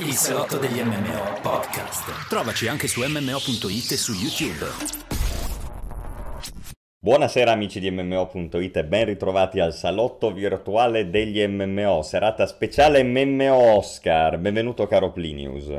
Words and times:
Il 0.00 0.12
salotto 0.12 0.58
degli 0.58 0.82
MMO 0.82 1.40
podcast. 1.40 2.28
Trovaci 2.28 2.68
anche 2.68 2.86
su 2.86 3.00
mmo.it 3.00 3.90
e 3.90 3.96
su 3.96 4.12
YouTube. 4.12 4.66
Buonasera 6.98 7.50
amici 7.50 7.80
di 7.80 7.90
MMO.it 7.90 8.76
e 8.76 8.84
ben 8.84 9.06
ritrovati 9.06 9.58
al 9.58 9.72
salotto 9.72 10.30
virtuale 10.30 11.08
degli 11.08 11.42
MMO, 11.46 12.02
serata 12.02 12.46
speciale 12.46 13.02
MMO 13.02 13.76
Oscar. 13.78 14.36
Benvenuto 14.36 14.86
caro 14.86 15.10
Plinius. 15.10 15.70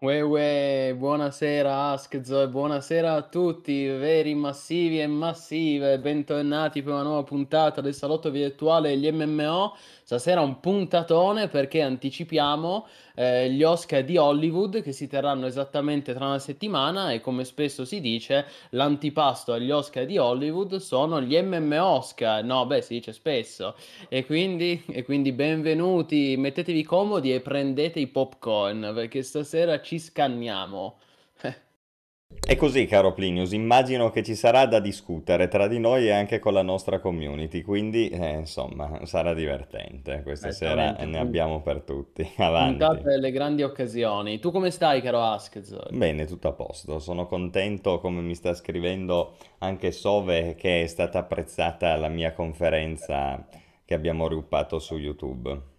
Uè, 0.00 0.22
uè, 0.22 0.94
buonasera 0.96 1.90
Askzo 1.90 2.40
e 2.40 2.48
buonasera 2.48 3.12
a 3.12 3.20
tutti, 3.20 3.84
veri 3.86 4.34
massivi 4.34 4.98
e 4.98 5.06
massive, 5.06 5.98
bentornati 5.98 6.80
per 6.80 6.94
una 6.94 7.02
nuova 7.02 7.22
puntata 7.22 7.82
del 7.82 7.92
salotto 7.92 8.30
virtuale 8.30 8.98
degli 8.98 9.12
MMO. 9.12 9.76
Stasera 10.10 10.40
un 10.40 10.58
puntatone 10.58 11.46
perché 11.46 11.82
anticipiamo 11.82 12.84
eh, 13.14 13.48
gli 13.48 13.62
Oscar 13.62 14.02
di 14.02 14.16
Hollywood 14.16 14.82
che 14.82 14.90
si 14.90 15.06
terranno 15.06 15.46
esattamente 15.46 16.12
tra 16.14 16.26
una 16.26 16.40
settimana 16.40 17.12
e 17.12 17.20
come 17.20 17.44
spesso 17.44 17.84
si 17.84 18.00
dice 18.00 18.44
l'antipasto 18.70 19.52
agli 19.52 19.70
Oscar 19.70 20.06
di 20.06 20.18
Hollywood 20.18 20.78
sono 20.78 21.20
gli 21.22 21.40
MMO 21.40 21.84
Oscar. 21.84 22.42
No, 22.42 22.66
beh, 22.66 22.82
si 22.82 22.94
dice 22.94 23.12
spesso. 23.12 23.76
E 24.08 24.26
quindi, 24.26 24.82
e 24.88 25.04
quindi 25.04 25.30
benvenuti, 25.30 26.34
mettetevi 26.36 26.82
comodi 26.82 27.32
e 27.32 27.40
prendete 27.40 28.00
i 28.00 28.08
popcorn 28.08 28.90
perché 28.92 29.22
stasera 29.22 29.80
ci 29.80 30.00
scanniamo. 30.00 30.96
E 32.50 32.56
così, 32.56 32.86
caro 32.86 33.12
Plinius, 33.12 33.52
immagino 33.52 34.10
che 34.10 34.24
ci 34.24 34.34
sarà 34.34 34.66
da 34.66 34.80
discutere 34.80 35.46
tra 35.46 35.68
di 35.68 35.78
noi 35.78 36.06
e 36.06 36.10
anche 36.10 36.40
con 36.40 36.52
la 36.52 36.62
nostra 36.62 36.98
community, 36.98 37.62
quindi 37.62 38.08
eh, 38.08 38.38
insomma 38.38 39.04
sarà 39.04 39.34
divertente. 39.34 40.22
Questa 40.24 40.50
sera 40.50 40.92
ne 40.92 41.18
abbiamo 41.18 41.60
per 41.60 41.82
tutti. 41.82 42.28
Avanti. 42.38 43.02
Delle 43.02 43.30
grandi 43.30 43.62
occasioni. 43.62 44.40
Tu 44.40 44.50
come 44.50 44.72
stai, 44.72 45.00
caro 45.00 45.22
Askzor? 45.22 45.92
Bene, 45.92 46.24
tutto 46.24 46.48
a 46.48 46.52
posto. 46.52 46.98
Sono 46.98 47.26
contento, 47.26 48.00
come 48.00 48.20
mi 48.20 48.34
sta 48.34 48.52
scrivendo 48.54 49.36
anche 49.58 49.92
Sove, 49.92 50.56
che 50.56 50.82
è 50.82 50.86
stata 50.88 51.20
apprezzata 51.20 51.94
la 51.94 52.08
mia 52.08 52.32
conferenza 52.32 53.46
che 53.84 53.94
abbiamo 53.94 54.26
riuppato 54.26 54.80
su 54.80 54.96
YouTube. 54.96 55.69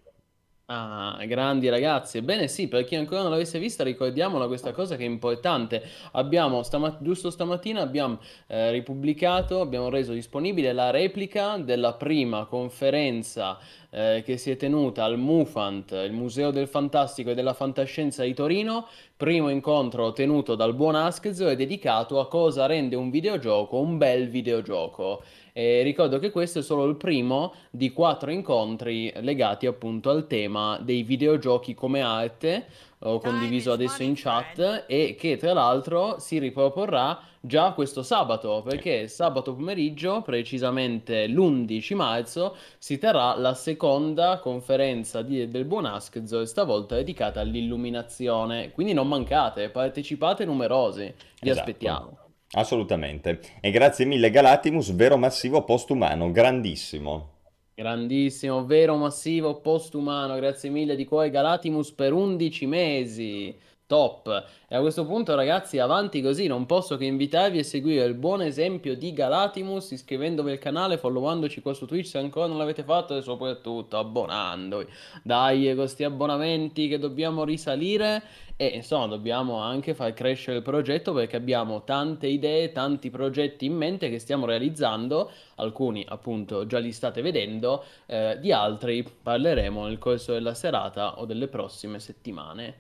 Ah, 0.74 1.18
grandi 1.26 1.68
ragazzi. 1.68 2.20
Ebbene 2.20 2.48
sì, 2.48 2.70
per 2.70 2.86
chi 2.86 2.96
ancora 2.96 3.24
non 3.24 3.32
l'avesse 3.32 3.60
vista, 3.60 3.84
ricordiamola 3.84 4.48
questa 4.48 4.72
cosa 4.72 4.96
che 4.96 5.04
è 5.04 5.06
importante. 5.06 5.84
Abbiamo, 6.14 6.64
stama- 6.64 6.98
giusto 7.02 7.30
stamattina, 7.30 7.82
abbiamo 7.82 8.20
eh, 8.48 8.72
ripubblicato, 8.72 9.60
abbiamo 9.60 9.90
reso 9.90 10.14
disponibile 10.14 10.72
la 10.72 10.90
replica 10.90 11.58
della 11.58 11.96
prima 11.96 12.46
conferenza 12.46 13.60
eh, 13.90 14.24
che 14.26 14.38
si 14.38 14.50
è 14.50 14.56
tenuta 14.56 15.04
al 15.04 15.18
MUFANT, 15.18 15.92
il 15.92 16.14
Museo 16.14 16.52
del 16.52 16.70
Fantastico 16.70 17.32
e 17.32 17.34
della 17.34 17.54
Fantascienza 17.54 18.24
di 18.24 18.34
Torino. 18.34 18.88
Primo 19.18 19.50
incontro 19.50 20.14
tenuto 20.14 20.56
dal 20.56 20.74
buon 20.74 20.96
Askzo 20.96 21.50
e 21.50 21.58
dedicato 21.58 22.22
a 22.22 22.30
cosa 22.30 22.66
rende 22.66 22.96
un 22.96 23.10
videogioco 23.10 23.78
un 23.78 23.98
bel 23.98 24.30
videogioco. 24.30 25.22
E 25.54 25.82
ricordo 25.82 26.20
che 26.20 26.32
questo 26.32 26.60
è 26.60 26.62
solo 26.62 26.86
il 26.86 26.96
primo 26.96 27.54
di 27.70 27.92
quattro 27.92 28.32
incontri 28.32 29.12
legati 29.22 29.66
appunto 29.66 30.10
al 30.10 30.28
tema 30.28 30.80
dei 30.82 31.04
videogiochi 31.04 31.74
come 31.74 32.02
arte, 32.02 32.66
ho 33.04 33.20
condiviso 33.20 33.72
adesso 33.72 34.04
in 34.04 34.14
chat, 34.16 34.86
e 34.88 35.16
che 35.18 35.36
tra 35.38 35.54
l'altro 35.54 36.20
si 36.20 36.38
riproporrà 36.38 37.20
già 37.40 37.72
questo 37.72 38.04
sabato, 38.04 38.62
perché 38.64 39.08
sabato 39.08 39.56
pomeriggio, 39.56 40.22
precisamente 40.22 41.28
l'11 41.28 41.96
marzo, 41.96 42.56
si 42.78 43.00
terrà 43.00 43.36
la 43.36 43.56
seconda 43.56 44.38
conferenza 44.40 45.24
di, 45.24 45.50
del 45.50 45.66
Buon 45.66 45.86
Askzo, 45.86 46.46
stavolta 46.46 46.96
dedicata 46.96 47.40
all'illuminazione. 47.40 48.72
Quindi 48.72 48.94
non 48.94 49.08
mancate, 49.08 49.70
partecipate 49.70 50.46
numerosi, 50.46 51.12
vi 51.40 51.50
Esatto. 51.50 51.60
aspettiamo. 51.60 52.21
Assolutamente. 52.54 53.40
E 53.62 53.72
grazie 53.72 54.06
mille 54.06 54.30
Galatimus, 54.30 54.92
vero 54.92 55.18
massivo 55.18 55.64
postumano, 55.64 56.32
grandissimo. 56.32 57.30
Grandissimo, 57.74 58.66
vero 58.66 58.96
massivo 58.98 59.62
postumano, 59.62 60.36
grazie 60.36 60.70
mille 60.70 60.96
di 60.96 61.06
cuore 61.06 61.30
Galatimus 61.30 61.92
per 61.94 62.12
11 62.12 62.66
mesi. 62.66 63.56
Top. 63.92 64.46
E 64.70 64.76
a 64.78 64.80
questo 64.80 65.06
punto, 65.06 65.36
ragazzi, 65.36 65.78
avanti 65.78 66.22
così, 66.22 66.48
non 66.48 66.66
posso 66.66 66.96
che 66.96 67.04
invitarvi 67.04 67.60
a 67.60 67.64
seguire 67.66 68.06
il 68.06 68.14
buon 68.14 68.42
esempio 68.42 68.96
di 68.96 69.12
Galatimus 69.12 69.92
iscrivendovi 69.92 70.52
al 70.52 70.60
canale, 70.60 70.98
followandoci 70.98 71.62
qua 71.62 71.74
su 71.74 71.86
Twitch 71.86 72.08
se 72.08 72.18
ancora 72.18 72.48
non 72.48 72.58
l'avete 72.58 72.84
fatto 72.84 73.18
e 73.18 73.22
soprattutto 73.22 73.98
abbonandovi. 73.98 74.88
Dai, 75.24 75.76
questi 75.76 76.06
abbonamenti 76.06 76.88
che 76.88 77.00
dobbiamo 77.00 77.44
risalire 77.44 78.24
e 78.56 78.68
insomma 78.68 79.08
dobbiamo 79.08 79.58
anche 79.58 79.94
far 79.94 80.14
crescere 80.14 80.58
il 80.58 80.64
progetto 80.64 81.12
perché 81.12 81.36
abbiamo 81.36 81.84
tante 81.84 82.28
idee, 82.28 82.72
tanti 82.72 83.10
progetti 83.10 83.66
in 83.66 83.76
mente 83.76 84.10
che 84.10 84.20
stiamo 84.20 84.46
realizzando, 84.46 85.32
alcuni 85.56 86.06
appunto 86.08 86.66
già 86.66 86.80
li 86.80 86.94
state 86.94 87.22
vedendo, 87.22 87.84
eh, 88.06 88.38
di 88.40 88.54
altri 88.54 89.04
parleremo 89.04 89.86
nel 89.86 89.98
corso 89.98 90.32
della 90.32 90.54
serata 90.54 91.20
o 91.20 91.26
delle 91.26 91.50
prossime 91.50 92.00
settimane. 92.00 92.76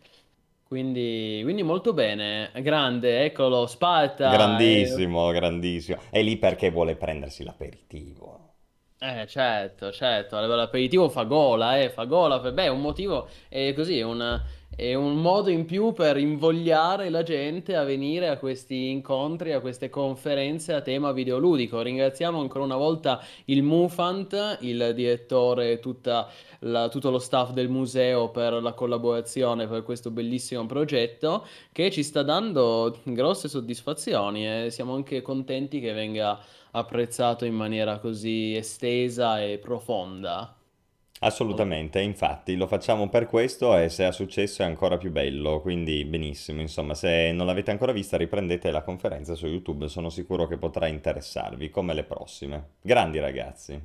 Quindi, 0.72 1.42
quindi 1.44 1.64
molto 1.64 1.92
bene, 1.92 2.50
grande, 2.62 3.26
eccolo, 3.26 3.68
Sparta. 3.68 4.30
Grandissimo, 4.30 5.30
grandissimo. 5.32 6.00
È 6.10 6.22
lì 6.22 6.38
perché 6.38 6.72
vuole 6.72 6.96
prendersi 6.96 7.44
l'aperitivo. 7.44 8.54
Eh, 8.98 9.28
certo, 9.28 9.92
certo, 9.92 10.40
l'aperitivo 10.40 11.10
fa 11.10 11.24
gola, 11.24 11.78
eh, 11.78 11.90
fa 11.90 12.06
gola, 12.06 12.40
beh, 12.40 12.64
è 12.64 12.70
un 12.70 12.80
motivo, 12.80 13.28
è 13.50 13.74
così, 13.74 13.98
è 13.98 14.04
un, 14.04 14.42
è 14.74 14.94
un 14.94 15.22
modo 15.22 15.50
in 15.50 15.66
più 15.66 15.92
per 15.92 16.18
invogliare 16.18 17.10
la 17.10 17.24
gente 17.24 17.76
a 17.76 17.84
venire 17.84 18.30
a 18.30 18.38
questi 18.38 18.90
incontri, 18.90 19.52
a 19.52 19.60
queste 19.60 19.90
conferenze 19.90 20.74
a 20.74 20.82
tema 20.82 21.12
videoludico. 21.12 21.82
Ringraziamo 21.82 22.40
ancora 22.40 22.64
una 22.64 22.78
volta 22.78 23.22
il 23.46 23.64
Mufant, 23.64 24.58
il 24.62 24.94
direttore 24.96 25.74
e 25.74 25.80
tutto 25.80 26.30
lo 26.60 27.20
staff 27.20 27.52
del 27.52 27.70
museo 27.70 28.30
per 28.30 28.54
la 28.54 28.74
collaborazione 28.74 29.68
per 29.68 29.84
questo 29.84 30.10
bellissimo 30.10 30.66
progetto 30.66 31.46
che 31.72 31.92
ci 31.92 32.02
sta 32.02 32.24
dando 32.24 32.98
grosse 33.04 33.50
soddisfazioni 33.50 34.48
e 34.48 34.72
siamo 34.72 34.96
anche 34.96 35.22
contenti 35.22 35.80
che 35.80 35.92
venga 35.92 36.40
apprezzato 36.72 37.46
in 37.46 37.54
maniera 37.54 38.00
così 38.00 38.56
estesa 38.56 39.44
e 39.44 39.58
profonda. 39.58 40.56
Assolutamente, 41.24 42.02
infatti 42.02 42.56
lo 42.56 42.66
facciamo 42.66 43.08
per 43.08 43.28
questo 43.28 43.78
e 43.78 43.90
se 43.90 44.08
è 44.08 44.12
successo 44.12 44.64
è 44.64 44.66
ancora 44.66 44.98
più 44.98 45.12
bello, 45.12 45.62
quindi 45.62 46.04
benissimo, 46.04 46.62
insomma, 46.62 46.96
se 46.96 47.32
non 47.32 47.46
l'avete 47.46 47.70
ancora 47.70 47.92
vista 47.92 48.18
riprendete 48.18 48.72
la 48.72 48.82
conferenza 48.82 49.36
su 49.36 49.46
YouTube, 49.46 49.88
sono 49.88 50.10
sicuro 50.10 50.48
che 50.48 50.58
potrà 50.58 50.88
interessarvi, 50.88 51.70
come 51.70 51.94
le 51.94 52.06
prossime. 52.06 52.70
Grandi 52.82 53.20
ragazzi. 53.20 53.80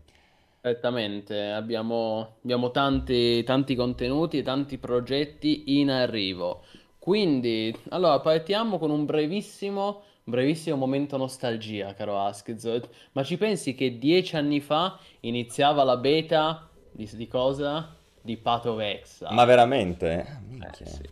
Certamente, 0.62 1.50
abbiamo, 1.50 2.36
abbiamo 2.42 2.70
tanti, 2.70 3.42
tanti 3.42 3.75
contenuti 3.75 4.42
tanti 4.42 4.78
progetti 4.78 5.78
in 5.78 5.91
arrivo. 5.91 6.64
Quindi, 6.98 7.72
allora, 7.91 8.19
partiamo 8.20 8.78
con 8.78 8.91
un 8.91 9.04
brevissimo, 9.04 10.04
brevissimo 10.25 10.76
momento 10.76 11.19
nostalgia, 11.19 11.92
caro 11.92 12.19
Askzo. 12.19 12.80
Ma 13.12 13.22
ci 13.22 13.36
pensi 13.36 13.75
che 13.75 13.98
dieci 13.98 14.36
anni 14.36 14.60
fa 14.60 14.98
iniziava 15.20 15.84
la 15.84 15.98
beta 15.98 16.70
di, 16.96 17.08
di 17.12 17.28
cosa? 17.28 17.94
Di 18.22 18.40
Exile. 18.42 19.30
Ma 19.30 19.44
veramente? 19.44 20.26
Eh 20.26 20.40
Minchia. 20.48 20.86
sì, 20.86 21.08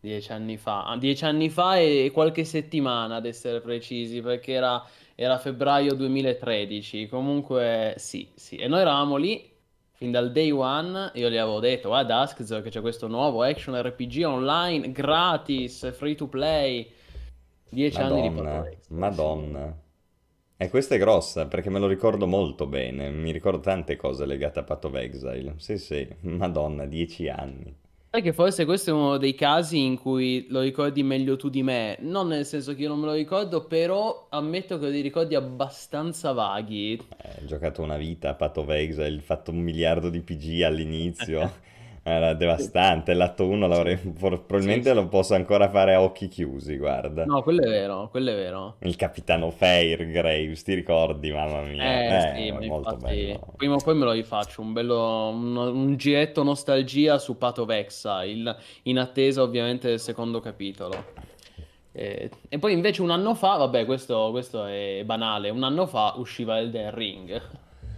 dieci 0.00 0.32
anni 0.32 0.56
fa, 0.56 0.84
Ah, 0.86 0.96
dieci 0.98 1.24
anni 1.24 1.48
fa 1.48 1.78
e 1.78 2.10
qualche 2.12 2.44
settimana 2.44 3.16
ad 3.16 3.24
essere 3.26 3.60
precisi, 3.60 4.20
perché 4.20 4.52
era, 4.52 4.84
era 5.14 5.38
febbraio 5.38 5.94
2013. 5.94 7.08
Comunque, 7.08 7.94
sì, 7.98 8.30
sì. 8.34 8.56
E 8.56 8.66
noi 8.68 8.80
eravamo 8.80 9.16
lì 9.16 9.50
fin 9.92 10.10
dal 10.10 10.32
day 10.32 10.50
one. 10.50 11.12
Io 11.14 11.28
gli 11.30 11.36
avevo 11.36 11.60
detto: 11.60 11.88
Guarda, 11.88 12.20
Askzo, 12.20 12.60
che 12.60 12.70
c'è 12.70 12.80
questo 12.80 13.06
nuovo 13.06 13.42
action 13.42 13.80
RPG 13.80 14.22
online 14.26 14.90
gratis, 14.92 15.92
free 15.94 16.14
to 16.16 16.26
play. 16.28 16.90
Dieci 17.70 18.00
anni 18.00 18.22
di 18.22 18.28
Exile, 18.28 18.78
Madonna. 18.88 19.76
E 20.60 20.68
questa 20.70 20.96
è 20.96 20.98
grossa 20.98 21.46
perché 21.46 21.70
me 21.70 21.78
lo 21.78 21.86
ricordo 21.86 22.26
molto 22.26 22.66
bene, 22.66 23.10
mi 23.10 23.30
ricordo 23.30 23.60
tante 23.60 23.94
cose 23.94 24.26
legate 24.26 24.58
a 24.58 24.64
Path 24.64 24.86
of 24.86 24.94
Exile. 24.96 25.54
Sì, 25.58 25.78
sì, 25.78 26.06
Madonna, 26.22 26.84
dieci 26.84 27.28
anni. 27.28 27.72
Sai 28.10 28.22
che 28.22 28.32
forse 28.32 28.64
questo 28.64 28.90
è 28.90 28.92
uno 28.92 29.18
dei 29.18 29.36
casi 29.36 29.84
in 29.84 29.96
cui 29.96 30.46
lo 30.48 30.60
ricordi 30.60 31.04
meglio 31.04 31.36
tu 31.36 31.48
di 31.48 31.62
me, 31.62 31.96
non 32.00 32.26
nel 32.26 32.44
senso 32.44 32.74
che 32.74 32.82
io 32.82 32.88
non 32.88 32.98
me 32.98 33.06
lo 33.06 33.12
ricordo, 33.12 33.66
però 33.66 34.26
ammetto 34.30 34.80
che 34.80 34.90
dei 34.90 35.00
ricordi 35.00 35.36
abbastanza 35.36 36.32
vaghi. 36.32 36.94
Eh, 36.94 37.42
Ho 37.42 37.44
giocato 37.44 37.80
una 37.82 37.96
vita 37.96 38.30
a 38.30 38.34
Path 38.34 38.56
of 38.56 38.68
Exile, 38.70 39.20
fatto 39.20 39.52
un 39.52 39.58
miliardo 39.58 40.10
di 40.10 40.20
PG 40.22 40.62
all'inizio. 40.62 41.52
Era 42.10 42.32
devastante, 42.34 43.12
l'atto 43.14 43.46
1 43.46 43.66
l'avrei, 43.66 43.96
for- 43.96 44.38
Sì, 44.38 44.44
probabilmente 44.46 44.88
sì. 44.88 44.94
lo 44.94 45.08
posso 45.08 45.34
ancora 45.34 45.68
fare 45.68 45.94
a 45.94 46.02
occhi 46.02 46.28
chiusi, 46.28 46.76
guarda. 46.76 47.24
No, 47.24 47.42
quello 47.42 47.62
è 47.62 47.68
vero, 47.68 48.08
quello 48.10 48.30
è 48.30 48.34
vero. 48.34 48.76
Il 48.80 48.96
capitano 48.96 49.50
Fairgraves, 49.50 50.62
ti 50.62 50.74
ricordi? 50.74 51.30
Mamma 51.30 51.62
mia, 51.62 52.00
Eh 52.00 52.20
sì, 52.34 52.46
eh, 52.46 52.52
ma 52.52 52.60
molto 52.60 52.94
infatti 52.94 53.14
bello. 53.14 53.52
prima 53.56 53.74
o 53.74 53.80
poi 53.80 53.94
me 53.96 54.04
lo 54.04 54.12
rifaccio, 54.12 54.62
un 54.62 54.72
bello, 54.72 55.28
un, 55.28 55.56
un 55.56 55.96
giretto 55.96 56.42
nostalgia 56.42 57.18
su 57.18 57.36
Path 57.36 57.58
of 57.58 57.70
Exile, 57.70 58.56
in 58.84 58.98
attesa 58.98 59.42
ovviamente 59.42 59.88
del 59.88 60.00
secondo 60.00 60.40
capitolo. 60.40 61.04
E, 61.92 62.30
e 62.48 62.58
poi 62.58 62.72
invece 62.72 63.02
un 63.02 63.10
anno 63.10 63.34
fa, 63.34 63.56
vabbè 63.56 63.84
questo, 63.84 64.30
questo 64.30 64.64
è 64.66 65.02
banale, 65.04 65.50
un 65.50 65.62
anno 65.64 65.86
fa 65.86 66.14
usciva 66.16 66.58
Elden 66.58 66.94
Ring, 66.94 67.30
E 67.30 67.40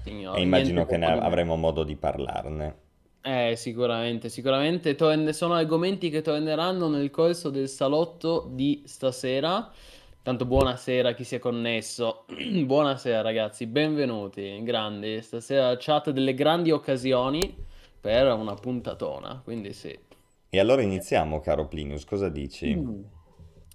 signori, 0.03 0.43
immagino 0.43 0.85
niente 0.85 0.93
che 0.93 0.97
ne 0.99 1.07
avremo 1.07 1.57
modo 1.57 1.85
di 1.85 1.97
parlarne. 1.97 2.89
Eh, 3.23 3.55
sicuramente, 3.55 4.31
sicuramente 4.31 4.95
torn- 4.95 5.31
sono 5.33 5.53
argomenti 5.53 6.09
che 6.09 6.23
torneranno 6.23 6.89
nel 6.89 7.11
corso 7.11 7.51
del 7.51 7.69
salotto 7.69 8.49
di 8.51 8.83
stasera. 8.87 9.71
Tanto 10.23 10.47
buonasera 10.47 11.11
a 11.11 11.13
chi 11.13 11.25
si 11.25 11.35
è 11.35 11.39
connesso. 11.39 12.25
Buonasera 12.65 13.21
ragazzi, 13.21 13.67
benvenuti, 13.67 14.63
grandi. 14.63 15.21
Stasera 15.21 15.77
chat 15.79 16.11
delle 16.11 16.33
grandi 16.33 16.71
occasioni 16.71 17.55
per 18.01 18.33
una 18.33 18.55
puntatona, 18.55 19.41
quindi 19.45 19.75
sì. 19.75 19.99
E 20.49 20.59
allora 20.59 20.83
iniziamo, 20.83 21.41
caro 21.41 21.69
Plinius, 21.69 22.05
cosa 22.07 22.31
dici? 22.31 22.75
Mm. 22.75 23.03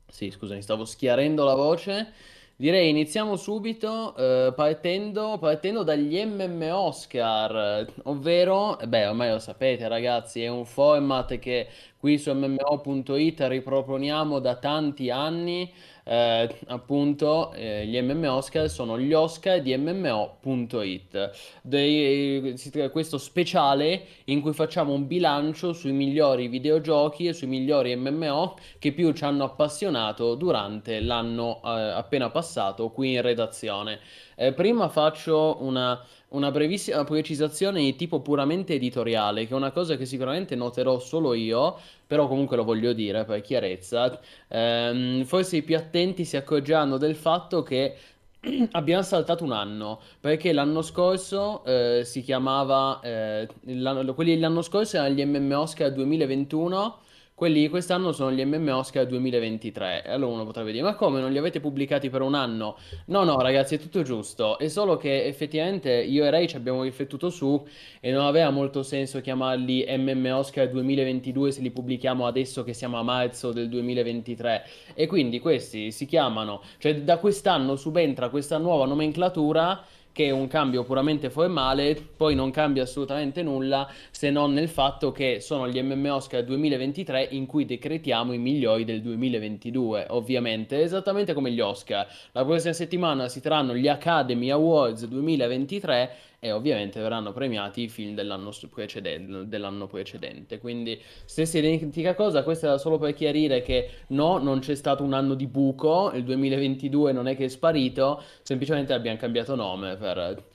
Sì, 0.08 0.32
scusami, 0.32 0.62
stavo 0.64 0.86
schiarendo 0.86 1.44
la 1.44 1.56
voce. 1.56 2.14
Direi 2.58 2.90
iniziamo 2.90 3.36
subito 3.36 4.16
eh, 4.16 4.54
partendo, 4.56 5.38
partendo 5.38 5.84
dagli 5.84 6.18
MM 6.24 6.70
Oscar, 6.72 7.86
ovvero, 8.04 8.80
eh 8.80 8.88
beh, 8.88 9.08
ormai 9.08 9.30
lo 9.32 9.40
sapete 9.40 9.90
ragazzi, 9.90 10.42
è 10.42 10.48
un 10.48 10.64
format 10.66 11.38
che 11.38 11.68
qui 11.98 12.18
su 12.18 12.32
MMO.it 12.32 13.42
riproponiamo 13.42 14.40
da 14.40 14.56
tanti 14.56 15.10
anni. 15.10 15.70
Eh, 16.08 16.56
appunto, 16.68 17.52
eh, 17.54 17.88
gli 17.88 18.00
MM 18.00 18.26
Oscar 18.26 18.70
sono 18.70 19.00
gli 19.00 19.12
Oscar 19.12 19.60
di 19.60 19.76
MMO.it. 19.76 21.32
Dei- 21.64 22.54
questo 22.92 23.18
speciale 23.18 24.06
in 24.26 24.42
cui 24.42 24.54
facciamo 24.54 24.94
un 24.94 25.08
bilancio 25.08 25.74
sui 25.74 25.94
migliori 25.94 26.48
videogiochi 26.48 27.26
e 27.26 27.34
sui 27.34 27.48
migliori 27.48 27.96
MMO 27.96 28.56
che 28.78 28.92
più 28.92 29.12
ci 29.14 29.24
hanno 29.24 29.46
appassionato 29.46 30.36
durante 30.36 31.00
l'anno 31.00 31.60
eh, 31.66 31.70
appena 31.70 32.30
passato 32.30 32.92
qui 32.92 33.14
in 33.14 33.22
redazione. 33.24 34.00
Eh, 34.36 34.54
prima 34.54 34.90
faccio 34.90 35.58
una, 35.62 36.02
una 36.30 36.52
brevissima 36.52 37.04
precisazione 37.04 37.80
di 37.80 37.96
tipo 37.96 38.20
puramente 38.22 38.74
editoriale, 38.74 39.48
che 39.48 39.54
è 39.54 39.56
una 39.58 39.72
cosa 39.72 39.96
che 39.96 40.06
sicuramente 40.06 40.56
noterò 40.56 41.00
solo 41.00 41.34
io, 41.34 41.78
però 42.06 42.28
comunque 42.28 42.58
lo 42.58 42.64
voglio 42.64 42.94
dire 42.94 43.24
per 43.26 43.42
chiarezza. 43.42 44.20
Ehm, 44.50 45.24
forse 45.24 45.58
i 45.58 45.64
più 45.64 45.78
attenti 45.78 46.26
si 46.26 46.38
accorgeranno 46.38 46.98
del 46.98 47.16
fatto 47.16 47.64
che 47.64 47.96
abbiamo 48.72 49.02
saltato 49.04 49.44
un 49.44 49.52
anno, 49.54 50.02
perché 50.20 50.52
l'anno 50.54 50.82
scorso 50.82 51.64
eh, 51.64 52.02
si 52.06 52.22
chiamava, 52.22 53.00
eh, 53.02 53.48
l'anno- 53.64 54.14
quelli 54.14 54.34
dell'anno 54.34 54.62
scorso 54.62 54.98
erano 54.98 55.14
gli 55.16 55.24
MM 55.26 55.52
Oscar 55.54 55.92
2021, 55.94 57.00
quelli 57.36 57.60
di 57.60 57.68
quest'anno 57.68 58.14
sono 58.14 58.32
gli 58.32 58.44
MM 58.46 58.70
Oscar 58.70 59.06
2023. 59.06 60.06
E 60.06 60.12
allora 60.12 60.32
uno 60.32 60.46
potrebbe 60.46 60.72
dire, 60.72 60.84
ma 60.84 60.96
come 60.96 61.20
non 61.20 61.34
li 61.34 61.38
avete 61.38 61.60
pubblicati 61.60 62.10
per 62.10 62.22
un 62.22 62.34
anno? 62.34 62.78
No, 63.08 63.26
no, 63.26 63.42
ragazzi, 63.42 63.76
è 63.76 63.80
tutto 63.80 64.04
giusto. 64.04 64.58
È 64.58 64.70
solo 64.70 64.96
che 64.96 65.26
effettivamente 65.26 65.92
io 65.92 66.24
e 66.24 66.30
Ray 66.30 66.48
ci 66.48 66.56
abbiamo 66.56 66.84
riflettuto 66.84 67.30
su 67.30 67.62
e 68.00 68.12
non 68.12 68.24
aveva 68.26 68.50
molto 68.52 68.84
senso 68.84 69.20
chiamarli 69.20 69.86
MM 69.98 70.32
Oscar 70.34 70.70
2022 70.70 71.52
se 71.52 71.60
li 71.60 71.72
pubblichiamo 71.72 72.26
adesso 72.26 72.64
che 72.64 72.72
siamo 72.72 72.98
a 72.98 73.04
marzo 73.04 73.52
del 73.52 73.68
2023. 73.68 74.66
E 74.94 75.06
quindi 75.06 75.40
questi 75.42 75.92
si 75.92 76.06
chiamano, 76.06 76.62
cioè 76.78 77.02
da 77.02 77.18
quest'anno 77.18 77.76
subentra 77.76 78.30
questa 78.30 78.58
nuova 78.58 78.86
nomenclatura 78.86 79.84
che 80.16 80.28
è 80.28 80.32
un 80.32 80.48
cambio 80.48 80.86
puramente 80.86 81.30
formale, 81.30 81.94
poi 82.16 82.36
non 82.36 82.50
cambia 82.50 82.84
assolutamente 82.84 83.44
nulla 83.44 83.86
se 84.12 84.30
non 84.30 84.54
nel 84.54 84.70
fatto 84.70 85.12
che 85.12 85.42
sono 85.42 85.68
gli 85.68 85.78
MM 85.82 86.06
Oscar 86.06 86.42
2023 86.46 87.28
in 87.32 87.46
cui 87.46 87.66
decretiamo 87.66 88.32
i 88.32 88.38
migliori 88.38 88.86
del 88.86 89.02
2022, 89.02 90.06
ovviamente, 90.12 90.82
esattamente 90.82 91.34
come 91.34 91.52
gli 91.52 91.60
Oscar. 91.60 92.08
La 92.32 92.46
prossima 92.46 92.72
settimana 92.72 93.28
si 93.28 93.42
terranno 93.42 93.76
gli 93.76 93.90
Academy 93.90 94.52
Awards 94.52 95.06
2023 95.06 96.12
e 96.46 96.52
ovviamente 96.52 97.02
verranno 97.02 97.34
premiati 97.34 97.82
i 97.82 97.90
film 97.90 98.14
dell'anno 98.14 98.52
precedente, 98.70 99.48
dell'anno 99.48 99.88
precedente. 99.88 100.60
Quindi 100.60 101.02
stessa 101.26 101.58
identica 101.58 102.14
cosa, 102.14 102.44
questa 102.44 102.68
era 102.68 102.78
solo 102.78 103.00
per 103.00 103.16
chiarire 103.16 103.64
che 103.64 103.90
no, 104.10 104.38
non 104.38 104.60
c'è 104.60 104.76
stato 104.76 105.04
un 105.04 105.14
anno 105.14 105.34
di 105.34 105.48
buco, 105.48 106.12
il 106.14 106.24
2022 106.24 107.14
non 107.14 107.28
è 107.28 107.36
che 107.36 107.46
è 107.46 107.48
sparito, 107.48 108.22
semplicemente 108.44 108.94
abbiamo 108.94 109.18
cambiato 109.18 109.56
nome 109.56 109.96
per, 109.96 110.46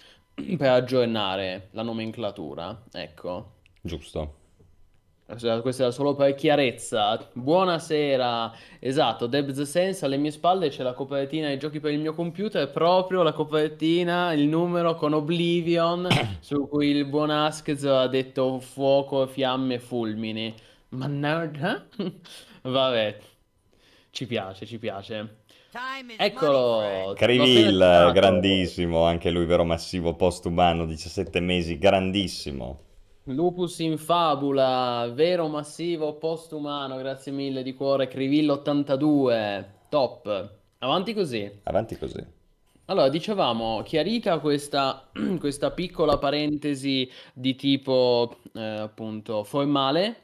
per 0.57 0.71
aggiornare 0.71 1.71
la 1.73 1.83
nomenclatura. 1.83 2.85
Ecco. 2.93 3.55
Giusto. 3.83 4.40
Questa 5.31 5.61
questa 5.61 5.83
era 5.85 5.93
solo 5.93 6.17
per 6.17 6.35
chiarezza. 6.35 7.29
Buonasera. 7.33 8.53
Esatto, 8.81 9.27
Deb's 9.27 9.63
Sense 9.63 10.05
alle 10.05 10.17
mie 10.17 10.33
spalle 10.33 10.71
c'è 10.71 10.83
la 10.83 10.93
copertina 10.93 11.47
dei 11.47 11.59
giochi 11.59 11.79
per 11.79 11.93
il 11.93 12.01
mio 12.01 12.15
computer, 12.15 12.69
proprio 12.69 13.23
la 13.23 13.33
copertina, 13.33 14.33
il 14.33 14.49
numero 14.49 14.97
con 14.97 15.13
Oblivion, 15.13 16.09
su 16.41 16.67
cui 16.69 16.89
il 16.89 17.05
buon 17.05 17.31
Askz 17.31 17.85
ha 17.85 18.09
detto 18.09 18.59
fuoco, 18.59 19.25
fiamme, 19.29 19.79
fulmini. 19.79 20.53
Ma 20.91 21.07
nerd, 21.07 21.87
eh? 21.97 22.13
Vabbè, 22.69 23.17
ci 24.11 24.27
piace, 24.27 24.67
ci 24.67 24.79
piace. 24.79 25.37
Eccolo, 26.17 27.13
Crivil, 27.15 28.11
grandissimo, 28.13 29.05
anche 29.05 29.31
lui 29.31 29.45
vero 29.45 29.63
massivo 29.63 30.17
postumano, 30.17 30.87
17 30.87 31.39
mesi, 31.39 31.79
grandissimo. 31.79 32.89
Lupus 33.35 33.79
in 33.79 33.97
fabula, 33.97 35.11
vero 35.13 35.47
massivo 35.49 36.15
postumano, 36.15 36.97
grazie 36.97 37.31
mille 37.33 37.63
di 37.63 37.75
cuore, 37.75 38.09
Crivillo 38.09 38.55
82, 38.55 39.73
top. 39.89 40.55
Avanti 40.79 41.15
così. 41.15 41.51
Avanti 41.65 41.97
così. 41.97 42.25
Allora, 42.87 43.09
dicevamo, 43.09 43.83
chiarita 43.83 44.41
questa, 44.41 45.09
questa 45.39 45.71
piccola 45.71 46.19
parentesi 46.19 47.09
di 47.33 47.55
tipo 47.55 48.37
eh, 48.53 48.61
appunto 48.61 49.45
formale. 49.45 50.17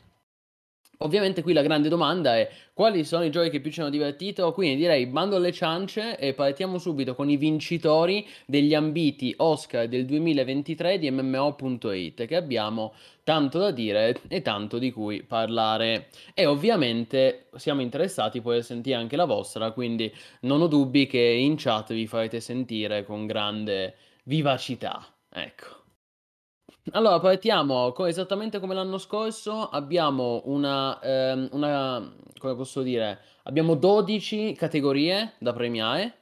Ovviamente 0.98 1.42
qui 1.42 1.52
la 1.52 1.62
grande 1.62 1.88
domanda 1.88 2.36
è 2.36 2.48
quali 2.72 3.04
sono 3.04 3.24
i 3.24 3.30
giochi 3.30 3.50
che 3.50 3.60
più 3.60 3.70
ci 3.70 3.80
hanno 3.80 3.90
divertito? 3.90 4.52
Quindi 4.52 4.76
direi 4.76 5.06
bando 5.06 5.36
alle 5.36 5.52
ciance 5.52 6.18
e 6.18 6.34
partiamo 6.34 6.78
subito 6.78 7.14
con 7.14 7.28
i 7.28 7.36
vincitori 7.36 8.26
degli 8.46 8.74
ambiti 8.74 9.34
Oscar 9.38 9.88
del 9.88 10.06
2023 10.06 10.98
di 10.98 11.10
MMO.it 11.10 12.24
che 12.26 12.36
abbiamo 12.36 12.94
tanto 13.24 13.58
da 13.58 13.70
dire 13.70 14.20
e 14.28 14.40
tanto 14.40 14.78
di 14.78 14.92
cui 14.92 15.22
parlare. 15.22 16.08
E 16.32 16.46
ovviamente 16.46 17.48
siamo 17.56 17.80
interessati 17.80 18.40
poi 18.40 18.58
a 18.58 18.62
sentire 18.62 18.96
anche 18.96 19.16
la 19.16 19.24
vostra, 19.24 19.72
quindi 19.72 20.12
non 20.40 20.60
ho 20.60 20.66
dubbi 20.66 21.06
che 21.06 21.18
in 21.18 21.56
chat 21.56 21.92
vi 21.92 22.06
farete 22.06 22.40
sentire 22.40 23.04
con 23.04 23.26
grande 23.26 23.96
vivacità. 24.24 25.04
Ecco. 25.28 25.75
Allora, 26.92 27.18
partiamo 27.20 27.92
co- 27.92 28.06
esattamente 28.06 28.60
come 28.60 28.74
l'anno 28.74 28.98
scorso. 28.98 29.68
Abbiamo 29.68 30.42
una, 30.46 30.98
ehm, 31.00 31.48
una, 31.52 32.12
come 32.38 32.54
posso 32.54 32.82
dire, 32.82 33.18
abbiamo 33.44 33.74
12 33.74 34.54
categorie 34.54 35.34
da 35.38 35.52
premiare. 35.52 36.18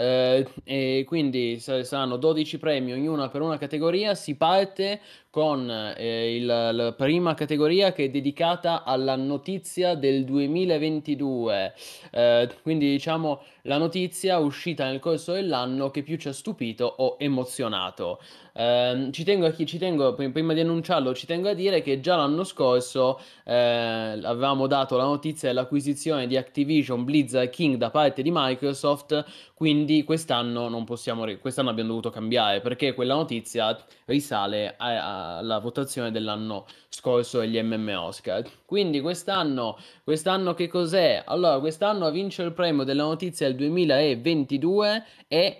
eh, 0.00 0.46
e 0.64 1.04
quindi 1.08 1.58
sa- 1.58 1.82
saranno 1.82 2.16
12 2.16 2.58
premi, 2.58 2.92
ognuna 2.92 3.28
per 3.30 3.40
una 3.42 3.58
categoria. 3.58 4.14
Si 4.14 4.36
parte 4.36 5.00
con 5.38 5.70
eh, 5.96 6.34
il- 6.34 6.46
la 6.46 6.92
prima 6.96 7.34
categoria 7.34 7.92
che 7.92 8.06
è 8.06 8.10
dedicata 8.10 8.82
alla 8.82 9.14
notizia 9.14 9.94
del 9.94 10.24
2022. 10.24 11.74
Eh, 12.10 12.48
quindi, 12.62 12.90
diciamo, 12.90 13.40
la 13.62 13.78
notizia 13.78 14.38
uscita 14.38 14.86
nel 14.86 14.98
corso 14.98 15.32
dell'anno 15.34 15.90
che 15.92 16.02
più 16.02 16.16
ci 16.16 16.26
ha 16.26 16.32
stupito 16.32 16.92
o 16.98 17.16
emozionato. 17.20 18.20
Ehm, 18.54 19.12
ci 19.12 19.22
tengo 19.22 19.46
a 19.46 19.50
chi 19.52 19.64
ci 19.66 19.78
tengo, 19.78 20.14
pr- 20.14 20.30
prima 20.32 20.52
di 20.54 20.60
annunciarlo, 20.60 21.14
ci 21.14 21.26
tengo 21.26 21.48
a 21.48 21.54
dire 21.54 21.82
che 21.82 22.00
già 22.00 22.16
l'anno 22.16 22.42
scorso 22.42 23.20
eh, 23.44 23.52
avevamo 23.54 24.66
dato 24.66 24.96
la 24.96 25.04
notizia 25.04 25.48
dell'acquisizione 25.48 26.26
di 26.26 26.36
Activision 26.36 27.04
Blizzard 27.04 27.50
King 27.50 27.76
da 27.76 27.90
parte 27.90 28.22
di 28.22 28.30
Microsoft, 28.32 29.24
quindi 29.54 30.02
quest'anno 30.02 30.68
non 30.68 30.84
possiamo, 30.84 31.24
quest'anno 31.40 31.70
abbiamo 31.70 31.90
dovuto 31.90 32.10
cambiare 32.10 32.60
perché 32.60 32.94
quella 32.94 33.14
notizia 33.14 33.76
risale 34.06 34.74
a- 34.76 35.27
alla 35.36 35.58
votazione 35.58 36.10
dell'anno 36.10 36.66
scorso 36.88 37.40
degli 37.40 37.60
MM 37.62 37.94
Oscar. 37.98 38.42
Quindi 38.64 39.00
quest'anno, 39.00 39.78
quest'anno 40.04 40.54
che 40.54 40.68
cos'è? 40.68 41.22
Allora, 41.26 41.60
quest'anno 41.60 42.06
a 42.06 42.10
vincere 42.10 42.48
il 42.48 42.54
premio 42.54 42.84
della 42.84 43.04
notizia 43.04 43.46
del 43.46 43.56
2022 43.56 45.04
è 45.28 45.58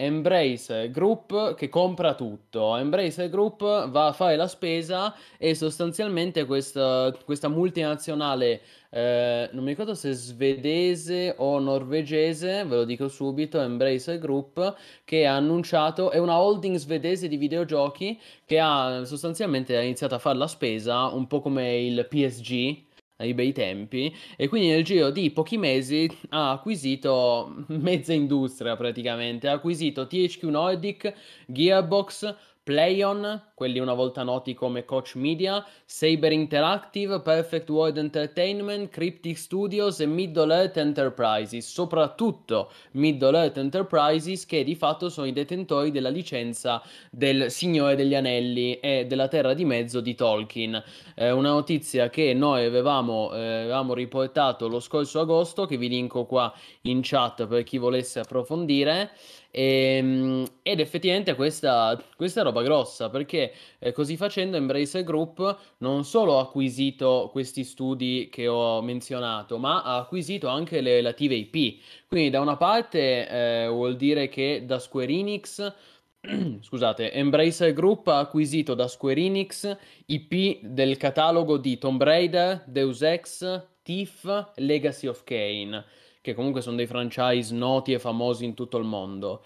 Embrace 0.00 0.90
Group 0.92 1.54
che 1.56 1.68
compra 1.68 2.14
tutto. 2.14 2.76
Embrace 2.76 3.28
Group 3.28 3.88
va 3.88 4.06
a 4.06 4.12
fare 4.12 4.36
la 4.36 4.46
spesa 4.46 5.12
e 5.36 5.56
sostanzialmente 5.56 6.44
questa, 6.44 7.12
questa 7.24 7.48
multinazionale, 7.48 8.60
eh, 8.90 9.50
non 9.50 9.64
mi 9.64 9.70
ricordo 9.70 9.96
se 9.96 10.12
svedese 10.12 11.34
o 11.38 11.58
norvegese, 11.58 12.64
ve 12.64 12.76
lo 12.76 12.84
dico 12.84 13.08
subito, 13.08 13.60
Embrace 13.60 14.18
Group, 14.20 14.76
che 15.02 15.26
ha 15.26 15.34
annunciato, 15.34 16.12
è 16.12 16.18
una 16.18 16.40
holding 16.40 16.76
svedese 16.76 17.26
di 17.26 17.36
videogiochi 17.36 18.20
che 18.44 18.60
ha 18.60 19.02
sostanzialmente 19.04 19.74
iniziato 19.82 20.14
a 20.14 20.20
fare 20.20 20.38
la 20.38 20.46
spesa, 20.46 21.06
un 21.06 21.26
po' 21.26 21.40
come 21.40 21.76
il 21.76 22.06
PSG 22.08 22.86
ai 23.18 23.34
bei 23.34 23.52
tempi 23.52 24.14
e 24.36 24.48
quindi 24.48 24.68
nel 24.68 24.84
giro 24.84 25.10
di 25.10 25.30
pochi 25.30 25.58
mesi 25.58 26.08
ha 26.30 26.52
acquisito 26.52 27.64
mezza 27.68 28.12
industria 28.12 28.76
praticamente, 28.76 29.48
ha 29.48 29.52
acquisito 29.52 30.06
THQ 30.06 30.42
Nordic, 30.44 31.14
Gearbox, 31.46 32.34
Playon, 32.68 33.52
quelli 33.54 33.78
una 33.78 33.94
volta 33.94 34.22
noti 34.22 34.52
come 34.52 34.84
Coach 34.84 35.14
Media, 35.14 35.64
Saber 35.86 36.32
Interactive, 36.32 37.22
Perfect 37.22 37.70
World 37.70 37.96
Entertainment, 37.96 38.90
Cryptic 38.90 39.38
Studios 39.38 40.00
e 40.00 40.06
Middle 40.06 40.54
Earth 40.54 40.76
Enterprises, 40.76 41.66
soprattutto 41.66 42.70
Middle 42.90 43.38
Earth 43.38 43.56
Enterprises 43.56 44.44
che 44.44 44.64
di 44.64 44.74
fatto 44.74 45.08
sono 45.08 45.26
i 45.26 45.32
detentori 45.32 45.90
della 45.90 46.10
licenza 46.10 46.82
del 47.10 47.50
Signore 47.50 47.96
degli 47.96 48.14
Anelli 48.14 48.78
e 48.80 49.06
della 49.06 49.28
Terra 49.28 49.54
di 49.54 49.64
Mezzo 49.64 50.02
di 50.02 50.14
Tolkien. 50.14 50.84
Eh, 51.14 51.30
una 51.30 51.48
notizia 51.48 52.10
che 52.10 52.34
noi 52.34 52.66
avevamo, 52.66 53.32
eh, 53.32 53.62
avevamo 53.62 53.94
riportato 53.94 54.68
lo 54.68 54.80
scorso 54.80 55.20
agosto, 55.20 55.64
che 55.64 55.78
vi 55.78 55.88
linko 55.88 56.26
qua 56.26 56.52
in 56.82 57.00
chat 57.02 57.46
per 57.46 57.62
chi 57.62 57.78
volesse 57.78 58.20
approfondire. 58.20 59.12
E, 59.50 59.96
ehm, 59.96 60.46
ed 60.62 60.80
effettivamente 60.80 61.34
questa, 61.34 62.00
questa, 62.16 62.40
è 62.40 62.44
roba 62.44 62.62
grossa 62.62 63.08
perché 63.08 63.52
eh, 63.78 63.92
così 63.92 64.16
facendo 64.16 64.56
Embracer 64.56 65.04
Group 65.04 65.58
non 65.78 66.04
solo 66.04 66.38
ha 66.38 66.42
acquisito 66.42 67.28
questi 67.32 67.64
studi 67.64 68.28
che 68.30 68.46
ho 68.46 68.82
menzionato, 68.82 69.58
ma 69.58 69.82
ha 69.82 69.96
acquisito 69.96 70.48
anche 70.48 70.80
le 70.80 70.96
relative 70.96 71.34
IP. 71.34 71.80
Quindi 72.06 72.30
da 72.30 72.40
una 72.40 72.56
parte 72.56 73.28
eh, 73.28 73.68
vuol 73.68 73.96
dire 73.96 74.28
che 74.28 74.64
da 74.66 74.78
Square 74.78 75.12
Enix 75.12 75.72
scusate, 76.60 77.12
Embracer 77.12 77.72
Group 77.72 78.08
ha 78.08 78.18
acquisito 78.18 78.74
da 78.74 78.88
Square 78.88 79.20
Enix 79.20 79.76
IP 80.06 80.60
del 80.62 80.96
catalogo 80.96 81.56
di 81.56 81.78
Tomb 81.78 82.02
Raider, 82.02 82.64
Deus 82.66 83.02
Ex, 83.02 83.62
Thief, 83.82 84.52
Legacy 84.56 85.06
of 85.06 85.22
Kane 85.24 85.84
che 86.28 86.34
comunque 86.34 86.60
sono 86.60 86.76
dei 86.76 86.86
franchise 86.86 87.54
noti 87.54 87.92
e 87.92 87.98
famosi 87.98 88.44
in 88.44 88.54
tutto 88.54 88.76
il 88.76 88.84
mondo. 88.84 89.42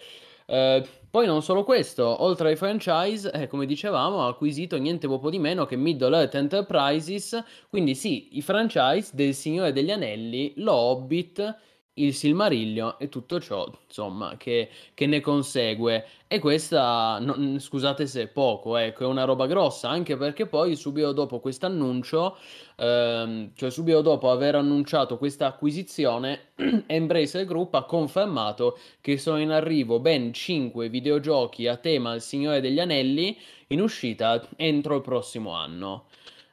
Eh, 0.47 0.85
poi 1.09 1.27
non 1.27 1.43
solo 1.43 1.63
questo, 1.63 2.23
oltre 2.23 2.49
ai 2.51 2.57
franchise, 2.57 3.31
eh, 3.31 3.47
come 3.47 3.67
dicevamo, 3.67 4.25
ha 4.25 4.29
acquisito 4.29 4.77
niente 4.79 5.07
poco 5.07 5.31
di 5.31 5.39
meno 5.39 5.65
che 5.65 5.77
Middle 5.77 6.17
Earth 6.17 6.35
Enterprises, 6.35 7.43
quindi 7.71 7.95
sì, 7.95 8.37
i 8.37 8.43
franchise 8.43 9.11
del 9.15 9.35
Signore 9.35 9.73
degli 9.73 9.91
Anelli, 9.91 10.55
lo 10.57 10.73
Hobbit 10.73 11.57
il 11.95 12.15
Silmarillion 12.15 12.95
e 12.99 13.09
tutto 13.09 13.39
ciò, 13.41 13.71
insomma, 13.87 14.37
che, 14.39 14.69
che 14.95 15.07
ne 15.07 15.21
consegue. 15.21 16.07
E 16.27 16.39
questa, 16.39 17.19
no, 17.21 17.59
scusate 17.59 18.07
se 18.07 18.23
è 18.23 18.27
poco, 18.29 18.77
ecco, 18.77 19.05
è 19.05 19.07
una 19.07 19.25
roba 19.25 19.47
grossa, 19.47 19.91
anche 19.91 20.17
perché 20.17 20.47
poi 20.47 20.75
subito 20.77 21.13
dopo 21.13 21.41
questo 21.41 21.67
annuncio, 21.67 22.37
ehm, 22.77 23.51
cioè 23.55 23.71
subito 23.71 24.01
dopo 24.01 24.31
aver 24.31 24.55
annunciato 24.55 25.19
questa 25.19 25.47
acquisizione, 25.47 26.53
Embracer 26.87 27.45
Group 27.45 27.75
ha 27.75 27.85
confermato 27.85 28.79
che 29.01 29.19
sono 29.19 29.39
in 29.39 29.51
arrivo 29.51 30.01
ben 30.01 30.33
5 30.33 30.89
videogiochi 30.89 31.67
a 31.67 31.77
tema 31.77 32.15
Il 32.15 32.23
Signore 32.23 32.61
degli 32.63 32.81
Anelli 32.81 33.37
in 33.69 33.81
uscita 33.83 34.49
entro 34.57 34.97
il 34.97 35.03
prossimo 35.03 35.53
anno. 35.53 36.07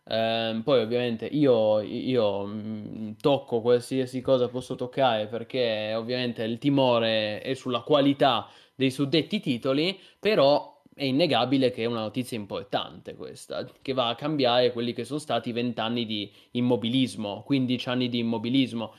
Eh, 0.10 0.62
poi 0.64 0.82
ovviamente 0.82 1.28
io, 1.28 1.82
io 1.82 2.46
mm, 2.48 3.12
tocco 3.22 3.62
qualsiasi 3.62 4.22
cosa 4.22 4.48
posso 4.48 4.74
toccare 4.74 5.28
perché 5.28 5.94
ovviamente 5.96 6.42
il 6.42 6.58
timore 6.58 7.42
è 7.42 7.54
sulla 7.54 7.82
qualità 7.82 8.48
dei 8.74 8.90
suddetti 8.90 9.40
titoli, 9.40 10.00
però 10.20 10.82
è 10.96 11.04
innegabile 11.04 11.70
che 11.70 11.84
è 11.84 11.86
una 11.86 12.02
notizia 12.02 12.38
importante 12.38 13.16
questa, 13.16 13.70
che 13.84 13.94
va 13.94 14.10
a 14.10 14.16
cambiare 14.16 14.74
quelli 14.74 14.94
che 14.94 15.04
sono 15.04 15.20
stati 15.20 15.52
vent'anni 15.52 16.08
di 16.08 16.32
immobilismo, 16.52 17.44
15 17.44 17.90
anni 17.90 18.10
di 18.10 18.20
immobilismo. 18.20 18.94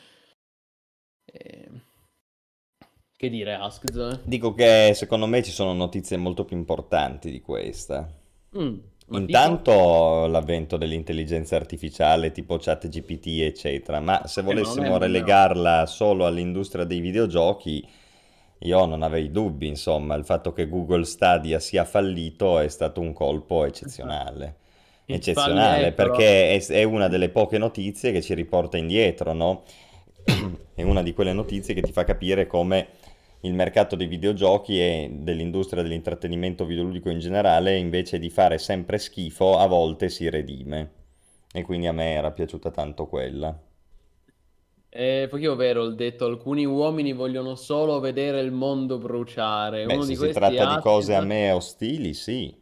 Eh, 1.25 1.69
che 3.17 3.29
dire, 3.29 3.55
Askz? 3.55 4.23
Dico 4.23 4.55
che 4.55 4.93
secondo 4.95 5.26
me 5.26 5.43
ci 5.43 5.50
sono 5.50 5.73
notizie 5.73 6.17
molto 6.17 6.45
più 6.45 6.57
importanti 6.57 7.33
di 7.33 7.40
questa. 7.40 8.09
Mm. 8.57 8.79
Intanto 9.12 10.26
l'avvento 10.26 10.76
dell'intelligenza 10.76 11.57
artificiale 11.57 12.31
tipo 12.31 12.59
ChatGPT, 12.59 13.40
eccetera, 13.40 13.99
ma 13.99 14.26
se 14.26 14.43
volessimo 14.43 14.97
eh, 14.97 14.99
relegarla 14.99 15.87
solo 15.87 16.26
all'industria 16.26 16.85
dei 16.85 17.00
videogiochi, 17.00 17.87
io 18.59 18.85
non 18.85 19.02
avrei 19.02 19.33
dubbi, 19.33 19.67
insomma, 19.67 20.14
il 20.14 20.25
fatto 20.25 20.52
che 20.52 20.69
Google 20.69 21.05
Stadia 21.05 21.59
sia 21.59 21.85
fallito 21.85 22.61
è 22.61 22.69
stato 22.69 23.00
un 23.00 23.12
colpo 23.12 23.64
eccezionale. 23.64 24.57
Eccezionale, 25.07 25.90
perché 25.90 26.55
è, 26.55 26.67
è 26.67 26.83
una 26.85 27.09
delle 27.09 27.31
poche 27.31 27.59
notizie 27.59 28.12
che 28.12 28.23
ci 28.23 28.35
riporta 28.35 28.76
indietro, 28.76 29.33
no? 29.33 29.64
è 30.75 30.83
una 30.83 31.02
di 31.02 31.12
quelle 31.12 31.33
notizie 31.33 31.75
che 31.75 31.81
ti 31.81 31.90
fa 31.90 32.05
capire 32.05 32.47
come 32.47 32.87
il 33.42 33.54
mercato 33.54 33.97
dei 33.97 34.06
videogiochi 34.06 34.80
e 34.80 35.11
dell'industria 35.12 35.82
dell'intrattenimento 35.82 36.64
videoludico 36.64 37.11
in 37.11 37.18
generale, 37.18 37.76
invece 37.76 38.18
di 38.18 38.30
fare 38.30 38.59
sempre 38.59 38.99
schifo, 38.99 39.56
a 39.59 39.66
volte 39.66 40.09
si 40.09 40.28
redime. 40.28 40.90
E 41.52 41.62
quindi 41.62 41.87
a 41.87 41.92
me 41.92 42.12
era 42.12 42.30
piaciuta 42.32 42.70
tanto 42.70 43.06
quella. 43.06 43.59
Eh, 44.92 45.26
poi 45.30 45.40
io 45.42 45.54
vero, 45.54 45.82
ho 45.82 45.90
detto 45.90 46.25
alcuni 46.26 46.64
uomini 46.64 47.12
vogliono 47.12 47.54
solo 47.54 48.00
vedere 48.00 48.40
il 48.40 48.50
mondo 48.50 48.99
bruciare. 48.99 49.85
Beh, 49.85 49.94
Uno 49.94 50.04
se 50.04 50.16
si 50.16 50.30
tratta 50.32 50.66
di 50.66 50.78
cose 50.80 51.14
a 51.14 51.20
me 51.20 51.50
ostili, 51.52 52.12
sì. 52.14 52.54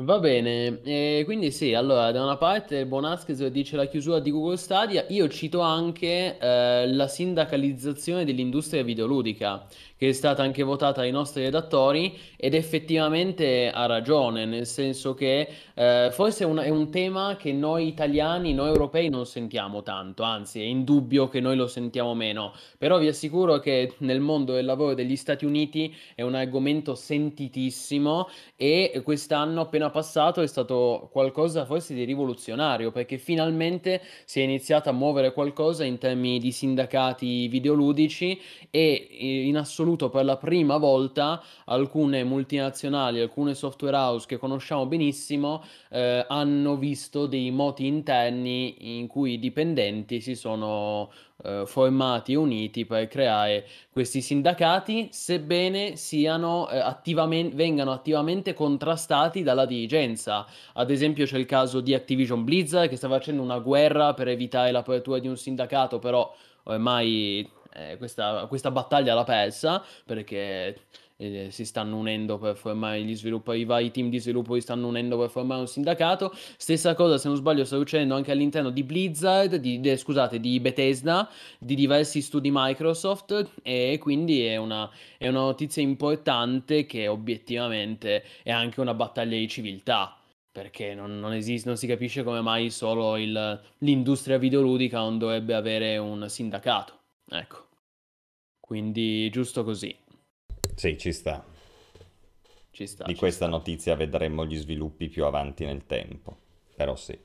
Va 0.00 0.20
bene, 0.20 0.80
e 0.84 1.22
quindi 1.24 1.50
sì, 1.50 1.74
allora 1.74 2.12
da 2.12 2.22
una 2.22 2.36
parte 2.36 2.86
Bonaskes 2.86 3.44
dice 3.48 3.74
la 3.74 3.86
chiusura 3.86 4.20
di 4.20 4.30
Google 4.30 4.56
Stadia, 4.56 5.04
io 5.08 5.28
cito 5.28 5.58
anche 5.58 6.38
eh, 6.38 6.86
la 6.92 7.08
sindacalizzazione 7.08 8.24
dell'industria 8.24 8.84
videoludica, 8.84 9.66
che 9.98 10.10
è 10.10 10.12
stata 10.12 10.42
anche 10.42 10.62
votata 10.62 11.00
dai 11.00 11.10
nostri 11.10 11.42
redattori 11.42 12.16
ed 12.36 12.54
effettivamente 12.54 13.68
ha 13.68 13.86
ragione, 13.86 14.44
nel 14.44 14.64
senso 14.64 15.12
che 15.12 15.48
eh, 15.74 16.08
forse 16.12 16.44
è 16.44 16.46
un, 16.46 16.58
è 16.58 16.68
un 16.68 16.88
tema 16.88 17.36
che 17.36 17.52
noi 17.52 17.88
italiani, 17.88 18.54
noi 18.54 18.68
europei 18.68 19.08
non 19.08 19.26
sentiamo 19.26 19.82
tanto, 19.82 20.22
anzi 20.22 20.60
è 20.60 20.64
indubbio 20.64 21.28
che 21.28 21.40
noi 21.40 21.56
lo 21.56 21.66
sentiamo 21.66 22.14
meno, 22.14 22.52
però 22.78 22.98
vi 22.98 23.08
assicuro 23.08 23.58
che 23.58 23.94
nel 23.98 24.20
mondo 24.20 24.52
del 24.52 24.64
lavoro 24.64 24.94
degli 24.94 25.16
Stati 25.16 25.44
Uniti 25.44 25.92
è 26.14 26.22
un 26.22 26.36
argomento 26.36 26.94
sentitissimo 26.94 28.28
e 28.54 29.00
quest'anno 29.02 29.62
appena 29.62 29.90
passato 29.90 30.42
è 30.42 30.46
stato 30.46 31.08
qualcosa 31.10 31.64
forse 31.64 31.92
di 31.92 32.04
rivoluzionario 32.04 32.92
perché 32.92 33.18
finalmente 33.18 34.00
si 34.24 34.38
è 34.38 34.44
iniziato 34.44 34.90
a 34.90 34.92
muovere 34.92 35.32
qualcosa 35.32 35.82
in 35.84 35.98
termini 35.98 36.38
di 36.38 36.52
sindacati 36.52 37.48
videoludici 37.48 38.40
e 38.70 39.08
in 39.18 39.56
assoluto 39.56 39.86
assoluto 39.88 40.10
per 40.10 40.24
la 40.24 40.36
prima 40.36 40.76
volta 40.76 41.42
alcune 41.64 42.22
multinazionali, 42.24 43.20
alcune 43.20 43.54
software 43.54 43.96
house 43.96 44.26
che 44.26 44.36
conosciamo 44.36 44.86
benissimo 44.86 45.62
eh, 45.90 46.24
hanno 46.28 46.76
visto 46.76 47.26
dei 47.26 47.50
moti 47.50 47.86
interni 47.86 48.98
in 48.98 49.06
cui 49.06 49.34
i 49.34 49.38
dipendenti 49.38 50.20
si 50.20 50.34
sono 50.34 51.10
eh, 51.42 51.62
formati 51.66 52.32
e 52.32 52.36
uniti 52.36 52.84
per 52.84 53.08
creare 53.08 53.66
questi 53.90 54.20
sindacati, 54.20 55.08
sebbene 55.10 55.96
siano, 55.96 56.68
eh, 56.68 56.78
attivamente, 56.78 57.54
vengano 57.56 57.92
attivamente 57.92 58.52
contrastati 58.54 59.42
dalla 59.42 59.64
dirigenza. 59.64 60.46
Ad 60.74 60.90
esempio 60.90 61.24
c'è 61.24 61.38
il 61.38 61.46
caso 61.46 61.80
di 61.80 61.94
Activision 61.94 62.44
Blizzard 62.44 62.88
che 62.88 62.96
sta 62.96 63.08
facendo 63.08 63.42
una 63.42 63.58
guerra 63.58 64.14
per 64.14 64.28
evitare 64.28 64.70
l'apertura 64.70 65.18
di 65.18 65.28
un 65.28 65.36
sindacato, 65.36 65.98
però 65.98 66.32
ormai 66.64 67.48
eh, 67.78 67.96
questa, 67.96 68.46
questa, 68.48 68.70
battaglia 68.70 69.14
l'ha 69.14 69.24
persa 69.24 69.82
perché 70.04 70.76
eh, 71.16 71.48
si 71.50 71.64
stanno 71.64 71.96
unendo 71.96 72.38
per 72.38 72.56
formare 72.56 73.02
gli 73.02 73.14
sviluppatori, 73.14 73.66
i 73.84 73.90
team 73.90 74.08
di 74.08 74.18
sviluppo 74.18 74.54
si 74.54 74.60
stanno 74.60 74.86
unendo 74.86 75.18
per 75.18 75.30
formare 75.30 75.60
un 75.60 75.66
sindacato. 75.66 76.32
Stessa 76.56 76.94
cosa, 76.94 77.18
se 77.18 77.28
non 77.28 77.36
sbaglio, 77.36 77.64
sta 77.64 77.76
succedendo 77.76 78.14
anche 78.14 78.30
all'interno 78.30 78.70
di 78.70 78.84
Blizzard, 78.84 79.56
di, 79.56 79.80
de, 79.80 79.96
scusate, 79.96 80.40
di 80.40 80.60
Bethesda, 80.60 81.28
di 81.58 81.74
diversi 81.74 82.22
studi 82.22 82.50
Microsoft 82.52 83.50
e 83.62 83.98
quindi 84.00 84.44
è 84.44 84.56
una, 84.56 84.88
è 85.18 85.28
una 85.28 85.40
notizia 85.40 85.82
importante 85.82 86.86
che 86.86 87.08
obiettivamente 87.08 88.24
è 88.42 88.50
anche 88.50 88.80
una 88.80 88.94
battaglia 88.94 89.36
di 89.36 89.48
civiltà 89.48 90.14
perché 90.50 90.94
non, 90.94 91.20
non, 91.20 91.32
esiste, 91.34 91.68
non 91.68 91.76
si 91.76 91.86
capisce 91.86 92.24
come 92.24 92.40
mai 92.40 92.70
solo 92.70 93.16
il, 93.16 93.60
l'industria 93.78 94.38
videoludica 94.38 94.98
non 94.98 95.18
dovrebbe 95.18 95.54
avere 95.54 95.98
un 95.98 96.28
sindacato. 96.28 96.94
Ecco. 97.30 97.67
Quindi 98.68 99.30
giusto 99.30 99.64
così. 99.64 99.96
Sì, 100.74 100.98
ci 100.98 101.10
sta. 101.10 101.42
Ci 102.70 102.86
sta. 102.86 103.04
Di 103.04 103.14
ci 103.14 103.18
questa 103.18 103.46
sta. 103.46 103.56
notizia 103.56 103.94
vedremo 103.94 104.44
gli 104.44 104.56
sviluppi 104.56 105.08
più 105.08 105.24
avanti 105.24 105.64
nel 105.64 105.86
tempo. 105.86 106.36
Però 106.76 106.94
sì. 106.94 107.18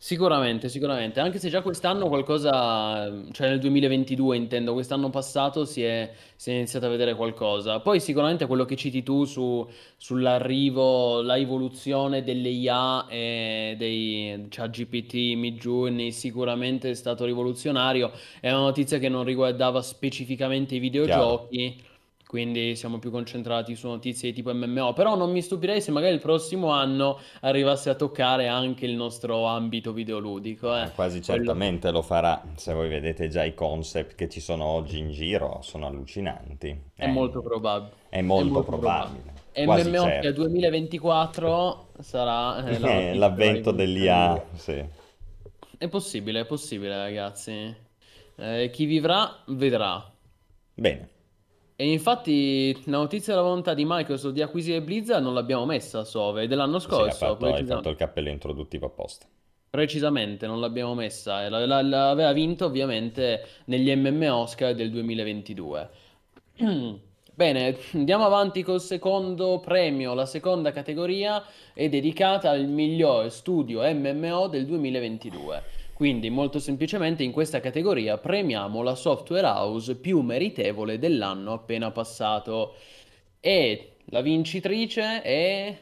Sicuramente, 0.00 0.68
sicuramente, 0.68 1.18
anche 1.18 1.40
se 1.40 1.48
già 1.48 1.60
quest'anno 1.60 2.06
qualcosa, 2.06 3.12
cioè 3.32 3.48
nel 3.48 3.58
2022 3.58 4.36
intendo, 4.36 4.72
quest'anno 4.72 5.10
passato 5.10 5.64
si 5.64 5.82
è, 5.82 6.12
si 6.36 6.50
è 6.50 6.54
iniziato 6.54 6.86
a 6.86 6.88
vedere 6.88 7.16
qualcosa. 7.16 7.80
Poi 7.80 7.98
sicuramente 7.98 8.46
quello 8.46 8.64
che 8.64 8.76
citi 8.76 9.02
tu 9.02 9.24
su, 9.24 9.68
sull'arrivo, 9.96 11.20
la 11.22 11.36
evoluzione 11.36 12.22
delle 12.22 12.48
IA 12.48 13.08
e 13.08 13.74
dei 13.76 14.46
ChatGPT, 14.48 15.34
Midjourney, 15.34 16.12
sicuramente 16.12 16.90
è 16.90 16.94
stato 16.94 17.24
rivoluzionario. 17.24 18.12
È 18.40 18.50
una 18.52 18.60
notizia 18.60 18.98
che 18.98 19.08
non 19.08 19.24
riguardava 19.24 19.82
specificamente 19.82 20.76
i 20.76 20.78
Chiaro. 20.78 21.48
videogiochi, 21.48 21.82
quindi 22.28 22.76
siamo 22.76 22.98
più 22.98 23.10
concentrati 23.10 23.74
su 23.74 23.88
notizie 23.88 24.32
tipo 24.32 24.52
MMO. 24.52 24.92
Però 24.92 25.16
non 25.16 25.30
mi 25.32 25.40
stupirei 25.40 25.80
se 25.80 25.90
magari 25.92 26.12
il 26.12 26.20
prossimo 26.20 26.68
anno 26.70 27.18
arrivasse 27.40 27.88
a 27.88 27.94
toccare 27.94 28.48
anche 28.48 28.84
il 28.84 28.94
nostro 28.94 29.46
ambito 29.46 29.94
videoludico, 29.94 30.76
eh. 30.76 30.80
Ma 30.82 30.90
quasi 30.90 31.22
Quello 31.22 31.44
certamente 31.44 31.90
lo 31.90 32.02
farà. 32.02 32.42
Se 32.56 32.74
voi 32.74 32.88
vedete 32.90 33.28
già 33.28 33.44
i 33.44 33.54
concept 33.54 34.14
che 34.14 34.28
ci 34.28 34.40
sono 34.40 34.64
oggi 34.64 34.98
in 34.98 35.10
giro, 35.10 35.60
sono 35.62 35.86
allucinanti. 35.86 36.78
è 36.94 37.06
È, 37.06 37.06
molto 37.06 37.40
probabile. 37.40 37.94
è 38.10 38.20
È 38.20 38.20
molto 38.20 38.50
molto 38.52 38.62
probabile. 38.62 39.22
probabile, 39.52 39.98
MMO 39.98 40.04
certo. 40.04 40.32
2024 40.32 41.92
sarà 42.00 42.64
eh, 42.66 42.78
la 42.78 43.00
Eh, 43.10 43.14
L'avvento 43.14 43.72
dell'IA, 43.72 44.48
sì. 44.54 44.84
È 45.78 45.88
possibile, 45.88 46.40
è 46.40 46.44
possibile, 46.46 46.96
ragazzi. 46.96 47.74
Eh, 48.36 48.70
chi 48.70 48.84
vivrà, 48.84 49.42
vedrà. 49.46 50.12
Bene, 50.74 51.08
E 51.80 51.92
infatti 51.92 52.72
la 52.86 52.96
notizia 52.98 53.32
della 53.34 53.44
volontà 53.46 53.72
di 53.72 53.84
Microsoft 53.86 54.34
di 54.34 54.42
acquisire 54.42 54.82
Blizzard 54.82 55.22
non 55.22 55.32
l'abbiamo 55.32 55.64
messa 55.64 56.00
a 56.00 56.04
Sove, 56.04 56.42
è 56.42 56.46
dell'anno 56.48 56.80
sì, 56.80 56.86
scorso, 56.88 57.16
fatto, 57.26 57.46
hai 57.46 57.64
fatto 57.64 57.88
il 57.88 57.94
cappello 57.96 58.28
introduttivo 58.30 58.86
apposta. 58.86 59.26
precisamente 59.70 60.46
non 60.48 60.58
l'abbiamo 60.60 60.94
messa. 60.94 61.48
La- 61.48 61.64
la- 61.66 61.82
L'aveva 61.82 62.32
vinto 62.32 62.64
ovviamente 62.66 63.44
negli 63.66 63.94
MM 63.94 64.22
Oscar 64.28 64.74
del 64.74 64.90
2022. 64.90 65.90
Bene, 67.34 67.76
andiamo 67.92 68.24
avanti 68.24 68.62
col 68.64 68.80
secondo 68.80 69.60
premio. 69.60 70.14
La 70.14 70.26
seconda 70.26 70.72
categoria 70.72 71.44
è 71.72 71.88
dedicata 71.88 72.50
al 72.50 72.66
miglior 72.66 73.30
studio 73.30 73.82
MMO 73.94 74.48
del 74.48 74.66
2022. 74.66 75.62
Quindi, 75.98 76.30
molto 76.30 76.60
semplicemente, 76.60 77.24
in 77.24 77.32
questa 77.32 77.58
categoria 77.58 78.18
premiamo 78.18 78.82
la 78.82 78.94
software 78.94 79.44
house 79.44 79.96
più 79.96 80.20
meritevole 80.20 80.96
dell'anno 80.96 81.52
appena 81.52 81.90
passato. 81.90 82.76
E 83.40 83.94
la 84.10 84.20
vincitrice 84.20 85.22
è 85.22 85.76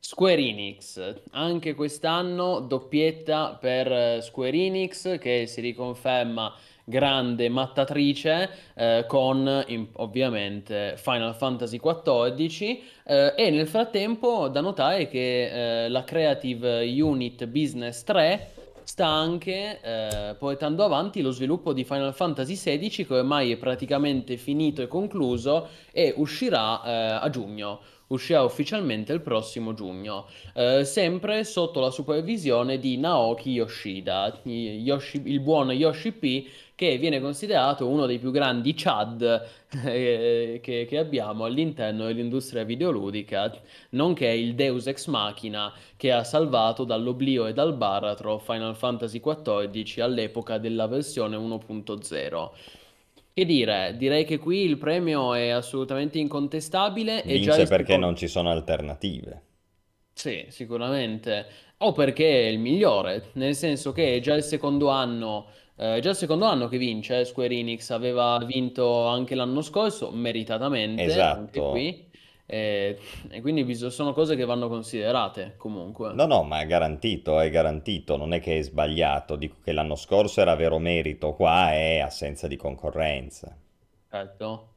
Square 0.00 0.42
Enix. 0.42 1.14
Anche 1.30 1.74
quest'anno 1.74 2.58
doppietta 2.58 3.56
per 3.60 3.92
eh, 3.92 4.20
Square 4.20 4.56
Enix 4.56 5.16
che 5.20 5.46
si 5.46 5.60
riconferma 5.60 6.52
grande 6.82 7.48
mattatrice 7.48 8.50
eh, 8.74 9.04
con 9.06 9.62
in- 9.68 9.90
ovviamente 9.92 10.94
Final 10.96 11.36
Fantasy 11.36 11.78
XIV 11.78 12.78
eh, 13.04 13.34
e 13.36 13.50
nel 13.50 13.68
frattempo 13.68 14.48
da 14.48 14.60
notare 14.60 15.06
che 15.06 15.84
eh, 15.84 15.88
la 15.88 16.02
Creative 16.02 16.82
Unit 17.00 17.46
Business 17.46 18.02
3 18.02 18.51
sta 18.84 19.06
anche 19.06 19.80
eh, 19.80 20.34
portando 20.38 20.84
avanti 20.84 21.22
lo 21.22 21.30
sviluppo 21.30 21.72
di 21.72 21.84
Final 21.84 22.14
Fantasy 22.14 22.54
XVI 22.54 23.06
che 23.06 23.14
ormai 23.14 23.52
è 23.52 23.56
praticamente 23.56 24.36
finito 24.36 24.82
e 24.82 24.88
concluso 24.88 25.68
e 25.92 26.14
uscirà 26.16 26.82
eh, 26.84 27.24
a 27.24 27.30
giugno. 27.30 27.80
Uscirà 28.08 28.42
ufficialmente 28.42 29.14
il 29.14 29.22
prossimo 29.22 29.72
giugno, 29.72 30.26
eh, 30.54 30.84
sempre 30.84 31.44
sotto 31.44 31.80
la 31.80 31.90
supervisione 31.90 32.78
di 32.78 32.98
Naoki 32.98 33.52
Yoshida, 33.52 34.40
Yoshi- 34.42 35.22
il 35.24 35.40
buon 35.40 35.70
Yoshi 35.72 36.12
P, 36.12 36.46
che 36.82 36.98
viene 36.98 37.20
considerato 37.20 37.86
uno 37.86 38.06
dei 38.06 38.18
più 38.18 38.32
grandi 38.32 38.74
Chad 38.74 39.46
eh, 39.84 40.58
che, 40.60 40.86
che 40.88 40.98
abbiamo 40.98 41.44
all'interno 41.44 42.06
dell'industria 42.06 42.64
videoludica, 42.64 43.56
nonché 43.90 44.26
il 44.26 44.56
Deus 44.56 44.88
Ex 44.88 45.06
Machina 45.06 45.72
che 45.96 46.10
ha 46.10 46.24
salvato 46.24 46.82
dall'oblio 46.82 47.46
e 47.46 47.52
dal 47.52 47.74
baratro 47.74 48.38
Final 48.38 48.74
Fantasy 48.74 49.20
XIV 49.20 50.02
all'epoca 50.02 50.58
della 50.58 50.88
versione 50.88 51.36
1.0. 51.36 52.50
Che 53.32 53.44
dire, 53.44 53.94
direi 53.96 54.24
che 54.24 54.38
qui 54.38 54.64
il 54.64 54.76
premio 54.76 55.34
è 55.34 55.50
assolutamente 55.50 56.18
incontestabile 56.18 57.22
e 57.22 57.38
già 57.38 57.54
Vince 57.54 57.60
il 57.62 57.68
perché 57.68 57.96
non 57.96 58.16
ci 58.16 58.26
sono 58.26 58.50
alternative. 58.50 59.42
Sì, 60.12 60.46
sicuramente. 60.48 61.46
O 61.78 61.92
perché 61.92 62.46
è 62.46 62.46
il 62.48 62.58
migliore, 62.58 63.30
nel 63.34 63.54
senso 63.54 63.92
che 63.92 64.16
è 64.16 64.20
già 64.20 64.34
il 64.34 64.42
secondo 64.42 64.88
anno, 64.88 65.46
eh, 65.82 66.00
già 66.00 66.10
il 66.10 66.16
secondo 66.16 66.44
anno 66.44 66.68
che 66.68 66.78
vince, 66.78 67.20
eh, 67.20 67.24
Square 67.24 67.54
Enix 67.54 67.90
aveva 67.90 68.38
vinto 68.44 69.06
anche 69.06 69.34
l'anno 69.34 69.62
scorso, 69.62 70.10
meritatamente, 70.12 71.02
anche 71.02 71.12
Esatto. 71.12 71.70
qui, 71.70 72.08
e, 72.46 72.98
e 73.30 73.40
quindi 73.40 73.64
bis- 73.64 73.86
sono 73.88 74.12
cose 74.12 74.36
che 74.36 74.44
vanno 74.44 74.68
considerate 74.68 75.54
comunque. 75.56 76.12
No, 76.12 76.26
no, 76.26 76.42
ma 76.44 76.60
è 76.60 76.66
garantito, 76.66 77.40
è 77.40 77.50
garantito, 77.50 78.16
non 78.16 78.32
è 78.32 78.40
che 78.40 78.58
è 78.58 78.62
sbagliato. 78.62 79.36
Dico 79.36 79.56
che 79.62 79.72
l'anno 79.72 79.96
scorso 79.96 80.40
era 80.40 80.54
vero 80.54 80.78
merito, 80.78 81.32
qua 81.32 81.72
è 81.72 81.98
assenza 81.98 82.46
di 82.46 82.56
concorrenza. 82.56 83.56
Certo. 84.08 84.68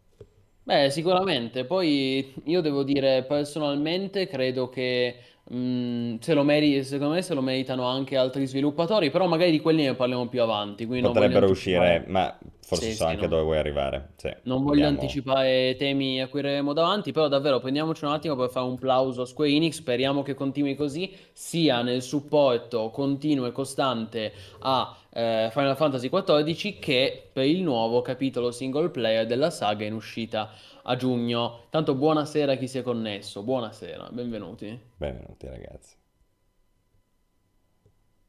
Beh, 0.64 0.90
sicuramente. 0.90 1.66
Poi 1.66 2.34
io 2.46 2.62
devo 2.62 2.84
dire, 2.84 3.24
personalmente, 3.24 4.28
credo 4.28 4.70
che 4.70 5.18
mh, 5.50 6.18
se 6.20 6.34
lo 6.34 6.44
meri- 6.44 6.84
secondo 6.84 7.14
me 7.16 7.22
se 7.22 7.34
lo 7.34 7.42
meritano 7.42 7.86
anche 7.88 8.18
altri 8.18 8.46
sviluppatori, 8.48 9.10
però 9.10 9.28
magari 9.28 9.52
di 9.52 9.60
quelli 9.60 9.84
ne 9.84 9.96
parliamo 9.96 10.28
più 10.28 10.42
avanti, 10.42 10.86
Potrebbero 10.88 11.50
uscire, 11.50 12.04
ma 12.08 12.38
forse 12.62 12.90
Sì, 12.90 12.96
so 12.96 13.06
sì, 13.06 13.12
anche 13.12 13.28
non, 13.28 13.30
dove 13.30 13.44
vuoi 13.44 13.58
arrivare. 13.58 14.14
Sì, 14.16 14.34
non 14.44 14.62
voglio 14.64 14.86
abbiamo... 14.86 14.88
anticipare 14.88 15.76
temi 15.76 16.22
a 16.22 16.28
cui 16.28 16.40
arriveremo 16.40 16.72
davanti, 16.72 17.12
però 17.12 17.28
davvero 17.28 17.60
prendiamoci 17.60 18.06
un 18.06 18.12
attimo 18.12 18.36
per 18.36 18.50
fare 18.50 18.68
un 18.68 18.78
plauso 18.78 19.24
a 19.24 19.26
Square 19.26 19.52
Enix, 19.52 19.74
speriamo 19.76 20.22
che 20.22 20.36
continui 20.36 20.76
così, 20.76 21.12
sia 21.34 21.82
nel 21.82 22.04
supporto 22.04 22.92
continuo 22.92 23.48
e 23.48 23.52
costante 23.52 24.34
a 24.60 24.96
eh, 25.10 25.50
Final 25.52 25.76
Fantasy 25.76 26.10
XIV 26.10 26.78
che 26.80 27.30
per 27.34 27.46
il 27.46 27.64
nuovo 27.64 28.02
capitolo 28.02 28.52
single 28.52 28.90
player 28.90 29.26
della 29.26 29.50
saga 29.50 29.86
in 29.86 29.94
uscita 29.94 30.52
a 30.88 30.96
giugno. 30.96 31.68
Tanto 31.70 31.96
buonasera 31.96 32.54
a 32.54 32.56
chi 32.56 32.68
si 32.68 32.78
è 32.80 32.82
connesso, 32.82 33.44
buonasera, 33.44 34.10
benvenuti. 34.12 34.80
Benvenuti 34.98 35.48
ragazzi. 35.48 35.96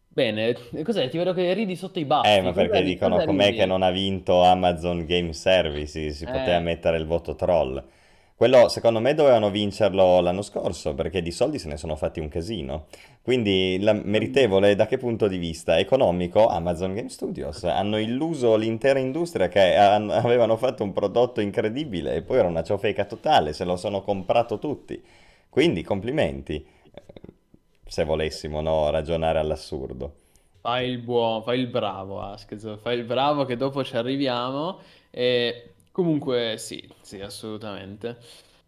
Bene, 0.09 0.57
cos'è? 0.83 1.09
Ti 1.09 1.17
vedo 1.19 1.33
che 1.33 1.53
ridi 1.53 1.77
sotto 1.77 1.99
i 1.99 2.05
Eh, 2.21 2.41
baffi, 2.41 2.41
ma 2.43 2.53
cosa, 2.53 2.53
perché 2.53 2.83
dicono 2.83 3.23
com'è 3.23 3.55
che 3.55 3.65
non 3.67 3.83
ha 3.83 3.91
vinto 3.91 4.43
Amazon 4.43 5.07
Game 5.07 5.33
Services, 5.33 6.17
si 6.17 6.29
poteva 6.29 6.59
Eh, 6.59 6.61
mettere 6.61 6.99
il 6.99 7.07
voto 7.07 7.35
troll. 7.35 7.83
Quello 8.37 8.69
secondo 8.69 9.01
me 9.01 9.15
dovevano 9.15 9.49
vincerlo 9.49 10.21
l'anno 10.21 10.43
scorso 10.43 10.93
perché 10.93 11.23
di 11.23 11.31
soldi 11.31 11.59
se 11.59 11.69
ne 11.69 11.79
sono 11.79 11.97
fatti 11.97 12.21
un 12.21 12.29
casino. 12.29 12.85
Quindi 13.23 13.79
la 13.81 13.95
meritevole 13.95 14.75
da 14.75 14.87
che 14.87 14.99
punto 14.99 15.27
di 15.27 15.39
vista? 15.39 15.79
Economico, 15.79 16.47
Amazon 16.47 16.93
Game 16.93 17.09
Studios. 17.09 17.65
Hanno 17.65 17.97
illuso 17.97 18.57
l'intera 18.57 18.99
industria 18.99 19.49
che 19.49 19.75
avevano 19.75 20.59
fatto 20.59 20.83
un 20.83 20.93
prodotto 20.93 21.41
incredibile 21.41 22.15
e 22.15 22.21
poi 22.21 22.37
era 22.37 22.47
una 22.47 22.63
ciofeca 22.63 23.07
totale, 23.07 23.55
se 23.55 23.65
lo 23.65 23.77
sono 23.77 24.03
comprato 24.03 24.59
tutti. 24.59 25.03
Quindi 25.49 25.83
complimenti, 25.83 26.63
se 27.87 28.05
volessimo, 28.05 28.61
no, 28.61 28.91
ragionare 28.91 29.39
all'assurdo. 29.39 30.13
Fai 30.61 30.91
il 30.91 30.99
buono, 30.99 31.41
fai 31.41 31.59
il 31.59 31.69
bravo, 31.69 32.21
Askez, 32.21 32.81
fai 32.83 32.99
il 32.99 33.05
bravo 33.05 33.47
che 33.47 33.57
dopo 33.57 33.83
ci 33.83 33.97
arriviamo. 33.97 34.79
E 35.09 35.71
comunque 35.97 36.59
sì, 36.59 36.87
sì, 37.01 37.21
assolutamente. 37.23 38.19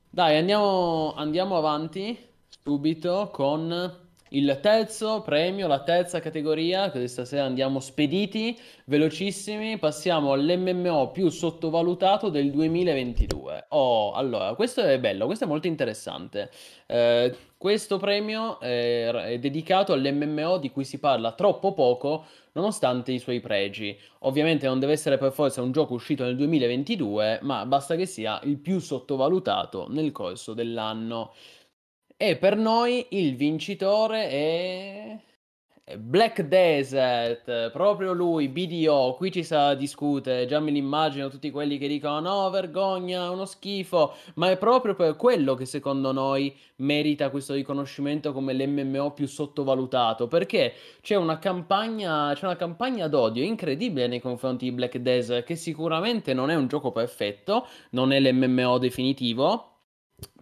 Dai, 0.08 0.38
andiamo, 0.38 1.12
andiamo 1.14 1.58
avanti 1.58 2.18
subito 2.62 3.28
con 3.30 4.07
il 4.30 4.58
terzo 4.60 5.22
premio, 5.22 5.66
la 5.66 5.82
terza 5.82 6.20
categoria. 6.20 6.90
Questa 6.90 7.24
sera 7.24 7.44
andiamo 7.44 7.80
spediti, 7.80 8.58
velocissimi. 8.84 9.78
Passiamo 9.78 10.32
all'MMO 10.32 11.10
più 11.10 11.28
sottovalutato 11.28 12.28
del 12.28 12.50
2022. 12.50 13.66
Oh, 13.70 14.12
allora, 14.12 14.54
questo 14.54 14.82
è 14.82 14.98
bello, 14.98 15.26
questo 15.26 15.44
è 15.44 15.48
molto 15.48 15.66
interessante. 15.66 16.50
Eh, 16.86 17.34
questo 17.56 17.96
premio 17.96 18.60
è, 18.60 19.08
è 19.08 19.38
dedicato 19.38 19.92
all'MMO 19.92 20.58
di 20.58 20.70
cui 20.70 20.84
si 20.84 20.98
parla 20.98 21.32
troppo 21.32 21.72
poco, 21.72 22.24
nonostante 22.52 23.12
i 23.12 23.18
suoi 23.18 23.40
pregi. 23.40 23.98
Ovviamente 24.20 24.66
non 24.66 24.78
deve 24.78 24.92
essere 24.92 25.18
per 25.18 25.32
forza 25.32 25.62
un 25.62 25.72
gioco 25.72 25.94
uscito 25.94 26.24
nel 26.24 26.36
2022, 26.36 27.40
ma 27.42 27.66
basta 27.66 27.96
che 27.96 28.06
sia 28.06 28.40
il 28.44 28.58
più 28.58 28.78
sottovalutato 28.78 29.86
nel 29.88 30.12
corso 30.12 30.54
dell'anno. 30.54 31.32
E 32.20 32.36
per 32.36 32.56
noi 32.56 33.06
il 33.10 33.36
vincitore 33.36 34.28
è... 34.28 35.18
Black 35.96 36.42
Desert, 36.42 37.70
proprio 37.70 38.12
lui, 38.12 38.48
BDO, 38.48 39.14
qui 39.16 39.32
ci 39.32 39.42
sa 39.42 39.72
discute, 39.74 40.44
già 40.44 40.60
me 40.60 40.70
l'immagino 40.70 41.30
tutti 41.30 41.50
quelli 41.50 41.78
che 41.78 41.88
dicono 41.88 42.20
no, 42.20 42.50
vergogna, 42.50 43.30
uno 43.30 43.46
schifo, 43.46 44.14
ma 44.34 44.50
è 44.50 44.58
proprio 44.58 44.94
per 44.94 45.16
quello 45.16 45.54
che 45.54 45.64
secondo 45.64 46.12
noi 46.12 46.54
merita 46.76 47.30
questo 47.30 47.54
riconoscimento 47.54 48.34
come 48.34 48.52
l'MMO 48.52 49.12
più 49.12 49.26
sottovalutato, 49.26 50.28
perché 50.28 50.74
c'è 51.00 51.14
una 51.14 51.38
campagna, 51.38 52.34
c'è 52.34 52.44
una 52.44 52.56
campagna 52.56 53.08
d'odio 53.08 53.42
incredibile 53.42 54.08
nei 54.08 54.20
confronti 54.20 54.66
di 54.66 54.72
Black 54.72 54.98
Desert, 54.98 55.46
che 55.46 55.56
sicuramente 55.56 56.34
non 56.34 56.50
è 56.50 56.54
un 56.54 56.66
gioco 56.66 56.92
perfetto, 56.92 57.66
non 57.92 58.12
è 58.12 58.20
l'MMO 58.20 58.76
definitivo, 58.76 59.77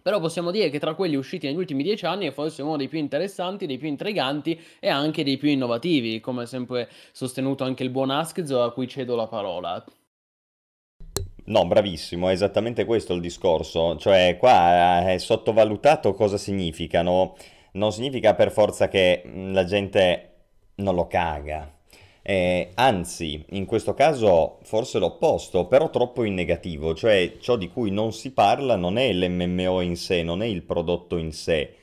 però 0.07 0.21
possiamo 0.21 0.51
dire 0.51 0.69
che 0.69 0.79
tra 0.79 0.93
quelli 0.93 1.17
usciti 1.17 1.47
negli 1.47 1.57
ultimi 1.57 1.83
dieci 1.83 2.05
anni 2.05 2.27
è 2.27 2.31
forse 2.31 2.61
uno 2.61 2.77
dei 2.77 2.87
più 2.87 2.97
interessanti, 2.97 3.65
dei 3.65 3.77
più 3.77 3.89
intriganti 3.89 4.57
e 4.79 4.87
anche 4.87 5.21
dei 5.21 5.35
più 5.35 5.49
innovativi, 5.49 6.21
come 6.21 6.43
ha 6.43 6.45
sempre 6.45 6.89
sostenuto 7.11 7.65
anche 7.65 7.83
il 7.83 7.89
buon 7.89 8.09
Askzo 8.09 8.63
a 8.63 8.71
cui 8.71 8.87
cedo 8.87 9.17
la 9.17 9.27
parola. 9.27 9.83
No, 11.47 11.67
bravissimo, 11.67 12.29
è 12.29 12.31
esattamente 12.31 12.85
questo 12.85 13.13
il 13.15 13.19
discorso, 13.19 13.97
cioè 13.97 14.37
qua 14.39 15.09
è 15.09 15.17
sottovalutato 15.17 16.13
cosa 16.13 16.37
significano, 16.37 17.35
non 17.73 17.91
significa 17.91 18.33
per 18.33 18.49
forza 18.49 18.87
che 18.87 19.23
la 19.25 19.65
gente 19.65 20.35
non 20.75 20.95
lo 20.95 21.07
caga, 21.07 21.69
eh, 22.29 22.71
anzi, 22.73 23.41
in 23.51 23.63
questo 23.65 23.93
caso 23.93 24.57
forse 24.63 24.99
l'opposto, 24.99 25.65
però 25.67 25.89
troppo 25.89 26.25
in 26.25 26.33
negativo, 26.33 26.93
cioè 26.93 27.37
ciò 27.39 27.55
di 27.55 27.69
cui 27.69 27.89
non 27.89 28.11
si 28.11 28.33
parla 28.33 28.75
non 28.75 28.97
è 28.97 29.13
l'MMO 29.13 29.79
in 29.79 29.95
sé, 29.95 30.23
non 30.23 30.41
è 30.41 30.45
il 30.45 30.63
prodotto 30.63 31.15
in 31.15 31.31
sé, 31.31 31.73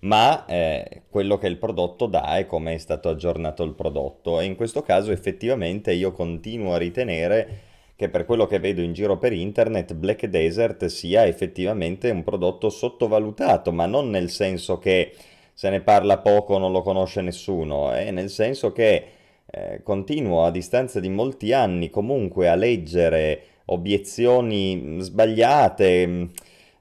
ma 0.00 0.44
eh, 0.44 1.04
quello 1.08 1.38
che 1.38 1.46
il 1.46 1.56
prodotto 1.56 2.04
dà 2.08 2.36
e 2.36 2.44
come 2.44 2.74
è 2.74 2.78
stato 2.78 3.08
aggiornato 3.08 3.62
il 3.62 3.72
prodotto. 3.72 4.38
E 4.38 4.44
in 4.44 4.54
questo 4.54 4.82
caso 4.82 5.12
effettivamente 5.12 5.94
io 5.94 6.12
continuo 6.12 6.74
a 6.74 6.78
ritenere 6.78 7.60
che 7.96 8.10
per 8.10 8.26
quello 8.26 8.46
che 8.46 8.58
vedo 8.58 8.82
in 8.82 8.92
giro 8.92 9.16
per 9.16 9.32
internet 9.32 9.94
Black 9.94 10.26
Desert 10.26 10.84
sia 10.86 11.24
effettivamente 11.24 12.10
un 12.10 12.22
prodotto 12.22 12.68
sottovalutato, 12.68 13.72
ma 13.72 13.86
non 13.86 14.10
nel 14.10 14.28
senso 14.28 14.78
che 14.78 15.14
se 15.54 15.70
ne 15.70 15.80
parla 15.80 16.18
poco 16.18 16.58
non 16.58 16.70
lo 16.70 16.82
conosce 16.82 17.22
nessuno, 17.22 17.92
è 17.92 18.10
nel 18.10 18.28
senso 18.28 18.72
che 18.72 19.15
eh, 19.46 19.80
continuo 19.82 20.44
a 20.44 20.50
distanza 20.50 21.00
di 21.00 21.08
molti 21.08 21.52
anni 21.52 21.90
comunque 21.90 22.48
a 22.48 22.54
leggere 22.54 23.42
obiezioni 23.66 24.98
sbagliate, 25.00 26.06
mm, 26.06 26.24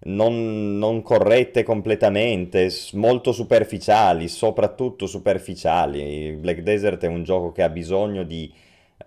non, 0.06 0.78
non 0.78 1.01
corrette 1.01 1.63
completamente, 1.63 2.69
molto 2.93 3.32
superficiali, 3.32 4.28
soprattutto 4.28 5.08
superficiali. 5.08 6.36
Black 6.39 6.62
Desert 6.62 7.04
è 7.04 7.08
un 7.08 7.23
gioco 7.23 7.51
che 7.51 7.63
ha 7.63 7.69
bisogno 7.69 8.23
di 8.23 8.51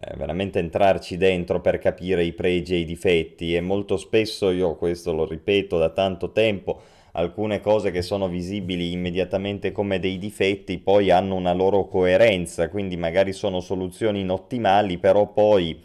eh, 0.01 0.16
veramente 0.16 0.59
entrarci 0.59 1.16
dentro 1.16 1.61
per 1.61 1.79
capire 1.79 2.25
i 2.25 2.33
pregi 2.33 2.75
e 2.75 2.79
i 2.79 2.85
difetti 2.85 3.55
e 3.55 3.61
molto 3.61 3.97
spesso 3.97 4.51
io 4.51 4.77
questo 4.77 5.12
lo 5.12 5.25
ripeto 5.27 5.79
da 5.79 5.90
tanto 5.90 6.33
tempo 6.33 6.81
alcune 7.18 7.61
cose 7.61 7.90
che 7.90 8.02
sono 8.02 8.28
visibili 8.28 8.92
immediatamente 8.92 9.72
come 9.72 9.98
dei 9.98 10.18
difetti 10.18 10.78
poi 10.78 11.11
hanno 11.11 11.35
una 11.35 11.52
loro 11.52 11.87
coerenza, 11.87 12.68
quindi 12.68 12.96
magari 12.96 13.33
sono 13.33 13.61
soluzioni 13.61 14.20
inottimali, 14.20 14.98
però 14.98 15.26
poi 15.26 15.83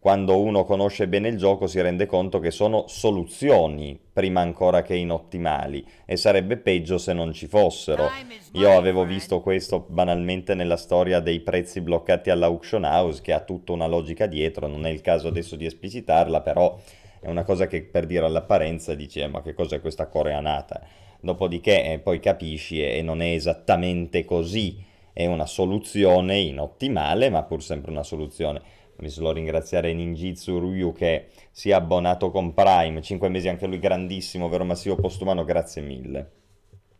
quando 0.00 0.40
uno 0.40 0.64
conosce 0.64 1.08
bene 1.08 1.26
il 1.26 1.36
gioco 1.36 1.66
si 1.66 1.80
rende 1.80 2.06
conto 2.06 2.38
che 2.38 2.52
sono 2.52 2.84
soluzioni 2.86 3.98
prima 4.12 4.40
ancora 4.40 4.82
che 4.82 4.94
inottimali 4.94 5.84
e 6.04 6.16
sarebbe 6.16 6.56
peggio 6.56 6.98
se 6.98 7.12
non 7.12 7.32
ci 7.32 7.48
fossero. 7.48 8.08
Io 8.52 8.76
avevo 8.76 9.04
visto 9.04 9.40
questo 9.40 9.84
banalmente 9.88 10.54
nella 10.54 10.76
storia 10.76 11.18
dei 11.18 11.40
prezzi 11.40 11.80
bloccati 11.80 12.30
all'auction 12.30 12.84
house 12.84 13.20
che 13.20 13.32
ha 13.32 13.40
tutta 13.40 13.72
una 13.72 13.86
logica 13.86 14.26
dietro, 14.26 14.68
non 14.68 14.86
è 14.86 14.90
il 14.90 15.00
caso 15.00 15.26
adesso 15.28 15.56
di 15.56 15.66
esplicitarla, 15.66 16.42
però 16.42 16.78
è 17.20 17.28
una 17.28 17.44
cosa 17.44 17.66
che 17.66 17.82
per 17.82 18.06
dire 18.06 18.24
all'apparenza 18.24 18.94
dici, 18.94 19.20
eh, 19.20 19.26
ma 19.26 19.42
che 19.42 19.54
cos'è 19.54 19.80
questa 19.80 20.06
coreanata? 20.06 20.80
Dopodiché 21.20 21.92
eh, 21.92 21.98
poi 21.98 22.20
capisci 22.20 22.82
e 22.82 23.02
non 23.02 23.20
è 23.20 23.32
esattamente 23.32 24.24
così, 24.24 24.84
è 25.12 25.26
una 25.26 25.46
soluzione 25.46 26.38
inottimale, 26.38 27.28
ma 27.28 27.42
pur 27.42 27.62
sempre 27.62 27.90
una 27.90 28.04
soluzione. 28.04 28.62
Mi 28.98 29.08
solo 29.08 29.32
ringraziare 29.32 29.92
Ninjitsu 29.92 30.58
Ryu 30.58 30.92
che 30.92 31.26
si 31.50 31.70
è 31.70 31.72
abbonato 31.72 32.30
con 32.30 32.54
Prime, 32.54 33.00
5 33.00 33.28
mesi 33.28 33.48
anche 33.48 33.66
lui 33.66 33.78
grandissimo, 33.78 34.48
vero 34.48 34.64
massivo 34.64 34.96
postumano, 34.96 35.44
grazie 35.44 35.82
mille. 35.82 36.30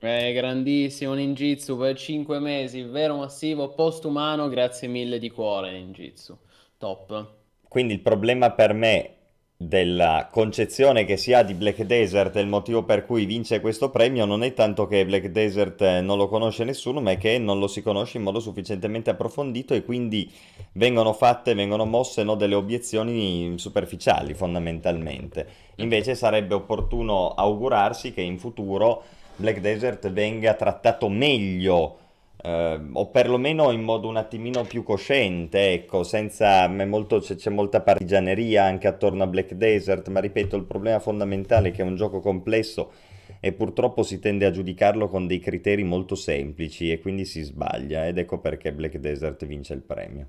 Eh, 0.01 0.33
grandissimo 0.33 1.15
Ninjitsu 1.15 1.77
per 1.77 1.97
5 1.97 2.39
mesi, 2.39 2.83
vero 2.83 3.17
massivo 3.17 3.75
postumano, 3.75 4.49
grazie 4.49 4.87
mille 4.87 5.19
di 5.19 5.29
cuore 5.29 5.73
Ninjitsu, 5.73 6.39
top. 6.77 7.33
Quindi 7.69 7.95
il 7.95 8.01
problema 8.01 8.53
per 8.53 8.73
me 8.75 9.18
della 9.61 10.29
concezione 10.31 11.05
che 11.05 11.16
si 11.16 11.33
ha 11.33 11.42
di 11.42 11.53
Black 11.53 11.83
Desert 11.83 12.37
e 12.37 12.40
il 12.40 12.47
motivo 12.47 12.85
per 12.85 13.05
cui 13.05 13.25
vince 13.25 13.61
questo 13.61 13.90
premio 13.90 14.25
non 14.25 14.44
è 14.44 14.55
tanto 14.55 14.87
che 14.87 15.05
Black 15.05 15.27
Desert 15.31 15.83
eh, 15.83 16.01
non 16.01 16.16
lo 16.16 16.29
conosce 16.29 16.62
nessuno, 16.62 17.01
ma 17.01 17.11
è 17.11 17.18
che 17.18 17.38
non 17.38 17.59
lo 17.59 17.66
si 17.66 17.83
conosce 17.83 18.18
in 18.18 18.23
modo 18.23 18.38
sufficientemente 18.38 19.11
approfondito 19.11 19.75
e 19.75 19.83
quindi 19.83 20.31
vengono 20.75 21.12
fatte, 21.12 21.55
vengono 21.55 21.87
mosse 21.87 22.23
no, 22.23 22.37
delle 22.37 22.55
obiezioni 22.55 23.55
superficiali 23.59 24.33
fondamentalmente. 24.33 25.49
Invece 25.77 26.14
sarebbe 26.14 26.55
opportuno 26.55 27.31
augurarsi 27.31 28.12
che 28.12 28.21
in 28.21 28.38
futuro 28.38 29.03
Black 29.35 29.59
Desert 29.59 30.09
venga 30.12 30.55
trattato 30.55 31.09
meglio 31.09 31.99
eh, 32.42 32.81
o 32.92 33.11
perlomeno 33.11 33.70
in 33.70 33.83
modo 33.83 34.09
un 34.09 34.16
attimino 34.16 34.64
più 34.64 34.83
cosciente, 34.83 35.72
ecco, 35.72 36.03
senza 36.03 36.68
molto, 36.68 37.20
c'è, 37.20 37.35
c'è, 37.35 37.51
molta 37.51 37.81
partigianeria 37.81 38.64
anche 38.64 38.87
attorno 38.87 39.22
a 39.22 39.27
Black 39.27 39.55
Desert, 39.55 40.09
ma 40.09 40.20
ripeto, 40.20 40.57
il 40.57 40.64
problema 40.64 40.98
fondamentale 41.01 41.68
è 41.68 41.72
che 41.72 41.83
è 41.83 41.85
un 41.85 41.96
gioco 41.96 42.20
complesso 42.20 42.92
e 43.40 43.53
purtroppo 43.53 44.03
si 44.03 44.18
tende 44.18 44.46
a 44.46 44.51
giudicarlo 44.51 45.09
con 45.09 45.27
dei 45.27 45.38
criteri 45.38 45.85
molto 45.85 46.14
semplici 46.14 46.90
e 46.90 46.98
quindi 46.98 47.24
si 47.24 47.42
sbaglia 47.42 48.07
ed 48.07 48.18
ecco 48.18 48.38
perché 48.38 48.72
Black 48.72 48.96
Desert 48.98 49.46
vince 49.46 49.74
il 49.74 49.83
premio. 49.83 50.29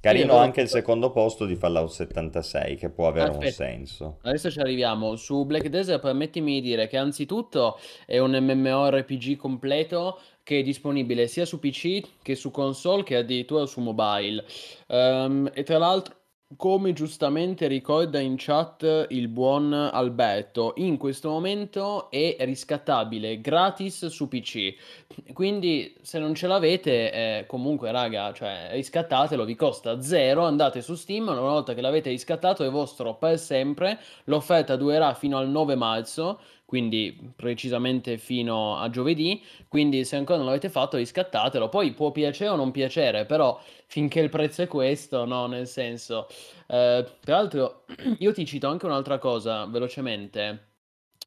Carino 0.00 0.36
anche 0.36 0.62
il 0.62 0.68
secondo 0.68 1.10
posto 1.10 1.44
di 1.44 1.56
Fallout 1.56 1.90
76 1.90 2.76
che 2.76 2.88
può 2.88 3.08
avere 3.08 3.30
Aspetta, 3.30 3.46
un 3.46 3.52
senso. 3.52 4.18
Adesso 4.22 4.50
ci 4.50 4.58
arriviamo. 4.58 5.16
Su 5.16 5.44
Black 5.44 5.68
Desert 5.68 6.00
permettimi 6.00 6.54
di 6.54 6.68
dire 6.68 6.86
che 6.86 6.96
anzitutto 6.96 7.78
è 8.06 8.18
un 8.18 8.30
MMORPG 8.30 9.36
completo 9.36 10.18
che 10.42 10.60
è 10.60 10.62
disponibile 10.62 11.28
sia 11.28 11.44
su 11.44 11.58
PC 11.58 12.00
che 12.22 12.34
su 12.34 12.50
console 12.50 13.02
che 13.02 13.16
addirittura 13.16 13.66
su 13.66 13.80
mobile. 13.80 14.42
Um, 14.86 15.50
e 15.52 15.62
tra 15.64 15.76
l'altro 15.76 16.14
come 16.56 16.92
giustamente 16.92 17.68
ricorda 17.68 18.18
in 18.18 18.34
chat 18.36 19.06
il 19.10 19.28
buon 19.28 19.72
Alberto, 19.72 20.72
in 20.76 20.96
questo 20.96 21.30
momento 21.30 22.10
è 22.10 22.36
riscattabile 22.40 23.40
gratis 23.40 24.06
su 24.06 24.26
PC. 24.26 24.74
Quindi 25.32 25.94
se 26.02 26.18
non 26.18 26.34
ce 26.34 26.48
l'avete, 26.48 27.12
eh, 27.12 27.46
comunque 27.46 27.92
raga, 27.92 28.32
cioè 28.32 28.70
riscattatelo, 28.72 29.44
vi 29.44 29.54
costa 29.54 30.00
zero, 30.02 30.44
andate 30.44 30.82
su 30.82 30.96
Steam, 30.96 31.28
una 31.28 31.40
volta 31.40 31.72
che 31.72 31.80
l'avete 31.80 32.10
riscattato 32.10 32.64
è 32.64 32.70
vostro 32.70 33.14
per 33.14 33.38
sempre, 33.38 34.00
l'offerta 34.24 34.74
durerà 34.74 35.14
fino 35.14 35.38
al 35.38 35.48
9 35.48 35.76
marzo, 35.76 36.40
quindi 36.70 37.32
precisamente 37.34 38.16
fino 38.16 38.76
a 38.76 38.88
giovedì, 38.90 39.42
quindi 39.66 40.04
se 40.04 40.14
ancora 40.14 40.38
non 40.38 40.46
l'avete 40.46 40.68
fatto 40.68 40.98
riscattatelo, 40.98 41.68
poi 41.68 41.90
può 41.94 42.12
piacere 42.12 42.50
o 42.50 42.54
non 42.54 42.70
piacere, 42.70 43.26
però 43.26 43.60
finché 43.86 44.20
il 44.20 44.28
prezzo 44.28 44.62
è 44.62 44.68
questo, 44.68 45.24
no, 45.24 45.48
nel 45.48 45.66
senso... 45.66 46.28
Eh, 46.68 47.04
tra 47.24 47.34
l'altro 47.34 47.86
io 48.20 48.32
ti 48.32 48.46
cito 48.46 48.68
anche 48.68 48.86
un'altra 48.86 49.18
cosa 49.18 49.66
velocemente. 49.66 50.68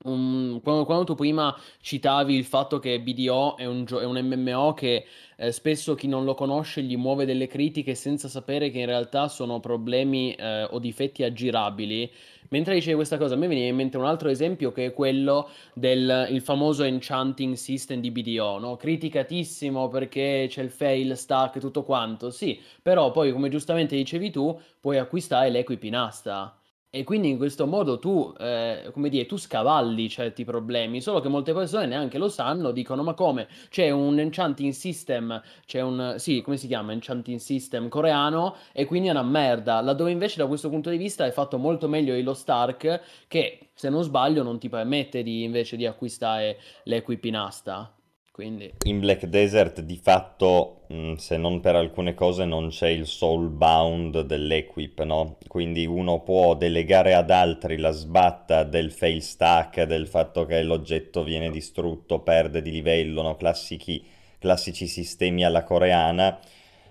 Um, 0.03 0.62
quando, 0.62 0.86
quando, 0.86 1.03
tu 1.03 1.15
prima 1.15 1.53
citavi 1.82 2.36
il 2.36 2.45
fatto 2.45 2.79
che 2.79 3.01
BDO 3.01 3.58
è 3.58 3.65
un, 3.65 3.86
è 3.86 4.03
un 4.06 4.19
MMO 4.21 4.73
che 4.73 5.06
eh, 5.36 5.51
spesso 5.51 5.95
chi 5.95 6.08
non 6.08 6.23
lo 6.23 6.34
conosce 6.36 6.82
gli 6.82 6.95
muove 6.97 7.25
delle 7.25 7.47
critiche 7.47 7.95
senza 7.95 8.27
sapere 8.29 8.69
che 8.69 8.79
in 8.79 8.86
realtà 8.86 9.27
sono 9.27 9.60
problemi 9.60 10.34
eh, 10.36 10.63
o 10.63 10.79
difetti 10.79 11.23
aggirabili, 11.23 12.10
Mentre 12.54 12.76
dicevi 12.76 12.94
questa 12.94 13.18
cosa, 13.18 13.34
a 13.34 13.38
me 13.38 13.48
veniva 13.48 13.66
in 13.66 13.76
mente 13.76 13.98
un 13.98 14.06
altro 14.06 14.30
esempio 14.30 14.72
che 14.72 14.86
è 14.86 14.94
quello 14.94 15.50
del 15.74 16.39
famoso 16.44 16.84
enchanting 16.84 17.56
system 17.56 18.00
di 18.00 18.12
BDO, 18.12 18.60
no? 18.60 18.76
Criticatissimo 18.76 19.88
perché 19.88 20.46
c'è 20.48 20.62
il 20.62 20.70
fail 20.70 21.18
stack 21.18 21.56
e 21.56 21.60
tutto 21.60 21.82
quanto, 21.82 22.30
sì, 22.30 22.62
però 22.80 23.10
poi 23.10 23.32
come 23.32 23.50
giustamente 23.50 23.96
dicevi 23.96 24.30
tu, 24.30 24.56
puoi 24.80 25.00
acquistare 25.00 25.50
l'equipinasta. 25.50 26.56
E 26.95 27.03
quindi 27.03 27.29
in 27.29 27.38
questo 27.38 27.65
modo 27.65 27.97
tu, 27.97 28.32
eh, 28.38 28.91
come 28.93 29.10
dire, 29.10 29.25
tu 29.25 29.36
scavalli 29.36 30.08
certi 30.10 30.43
problemi, 30.43 31.01
solo 31.01 31.21
che 31.21 31.27
molte 31.27 31.51
persone 31.51 31.88
neanche 31.88 32.19
lo 32.19 32.29
sanno, 32.29 32.69
dicono 32.69 33.01
ma 33.01 33.15
come? 33.15 33.47
C'è 33.69 33.89
un 33.89 34.19
enchanting 34.19 34.71
system, 34.73 35.41
c'è 35.65 35.82
un, 35.82 36.13
sì, 36.19 36.41
come 36.41 36.56
si 36.56 36.67
chiama? 36.67 36.91
Enchanting 36.91 37.39
system 37.39 37.88
coreano 37.89 38.58
e 38.71 38.86
quindi 38.86 39.08
è 39.08 39.12
una 39.12 39.23
merda, 39.23 39.82
laddove 39.82 40.12
invece 40.12 40.38
da 40.38 40.45
questo 40.45 40.69
punto 40.69 40.91
di 40.91 40.97
vista 40.97 41.25
è 41.25 41.32
fatto 41.32 41.58
molto 41.58 41.88
meglio 41.88 42.13
di 42.13 42.21
Lost 42.21 42.47
Ark 42.47 43.01
che, 43.27 43.69
se 43.73 43.89
non 43.89 44.03
sbaglio, 44.03 44.43
non 44.43 44.60
ti 44.60 44.69
permette 44.69 45.23
di, 45.23 45.41
invece 45.41 45.75
di 45.77 45.88
acquistare 45.88 46.60
l'equipinasta. 46.84 47.91
Quindi... 48.34 48.74
In 48.86 49.00
Black 49.00 49.28
Desert 49.28 49.82
di 49.82 49.96
fatto, 49.96 50.86
mh, 50.88 51.13
se 51.17 51.38
non 51.38 51.60
per 51.60 51.76
alcune 51.76 52.15
cose, 52.15 52.46
non 52.46 52.69
c'è 52.69 52.88
il 52.88 53.06
soulbound 53.06 54.22
dell'equip, 54.22 55.04
no? 55.04 55.38
Quindi 55.48 55.86
uno 55.86 56.22
può 56.22 56.56
delegare 56.56 57.13
ad 57.13 57.30
altri 57.30 57.78
la 57.78 57.91
sbatta 57.91 58.63
del 58.63 58.91
fail 58.91 59.22
stack, 59.22 59.84
del 59.84 60.08
fatto 60.08 60.46
che 60.46 60.63
l'oggetto 60.63 61.24
viene 61.24 61.52
distrutto, 61.52 62.22
perde 62.22 62.63
di 62.63 62.72
livello, 62.72 63.22
no? 63.22 63.36
Classici, 63.36 64.04
classici 64.39 64.88
sistemi 64.88 65.46
alla 65.46 65.62
coreana, 65.62 66.39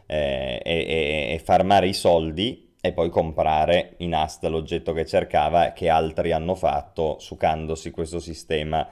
eh, 0.07 0.63
e, 0.63 0.73
e, 0.73 1.35
e 1.35 1.39
farmare 1.41 1.89
i 1.89 1.93
soldi 1.93 2.75
e 2.81 2.93
poi 2.93 3.11
comprare 3.11 3.95
in 3.99 4.15
asta 4.15 4.47
l'oggetto 4.47 4.93
che 4.93 5.05
cercava 5.07 5.73
che 5.73 5.89
altri 5.89 6.31
hanno 6.31 6.55
fatto 6.55 7.17
sucandosi 7.19 7.91
questo 7.91 8.21
sistema 8.21 8.89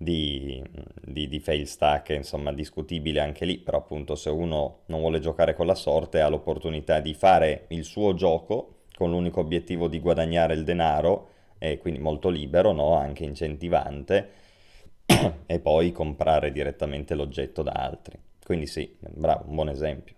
di, 0.00 0.62
di, 1.04 1.28
di 1.28 1.40
fail 1.40 1.66
stack, 1.66 2.10
insomma 2.10 2.52
discutibile 2.52 3.20
anche 3.20 3.44
lì, 3.44 3.58
però 3.58 3.78
appunto 3.78 4.14
se 4.14 4.30
uno 4.30 4.82
non 4.86 5.00
vuole 5.00 5.18
giocare 5.18 5.54
con 5.54 5.66
la 5.66 5.74
sorte 5.74 6.20
ha 6.20 6.28
l'opportunità 6.28 7.00
di 7.00 7.14
fare 7.14 7.66
il 7.68 7.84
suo 7.84 8.14
gioco 8.14 8.76
con 8.94 9.10
l'unico 9.10 9.40
obiettivo 9.40 9.88
di 9.88 10.00
guadagnare 10.00 10.54
il 10.54 10.64
denaro 10.64 11.30
e 11.58 11.78
quindi 11.78 12.00
molto 12.00 12.28
libero, 12.28 12.72
no? 12.72 12.94
anche 12.94 13.24
incentivante, 13.24 14.30
e 15.46 15.58
poi 15.58 15.90
comprare 15.90 16.52
direttamente 16.52 17.14
l'oggetto 17.14 17.62
da 17.62 17.72
altri. 17.72 18.16
Quindi 18.42 18.66
sì, 18.66 18.96
bravo, 19.00 19.44
un 19.48 19.54
buon 19.56 19.68
esempio. 19.68 20.14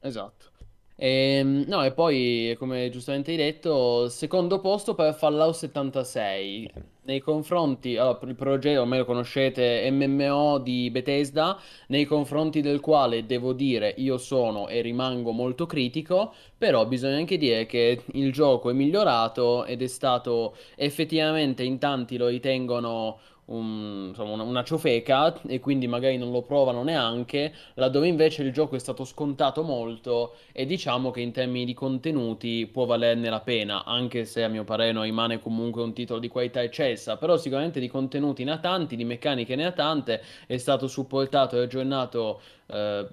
Esatto. 0.00 0.46
E, 0.94 1.42
no, 1.44 1.84
e 1.84 1.92
poi, 1.92 2.54
come 2.58 2.90
giustamente 2.90 3.30
hai 3.30 3.36
detto, 3.36 4.08
secondo 4.08 4.60
posto 4.60 4.94
per 4.94 5.14
Fallout 5.14 5.54
76. 5.54 6.70
Nei 7.08 7.20
confronti, 7.20 7.96
allora, 7.96 8.18
il 8.26 8.34
progetto, 8.34 8.82
ormai 8.82 8.98
lo 8.98 9.06
conoscete, 9.06 9.88
MMO 9.90 10.58
di 10.58 10.90
Bethesda, 10.90 11.58
nei 11.86 12.04
confronti 12.04 12.60
del 12.60 12.80
quale 12.80 13.24
devo 13.24 13.54
dire 13.54 13.94
io 13.96 14.18
sono 14.18 14.68
e 14.68 14.82
rimango 14.82 15.30
molto 15.30 15.64
critico, 15.64 16.34
però 16.58 16.86
bisogna 16.86 17.16
anche 17.16 17.38
dire 17.38 17.64
che 17.64 18.02
il 18.12 18.30
gioco 18.30 18.68
è 18.68 18.74
migliorato 18.74 19.64
ed 19.64 19.80
è 19.80 19.86
stato 19.86 20.54
effettivamente 20.76 21.62
in 21.62 21.78
tanti 21.78 22.18
lo 22.18 22.26
ritengono 22.26 23.18
un, 23.48 24.06
insomma, 24.08 24.32
una, 24.32 24.42
una, 24.42 24.64
ciofeca 24.64 25.40
e 25.46 25.60
quindi 25.60 25.86
magari 25.86 26.16
non 26.16 26.30
lo 26.30 26.42
provano 26.42 26.82
neanche, 26.82 27.52
laddove 27.74 28.08
invece 28.08 28.42
il 28.42 28.52
gioco 28.52 28.76
è 28.76 28.78
stato 28.78 29.04
scontato 29.04 29.62
molto 29.62 30.34
e 30.52 30.66
diciamo 30.66 31.10
che 31.10 31.20
in 31.20 31.32
termini 31.32 31.64
di 31.64 31.74
contenuti 31.74 32.68
può 32.70 32.84
valerne 32.84 33.28
la 33.28 33.40
pena, 33.40 33.84
anche 33.84 34.24
se 34.24 34.42
a 34.42 34.48
mio 34.48 34.64
parere 34.64 34.92
non 34.92 35.04
rimane 35.04 35.40
comunque 35.40 35.82
un 35.82 35.92
titolo 35.92 36.18
di 36.20 36.28
qualità 36.28 36.62
eccelsa, 36.62 37.16
però 37.16 37.36
sicuramente 37.36 37.80
di 37.80 37.88
contenuti 37.88 38.44
ne 38.44 38.52
ha 38.52 38.58
tanti, 38.58 38.96
di 38.96 39.04
meccaniche 39.04 39.56
ne 39.56 39.66
ha 39.66 39.72
tante, 39.72 40.22
è 40.46 40.56
stato 40.56 40.86
supportato 40.86 41.56
e 41.56 41.62
aggiornato 41.62 42.40
eh, 42.66 43.06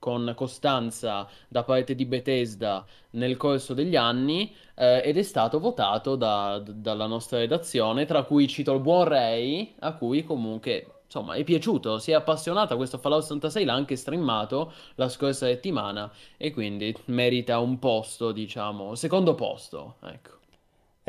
con 0.00 0.32
costanza 0.34 1.28
da 1.46 1.62
parte 1.62 1.94
di 1.94 2.06
Bethesda 2.06 2.84
nel 3.10 3.36
corso 3.36 3.74
degli 3.74 3.94
anni 3.94 4.52
eh, 4.74 5.02
ed 5.04 5.16
è 5.16 5.22
stato 5.22 5.60
votato 5.60 6.16
da, 6.16 6.58
d- 6.58 6.72
dalla 6.72 7.06
nostra 7.06 7.38
redazione, 7.38 8.06
tra 8.06 8.24
cui 8.24 8.48
cito 8.48 8.72
il 8.72 8.80
buon 8.80 9.04
Ray, 9.04 9.74
a 9.80 9.94
cui 9.94 10.24
comunque 10.24 11.02
insomma 11.04 11.34
è 11.34 11.44
piaciuto, 11.44 11.98
si 11.98 12.12
è 12.12 12.14
appassionato 12.14 12.74
a 12.74 12.76
questo 12.76 12.98
Fallout 12.98 13.22
66, 13.22 13.64
l'ha 13.64 13.74
anche 13.74 13.96
streamato 13.96 14.72
la 14.94 15.08
scorsa 15.08 15.46
settimana 15.46 16.10
e 16.36 16.52
quindi 16.52 16.94
merita 17.06 17.58
un 17.58 17.78
posto, 17.78 18.32
diciamo, 18.32 18.94
secondo 18.94 19.34
posto, 19.34 19.96
ecco. 20.02 20.39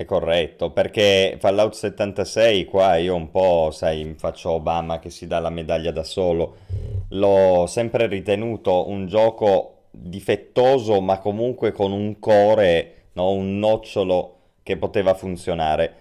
È 0.02 0.06
corretto, 0.06 0.72
perché 0.72 1.36
Fallout 1.40 1.74
76 1.74 2.66
qua 2.66 2.96
io 2.96 3.14
un 3.14 3.30
po', 3.30 3.70
sai, 3.72 4.16
faccio 4.18 4.50
Obama 4.50 4.98
che 4.98 5.12
si 5.12 5.28
dà 5.28 5.38
la 5.38 5.52
medaglia 5.52 5.92
da 5.92 6.02
solo. 6.02 6.56
L'ho 7.10 7.66
sempre 7.68 8.08
ritenuto 8.08 8.90
un 8.90 9.06
gioco 9.06 9.84
difettoso, 9.92 11.02
ma 11.02 11.20
comunque 11.20 11.72
con 11.72 11.92
un 11.92 12.18
core, 12.18 13.10
no? 13.14 13.30
un 13.30 13.60
nocciolo 13.60 14.38
che 14.64 14.76
poteva 14.78 15.14
funzionare. 15.14 15.94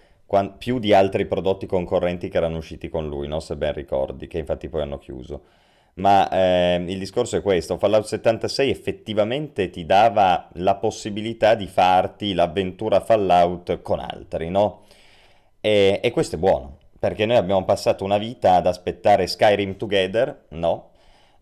Più 0.57 0.79
di 0.79 0.93
altri 0.93 1.27
prodotti 1.27 1.67
concorrenti 1.67 2.27
che 2.27 2.37
erano 2.37 2.57
usciti 2.57 2.89
con 2.89 3.07
lui, 3.07 3.27
no? 3.27 3.39
se 3.39 3.55
ben 3.55 3.73
ricordi, 3.73 4.25
che 4.25 4.39
infatti 4.39 4.67
poi 4.67 4.81
hanno 4.81 4.97
chiuso. 4.97 5.41
Ma 5.95 6.29
eh, 6.29 6.83
il 6.87 6.97
discorso 6.99 7.37
è 7.37 7.41
questo, 7.41 7.77
Fallout 7.77 8.05
76 8.05 8.69
effettivamente 8.69 9.69
ti 9.69 9.85
dava 9.85 10.49
la 10.53 10.75
possibilità 10.75 11.53
di 11.53 11.67
farti 11.67 12.33
l'avventura 12.33 13.01
Fallout 13.01 13.81
con 13.81 13.99
altri, 13.99 14.49
no? 14.49 14.83
E, 15.59 15.99
e 16.01 16.11
questo 16.11 16.37
è 16.37 16.39
buono, 16.39 16.77
perché 16.97 17.25
noi 17.25 17.35
abbiamo 17.37 17.65
passato 17.65 18.03
una 18.05 18.17
vita 18.17 18.55
ad 18.55 18.67
aspettare 18.67 19.27
Skyrim 19.27 19.75
Together, 19.75 20.45
no? 20.49 20.90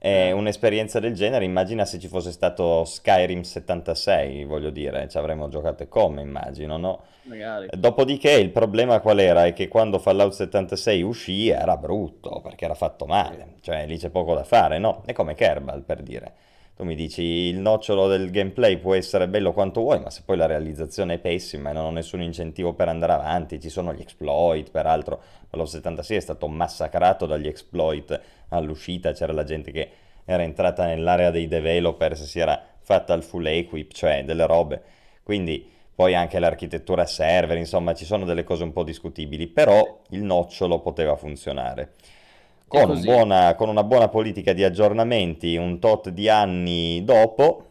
E 0.01 0.31
un'esperienza 0.31 1.01
del 1.01 1.13
genere, 1.13 1.43
immagina 1.43 1.83
se 1.83 1.99
ci 1.99 2.07
fosse 2.07 2.31
stato 2.31 2.85
Skyrim 2.85 3.41
76, 3.41 4.45
voglio 4.45 4.69
dire, 4.69 5.09
ci 5.09 5.17
avremmo 5.17 5.49
giocato 5.49 5.85
come, 5.89 6.21
immagino, 6.21 6.77
no? 6.77 7.01
Magari. 7.23 7.67
Dopodiché 7.77 8.31
il 8.31 8.49
problema 8.49 9.01
qual 9.01 9.19
era? 9.19 9.45
È 9.45 9.51
che 9.51 9.67
quando 9.67 9.99
Fallout 9.99 10.31
76 10.31 11.01
uscì 11.01 11.49
era 11.49 11.75
brutto, 11.75 12.39
perché 12.41 12.63
era 12.63 12.75
fatto 12.75 13.05
male, 13.05 13.55
cioè 13.59 13.85
lì 13.85 13.97
c'è 13.97 14.09
poco 14.09 14.33
da 14.33 14.45
fare, 14.45 14.79
no? 14.79 15.03
È 15.05 15.11
come 15.11 15.35
Kerbal, 15.35 15.81
per 15.83 16.01
dire. 16.01 16.33
Tu 16.77 16.85
mi 16.85 16.95
dici 16.95 17.21
il 17.21 17.59
nocciolo 17.59 18.07
del 18.07 18.31
gameplay 18.31 18.77
può 18.77 18.93
essere 18.93 19.27
bello 19.27 19.51
quanto 19.51 19.81
vuoi, 19.81 19.99
ma 19.99 20.09
se 20.09 20.21
poi 20.23 20.37
la 20.37 20.45
realizzazione 20.45 21.15
è 21.15 21.17
pessima 21.17 21.71
e 21.71 21.73
non 21.73 21.83
ho 21.83 21.91
nessun 21.91 22.21
incentivo 22.21 22.71
per 22.71 22.87
andare 22.87 23.11
avanti, 23.11 23.59
ci 23.59 23.67
sono 23.67 23.93
gli 23.93 23.99
exploit, 23.99 24.71
peraltro 24.71 25.21
Fallout 25.49 25.71
76 25.71 26.15
è 26.15 26.21
stato 26.21 26.47
massacrato 26.47 27.25
dagli 27.25 27.47
exploit 27.47 28.17
all'uscita, 28.49 29.13
c'era 29.13 29.33
la 29.33 29.43
gente 29.43 29.71
che 29.71 29.89
era 30.25 30.43
entrata 30.43 30.85
nell'area 30.85 31.31
dei 31.31 31.47
developers, 31.47 32.23
si 32.23 32.39
era 32.39 32.61
fatta 32.81 33.13
il 33.13 33.23
full 33.23 33.45
equip, 33.45 33.91
cioè 33.93 34.23
delle 34.23 34.45
robe. 34.45 34.81
Quindi 35.23 35.67
poi 35.93 36.15
anche 36.15 36.39
l'architettura 36.39 37.05
server, 37.05 37.57
insomma 37.57 37.93
ci 37.93 38.05
sono 38.05 38.25
delle 38.25 38.43
cose 38.43 38.63
un 38.63 38.71
po' 38.71 38.83
discutibili, 38.83 39.47
però 39.47 40.01
il 40.11 40.23
nocciolo 40.23 40.79
poteva 40.79 41.15
funzionare. 41.15 41.95
Con, 42.67 42.91
un 42.91 43.01
buona, 43.01 43.55
con 43.55 43.67
una 43.67 43.83
buona 43.83 44.07
politica 44.07 44.53
di 44.53 44.63
aggiornamenti, 44.63 45.55
un 45.57 45.79
tot 45.79 46.09
di 46.09 46.29
anni 46.29 47.03
dopo, 47.03 47.65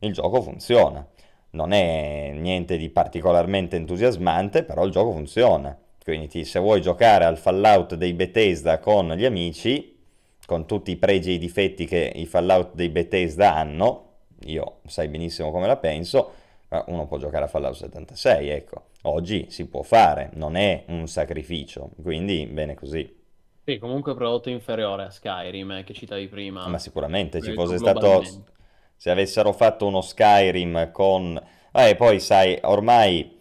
il 0.00 0.12
gioco 0.12 0.40
funziona. 0.40 1.04
Non 1.50 1.72
è 1.72 2.30
niente 2.34 2.76
di 2.76 2.90
particolarmente 2.90 3.76
entusiasmante, 3.76 4.62
però 4.62 4.84
il 4.84 4.92
gioco 4.92 5.12
funziona. 5.12 5.76
Quindi 6.04 6.28
ti, 6.28 6.44
se 6.44 6.60
vuoi 6.60 6.80
giocare 6.80 7.24
al 7.24 7.38
Fallout 7.38 7.94
dei 7.96 8.12
Bethesda 8.12 8.78
con 8.78 9.08
gli 9.14 9.24
amici, 9.24 9.97
con 10.48 10.64
tutti 10.64 10.92
i 10.92 10.96
pregi 10.96 11.32
e 11.32 11.34
i 11.34 11.38
difetti 11.38 11.84
che 11.84 12.10
i 12.14 12.24
Fallout 12.24 12.72
dei 12.72 12.88
Bethesda 12.88 13.54
hanno, 13.54 14.12
io 14.46 14.78
sai 14.86 15.08
benissimo 15.08 15.50
come 15.50 15.66
la 15.66 15.76
penso, 15.76 16.32
uno 16.86 17.06
può 17.06 17.18
giocare 17.18 17.44
a 17.44 17.48
Fallout 17.48 17.74
76, 17.74 18.48
ecco. 18.48 18.84
Oggi 19.02 19.48
si 19.50 19.66
può 19.66 19.82
fare, 19.82 20.30
non 20.36 20.56
è 20.56 20.84
un 20.86 21.06
sacrificio, 21.06 21.90
quindi 22.02 22.46
bene 22.46 22.72
così. 22.72 23.14
Sì, 23.62 23.76
comunque 23.76 24.14
prodotto 24.14 24.48
inferiore 24.48 25.02
a 25.02 25.10
Skyrim 25.10 25.70
eh, 25.72 25.84
che 25.84 25.92
citavi 25.92 26.28
prima. 26.28 26.66
Ma 26.66 26.78
sicuramente 26.78 27.42
ci 27.42 27.52
fosse 27.52 27.76
stato... 27.76 28.22
Se 28.96 29.10
avessero 29.10 29.52
fatto 29.52 29.84
uno 29.84 30.00
Skyrim 30.00 30.90
con... 30.92 31.38
Eh, 31.72 31.94
poi 31.94 32.20
sai, 32.20 32.58
ormai 32.62 33.37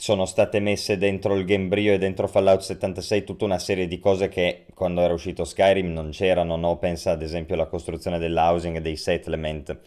sono 0.00 0.24
state 0.24 0.60
messe 0.60 0.96
dentro 0.96 1.34
il 1.34 1.44
Gamebryo 1.44 1.92
e 1.92 1.98
dentro 1.98 2.26
Fallout 2.26 2.60
76 2.60 3.22
tutta 3.22 3.44
una 3.44 3.58
serie 3.58 3.86
di 3.86 3.98
cose 3.98 4.28
che 4.28 4.64
quando 4.72 5.02
era 5.02 5.12
uscito 5.12 5.44
Skyrim 5.44 5.92
non 5.92 6.08
c'erano, 6.08 6.56
no? 6.56 6.78
Pensa 6.78 7.10
ad 7.10 7.20
esempio 7.20 7.54
alla 7.54 7.66
costruzione 7.66 8.18
dell'housing 8.18 8.76
e 8.76 8.80
dei 8.80 8.96
settlement. 8.96 9.78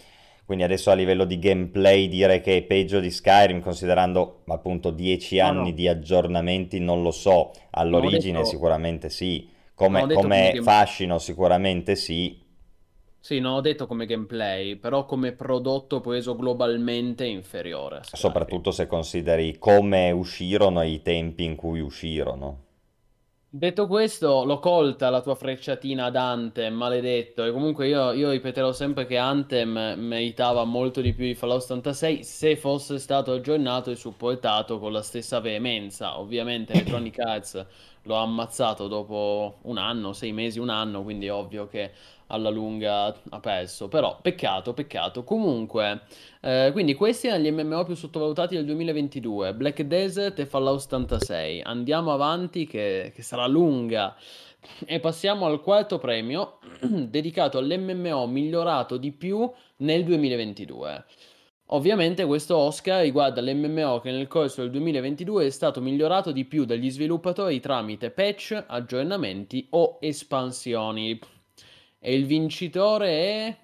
Quindi 0.45 0.63
adesso 0.65 0.91
a 0.91 0.93
livello 0.93 1.25
di 1.25 1.39
gameplay 1.39 2.07
dire 2.09 2.41
che 2.41 2.57
è 2.57 2.61
peggio 2.61 2.99
di 2.99 3.09
Skyrim 3.09 3.59
considerando 3.59 4.43
appunto 4.49 4.91
10 4.91 5.39
anni 5.39 5.57
no, 5.57 5.63
no. 5.63 5.71
di 5.71 5.87
aggiornamenti 5.87 6.79
non 6.79 7.01
lo 7.01 7.11
so, 7.11 7.51
all'origine 7.71 8.37
detto... 8.37 8.49
sicuramente 8.49 9.09
sì, 9.09 9.49
come, 9.73 10.13
come 10.13 10.59
fascino 10.61 11.17
sicuramente 11.17 11.95
sì, 11.95 12.39
sì, 13.25 13.39
non 13.39 13.53
ho 13.53 13.61
detto 13.61 13.87
come 13.87 14.05
gameplay, 14.05 14.75
però 14.75 15.05
come 15.05 15.31
prodotto 15.31 16.01
preso 16.01 16.35
globalmente 16.35 17.23
inferiore. 17.23 18.01
Soprattutto 18.03 18.71
se 18.71 18.85
consideri 18.85 19.57
come 19.57 20.11
uscirono 20.11 20.81
e 20.81 20.89
i 20.89 21.01
tempi 21.01 21.45
in 21.45 21.55
cui 21.55 21.79
uscirono. 21.79 22.63
Detto 23.47 23.87
questo, 23.87 24.43
l'ho 24.43 24.59
colta 24.59 25.09
la 25.09 25.21
tua 25.21 25.35
frecciatina 25.35 26.05
ad 26.05 26.17
Anthem, 26.17 26.73
maledetto. 26.73 27.45
E 27.45 27.51
comunque 27.53 27.87
io, 27.87 28.11
io 28.11 28.31
ripeterò 28.31 28.73
sempre 28.73 29.05
che 29.05 29.15
Anthem 29.15 29.93
meritava 29.99 30.65
molto 30.65 30.99
di 30.99 31.13
più 31.13 31.23
di 31.23 31.33
Fallout 31.33 31.61
76 31.61 32.23
se 32.25 32.57
fosse 32.57 32.99
stato 32.99 33.31
aggiornato 33.31 33.89
e 33.89 33.95
supportato 33.95 34.79
con 34.79 34.91
la 34.91 35.01
stessa 35.01 35.39
veemenza. 35.39 36.19
Ovviamente 36.19 36.73
Electronic 36.75 37.19
Arts 37.19 37.65
lo 38.01 38.17
ha 38.17 38.21
ammazzato 38.21 38.87
dopo 38.87 39.59
un 39.61 39.77
anno, 39.77 40.11
sei 40.13 40.33
mesi, 40.33 40.59
un 40.59 40.69
anno, 40.69 41.03
quindi 41.03 41.27
è 41.27 41.31
ovvio 41.31 41.67
che 41.67 41.91
alla 42.27 42.49
lunga 42.49 43.15
ha 43.29 43.39
perso. 43.39 43.87
Però 43.87 44.19
peccato, 44.21 44.73
peccato. 44.73 45.23
Comunque, 45.23 46.01
eh, 46.41 46.69
quindi 46.71 46.93
questi 46.93 47.27
erano 47.27 47.43
gli 47.43 47.51
MMO 47.51 47.83
più 47.83 47.95
sottovalutati 47.95 48.55
del 48.55 48.65
2022, 48.65 49.53
Black 49.53 49.81
Desert 49.83 50.39
e 50.39 50.45
Fallout 50.45 50.79
76. 50.81 51.61
Andiamo 51.61 52.11
avanti 52.11 52.65
che, 52.65 53.11
che 53.13 53.21
sarà 53.21 53.47
lunga. 53.47 54.15
E 54.85 54.99
passiamo 55.01 55.45
al 55.45 55.61
quarto 55.61 55.97
premio, 55.97 56.59
dedicato 56.81 57.57
all'MMO 57.57 58.27
migliorato 58.27 58.97
di 58.97 59.11
più 59.11 59.51
nel 59.77 60.03
2022. 60.05 61.05
Ovviamente 61.67 62.25
questo 62.25 62.55
Oscar 62.55 63.01
riguarda 63.01 63.41
l'MMO 63.41 63.99
che 63.99 64.11
nel 64.11 64.27
corso 64.27 64.61
del 64.61 64.69
2022 64.69 65.47
è 65.47 65.49
stato 65.49 65.81
migliorato 65.81 66.31
di 66.31 66.45
più 66.45 66.65
dagli 66.65 66.91
sviluppatori 66.91 67.59
tramite 67.59 68.11
patch, 68.11 68.65
aggiornamenti 68.67 69.67
o 69.71 69.97
espansioni. 69.99 71.19
E 72.05 72.13
il 72.13 72.25
vincitore 72.25 73.07
è 73.07 73.57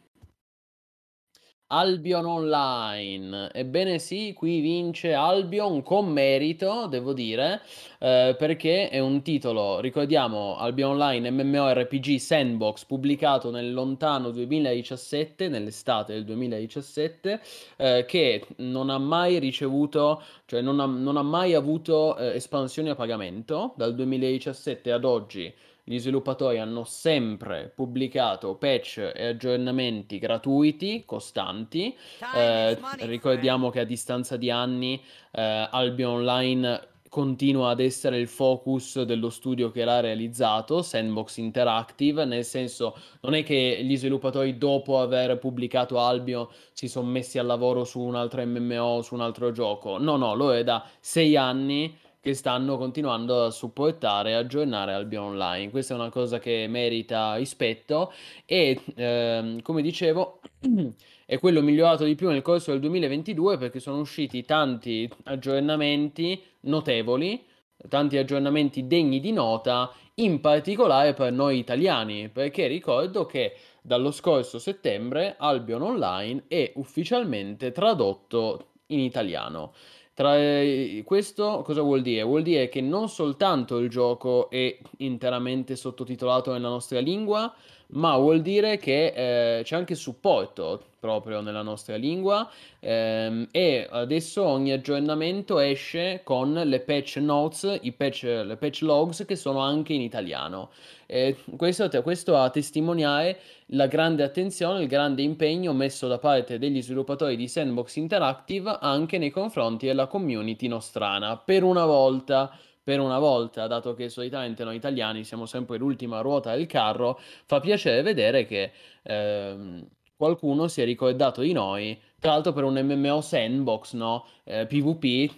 Albion 1.72 2.26
Online. 2.26 3.52
Ebbene 3.52 4.00
sì, 4.00 4.32
qui 4.32 4.62
vince 4.62 5.14
Albion 5.14 5.84
con 5.84 6.08
merito, 6.08 6.88
devo 6.88 7.12
dire, 7.12 7.62
eh, 8.00 8.34
perché 8.38 8.88
è 8.88 9.00
un 9.00 9.22
titolo, 9.24 9.82
ricordiamo, 9.82 10.56
Albion 10.56 10.92
Online 10.92 11.30
MMORPG 11.32 12.16
Sandbox, 12.16 12.86
pubblicato 12.86 13.52
nel 13.52 13.74
lontano 13.74 14.32
2017, 14.32 15.50
nell'estate 15.50 16.14
del 16.14 16.24
2017, 16.24 17.42
eh, 17.76 18.06
che 18.08 18.48
non 18.60 18.90
ha 18.90 18.98
mai 19.00 19.38
ricevuto, 19.40 20.24
cioè 20.46 20.62
non 20.62 20.80
ha, 20.80 20.86
non 20.86 21.18
ha 21.18 21.24
mai 21.24 21.56
avuto 21.56 22.16
eh, 22.16 22.36
espansioni 22.36 22.88
a 22.88 22.96
pagamento, 22.96 23.74
dal 23.76 23.94
2017 23.94 24.94
ad 24.94 25.04
oggi 25.04 25.54
gli 25.90 25.98
sviluppatori 25.98 26.60
hanno 26.60 26.84
sempre 26.84 27.72
pubblicato 27.74 28.54
patch 28.54 29.12
e 29.16 29.26
aggiornamenti 29.26 30.20
gratuiti, 30.20 31.02
costanti. 31.04 31.98
Eh, 32.36 32.78
ricordiamo 33.08 33.72
che 33.72 33.80
a 33.80 33.86
distanza 33.86 34.38
di 34.38 34.52
anni 34.52 35.02
eh, 35.32 35.68
Albion 35.72 36.18
Online 36.18 36.88
continua 37.10 37.72
ad 37.72 37.80
essere 37.80 38.20
il 38.20 38.28
focus 38.28 39.02
dello 39.02 39.32
studio 39.32 39.72
che 39.72 39.84
l'ha 39.84 40.00
realizzato, 40.00 40.84
Sandbox 40.84 41.38
Interactive, 41.38 42.24
nel 42.24 42.46
senso 42.46 42.96
non 43.22 43.34
è 43.34 43.42
che 43.42 43.80
gli 43.82 43.98
sviluppatori 43.98 44.60
dopo 44.60 45.00
aver 45.02 45.40
pubblicato 45.40 46.00
Albion 46.00 46.48
si 46.72 46.88
sono 46.88 47.10
messi 47.10 47.40
al 47.40 47.48
lavoro 47.48 47.84
su 47.84 48.00
un 48.00 48.14
altro 48.14 48.46
MMO, 48.46 49.02
su 49.02 49.16
un 49.16 49.22
altro 49.22 49.52
gioco, 49.52 49.98
no 49.98 50.18
no, 50.18 50.36
lo 50.36 50.54
è 50.54 50.64
da 50.64 50.88
sei 51.00 51.36
anni 51.36 51.98
che 52.22 52.34
stanno 52.34 52.78
continuando 52.78 53.46
a 53.46 53.50
supportare 53.50 54.32
e 54.32 54.34
aggiornare 54.34 54.94
Albion 54.94 55.26
Online. 55.26 55.72
Questa 55.72 55.94
è 55.94 55.98
una 55.98 56.10
cosa 56.10 56.40
che 56.40 56.68
merita 56.68 57.36
rispetto 57.36 58.12
e 58.46 58.82
ehm, 58.96 59.62
come 59.62 59.82
dicevo 59.82 60.42
è 61.26 61.40
quello 61.40 61.62
migliorato 61.62 62.04
di 62.04 62.16
più 62.16 62.30
nel 62.30 62.42
corso 62.42 62.72
del 62.72 62.82
2022 62.82 63.58
perché 63.58 63.80
sono 63.80 64.00
usciti 64.00 64.44
tanti 64.44 65.10
aggiornamenti 65.24 66.42
notevoli, 66.62 67.46
tanti 67.88 68.18
aggiornamenti 68.18 68.88
degni 68.88 69.20
di 69.20 69.32
nota, 69.32 69.94
in 70.16 70.42
particolare 70.42 71.14
per 71.14 71.32
noi 71.32 71.60
italiani, 71.60 72.28
perché 72.28 72.68
ricordo 72.68 73.26
che 73.26 73.56
dallo 73.82 74.12
scorso 74.12 74.60
settembre 74.60 75.36
Albion 75.38 75.82
Online 75.82 76.44
è 76.50 76.74
ufficialmente 76.76 77.72
tradotto 77.72 78.72
in 78.88 79.00
italiano. 79.00 79.74
Tra, 80.20 80.36
eh, 80.38 81.04
questo 81.06 81.62
cosa 81.62 81.82
vuol 81.82 82.02
dire? 82.02 82.24
Vuol 82.24 82.42
dire 82.42 82.68
che 82.68 82.82
non 82.82 83.08
soltanto 83.08 83.78
il 83.78 83.88
gioco 83.88 84.50
è 84.50 84.78
interamente 84.98 85.78
sottotitolato 85.78 86.52
nella 86.52 86.68
nostra 86.68 87.00
lingua, 87.00 87.56
ma 87.92 88.16
vuol 88.18 88.42
dire 88.42 88.78
che 88.78 89.60
eh, 89.60 89.64
c'è 89.64 89.76
anche 89.76 89.96
supporto 89.96 90.84
proprio 91.00 91.40
nella 91.40 91.62
nostra 91.62 91.96
lingua 91.96 92.48
ehm, 92.80 93.48
e 93.52 93.88
adesso 93.90 94.44
ogni 94.44 94.72
aggiornamento 94.72 95.60
esce 95.60 96.22
con 96.24 96.54
le 96.54 96.80
patch 96.82 97.18
notes, 97.18 97.80
patch, 97.96 98.24
le 98.24 98.58
patch 98.58 98.82
logs 98.82 99.24
che 99.26 99.36
sono 99.36 99.60
anche 99.60 99.94
in 99.94 100.02
italiano. 100.02 100.70
Eh, 101.06 101.38
questo, 101.58 101.90
questo 102.04 102.38
a 102.38 102.50
testimoniare 102.50 103.40
la 103.68 103.88
grande 103.88 104.24
attenzione, 104.24 104.82
il 104.82 104.88
grande 104.88 105.22
impegno 105.22 105.74
messo 105.74 106.08
da 106.08 106.20
parte 106.20 106.60
degli 106.60 106.82
sviluppatori 106.82 107.36
di 107.36 107.48
Sandbox 107.48 107.96
Interactive 107.96 108.78
anche 108.80 109.18
nei 109.18 109.32
confronti 109.32 109.88
della 109.88 110.08
community 110.08 110.68
nostrana. 110.68 111.38
Per 111.38 111.64
una 111.64 111.86
volta 111.86 112.52
per 112.90 113.00
una 113.00 113.20
volta, 113.20 113.68
dato 113.68 113.94
che 113.94 114.10
solitamente 114.10 114.64
noi 114.64 114.76
italiani 114.76 115.24
siamo 115.24 115.46
sempre 115.46 115.78
l'ultima 115.78 116.22
ruota 116.22 116.56
del 116.56 116.66
carro, 116.66 117.20
fa 117.46 117.60
piacere 117.60 118.02
vedere 118.02 118.48
che 118.48 118.72
ehm, 119.04 119.88
qualcuno 120.16 120.68
si 120.68 120.82
è 120.82 120.86
ricordato 120.86 121.42
di 121.42 121.52
noi, 121.52 122.02
tra 122.20 122.32
l'altro 122.32 122.52
per 122.52 122.64
un 122.64 122.80
MMO 122.82 123.22
sandbox, 123.22 123.94
no? 123.94 124.26
Eh, 124.44 124.66
PvP. 124.66 125.32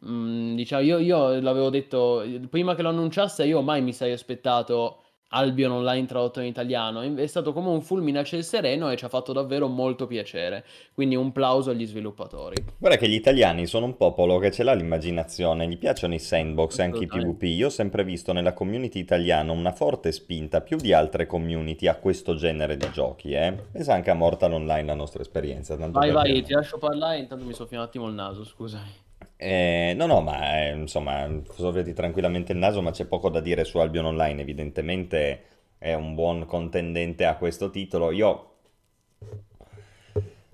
Mh, 0.00 0.10
mm, 0.10 0.54
diciamo, 0.56 0.82
io, 0.82 0.98
io 0.98 1.40
l'avevo 1.40 1.70
detto 1.70 2.24
prima 2.50 2.74
che 2.74 2.82
lo 2.82 2.88
annunciasse, 2.88 3.44
io 3.46 3.62
mai 3.62 3.82
mi 3.82 3.92
sarei 3.92 4.12
aspettato 4.14 5.04
Albion 5.28 5.72
Online 5.72 6.06
tradotto 6.06 6.40
in 6.40 6.46
italiano. 6.46 7.00
È 7.00 7.26
stato 7.26 7.52
come 7.52 7.68
un 7.68 7.82
fulmine 7.82 8.20
a 8.20 8.24
ciel 8.24 8.44
sereno 8.44 8.90
e 8.90 8.96
ci 8.96 9.04
ha 9.04 9.08
fatto 9.08 9.32
davvero 9.32 9.66
molto 9.66 10.06
piacere. 10.06 10.64
Quindi 10.94 11.16
un 11.16 11.32
plauso 11.32 11.70
agli 11.70 11.86
sviluppatori. 11.86 12.64
Guarda 12.78 12.96
che 12.96 13.08
gli 13.08 13.14
italiani 13.14 13.66
sono 13.66 13.86
un 13.86 13.96
popolo 13.96 14.38
che 14.38 14.50
ce 14.50 14.62
l'ha 14.62 14.72
l'immaginazione, 14.72 15.68
gli 15.68 15.78
piacciono 15.78 16.14
i 16.14 16.18
sandbox 16.18 16.78
e 16.78 16.82
anche 16.82 17.04
i 17.04 17.06
PvP. 17.06 17.42
Io 17.42 17.66
ho 17.66 17.70
sempre 17.70 18.04
visto 18.04 18.32
nella 18.32 18.52
community 18.52 19.00
italiana 19.00 19.52
una 19.52 19.72
forte 19.72 20.12
spinta, 20.12 20.60
più 20.60 20.76
di 20.76 20.92
altre 20.92 21.26
community, 21.26 21.86
a 21.86 21.96
questo 21.96 22.34
genere 22.34 22.76
di 22.76 22.88
giochi. 22.92 23.32
Eh? 23.32 23.52
Pensa 23.72 23.94
anche 23.94 24.10
a 24.10 24.14
Mortal 24.14 24.52
Online 24.52 24.86
la 24.86 24.94
nostra 24.94 25.22
esperienza. 25.22 25.76
vai, 25.76 26.12
vai, 26.12 26.42
ti 26.42 26.52
lascio 26.52 26.78
parlare, 26.78 27.18
intanto 27.18 27.44
mi 27.44 27.52
soffio 27.52 27.78
un 27.78 27.84
attimo 27.84 28.06
il 28.06 28.14
naso, 28.14 28.44
scusami. 28.44 29.04
Eh, 29.38 29.92
no, 29.96 30.06
no, 30.06 30.20
ma 30.22 30.62
eh, 30.66 30.72
insomma, 30.72 31.28
soffiati 31.50 31.92
tranquillamente 31.92 32.52
il 32.52 32.58
naso, 32.58 32.80
ma 32.80 32.90
c'è 32.90 33.06
poco 33.06 33.28
da 33.28 33.40
dire 33.40 33.64
su 33.64 33.78
Albion 33.78 34.06
Online. 34.06 34.40
Evidentemente 34.40 35.42
è 35.78 35.92
un 35.94 36.14
buon 36.14 36.46
contendente 36.46 37.24
a 37.26 37.36
questo 37.36 37.70
titolo. 37.70 38.10
Io, 38.12 38.54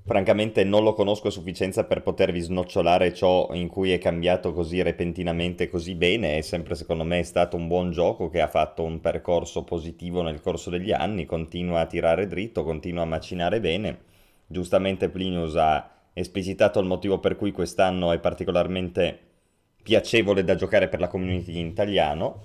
francamente, 0.05 0.65
non 0.65 0.83
lo 0.83 0.95
conosco 0.95 1.29
a 1.29 1.31
sufficienza 1.31 1.85
per 1.85 2.03
potervi 2.03 2.41
snocciolare 2.41 3.15
ciò 3.15 3.51
in 3.53 3.69
cui 3.69 3.93
è 3.93 3.99
cambiato 3.99 4.53
così 4.53 4.83
repentinamente, 4.83 5.69
così 5.69 5.95
bene. 5.95 6.39
È 6.39 6.41
sempre, 6.41 6.75
secondo 6.75 7.05
me, 7.05 7.23
stato 7.23 7.57
un 7.57 7.69
buon 7.69 7.93
gioco 7.93 8.29
che 8.31 8.41
ha 8.41 8.49
fatto 8.49 8.83
un 8.83 9.01
percorso 9.01 9.63
positivo 9.65 10.23
nel 10.23 10.41
corso 10.41 10.71
degli 10.71 10.93
anni. 10.93 11.25
Continua 11.25 11.81
a 11.81 11.87
tirare 11.87 12.27
dritto, 12.27 12.65
continua 12.65 13.03
a 13.03 13.07
macinare 13.07 13.61
bene. 13.61 14.01
Giustamente 14.47 15.09
Plinius 15.09 15.57
ha 15.57 15.89
esplicitato 16.13 16.79
il 16.79 16.87
motivo 16.87 17.19
per 17.19 17.37
cui 17.37 17.53
quest'anno 17.53 18.13
è 18.13 18.19
particolarmente 18.19 19.19
piacevole 19.83 20.45
da 20.45 20.55
giocare 20.55 20.89
per 20.89 21.01
la 21.01 21.09
community 21.09 21.59
in 21.59 21.67
italiano 21.67 22.43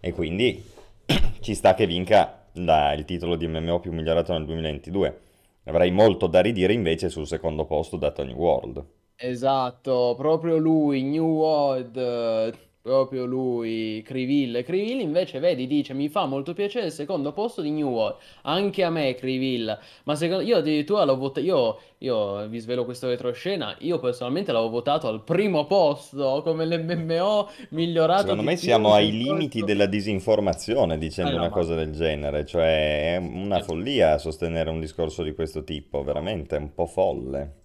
e 0.00 0.12
quindi 0.12 0.62
ci 1.40 1.54
sta 1.54 1.74
che 1.74 1.86
vinca 1.86 2.46
la, 2.54 2.92
il 2.92 3.04
titolo 3.04 3.36
di 3.36 3.46
MMO 3.46 3.80
più 3.80 3.92
migliorato 3.92 4.32
nel 4.32 4.44
2022. 4.44 5.20
Avrei 5.64 5.90
molto 5.90 6.26
da 6.26 6.40
ridire 6.40 6.72
invece 6.72 7.08
sul 7.08 7.26
secondo 7.26 7.64
posto 7.64 7.96
da 7.96 8.10
Tony 8.10 8.34
World. 8.34 8.84
Esatto, 9.16 10.14
proprio 10.16 10.58
lui, 10.58 11.02
New 11.02 11.26
World 11.26 12.58
Proprio 12.84 13.24
lui, 13.24 14.02
Criville. 14.04 14.62
Criville 14.62 15.00
invece, 15.00 15.38
vedi, 15.38 15.66
dice, 15.66 15.94
mi 15.94 16.10
fa 16.10 16.26
molto 16.26 16.52
piacere 16.52 16.84
il 16.84 16.92
secondo 16.92 17.32
posto 17.32 17.62
di 17.62 17.70
New 17.70 17.88
World. 17.88 18.16
Anche 18.42 18.84
a 18.84 18.90
me, 18.90 19.14
Criville. 19.14 19.78
Ma 20.04 20.14
secondo 20.14 20.42
io 20.42 20.58
addirittura 20.58 21.04
l'ho 21.04 21.16
votato, 21.16 21.40
io, 21.40 21.78
io 21.96 22.46
vi 22.46 22.58
svelo 22.58 22.84
questo 22.84 23.08
retroscena, 23.08 23.74
io 23.78 23.98
personalmente 24.00 24.52
l'avevo 24.52 24.70
votato 24.70 25.08
al 25.08 25.24
primo 25.24 25.64
posto, 25.64 26.42
come 26.44 26.66
l'MMO 26.66 27.48
migliorato. 27.70 28.20
Secondo 28.20 28.42
me 28.42 28.56
siamo 28.56 28.92
ai 28.92 29.12
limiti 29.12 29.62
della 29.62 29.86
disinformazione 29.86 30.98
dicendo 30.98 31.30
allora, 31.30 31.46
una 31.46 31.54
cosa 31.54 31.74
del 31.74 31.90
genere. 31.90 32.44
Cioè, 32.44 33.14
è 33.14 33.16
una 33.16 33.62
follia 33.62 34.18
sostenere 34.18 34.68
un 34.68 34.80
discorso 34.80 35.22
di 35.22 35.32
questo 35.32 35.64
tipo, 35.64 36.02
veramente, 36.02 36.56
è 36.56 36.58
un 36.58 36.74
po' 36.74 36.84
folle. 36.84 37.62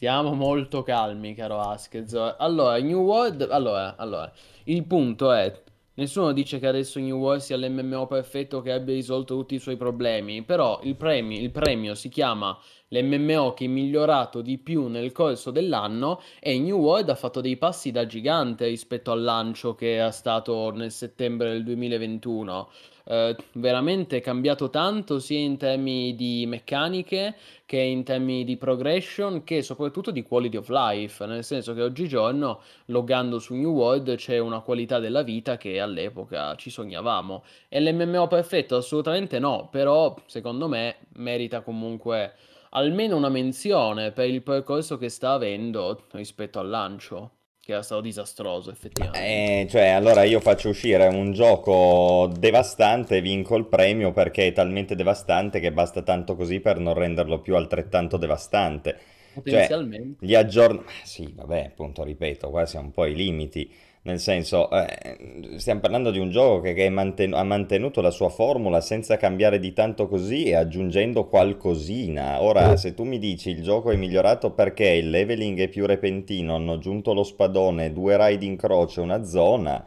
Stiamo 0.00 0.32
molto 0.32 0.82
calmi, 0.82 1.34
caro 1.34 1.60
Askez. 1.60 2.14
Allora, 2.38 2.78
New 2.78 3.02
World... 3.02 3.46
Allora, 3.50 3.96
allora, 3.96 4.32
il 4.64 4.82
punto 4.86 5.30
è... 5.30 5.62
Nessuno 5.92 6.32
dice 6.32 6.58
che 6.58 6.66
adesso 6.66 6.98
New 6.98 7.18
World 7.18 7.42
sia 7.42 7.58
l'MMO 7.58 8.06
perfetto 8.06 8.62
che 8.62 8.72
abbia 8.72 8.94
risolto 8.94 9.36
tutti 9.36 9.56
i 9.56 9.58
suoi 9.58 9.76
problemi, 9.76 10.40
però 10.40 10.80
il 10.84 10.96
premio, 10.96 11.38
il 11.38 11.50
premio 11.50 11.94
si 11.94 12.08
chiama 12.08 12.58
l'MMO 12.92 13.54
che 13.54 13.66
è 13.66 13.68
migliorato 13.68 14.40
di 14.40 14.58
più 14.58 14.88
nel 14.88 15.12
corso 15.12 15.50
dell'anno 15.50 16.20
e 16.40 16.58
New 16.58 16.78
World 16.78 17.08
ha 17.10 17.14
fatto 17.14 17.40
dei 17.40 17.56
passi 17.56 17.92
da 17.92 18.06
gigante 18.06 18.66
rispetto 18.66 19.12
al 19.12 19.22
lancio 19.22 19.74
che 19.74 20.04
è 20.04 20.10
stato 20.10 20.70
nel 20.72 20.90
settembre 20.90 21.52
del 21.52 21.64
2021. 21.64 22.68
Eh, 23.04 23.36
veramente 23.52 24.20
cambiato 24.20 24.70
tanto 24.70 25.18
sia 25.18 25.38
in 25.38 25.56
termini 25.56 26.14
di 26.14 26.44
meccaniche 26.46 27.34
che 27.64 27.78
in 27.78 28.04
termini 28.04 28.44
di 28.44 28.56
progression 28.56 29.42
che 29.44 29.62
soprattutto 29.62 30.10
di 30.10 30.22
quality 30.22 30.56
of 30.56 30.68
life, 30.68 31.24
nel 31.26 31.44
senso 31.44 31.74
che 31.74 31.82
oggigiorno 31.82 32.60
loggando 32.86 33.38
su 33.38 33.54
New 33.54 33.72
World 33.72 34.16
c'è 34.16 34.38
una 34.38 34.60
qualità 34.60 34.98
della 34.98 35.22
vita 35.22 35.56
che 35.56 35.80
all'epoca 35.80 36.54
ci 36.56 36.70
sognavamo. 36.70 37.44
E 37.68 37.80
l'MMO 37.80 38.26
perfetto? 38.26 38.76
Assolutamente 38.76 39.38
no, 39.38 39.68
però 39.70 40.14
secondo 40.26 40.68
me 40.68 40.96
merita 41.14 41.62
comunque 41.62 42.34
almeno 42.70 43.16
una 43.16 43.28
menzione 43.28 44.12
per 44.12 44.28
il 44.28 44.42
percorso 44.42 44.98
che 44.98 45.08
sta 45.08 45.32
avendo 45.32 46.06
rispetto 46.12 46.58
al 46.58 46.68
lancio. 46.68 47.36
che 47.60 47.72
era 47.72 47.82
stato 47.82 48.00
disastroso 48.00 48.70
effettivamente. 48.70 49.62
Eh, 49.62 49.66
cioè, 49.68 49.88
allora 49.88 50.22
io 50.24 50.40
faccio 50.40 50.68
uscire 50.70 51.06
un 51.06 51.32
gioco 51.32 52.30
devastante 52.36 53.16
e 53.18 53.20
vinco 53.20 53.56
il 53.56 53.66
premio 53.66 54.12
perché 54.12 54.46
è 54.48 54.52
talmente 54.52 54.94
devastante 54.94 55.60
che 55.60 55.72
basta 55.72 56.02
tanto 56.02 56.36
così 56.36 56.60
per 56.60 56.78
non 56.78 56.94
renderlo 56.94 57.40
più 57.40 57.56
altrettanto 57.56 58.16
devastante. 58.16 58.98
Cioè, 59.44 59.72
Potenzialmente. 59.72 60.26
gli 60.26 60.34
aggiornamenti... 60.34 60.92
Sì, 61.02 61.32
vabbè, 61.34 61.66
appunto, 61.66 62.02
ripeto, 62.04 62.50
qua 62.50 62.66
siamo 62.66 62.86
un 62.86 62.92
po' 62.92 63.02
ai 63.02 63.14
limiti. 63.14 63.72
Nel 64.02 64.18
senso, 64.18 64.70
eh, 64.70 65.56
stiamo 65.58 65.80
parlando 65.80 66.10
di 66.10 66.18
un 66.18 66.30
gioco 66.30 66.62
che, 66.62 66.72
che 66.72 66.88
manten- 66.88 67.34
ha 67.34 67.44
mantenuto 67.44 68.00
la 68.00 68.10
sua 68.10 68.30
formula 68.30 68.80
senza 68.80 69.18
cambiare 69.18 69.58
di 69.58 69.74
tanto 69.74 70.08
così 70.08 70.44
e 70.44 70.54
aggiungendo 70.54 71.26
qualcosina. 71.26 72.42
Ora, 72.42 72.76
se 72.76 72.94
tu 72.94 73.04
mi 73.04 73.18
dici 73.18 73.50
il 73.50 73.62
gioco 73.62 73.90
è 73.90 73.96
migliorato 73.96 74.52
perché 74.52 74.86
il 74.88 75.10
leveling 75.10 75.60
è 75.60 75.68
più 75.68 75.84
repentino, 75.84 76.54
hanno 76.54 76.72
aggiunto 76.74 77.12
lo 77.12 77.22
spadone, 77.22 77.92
due 77.92 78.16
raid 78.16 78.42
in 78.42 78.56
croce, 78.56 79.00
una 79.02 79.22
zona. 79.24 79.84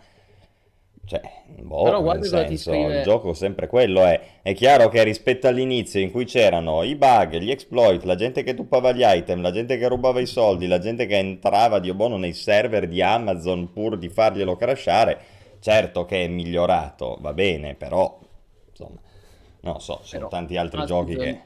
Cioè, 1.06 1.22
boh, 1.62 1.84
Però 1.84 2.01
guarda 2.01 2.22
cosa 2.22 2.43
ti 2.45 2.58
senso, 2.58 2.72
il 2.72 2.86
scrive. 2.86 3.01
gioco 3.01 3.34
sempre 3.34 3.68
quello 3.68 4.06
è. 4.06 4.39
È 4.41 4.54
chiaro 4.54 4.88
che 4.88 5.04
rispetto 5.04 5.47
all'inizio 5.47 5.99
in 5.99 6.12
cui 6.12 6.24
c'erano 6.24 6.84
i 6.84 6.95
bug, 6.95 7.38
gli 7.38 7.51
exploit, 7.51 8.04
la 8.04 8.16
gente 8.16 8.41
che 8.41 8.54
tuppava 8.54 8.93
gli 8.93 9.04
item, 9.04 9.41
la 9.41 9.51
gente 9.51 9.78
che 9.78 9.88
rubava 9.89 10.22
i 10.22 10.26
soldi, 10.26 10.66
la 10.66 10.80
gente 10.80 11.06
che 11.06 11.18
entrava, 11.18 11.80
Dio 11.80 11.93
buono, 11.93 12.18
nei 12.18 12.34
server 12.34 12.88
di 12.88 13.01
Amazon 13.01 13.74
pur 13.74 13.97
di 13.97 14.08
farglielo 14.08 14.56
crashare, 14.56 15.20
certo 15.60 16.06
che 16.06 16.24
è 16.24 16.28
migliorato, 16.28 17.18
va 17.20 17.34
bene, 17.34 17.76
però, 17.76 18.18
insomma, 18.70 19.01
non 19.62 19.82
so, 19.82 19.99
ci 20.04 20.10
sono 20.10 20.28
Però, 20.28 20.30
tanti 20.30 20.56
altri 20.56 20.82
ah, 20.82 20.86
giochi 20.86 21.14
scusa, 21.14 21.26
che... 21.26 21.41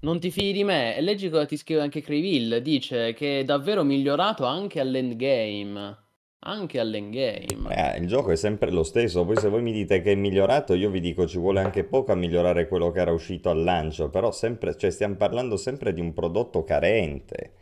Non 0.00 0.18
ti 0.20 0.30
fidi 0.30 0.52
di 0.52 0.64
me? 0.64 0.96
E 0.96 1.00
leggi 1.00 1.28
cosa 1.28 1.44
ti 1.44 1.56
scrive 1.56 1.80
anche 1.80 2.00
Creville. 2.00 2.62
Dice 2.62 3.14
che 3.14 3.40
è 3.40 3.44
davvero 3.44 3.82
migliorato 3.82 4.44
anche 4.44 4.78
all'endgame. 4.78 6.06
Anche 6.40 6.78
all'endgame. 6.78 7.46
Eh, 7.68 7.98
il 7.98 8.06
gioco 8.06 8.30
è 8.30 8.36
sempre 8.36 8.70
lo 8.70 8.84
stesso, 8.84 9.24
poi 9.24 9.36
se 9.36 9.48
voi 9.48 9.60
mi 9.60 9.72
dite 9.72 10.00
che 10.00 10.12
è 10.12 10.14
migliorato, 10.14 10.74
io 10.74 10.88
vi 10.88 11.00
dico 11.00 11.26
ci 11.26 11.36
vuole 11.36 11.60
anche 11.60 11.82
poco 11.82 12.12
a 12.12 12.14
migliorare 12.14 12.68
quello 12.68 12.92
che 12.92 13.00
era 13.00 13.12
uscito 13.12 13.50
al 13.50 13.62
lancio, 13.64 14.08
però 14.08 14.30
sempre, 14.30 14.76
cioè 14.76 14.90
stiamo 14.90 15.16
parlando 15.16 15.56
sempre 15.56 15.92
di 15.92 16.00
un 16.00 16.12
prodotto 16.12 16.62
carente. 16.62 17.52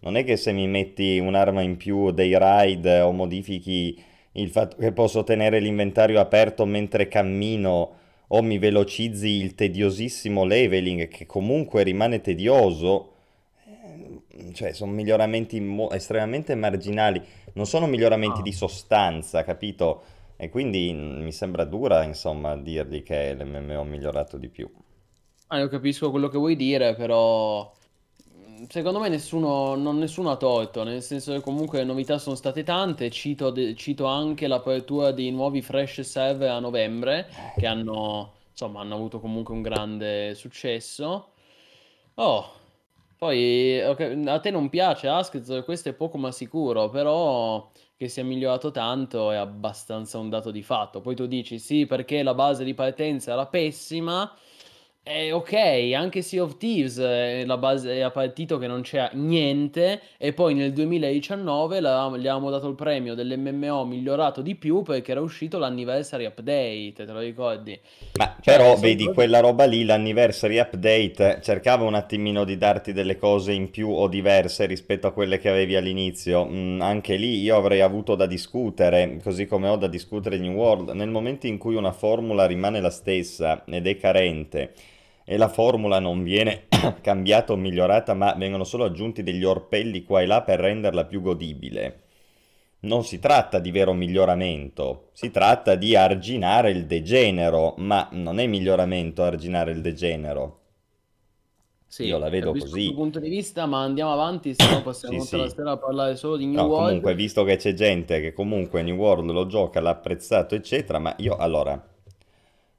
Non 0.00 0.16
è 0.16 0.24
che 0.24 0.36
se 0.36 0.52
mi 0.52 0.68
metti 0.68 1.18
un'arma 1.18 1.62
in 1.62 1.76
più, 1.76 2.10
dei 2.10 2.36
raid 2.36 2.84
o 3.02 3.12
modifichi 3.12 4.00
il 4.32 4.50
fatto 4.50 4.76
che 4.76 4.92
posso 4.92 5.24
tenere 5.24 5.58
l'inventario 5.58 6.20
aperto 6.20 6.64
mentre 6.66 7.08
cammino 7.08 7.96
o 8.28 8.42
mi 8.42 8.58
velocizzi 8.58 9.28
il 9.28 9.54
tediosissimo 9.54 10.44
leveling 10.44 11.08
che 11.08 11.24
comunque 11.26 11.82
rimane 11.82 12.20
tedioso, 12.20 13.14
cioè 14.52 14.72
sono 14.72 14.92
miglioramenti 14.92 15.60
mo- 15.60 15.90
estremamente 15.90 16.54
marginali, 16.54 17.22
non 17.54 17.66
sono 17.66 17.86
miglioramenti 17.86 18.40
Ah. 18.40 18.42
di 18.42 18.52
sostanza, 18.52 19.44
capito? 19.44 20.02
E 20.36 20.48
quindi 20.50 20.92
mm, 20.92 21.22
mi 21.22 21.32
sembra 21.32 21.64
dura, 21.64 22.02
insomma, 22.04 22.56
dirgli 22.56 23.02
che 23.02 23.34
l'MMO 23.34 23.80
ha 23.80 23.84
migliorato 23.84 24.36
di 24.38 24.48
più. 24.48 24.68
Ah, 25.50 25.58
io 25.60 25.68
capisco 25.68 26.10
quello 26.10 26.28
che 26.28 26.36
vuoi 26.38 26.56
dire, 26.56 26.94
però 26.94 27.72
mh, 28.34 28.64
secondo 28.68 28.98
me 29.00 29.08
nessuno, 29.08 29.74
non 29.76 29.96
nessuno 29.98 30.30
ha 30.30 30.36
torto, 30.36 30.82
nel 30.84 31.02
senso 31.02 31.32
che 31.32 31.40
comunque 31.40 31.78
le 31.78 31.84
novità 31.84 32.18
sono 32.18 32.36
state 32.36 32.62
tante, 32.64 33.10
cito, 33.10 33.50
de- 33.50 33.74
cito 33.74 34.04
anche 34.04 34.46
l'apertura 34.46 35.10
dei 35.12 35.30
nuovi 35.30 35.62
Fresh 35.62 36.00
server 36.02 36.50
a 36.50 36.58
novembre, 36.60 37.28
che 37.56 37.66
hanno, 37.66 38.34
insomma, 38.50 38.80
hanno 38.80 38.94
avuto 38.96 39.20
comunque 39.20 39.54
un 39.54 39.62
grande 39.62 40.34
successo. 40.34 41.30
Oh, 42.16 42.52
poi 43.18 43.80
ok, 43.82 44.22
a 44.26 44.38
te 44.40 44.50
non 44.50 44.68
piace 44.68 45.08
Askez, 45.08 45.62
questo 45.64 45.88
è 45.88 45.92
poco 45.92 46.18
ma 46.18 46.30
sicuro, 46.32 46.88
però 46.88 47.70
che 47.96 48.08
sia 48.08 48.24
migliorato 48.24 48.70
tanto 48.70 49.32
è 49.32 49.36
abbastanza 49.36 50.18
un 50.18 50.28
dato 50.30 50.50
di 50.52 50.62
fatto. 50.62 51.00
Poi 51.00 51.16
tu 51.16 51.26
dici 51.26 51.58
sì, 51.58 51.84
perché 51.86 52.22
la 52.22 52.34
base 52.34 52.62
di 52.64 52.74
partenza 52.74 53.32
era 53.32 53.46
pessima. 53.46 54.32
Eh, 55.10 55.32
ok, 55.32 55.54
anche 55.94 56.20
Sea 56.20 56.42
of 56.42 56.58
Thieves 56.58 56.98
eh, 56.98 57.44
la 57.46 57.56
base 57.56 57.98
è 57.98 58.10
partito 58.10 58.58
che 58.58 58.66
non 58.66 58.82
c'era 58.82 59.08
niente 59.14 60.02
e 60.18 60.34
poi 60.34 60.52
nel 60.52 60.74
2019 60.74 61.80
l'avevamo- 61.80 62.18
gli 62.18 62.26
avevamo 62.26 62.50
dato 62.50 62.68
il 62.68 62.74
premio 62.74 63.14
dell'MMO 63.14 63.86
migliorato 63.86 64.42
di 64.42 64.54
più 64.54 64.82
perché 64.82 65.12
era 65.12 65.22
uscito 65.22 65.56
l'anniversary 65.56 66.26
update, 66.26 66.92
te 66.92 67.06
lo 67.06 67.20
ricordi? 67.20 67.80
Ma 68.18 68.36
Cioè, 68.38 68.56
però 68.56 68.76
vedi, 68.76 69.04
cose- 69.04 69.14
quella 69.14 69.40
roba 69.40 69.64
lì, 69.64 69.86
l'anniversary 69.86 70.58
update, 70.58 71.40
cercava 71.42 71.84
un 71.84 71.94
attimino 71.94 72.44
di 72.44 72.58
darti 72.58 72.92
delle 72.92 73.16
cose 73.16 73.52
in 73.52 73.70
più 73.70 73.88
o 73.88 74.08
diverse 74.08 74.66
rispetto 74.66 75.06
a 75.06 75.12
quelle 75.12 75.38
che 75.38 75.48
avevi 75.48 75.74
all'inizio. 75.74 76.44
Mm, 76.44 76.82
anche 76.82 77.16
lì 77.16 77.40
io 77.40 77.56
avrei 77.56 77.80
avuto 77.80 78.14
da 78.14 78.26
discutere, 78.26 79.18
così 79.22 79.46
come 79.46 79.68
ho 79.68 79.76
da 79.76 79.86
discutere 79.86 80.36
New 80.36 80.52
World. 80.52 80.90
Nel 80.90 81.08
momento 81.08 81.46
in 81.46 81.56
cui 81.56 81.76
una 81.76 81.92
formula 81.92 82.44
rimane 82.46 82.82
la 82.82 82.90
stessa 82.90 83.64
ed 83.64 83.86
è 83.86 83.96
carente 83.96 84.74
e 85.30 85.36
la 85.36 85.48
formula 85.48 85.98
non 86.00 86.22
viene 86.22 86.66
cambiata 87.02 87.52
o 87.52 87.56
migliorata, 87.56 88.14
ma 88.14 88.32
vengono 88.34 88.64
solo 88.64 88.84
aggiunti 88.84 89.22
degli 89.22 89.44
orpelli 89.44 90.02
qua 90.02 90.22
e 90.22 90.26
là 90.26 90.42
per 90.42 90.58
renderla 90.60 91.04
più 91.04 91.20
godibile. 91.20 92.02
Non 92.80 93.04
si 93.04 93.18
tratta 93.18 93.58
di 93.58 93.70
vero 93.70 93.92
miglioramento, 93.92 95.10
si 95.12 95.30
tratta 95.30 95.74
di 95.74 95.94
arginare 95.94 96.70
il 96.70 96.86
degenero, 96.86 97.74
ma 97.78 98.08
non 98.12 98.38
è 98.38 98.46
miglioramento 98.46 99.22
arginare 99.22 99.72
il 99.72 99.82
degenero. 99.82 100.60
Sì, 101.86 102.04
Io 102.04 102.18
la 102.18 102.28
vedo 102.30 102.56
così. 102.56 102.82
tuo 102.82 102.94
punto 102.94 103.18
di 103.18 103.28
vista, 103.28 103.66
ma 103.66 103.82
andiamo 103.82 104.12
avanti, 104.12 104.54
se 104.54 104.66
no 104.68 104.80
passiamo 104.80 105.18
Sì, 105.18 105.20
tutta 105.24 105.36
la 105.36 105.48
sì. 105.48 105.54
sera 105.54 105.72
a 105.72 105.76
parlare 105.78 106.16
solo 106.16 106.36
di 106.36 106.46
New 106.46 106.60
No, 106.60 106.66
World. 106.66 107.00
comunque, 107.00 107.14
visto 107.14 107.44
che 107.44 107.56
c'è 107.56 107.72
gente 107.74 108.20
che 108.20 108.32
comunque 108.34 108.82
New 108.82 108.96
World 108.96 109.30
lo 109.30 109.46
gioca, 109.46 109.80
l'ha 109.80 109.90
apprezzato, 109.90 110.54
eccetera, 110.54 110.98
ma 110.98 111.14
io 111.18 111.36
allora, 111.36 111.82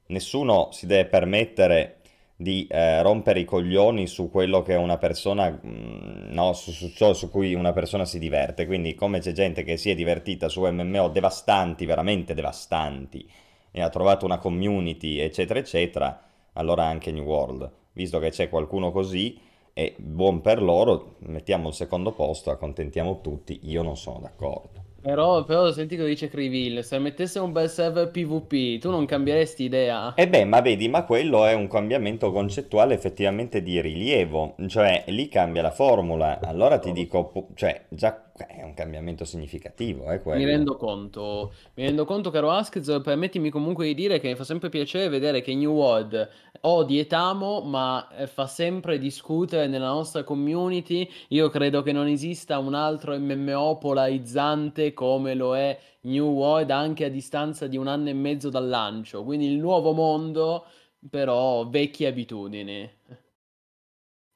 nessuno 0.06 0.70
si 0.72 0.86
deve 0.86 1.06
permettere 1.08 1.99
di 2.40 2.66
eh, 2.70 3.02
rompere 3.02 3.40
i 3.40 3.44
coglioni 3.44 4.06
su 4.06 4.30
quello 4.30 4.62
che 4.62 4.74
una 4.74 4.96
persona, 4.96 5.50
mm, 5.50 6.32
no, 6.32 6.54
su, 6.54 6.70
su 6.70 6.88
ciò 6.88 7.12
su 7.12 7.28
cui 7.28 7.52
una 7.52 7.72
persona 7.72 8.06
si 8.06 8.18
diverte. 8.18 8.64
Quindi, 8.64 8.94
come 8.94 9.20
c'è 9.20 9.32
gente 9.32 9.62
che 9.62 9.76
si 9.76 9.90
è 9.90 9.94
divertita 9.94 10.48
su 10.48 10.64
MMO 10.64 11.08
devastanti, 11.08 11.84
veramente 11.84 12.32
devastanti, 12.32 13.30
e 13.70 13.82
ha 13.82 13.90
trovato 13.90 14.24
una 14.24 14.38
community, 14.38 15.18
eccetera, 15.18 15.58
eccetera, 15.58 16.18
allora 16.54 16.84
anche 16.84 17.12
New 17.12 17.24
World. 17.24 17.70
Visto 17.92 18.18
che 18.18 18.30
c'è 18.30 18.48
qualcuno 18.48 18.90
così, 18.90 19.38
è 19.74 19.92
buon 19.98 20.40
per 20.40 20.62
loro, 20.62 21.16
mettiamo 21.18 21.68
il 21.68 21.74
secondo 21.74 22.12
posto, 22.12 22.50
accontentiamo 22.50 23.20
tutti. 23.20 23.60
Io 23.64 23.82
non 23.82 23.98
sono 23.98 24.18
d'accordo. 24.18 24.79
Però, 25.02 25.44
però 25.44 25.72
senti 25.72 25.96
cosa 25.96 26.08
dice 26.08 26.28
Criville, 26.28 26.82
se 26.82 26.98
mettesse 26.98 27.38
un 27.38 27.52
bel 27.52 27.70
server 27.70 28.10
PvP, 28.10 28.78
tu 28.78 28.90
non 28.90 29.06
cambieresti 29.06 29.64
idea? 29.64 30.12
E 30.14 30.28
beh, 30.28 30.44
ma 30.44 30.60
vedi, 30.60 30.88
ma 30.88 31.04
quello 31.04 31.46
è 31.46 31.54
un 31.54 31.68
cambiamento 31.68 32.30
concettuale 32.30 32.92
effettivamente 32.94 33.62
di 33.62 33.80
rilievo, 33.80 34.56
cioè 34.68 35.04
lì 35.08 35.28
cambia 35.28 35.62
la 35.62 35.70
formula. 35.70 36.38
Allora 36.40 36.78
ti 36.78 36.92
dico, 36.92 37.28
po- 37.28 37.48
cioè, 37.54 37.86
già 37.88 38.29
è 38.46 38.62
un 38.62 38.74
cambiamento 38.74 39.24
significativo, 39.24 40.04
è 40.06 40.20
Mi 40.24 40.44
rendo 40.44 40.76
conto, 40.76 41.52
mi 41.74 41.84
rendo 41.84 42.04
conto, 42.04 42.30
caro 42.30 42.50
Askez, 42.50 43.00
permettimi 43.02 43.50
comunque 43.50 43.86
di 43.86 43.94
dire 43.94 44.20
che 44.20 44.28
mi 44.28 44.34
fa 44.34 44.44
sempre 44.44 44.68
piacere 44.68 45.08
vedere 45.08 45.40
che 45.40 45.54
New 45.54 45.72
World 45.72 46.28
odi 46.62 46.98
e 46.98 47.06
amo, 47.10 47.60
ma 47.62 48.08
eh, 48.16 48.26
fa 48.26 48.46
sempre 48.46 48.98
discutere 48.98 49.66
nella 49.66 49.88
nostra 49.88 50.24
community. 50.24 51.08
Io 51.28 51.48
credo 51.48 51.82
che 51.82 51.92
non 51.92 52.06
esista 52.06 52.58
un 52.58 52.74
altro 52.74 53.18
MMO 53.18 53.78
polarizzante 53.78 54.92
come 54.92 55.34
lo 55.34 55.56
è 55.56 55.78
New 56.02 56.30
World 56.32 56.70
anche 56.70 57.04
a 57.04 57.08
distanza 57.08 57.66
di 57.66 57.76
un 57.76 57.86
anno 57.86 58.08
e 58.08 58.14
mezzo 58.14 58.50
dal 58.50 58.68
lancio. 58.68 59.24
Quindi 59.24 59.46
il 59.46 59.58
nuovo 59.58 59.92
mondo, 59.92 60.64
però 61.08 61.68
vecchie 61.68 62.08
abitudini. 62.08 62.88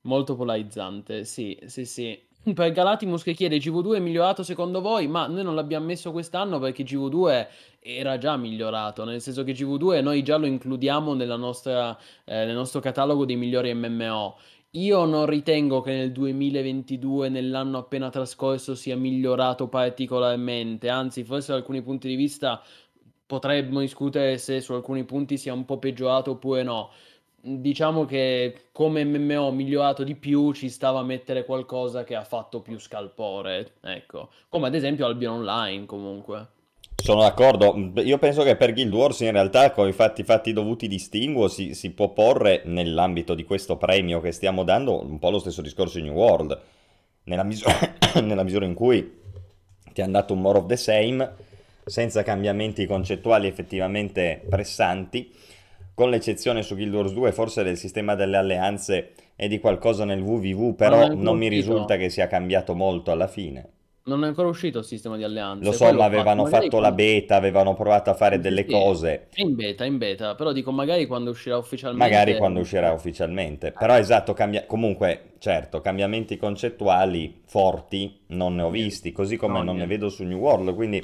Molto 0.03 0.37
polarizzante, 0.37 1.25
sì, 1.25 1.59
sì, 1.67 1.85
sì. 1.87 2.33
Per 2.53 2.73
Galatimus 2.73 3.23
che 3.23 3.33
chiede 3.33 3.57
GV2 3.57 3.95
è 3.95 4.01
migliorato 4.01 4.43
secondo 4.43 4.83
voi? 4.83 5.07
Ma 5.07 5.27
noi 5.27 5.43
non 5.43 5.55
l'abbiamo 5.55 5.87
messo 5.87 6.13
quest'anno 6.13 6.59
perché 6.59 6.85
GV2 6.85 7.47
era 7.81 8.19
già 8.19 8.37
migliorato, 8.37 9.05
nel 9.05 9.23
senso 9.23 9.45
che 9.45 9.53
GV2 9.53 10.03
noi 10.03 10.23
già 10.23 10.37
lo 10.37 10.45
includiamo 10.45 11.15
nostra, 11.37 11.97
eh, 12.25 12.45
nel 12.45 12.55
nostro 12.55 12.81
catalogo 12.81 13.25
dei 13.25 13.37
migliori 13.37 13.73
MMO. 13.73 14.37
Io 14.73 15.05
non 15.07 15.25
ritengo 15.25 15.81
che 15.81 15.93
nel 15.93 16.13
2022, 16.13 17.31
nell'anno 17.31 17.79
appena 17.79 18.11
trascorso, 18.11 18.75
sia 18.75 18.97
migliorato 18.97 19.69
particolarmente, 19.69 20.89
anzi, 20.91 21.25
forse 21.25 21.53
da 21.53 21.59
alcuni 21.59 21.81
punti 21.81 22.09
di 22.09 22.17
vista 22.17 22.61
potremmo 23.27 23.81
discutere 23.81 24.37
se 24.39 24.61
su 24.61 24.73
alcuni 24.75 25.05
punti 25.05 25.39
sia 25.39 25.53
un 25.55 25.65
po' 25.65 25.79
peggiorato 25.79 26.33
oppure 26.33 26.63
no. 26.63 26.91
Diciamo 27.47 28.07
che 28.07 28.69
come 28.73 29.05
MMO 29.05 29.51
migliorato 29.51 30.03
di 30.03 30.15
più 30.15 30.53
ci 30.53 30.71
stava 30.71 31.01
a 31.01 31.05
mettere 31.05 31.45
qualcosa 31.45 32.03
che 32.03 32.15
ha 32.15 32.25
fatto 32.25 32.63
più 32.63 32.79
scalpore, 32.79 33.75
ecco. 33.83 34.31
Come 34.49 34.69
ad 34.69 34.75
esempio 34.75 35.05
Albion 35.05 35.41
Online 35.41 35.85
comunque. 35.85 36.49
Sono 36.95 37.21
d'accordo, 37.21 37.93
io 37.97 38.17
penso 38.17 38.43
che 38.45 38.57
per 38.57 38.73
Guild 38.73 38.95
Wars 38.95 39.21
in 39.21 39.33
realtà 39.33 39.73
con 39.73 39.87
i 39.87 39.93
fatti, 39.93 40.23
fatti 40.25 40.55
dovuti 40.55 40.89
distinguo 40.89 41.49
si, 41.49 41.75
si 41.75 41.91
può 41.91 42.09
porre 42.09 42.63
nell'ambito 42.65 43.35
di 43.35 43.45
questo 43.45 43.77
premio 43.77 44.23
che 44.23 44.33
stiamo 44.33 44.65
dando 44.65 45.03
un 45.05 45.19
po' 45.19 45.29
lo 45.29 45.39
stesso 45.39 45.61
discorso 45.61 45.99
di 45.99 46.05
New 46.05 46.15
World, 46.15 46.59
nella 47.25 47.43
misura, 47.43 47.75
nella 48.25 48.43
misura 48.43 48.65
in 48.65 48.73
cui 48.73 49.21
ti 49.93 50.01
hanno 50.01 50.13
dato 50.13 50.33
un 50.33 50.41
more 50.41 50.59
of 50.61 50.67
the 50.67 50.77
same, 50.77 51.31
senza 51.85 52.23
cambiamenti 52.23 52.87
concettuali 52.87 53.47
effettivamente 53.47 54.43
pressanti, 54.49 55.31
con 55.95 56.11
l'eccezione 56.11 56.63
su 56.63 56.75
Guild 56.75 56.95
Wars 56.95 57.13
2 57.13 57.33
forse 57.33 57.63
del 57.63 57.77
sistema 57.77 58.15
delle 58.15 58.37
alleanze 58.37 59.13
e 59.37 59.49
di 59.49 59.59
qualcosa 59.61 60.05
nel 60.05 60.21
WWW, 60.21 60.75
però 60.75 61.07
non, 61.07 61.21
non 61.21 61.39
mi 61.39 61.49
risulta 61.49 61.97
che 61.97 62.11
sia 62.11 62.27
cambiato 62.27 62.75
molto 62.75 63.11
alla 63.11 63.29
fine. 63.29 63.69
Non 64.07 64.23
è 64.23 64.27
ancora 64.27 64.49
uscito 64.49 64.81
il 64.81 64.85
sistema 64.85 65.17
di 65.17 65.25
alleanze. 65.25 65.65
Lo 65.65 65.73
so, 65.73 65.91
ma 65.91 66.05
avevano 66.05 66.45
fatto, 66.45 66.65
fatto 66.65 66.79
la 66.79 66.93
beta, 66.93 67.37
avevano 67.37 67.73
provato 67.73 68.11
a 68.11 68.15
fare 68.15 68.39
delle 68.39 68.67
sì, 68.67 68.71
cose. 68.71 69.29
È 69.33 69.41
in 69.41 69.55
beta, 69.55 69.87
in 69.87 69.97
beta, 69.97 70.35
però 70.35 70.53
dico 70.53 70.73
magari 70.73 71.07
quando 71.07 71.31
uscirà 71.31 71.57
ufficialmente. 71.57 72.05
Magari 72.05 72.37
quando 72.37 72.61
uscirà 72.61 72.93
ufficialmente. 72.93 73.73
Però 73.73 73.97
esatto, 73.97 74.35
cambia... 74.35 74.67
comunque, 74.67 75.33
certo, 75.39 75.81
cambiamenti 75.81 76.37
concettuali 76.37 77.41
forti 77.47 78.21
non 78.29 78.57
ne 78.57 78.63
ho 78.63 78.71
visti, 78.71 79.11
così 79.11 79.39
come 79.39 79.55
no, 79.55 79.63
non 79.63 79.77
niente. 79.77 79.87
ne 79.87 79.99
vedo 79.99 80.11
su 80.11 80.23
New 80.25 80.39
World, 80.39 80.75
quindi 80.75 81.03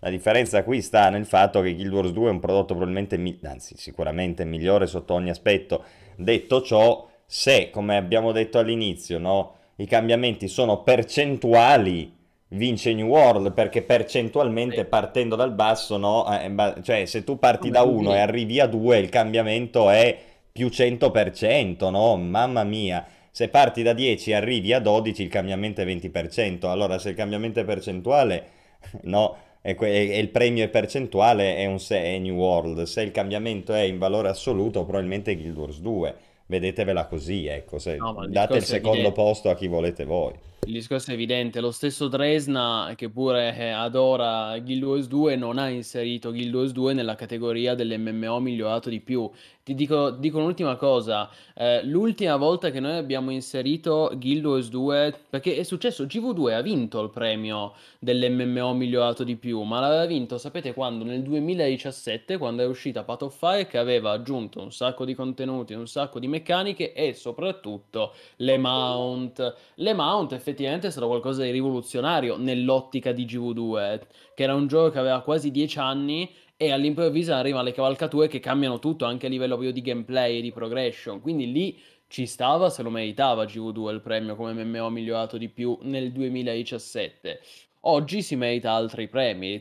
la 0.00 0.10
differenza 0.10 0.62
qui 0.62 0.80
sta 0.80 1.10
nel 1.10 1.26
fatto 1.26 1.60
che 1.60 1.74
Guild 1.74 1.92
Wars 1.92 2.10
2 2.10 2.28
è 2.28 2.32
un 2.32 2.40
prodotto 2.40 2.74
probabilmente, 2.74 3.38
anzi 3.46 3.76
sicuramente 3.76 4.44
migliore 4.44 4.86
sotto 4.86 5.14
ogni 5.14 5.30
aspetto. 5.30 5.84
Detto 6.16 6.62
ciò, 6.62 7.08
se, 7.26 7.70
come 7.70 7.96
abbiamo 7.96 8.32
detto 8.32 8.58
all'inizio, 8.58 9.18
no, 9.18 9.54
i 9.76 9.86
cambiamenti 9.86 10.48
sono 10.48 10.82
percentuali 10.82 12.16
vince 12.50 12.94
New 12.94 13.08
World 13.08 13.52
perché 13.52 13.82
percentualmente 13.82 14.84
partendo 14.84 15.36
dal 15.36 15.52
basso, 15.52 15.96
no? 15.96 16.26
Eh, 16.38 16.82
cioè 16.82 17.04
se 17.04 17.24
tu 17.24 17.38
parti 17.38 17.70
da 17.70 17.82
1 17.82 18.14
e 18.14 18.18
arrivi 18.20 18.60
a 18.60 18.66
2 18.66 18.98
il 18.98 19.08
cambiamento 19.08 19.90
è 19.90 20.16
più 20.50 20.68
100%, 20.68 21.90
no? 21.90 22.16
Mamma 22.16 22.64
mia. 22.64 23.06
Se 23.30 23.48
parti 23.48 23.82
da 23.82 23.92
10 23.92 24.30
e 24.30 24.34
arrivi 24.34 24.72
a 24.72 24.80
12 24.80 25.22
il 25.22 25.28
cambiamento 25.28 25.80
è 25.80 25.84
20%. 25.84 26.66
Allora 26.66 26.98
se 26.98 27.10
il 27.10 27.14
cambiamento 27.14 27.60
è 27.60 27.64
percentuale, 27.64 28.46
no? 29.02 29.36
E, 29.60 29.74
que- 29.74 29.88
e 30.12 30.18
il 30.18 30.28
premio 30.30 30.64
è 30.64 30.68
percentuale 30.68 31.56
è, 31.56 31.66
un 31.66 31.78
se- 31.80 32.00
è 32.02 32.18
New 32.18 32.36
World. 32.36 32.82
Se 32.84 33.02
il 33.02 33.10
cambiamento 33.10 33.72
è 33.74 33.80
in 33.82 33.98
valore 33.98 34.28
assoluto 34.28 34.84
probabilmente 34.84 35.36
Guild 35.36 35.56
Wars 35.56 35.80
2. 35.80 36.14
Vedetevela 36.46 37.04
così, 37.06 37.46
ecco, 37.46 37.78
se 37.78 37.96
no, 37.96 38.26
date 38.26 38.56
il 38.56 38.64
secondo 38.64 39.12
posto 39.12 39.50
a 39.50 39.54
chi 39.54 39.66
volete 39.68 40.04
voi. 40.04 40.32
Il 40.66 40.74
discorso 40.74 41.12
è 41.12 41.14
evidente, 41.14 41.60
lo 41.60 41.70
stesso 41.70 42.08
Dresna, 42.08 42.92
che 42.94 43.08
pure 43.08 43.56
eh, 43.56 43.68
adora 43.68 44.58
Guild 44.58 44.82
Wars 44.82 45.06
2, 45.06 45.34
non 45.34 45.56
ha 45.56 45.68
inserito 45.68 46.30
Guild 46.30 46.54
Wars 46.54 46.72
2 46.72 46.92
nella 46.92 47.14
categoria 47.14 47.74
dell'MMO 47.74 48.38
migliorato 48.40 48.90
di 48.90 49.00
più. 49.00 49.30
Ti 49.62 49.74
dico, 49.74 50.10
dico 50.10 50.38
un'ultima 50.38 50.76
cosa, 50.76 51.30
eh, 51.54 51.82
l'ultima 51.84 52.36
volta 52.36 52.70
che 52.70 52.80
noi 52.80 52.96
abbiamo 52.96 53.30
inserito 53.30 54.10
Guild 54.16 54.44
Wars 54.44 54.68
2, 54.68 55.14
perché 55.30 55.56
è 55.56 55.62
successo, 55.62 56.04
GV2 56.04 56.52
ha 56.52 56.60
vinto 56.60 57.00
il 57.00 57.10
premio 57.10 57.74
dell'MMO 57.98 58.74
migliorato 58.74 59.24
di 59.24 59.36
più, 59.36 59.62
ma 59.62 59.80
l'aveva 59.80 60.06
vinto, 60.06 60.36
sapete 60.38 60.74
quando? 60.74 61.04
Nel 61.04 61.22
2017, 61.22 62.36
quando 62.36 62.62
è 62.62 62.66
uscita 62.66 63.04
Path 63.04 63.22
of 63.22 63.38
Fire, 63.38 63.66
che 63.66 63.78
aveva 63.78 64.10
aggiunto 64.10 64.60
un 64.60 64.72
sacco 64.72 65.06
di 65.06 65.14
contenuti, 65.14 65.72
un 65.72 65.86
sacco 65.86 66.18
di 66.18 66.28
meccaniche 66.28 66.92
e 66.92 67.14
soprattutto 67.14 68.12
le 68.36 68.58
mount. 68.58 69.54
Le 69.74 69.92
mount 69.94 70.32
effettivamente 70.32 70.47
è 70.54 70.90
stato 70.90 71.06
qualcosa 71.06 71.42
di 71.42 71.50
rivoluzionario 71.50 72.36
nell'ottica 72.36 73.12
di 73.12 73.24
GV2, 73.24 74.00
che 74.34 74.42
era 74.42 74.54
un 74.54 74.66
gioco 74.66 74.90
che 74.90 74.98
aveva 74.98 75.20
quasi 75.20 75.50
10 75.50 75.78
anni 75.78 76.30
e 76.56 76.72
all'improvviso 76.72 77.32
arrivano 77.34 77.64
le 77.64 77.72
cavalcature 77.72 78.26
che 78.26 78.40
cambiano 78.40 78.78
tutto 78.78 79.04
anche 79.04 79.26
a 79.26 79.28
livello 79.28 79.54
proprio 79.54 79.72
di 79.72 79.80
gameplay 79.80 80.38
e 80.38 80.40
di 80.42 80.52
progression. 80.52 81.20
Quindi 81.20 81.52
lì 81.52 81.78
ci 82.08 82.26
stava, 82.26 82.70
se 82.70 82.82
lo 82.82 82.90
meritava 82.90 83.44
GV2 83.44 83.92
il 83.92 84.00
premio 84.00 84.34
come 84.34 84.64
MMO 84.64 84.88
migliorato 84.90 85.36
di 85.36 85.48
più 85.48 85.78
nel 85.82 86.10
2017. 86.10 87.40
Oggi 87.82 88.22
si 88.22 88.34
merita 88.34 88.72
altri 88.72 89.08
premi. 89.08 89.60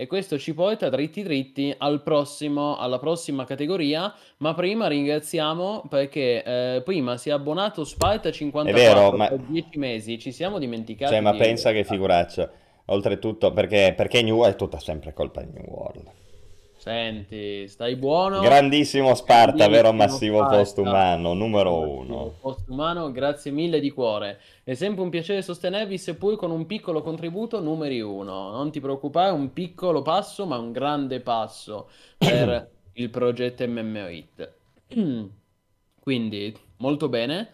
E 0.00 0.06
questo 0.06 0.38
ci 0.38 0.54
porta 0.54 0.88
dritti 0.88 1.22
dritti 1.22 1.74
al 1.76 2.02
prossimo, 2.02 2.78
alla 2.78 2.98
prossima 2.98 3.44
categoria. 3.44 4.10
Ma 4.38 4.54
prima 4.54 4.88
ringraziamo 4.88 5.84
perché 5.90 6.42
eh, 6.42 6.80
prima 6.82 7.18
si 7.18 7.28
è 7.28 7.32
abbonato 7.32 7.84
Sparta 7.84 8.30
54 8.30 8.70
è 8.70 8.72
vero, 8.72 9.10
per 9.14 9.38
10 9.46 9.78
mesi. 9.78 10.18
Ci 10.18 10.32
siamo 10.32 10.58
dimenticati. 10.58 11.12
Cioè, 11.12 11.20
ma 11.20 11.34
pensa 11.34 11.72
che 11.72 11.84
figuraccia. 11.84 12.50
Oltretutto, 12.86 13.52
perché, 13.52 13.92
perché 13.94 14.22
New 14.22 14.36
World 14.36 14.54
è 14.54 14.56
tutta 14.56 14.78
sempre 14.78 15.12
colpa 15.12 15.42
di 15.42 15.52
New 15.52 15.68
World. 15.68 16.19
Senti, 16.90 17.68
stai 17.68 17.94
buono. 17.94 18.40
Grandissimo 18.40 19.14
Sparta, 19.14 19.52
Grandissimo 19.52 19.70
vero 19.70 19.92
massivo 19.92 20.38
Sparta. 20.38 20.56
postumano, 20.56 21.34
numero 21.34 21.88
uno. 21.88 22.34
Postumano, 22.40 23.12
grazie 23.12 23.52
mille 23.52 23.78
di 23.78 23.92
cuore. 23.92 24.40
È 24.64 24.74
sempre 24.74 25.04
un 25.04 25.08
piacere 25.08 25.40
sostenervi, 25.40 25.96
seppur 25.96 26.34
con 26.34 26.50
un 26.50 26.66
piccolo 26.66 27.00
contributo 27.00 27.60
numeri 27.60 28.00
uno. 28.00 28.50
Non 28.50 28.72
ti 28.72 28.80
preoccupare, 28.80 29.30
un 29.30 29.52
piccolo 29.52 30.02
passo, 30.02 30.46
ma 30.46 30.58
un 30.58 30.72
grande 30.72 31.20
passo 31.20 31.90
per 32.18 32.68
il 32.94 33.08
progetto 33.08 33.64
MMO 33.68 34.08
Hit. 34.08 34.52
Quindi, 36.00 36.56
molto 36.78 37.08
bene. 37.08 37.50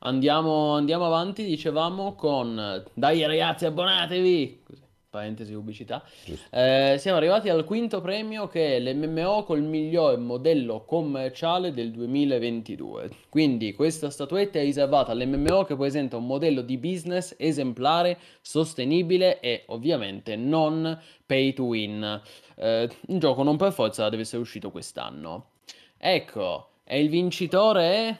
Andiamo, 0.00 0.74
andiamo 0.74 1.06
avanti, 1.06 1.44
dicevamo, 1.44 2.16
con... 2.16 2.82
Dai 2.92 3.24
ragazzi, 3.24 3.66
abbonatevi! 3.66 4.62
Così 4.64 4.88
parentesi 5.10 5.52
pubblicità. 5.52 6.04
Eh, 6.50 6.94
siamo 6.98 7.16
arrivati 7.16 7.48
al 7.48 7.64
quinto 7.64 8.00
premio 8.00 8.46
che 8.46 8.76
è 8.76 8.80
l'MMO 8.80 9.42
col 9.42 9.60
miglior 9.60 10.16
modello 10.18 10.84
commerciale 10.84 11.72
del 11.72 11.90
2022. 11.90 13.10
Quindi 13.28 13.74
questa 13.74 14.08
statuetta 14.08 14.60
è 14.60 14.62
riservata 14.62 15.10
all'MMO 15.10 15.64
che 15.64 15.74
presenta 15.74 16.16
un 16.16 16.26
modello 16.26 16.62
di 16.62 16.78
business 16.78 17.34
esemplare, 17.38 18.18
sostenibile 18.40 19.40
e 19.40 19.64
ovviamente 19.66 20.36
non 20.36 20.98
pay 21.26 21.52
to 21.54 21.64
win. 21.64 22.22
Eh, 22.54 22.88
un 23.08 23.18
gioco 23.18 23.42
non 23.42 23.56
per 23.56 23.72
forza 23.72 24.08
deve 24.08 24.22
essere 24.22 24.40
uscito 24.40 24.70
quest'anno. 24.70 25.50
Ecco, 25.98 26.68
e 26.84 27.00
il 27.00 27.08
vincitore 27.08 27.82
è... 27.82 28.16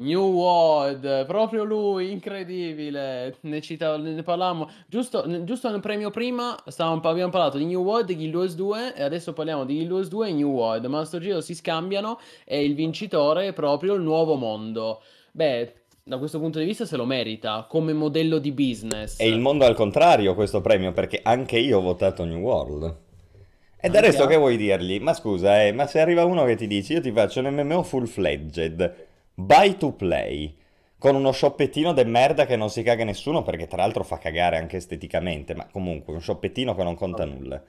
New 0.00 0.32
World, 0.32 1.26
proprio 1.26 1.62
lui, 1.62 2.10
incredibile. 2.10 3.36
Ne, 3.42 3.60
citavo, 3.60 3.98
ne 4.02 4.22
parlavamo 4.22 4.70
giusto, 4.86 5.44
giusto 5.44 5.70
nel 5.70 5.80
premio 5.80 6.10
prima. 6.10 6.56
Stavamo, 6.66 7.00
abbiamo 7.02 7.30
parlato 7.30 7.58
di 7.58 7.66
New 7.66 7.82
World 7.82 8.08
e 8.08 8.14
Guild 8.14 8.34
Wars 8.34 8.54
2. 8.54 8.94
E 8.94 9.02
adesso 9.02 9.34
parliamo 9.34 9.64
di 9.64 9.74
Guild 9.74 9.92
Wars 9.92 10.08
2 10.08 10.28
e 10.28 10.32
New 10.32 10.50
World. 10.50 10.86
Ma 10.86 11.00
a 11.00 11.04
sto 11.04 11.18
giro 11.18 11.42
si 11.42 11.54
scambiano. 11.54 12.18
E 12.44 12.64
il 12.64 12.74
vincitore 12.74 13.48
è 13.48 13.52
proprio 13.52 13.94
il 13.94 14.00
nuovo 14.00 14.36
mondo. 14.36 15.02
Beh, 15.32 15.74
da 16.02 16.16
questo 16.16 16.38
punto 16.38 16.58
di 16.58 16.64
vista 16.64 16.86
se 16.86 16.96
lo 16.96 17.04
merita 17.04 17.66
come 17.68 17.92
modello 17.92 18.38
di 18.38 18.52
business. 18.52 19.20
E 19.20 19.28
il 19.28 19.38
mondo 19.38 19.66
al 19.66 19.74
contrario 19.74 20.34
questo 20.34 20.62
premio, 20.62 20.92
perché 20.92 21.20
anche 21.22 21.58
io 21.58 21.76
ho 21.76 21.82
votato 21.82 22.24
New 22.24 22.40
World. 22.40 22.96
E 23.82 23.88
del 23.90 24.02
resto 24.02 24.26
che 24.26 24.36
vuoi 24.36 24.56
dirgli? 24.56 24.98
Ma 24.98 25.12
scusa, 25.12 25.62
eh, 25.62 25.72
ma 25.72 25.86
se 25.86 26.00
arriva 26.00 26.24
uno 26.24 26.44
che 26.44 26.54
ti 26.54 26.66
dice 26.66 26.94
io 26.94 27.00
ti 27.00 27.12
faccio 27.12 27.40
un 27.40 27.48
MMO 27.48 27.82
full 27.82 28.06
fledged 28.06 29.08
buy 29.40 29.76
to 29.76 29.92
play 29.92 30.54
con 30.98 31.14
uno 31.14 31.32
shoppettino 31.32 31.92
de 31.92 32.04
merda 32.04 32.44
che 32.44 32.56
non 32.56 32.68
si 32.68 32.82
caga 32.82 33.04
nessuno 33.04 33.42
perché 33.42 33.66
tra 33.66 33.78
l'altro 33.78 34.04
fa 34.04 34.18
cagare 34.18 34.58
anche 34.58 34.76
esteticamente, 34.76 35.54
ma 35.54 35.66
comunque 35.70 36.12
un 36.12 36.20
shoppettino 36.20 36.74
che 36.74 36.82
non 36.82 36.94
conta 36.94 37.24
nulla. 37.24 37.62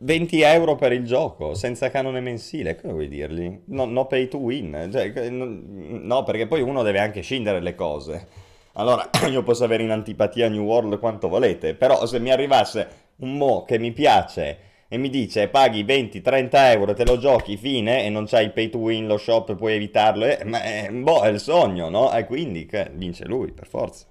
20 0.00 0.40
euro 0.42 0.76
per 0.76 0.92
il 0.92 1.04
gioco, 1.04 1.54
senza 1.54 1.90
canone 1.90 2.20
mensile, 2.20 2.80
come 2.80 2.92
vuoi 2.92 3.08
dirgli? 3.08 3.62
No, 3.66 3.84
no 3.84 4.06
pay 4.06 4.28
to 4.28 4.36
win, 4.36 4.88
cioè, 4.92 5.28
no, 5.30 6.22
perché 6.22 6.46
poi 6.46 6.62
uno 6.62 6.84
deve 6.84 7.00
anche 7.00 7.22
scindere 7.22 7.58
le 7.58 7.74
cose. 7.74 8.28
Allora, 8.74 9.10
io 9.28 9.42
posso 9.42 9.64
avere 9.64 9.82
in 9.82 9.90
antipatia 9.90 10.48
New 10.48 10.62
World 10.62 11.00
quanto 11.00 11.28
volete, 11.28 11.74
però 11.74 12.06
se 12.06 12.20
mi 12.20 12.30
arrivasse 12.30 12.88
un 13.16 13.36
mo 13.36 13.64
che 13.64 13.80
mi 13.80 13.90
piace 13.90 14.58
e 14.88 14.96
mi 14.96 15.10
dice 15.10 15.48
paghi 15.48 15.84
20-30 15.84 16.48
euro, 16.72 16.94
te 16.94 17.04
lo 17.04 17.18
giochi, 17.18 17.56
fine, 17.56 18.04
e 18.04 18.08
non 18.08 18.24
c'hai 18.26 18.46
il 18.46 18.52
pay 18.52 18.70
to 18.70 18.78
win, 18.78 19.06
lo 19.06 19.18
shop, 19.18 19.54
puoi 19.54 19.74
evitarlo, 19.74 20.24
eh, 20.24 20.44
ma 20.44 20.62
è, 20.62 20.90
boh, 20.90 21.22
è 21.22 21.28
il 21.28 21.40
sogno, 21.40 21.90
no? 21.90 22.12
E 22.12 22.24
quindi 22.24 22.64
che, 22.64 22.90
vince 22.94 23.26
lui, 23.26 23.52
per 23.52 23.66
forza. 23.66 24.06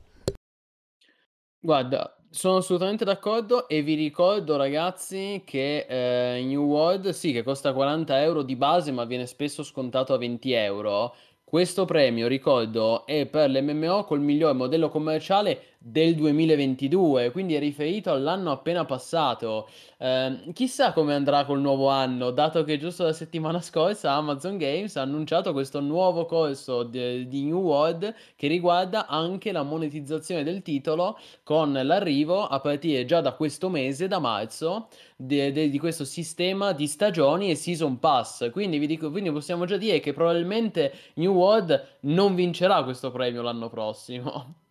Guarda, 1.59 2.15
sono 2.29 2.57
assolutamente 2.57 3.03
d'accordo 3.03 3.67
e 3.67 3.81
vi 3.81 3.95
ricordo 3.95 4.57
ragazzi 4.57 5.41
che 5.43 5.85
eh, 5.89 6.43
New 6.43 6.65
World 6.65 7.09
sì 7.09 7.31
che 7.31 7.41
costa 7.41 7.73
40 7.73 8.21
euro 8.21 8.43
di 8.43 8.55
base 8.55 8.91
ma 8.91 9.05
viene 9.05 9.25
spesso 9.25 9.63
scontato 9.63 10.13
a 10.13 10.17
20 10.17 10.51
euro. 10.51 11.15
Questo 11.43 11.85
premio, 11.85 12.27
ricordo, 12.27 13.05
è 13.05 13.25
per 13.25 13.49
l'MMO 13.49 14.03
col 14.03 14.19
miglior 14.19 14.53
modello 14.53 14.89
commerciale 14.89 15.76
del 15.89 16.15
2022, 16.15 17.31
quindi 17.31 17.55
è 17.55 17.59
riferito 17.59 18.11
all'anno 18.11 18.51
appena 18.51 18.83
passato. 18.83 19.69
Eh, 19.97 20.51
chissà 20.53 20.91
come 20.91 21.13
andrà 21.13 21.45
col 21.45 21.61
nuovo 21.61 21.87
anno, 21.87 22.31
dato 22.31 22.63
che 22.65 22.77
giusto 22.77 23.05
la 23.05 23.13
settimana 23.13 23.61
scorsa 23.61 24.11
Amazon 24.11 24.57
Games 24.57 24.97
ha 24.97 25.03
annunciato 25.03 25.53
questo 25.53 25.79
nuovo 25.79 26.25
corso 26.25 26.83
di, 26.83 27.27
di 27.29 27.43
New 27.45 27.61
World 27.61 28.13
che 28.35 28.47
riguarda 28.47 29.07
anche 29.07 29.53
la 29.53 29.63
monetizzazione 29.63 30.43
del 30.43 30.61
titolo 30.61 31.17
con 31.43 31.71
l'arrivo 31.71 32.45
a 32.45 32.59
partire 32.59 33.05
già 33.05 33.21
da 33.21 33.31
questo 33.31 33.69
mese, 33.69 34.07
da 34.07 34.19
marzo, 34.19 34.89
di, 35.15 35.51
di, 35.53 35.69
di 35.69 35.79
questo 35.79 36.03
sistema 36.03 36.73
di 36.73 36.85
stagioni 36.87 37.49
e 37.49 37.55
season 37.55 37.97
pass. 37.99 38.51
Quindi 38.51 38.77
vi 38.77 38.87
dico, 38.87 39.09
quindi 39.09 39.31
possiamo 39.31 39.65
già 39.65 39.77
dire 39.77 40.01
che 40.01 40.11
probabilmente 40.11 40.93
New 41.15 41.33
World 41.33 41.99
non 42.01 42.35
vincerà 42.35 42.83
questo 42.83 43.09
premio 43.09 43.41
l'anno 43.41 43.69
prossimo. 43.69 44.65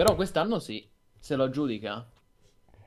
Però 0.00 0.14
quest'anno 0.14 0.58
sì, 0.60 0.82
se 1.18 1.36
lo 1.36 1.44
aggiudica. 1.44 2.02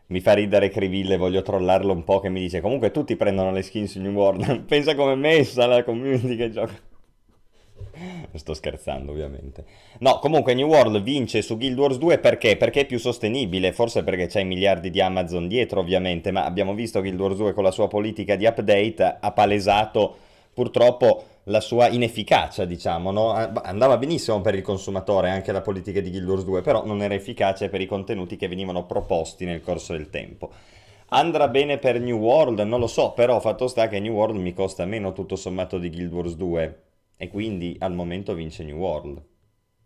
Mi 0.07 0.20
fa 0.20 0.34
ridere 0.34 0.70
Criville, 0.70 1.16
voglio 1.16 1.43
trollarlo 1.43 1.93
un 1.93 2.03
po' 2.03 2.20
che 2.20 2.30
mi 2.30 2.39
dice 2.39 2.59
comunque 2.59 2.89
tutti 2.89 3.16
prendono 3.16 3.51
le 3.51 3.61
skin 3.61 3.88
su 3.88 4.01
New 4.01 4.14
World, 4.14 4.61
pensa 4.66 4.95
come 4.95 5.14
messa 5.14 5.68
la 5.68 5.84
community 5.84 6.36
che 6.36 6.49
gioca. 6.49 6.74
Sto 8.34 8.55
scherzando 8.55 9.11
ovviamente. 9.11 9.64
No, 9.99 10.18
comunque 10.18 10.55
New 10.55 10.68
World 10.68 11.03
vince 11.03 11.43
su 11.43 11.55
Guild 11.55 11.78
Wars 11.78 11.97
2 11.99 12.18
perché? 12.18 12.57
Perché 12.57 12.80
è 12.80 12.86
più 12.88 12.97
sostenibile, 12.97 13.74
forse 13.74 14.03
perché 14.03 14.26
c'hai 14.26 14.45
miliardi 14.45 14.89
di 14.89 14.99
Amazon 14.99 15.47
dietro 15.47 15.82
ovviamente, 15.82 16.32
ma 16.32 16.45
abbiamo 16.45 16.74
visto 16.74 16.99
Guild 16.99 17.20
Wars 17.20 17.38
2 17.38 17.53
con 17.53 17.64
la 17.64 17.70
sua 17.70 17.88
politica 17.88 18.36
di 18.36 18.47
update 18.47 19.18
ha 19.20 19.32
palesato 19.34 20.18
purtroppo 20.51 21.26
la 21.45 21.59
sua 21.59 21.89
inefficacia, 21.89 22.65
diciamo, 22.65 23.11
no? 23.11 23.31
andava 23.31 23.97
benissimo 23.97 24.39
per 24.41 24.55
il 24.55 24.61
consumatore 24.61 25.29
anche 25.29 25.51
la 25.51 25.61
politica 25.61 25.99
di 25.99 26.09
Guild 26.09 26.27
Wars 26.27 26.45
2, 26.45 26.61
però 26.61 26.85
non 26.85 27.01
era 27.01 27.13
efficace 27.13 27.69
per 27.69 27.81
i 27.81 27.85
contenuti 27.85 28.35
che 28.37 28.47
venivano 28.47 28.85
proposti 28.85 29.45
nel 29.45 29.61
corso 29.61 29.93
del 29.93 30.09
tempo. 30.09 30.51
Andrà 31.09 31.47
bene 31.47 31.77
per 31.77 31.99
New 31.99 32.17
World? 32.17 32.59
Non 32.61 32.79
lo 32.79 32.87
so, 32.87 33.11
però 33.11 33.39
fatto 33.39 33.67
sta 33.67 33.87
che 33.87 33.99
New 33.99 34.13
World 34.13 34.37
mi 34.37 34.53
costa 34.53 34.85
meno 34.85 35.13
tutto 35.13 35.35
sommato 35.35 35.77
di 35.77 35.89
Guild 35.89 36.11
Wars 36.11 36.35
2 36.35 36.81
e 37.17 37.27
quindi 37.27 37.75
al 37.79 37.93
momento 37.93 38.33
vince 38.33 38.63
New 38.63 38.77
World. 38.77 39.21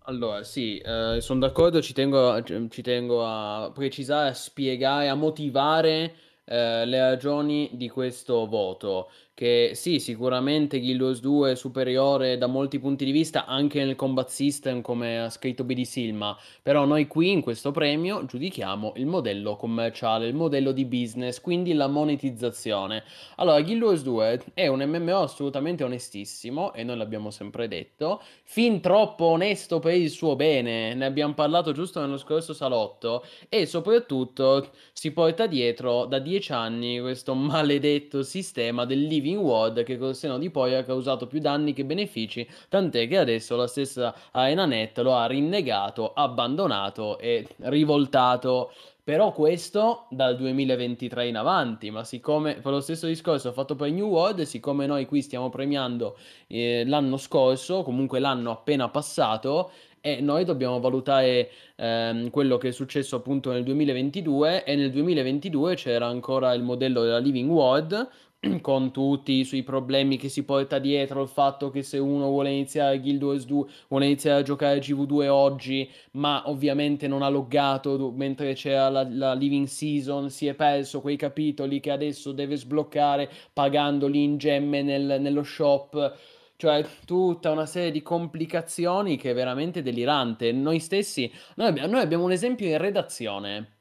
Allora, 0.06 0.44
sì, 0.44 0.78
eh, 0.78 1.18
sono 1.20 1.40
d'accordo, 1.40 1.82
ci 1.82 1.92
tengo, 1.92 2.42
ci 2.44 2.82
tengo 2.82 3.26
a 3.26 3.72
precisare, 3.74 4.30
a 4.30 4.34
spiegare, 4.34 5.10
a 5.10 5.16
motivare 5.16 6.14
eh, 6.46 6.86
le 6.86 7.00
ragioni 7.00 7.72
di 7.74 7.90
questo 7.90 8.48
voto 8.48 9.10
che 9.38 9.74
sì, 9.76 10.00
sicuramente 10.00 10.80
Guild 10.80 11.00
Wars 11.00 11.20
2 11.20 11.52
è 11.52 11.56
superiore 11.56 12.40
da 12.40 12.48
molti 12.48 12.80
punti 12.80 13.06
di 13.06 13.12
vista 13.12 13.46
anche 13.46 13.86
nel 13.86 13.96
combat 13.96 14.30
system 14.30 14.82
come 14.82 15.20
ha 15.20 15.30
scritto 15.30 15.64
BD 15.64 15.84
Silma, 15.84 16.36
però 16.64 16.86
noi 16.86 17.06
qui 17.06 17.34
in 17.34 17.42
questo 17.42 17.70
premio 17.70 18.26
giudichiamo 18.26 18.94
il 18.96 19.06
modello 19.06 19.56
commerciale, 19.56 20.26
il 20.26 20.34
modello 20.34 20.72
di 20.72 20.86
business, 20.86 21.40
quindi 21.40 21.74
la 21.74 21.86
monetizzazione. 21.86 23.04
Allora, 23.36 23.62
Guild 23.62 23.84
Wars 23.84 24.02
2 24.02 24.44
è 24.56 24.66
un 24.66 24.80
MMO 24.80 25.20
assolutamente 25.20 25.84
onestissimo 25.84 26.74
e 26.74 26.84
noi 26.84 26.98
l'abbiamo 26.98 27.30
sempre 27.30 27.68
detto, 27.68 28.24
fin 28.42 28.82
troppo 28.82 29.26
onesto 29.26 29.78
per 29.78 29.94
il 29.94 30.10
suo 30.10 30.36
bene, 30.36 30.96
ne 30.96 31.06
abbiamo 31.06 31.36
parlato 31.36 31.74
giusto 31.74 32.00
nello 32.00 32.18
scorso 32.18 32.56
salotto 32.56 33.24
e 33.50 33.68
soprattutto 33.68 34.72
si 34.94 35.12
porta 35.12 35.46
dietro 35.46 36.06
da 36.06 36.18
dieci 36.18 36.54
anni 36.54 37.00
questo 37.00 37.36
maledetto 37.38 38.24
sistema 38.24 38.84
del 38.86 39.04
living 39.04 39.26
Living 39.28 39.44
World 39.44 39.84
che 39.84 39.98
col 39.98 40.16
seno 40.16 40.38
di 40.38 40.50
poi 40.50 40.76
ha 40.76 40.84
causato 40.84 41.28
più 41.28 41.40
danni 41.40 41.74
che 41.74 41.84
benefici, 41.84 42.48
tant'è 42.70 43.08
che 43.08 43.18
adesso 43.18 43.56
la 43.56 43.68
stessa 43.68 44.16
AenaNet 44.32 44.98
lo 45.00 45.16
ha 45.16 45.26
rinnegato, 45.26 46.14
abbandonato 46.14 47.18
e 47.20 47.46
rivoltato. 47.64 48.72
Però 49.04 49.32
questo 49.32 50.08
dal 50.10 50.36
2023 50.36 51.28
in 51.28 51.38
avanti, 51.38 51.90
ma 51.92 52.04
siccome 52.04 52.56
per 52.56 52.74
lo 52.74 52.82
stesso 52.82 53.08
discorso 53.08 53.54
fatto 53.54 53.74
per 53.76 53.90
New 53.90 54.08
World, 54.08 54.42
siccome 54.42 54.86
noi 54.86 55.06
qui 55.06 55.22
stiamo 55.22 55.48
premiando 55.48 56.18
eh, 56.48 56.84
l'anno 56.86 57.16
scorso, 57.16 57.84
comunque 57.84 58.20
l'anno 58.20 58.52
appena 58.52 58.90
passato, 58.90 59.72
e 60.02 60.22
noi 60.22 60.46
dobbiamo 60.46 60.80
valutare 60.80 61.50
ehm, 61.76 62.30
quello 62.30 62.58
che 62.58 62.70
è 62.70 62.72
successo 62.72 63.18
appunto 63.18 63.52
nel 63.52 63.64
2022 63.64 64.64
e 64.64 64.76
nel 64.76 64.92
2022 64.92 65.76
c'era 65.76 66.08
ancora 66.08 66.54
il 66.54 66.64
modello 66.64 67.02
della 67.02 67.18
Living 67.18 67.50
World 67.50 68.08
con 68.62 68.92
tutti 68.92 69.34
i 69.34 69.44
suoi 69.44 69.64
problemi 69.64 70.18
che 70.18 70.30
si 70.30 70.44
porta 70.44 70.80
dietro 70.80 71.22
il 71.22 71.28
fatto 71.28 71.70
che 71.70 71.84
se 71.84 71.98
uno 71.98 72.28
vuole 72.28 72.52
iniziare 72.52 73.00
Guild 73.00 73.24
Wars 73.24 73.46
2 73.46 73.66
vuole 73.88 74.06
iniziare 74.06 74.40
a 74.40 74.44
giocare 74.44 74.80
GV2 74.80 75.28
oggi 75.28 75.90
ma 76.12 76.44
ovviamente 76.50 77.08
non 77.08 77.22
ha 77.22 77.30
loggato 77.30 78.12
mentre 78.16 78.54
c'era 78.54 78.90
la, 78.90 79.08
la 79.10 79.34
Living 79.34 79.68
Season 79.68 80.30
si 80.30 80.48
è 80.48 80.54
perso 80.54 81.02
quei 81.02 81.16
capitoli 81.16 81.80
che 81.80 81.92
adesso 81.92 82.32
deve 82.32 82.56
sbloccare 82.56 83.30
pagandoli 83.54 84.24
in 84.24 84.38
gemme 84.38 84.82
nel, 84.82 85.18
nello 85.20 85.44
shop. 85.44 86.18
Cioè 86.56 86.84
tutta 87.06 87.52
una 87.52 87.68
serie 87.68 87.92
di 87.92 88.02
complicazioni 88.02 89.16
che 89.16 89.30
è 89.30 89.34
veramente 89.36 89.84
delirante. 89.84 90.52
Noi 90.52 90.80
stessi 90.80 91.32
noi 91.56 91.74
noi 91.88 92.02
abbiamo 92.02 92.24
un 92.24 92.32
esempio 92.32 92.68
in 92.68 92.80
redazione 92.80 93.77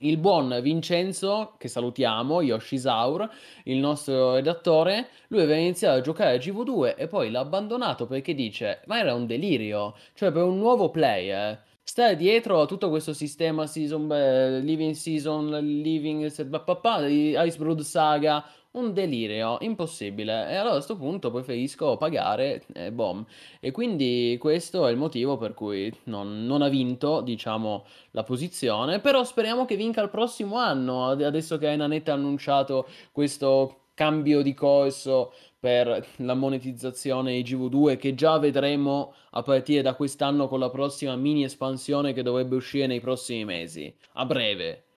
il 0.00 0.16
buon 0.18 0.58
Vincenzo, 0.62 1.54
che 1.58 1.68
salutiamo, 1.68 2.42
Yoshisaur, 2.42 3.28
il 3.64 3.78
nostro 3.78 4.34
redattore, 4.34 5.08
lui 5.28 5.42
aveva 5.42 5.58
iniziato 5.58 5.98
a 5.98 6.00
giocare 6.02 6.36
a 6.36 6.38
GV2 6.38 6.94
e 6.96 7.06
poi 7.06 7.30
l'ha 7.30 7.40
abbandonato 7.40 8.06
perché 8.06 8.34
dice, 8.34 8.82
ma 8.86 8.98
era 8.98 9.14
un 9.14 9.26
delirio, 9.26 9.94
cioè 10.14 10.30
per 10.32 10.44
un 10.44 10.58
nuovo 10.58 10.90
player, 10.90 11.62
stare 11.82 12.16
dietro 12.16 12.60
a 12.60 12.66
tutto 12.66 12.90
questo 12.90 13.14
sistema 13.14 13.66
season, 13.66 14.06
beh, 14.06 14.60
living 14.60 14.94
season, 14.94 15.48
living, 15.58 16.24
Ice 16.26 17.56
Brood 17.58 17.80
Saga, 17.80 18.44
un 18.78 18.92
delirio 18.92 19.58
impossibile. 19.60 20.48
E 20.50 20.54
allora 20.54 20.70
a 20.70 20.74
questo 20.74 20.96
punto 20.96 21.30
preferisco 21.30 21.96
pagare 21.96 22.64
e 22.72 22.92
bom. 22.92 23.24
E 23.60 23.70
quindi 23.70 24.36
questo 24.40 24.86
è 24.86 24.90
il 24.90 24.96
motivo 24.96 25.36
per 25.36 25.54
cui 25.54 25.92
non, 26.04 26.46
non, 26.46 26.62
ha 26.62 26.68
vinto, 26.68 27.20
diciamo, 27.20 27.84
la 28.12 28.22
posizione. 28.22 29.00
Però 29.00 29.24
speriamo 29.24 29.64
che 29.64 29.76
vinca 29.76 30.02
il 30.02 30.10
prossimo 30.10 30.56
anno. 30.56 31.08
Adesso 31.08 31.58
che 31.58 31.70
Enanet 31.70 32.08
ha 32.08 32.14
annunciato 32.14 32.86
questo 33.12 33.82
cambio 33.94 34.42
di 34.42 34.54
corso 34.54 35.32
per 35.58 36.06
la 36.18 36.34
monetizzazione 36.34 37.32
di 37.32 37.42
GV2 37.42 37.96
che 37.96 38.14
già 38.14 38.38
vedremo 38.38 39.12
a 39.30 39.42
partire 39.42 39.82
da 39.82 39.94
quest'anno 39.94 40.46
con 40.46 40.60
la 40.60 40.70
prossima 40.70 41.16
mini 41.16 41.42
espansione 41.42 42.12
che 42.12 42.22
dovrebbe 42.22 42.54
uscire 42.54 42.86
nei 42.86 43.00
prossimi 43.00 43.44
mesi, 43.44 43.92
a 44.12 44.24
breve. 44.24 44.87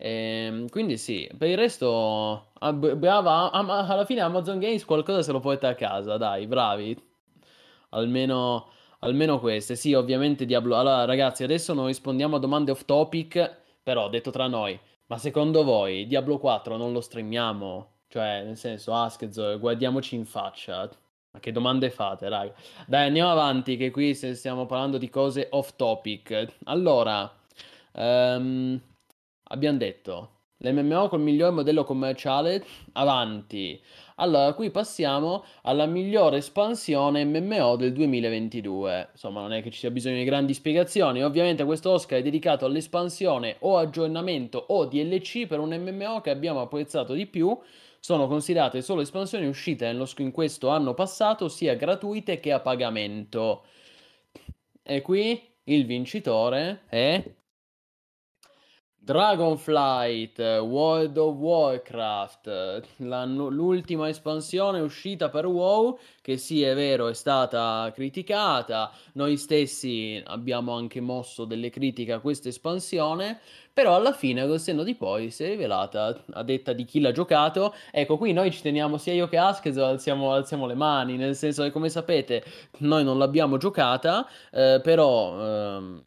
Ehm, 0.00 0.68
quindi 0.68 0.96
sì, 0.96 1.28
per 1.36 1.48
il 1.48 1.56
resto, 1.56 2.50
ah, 2.58 2.72
brava, 2.72 3.50
alla 3.50 4.04
fine 4.04 4.20
Amazon 4.20 4.58
Games 4.60 4.84
qualcosa 4.84 5.22
se 5.22 5.32
lo 5.32 5.40
porta 5.40 5.68
a 5.68 5.74
casa, 5.74 6.16
dai, 6.16 6.46
bravi. 6.46 6.96
Almeno, 7.90 8.68
almeno 9.00 9.38
queste. 9.40 9.76
Sì, 9.76 9.94
ovviamente 9.94 10.44
Diablo. 10.46 10.76
Allora, 10.76 11.04
ragazzi, 11.04 11.42
adesso 11.42 11.74
non 11.74 11.86
rispondiamo 11.86 12.36
a 12.36 12.38
domande 12.38 12.70
off 12.70 12.84
topic, 12.84 13.56
però 13.82 14.08
detto 14.08 14.30
tra 14.30 14.46
noi, 14.46 14.78
ma 15.06 15.18
secondo 15.18 15.64
voi 15.64 16.06
Diablo 16.06 16.38
4 16.38 16.76
non 16.76 16.92
lo 16.92 17.00
streamiamo? 17.00 17.92
Cioè, 18.08 18.42
nel 18.44 18.56
senso, 18.56 18.94
Askzor, 18.94 19.58
guardiamoci 19.58 20.14
in 20.14 20.24
faccia. 20.24 20.88
Ma 21.30 21.40
che 21.40 21.52
domande 21.52 21.90
fate, 21.90 22.28
raga? 22.28 22.54
Dai, 22.86 23.06
andiamo 23.06 23.30
avanti, 23.30 23.76
che 23.76 23.90
qui 23.90 24.14
stiamo 24.14 24.66
parlando 24.66 24.96
di 24.98 25.08
cose 25.10 25.48
off 25.50 25.74
topic. 25.76 26.54
Allora, 26.64 27.30
um, 27.92 28.80
abbiamo 29.48 29.78
detto 29.78 30.30
l'MMO 30.58 31.08
col 31.08 31.20
miglior 31.20 31.52
modello 31.52 31.84
commerciale 31.84 32.64
avanti. 32.92 33.80
Allora, 34.16 34.52
qui 34.54 34.70
passiamo 34.70 35.44
alla 35.62 35.86
migliore 35.86 36.38
espansione 36.38 37.24
MMO 37.24 37.76
del 37.76 37.92
2022. 37.92 39.10
Insomma, 39.12 39.40
non 39.42 39.52
è 39.52 39.62
che 39.62 39.70
ci 39.70 39.78
sia 39.78 39.90
bisogno 39.90 40.16
di 40.16 40.24
grandi 40.24 40.54
spiegazioni. 40.54 41.22
Ovviamente 41.22 41.64
questo 41.64 41.90
Oscar 41.92 42.18
è 42.18 42.22
dedicato 42.22 42.64
all'espansione 42.64 43.56
o 43.60 43.76
aggiornamento 43.76 44.58
o 44.68 44.86
DLC 44.86 45.46
per 45.46 45.60
un 45.60 45.70
MMO 45.70 46.20
che 46.20 46.30
abbiamo 46.30 46.60
apprezzato 46.60 47.12
di 47.12 47.26
più. 47.26 47.56
Sono 48.00 48.26
considerate 48.26 48.82
solo 48.82 49.02
espansioni 49.02 49.46
uscite 49.46 49.86
nello, 49.86 50.08
in 50.16 50.32
questo 50.32 50.68
anno 50.68 50.94
passato, 50.94 51.48
sia 51.48 51.74
gratuite 51.74 52.40
che 52.40 52.52
a 52.52 52.58
pagamento. 52.58 53.64
E 54.82 55.02
qui 55.02 55.40
il 55.64 55.86
vincitore 55.86 56.82
è 56.88 57.22
Dragonflight, 59.08 60.38
World 60.38 61.16
of 61.16 61.36
Warcraft, 61.36 62.82
l'ultima 62.98 64.10
espansione 64.10 64.80
uscita 64.80 65.30
per 65.30 65.46
WoW, 65.46 65.98
che 66.20 66.36
sì 66.36 66.62
è 66.62 66.74
vero 66.74 67.08
è 67.08 67.14
stata 67.14 67.90
criticata, 67.94 68.92
noi 69.14 69.38
stessi 69.38 70.22
abbiamo 70.26 70.74
anche 70.74 71.00
mosso 71.00 71.46
delle 71.46 71.70
critiche 71.70 72.12
a 72.12 72.20
questa 72.20 72.50
espansione, 72.50 73.40
però 73.72 73.94
alla 73.94 74.12
fine 74.12 74.46
col 74.46 74.60
senno 74.60 74.82
di 74.82 74.94
poi 74.94 75.30
si 75.30 75.44
è 75.44 75.48
rivelata 75.48 76.24
a 76.32 76.42
detta 76.42 76.74
di 76.74 76.84
chi 76.84 77.00
l'ha 77.00 77.12
giocato. 77.12 77.74
Ecco, 77.90 78.18
qui 78.18 78.34
noi 78.34 78.50
ci 78.50 78.60
teniamo 78.60 78.98
sia 78.98 79.14
io 79.14 79.26
che 79.26 79.38
Askez, 79.38 79.78
alziamo, 79.78 80.32
alziamo 80.32 80.66
le 80.66 80.74
mani, 80.74 81.16
nel 81.16 81.34
senso 81.34 81.62
che 81.62 81.70
come 81.70 81.88
sapete 81.88 82.44
noi 82.80 83.04
non 83.04 83.16
l'abbiamo 83.16 83.56
giocata, 83.56 84.28
eh, 84.52 84.80
però... 84.82 85.76
Ehm, 85.78 86.02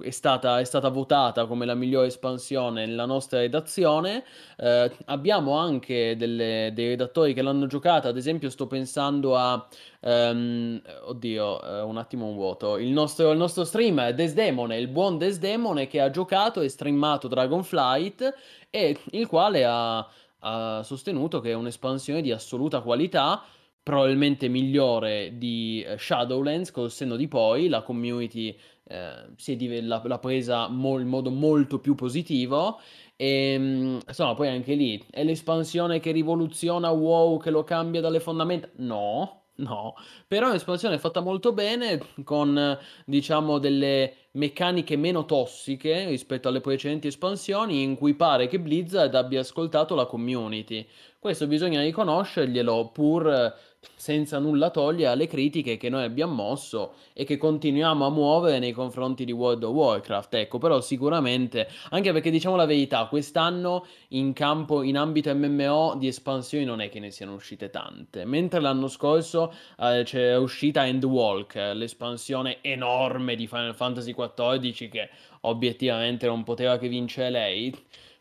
è 0.00 0.10
stata, 0.10 0.60
è 0.60 0.64
stata, 0.64 0.88
votata 0.88 1.46
come 1.46 1.66
la 1.66 1.74
migliore 1.74 2.08
espansione 2.08 2.86
nella 2.86 3.06
nostra 3.06 3.38
redazione. 3.38 4.24
Eh, 4.56 4.90
abbiamo 5.06 5.56
anche 5.56 6.16
delle, 6.16 6.70
dei 6.74 6.88
redattori 6.88 7.34
che 7.34 7.42
l'hanno 7.42 7.66
giocata, 7.66 8.08
ad 8.08 8.16
esempio 8.16 8.50
sto 8.50 8.66
pensando 8.66 9.36
a... 9.36 9.66
Um, 9.98 10.80
oddio, 11.06 11.60
uh, 11.60 11.88
un 11.88 11.96
attimo 11.96 12.26
un 12.26 12.36
vuoto. 12.36 12.78
Il 12.78 12.90
nostro, 12.90 13.32
il 13.32 13.38
nostro 13.38 13.64
streamer 13.64 14.14
Desdemone, 14.14 14.78
il 14.78 14.86
buon 14.86 15.18
Desdemone 15.18 15.88
che 15.88 16.00
ha 16.00 16.10
giocato 16.10 16.60
e 16.60 16.68
streamato 16.68 17.26
Dragonflight 17.26 18.34
e 18.70 18.96
il 19.10 19.26
quale 19.26 19.64
ha, 19.64 20.08
ha 20.40 20.82
sostenuto 20.84 21.40
che 21.40 21.50
è 21.50 21.54
un'espansione 21.54 22.22
di 22.22 22.30
assoluta 22.30 22.82
qualità 22.82 23.42
probabilmente 23.86 24.48
migliore 24.48 25.38
di 25.38 25.80
eh, 25.86 25.96
Shadowlands 25.96 26.72
col 26.72 26.90
senno 26.90 27.14
di 27.14 27.28
poi, 27.28 27.68
la 27.68 27.82
community 27.82 28.58
eh, 28.88 29.26
si 29.36 29.52
è 29.56 29.80
l'ha, 29.80 30.02
l'ha 30.04 30.18
presa 30.18 30.68
mo- 30.68 30.98
in 30.98 31.08
modo 31.08 31.30
molto 31.30 31.78
più 31.80 31.94
positivo 31.94 32.78
e 33.16 33.52
ehm, 33.54 34.00
insomma 34.06 34.34
poi 34.34 34.48
anche 34.48 34.74
lì 34.74 35.02
è 35.10 35.24
l'espansione 35.24 36.00
che 36.00 36.12
rivoluziona 36.12 36.90
WoW, 36.90 37.38
che 37.40 37.50
lo 37.50 37.64
cambia 37.64 38.00
dalle 38.00 38.20
fondamenta? 38.20 38.68
No, 38.76 39.42
No, 39.58 39.94
però 40.28 40.48
è 40.48 40.50
un'espansione 40.50 40.98
fatta 40.98 41.20
molto 41.20 41.54
bene, 41.54 41.98
con 42.24 42.78
diciamo 43.06 43.56
delle 43.58 44.25
meccaniche 44.36 44.96
meno 44.96 45.24
tossiche 45.24 46.06
rispetto 46.06 46.48
alle 46.48 46.60
precedenti 46.60 47.08
espansioni, 47.08 47.82
in 47.82 47.96
cui 47.96 48.14
pare 48.14 48.46
che 48.46 48.60
Blizzard 48.60 49.14
abbia 49.14 49.40
ascoltato 49.40 49.94
la 49.94 50.06
community. 50.06 50.86
Questo 51.18 51.46
bisogna 51.46 51.82
riconoscerglielo, 51.82 52.90
pur 52.92 53.54
senza 53.94 54.38
nulla 54.38 54.70
togliere 54.70 55.12
alle 55.12 55.26
critiche 55.26 55.76
che 55.76 55.88
noi 55.88 56.02
abbiamo 56.02 56.34
mosso 56.34 56.94
e 57.12 57.24
che 57.24 57.36
continuiamo 57.36 58.04
a 58.04 58.10
muovere 58.10 58.58
nei 58.58 58.72
confronti 58.72 59.24
di 59.24 59.32
World 59.32 59.62
of 59.62 59.72
Warcraft. 59.72 60.34
Ecco, 60.34 60.58
però 60.58 60.80
sicuramente, 60.80 61.68
anche 61.90 62.12
perché 62.12 62.30
diciamo 62.30 62.56
la 62.56 62.66
verità, 62.66 63.06
quest'anno 63.06 63.86
in 64.08 64.32
campo, 64.32 64.82
in 64.82 64.96
ambito 64.96 65.34
MMO 65.34 65.94
di 65.98 66.08
espansioni 66.08 66.64
non 66.64 66.80
è 66.80 66.88
che 66.88 67.00
ne 67.00 67.10
siano 67.10 67.34
uscite 67.34 67.70
tante, 67.70 68.24
mentre 68.24 68.60
l'anno 68.60 68.88
scorso 68.88 69.52
eh, 69.78 70.02
c'è 70.04 70.36
uscita 70.36 70.86
Endwalk, 70.86 71.54
l'espansione 71.74 72.58
enorme 72.62 73.34
di 73.34 73.46
Final 73.46 73.74
Fantasy 73.74 74.14
XIV 74.14 74.25
che 74.34 75.10
obiettivamente 75.42 76.26
non 76.26 76.42
poteva 76.42 76.78
che 76.78 76.88
vincere 76.88 77.30
lei. 77.30 77.74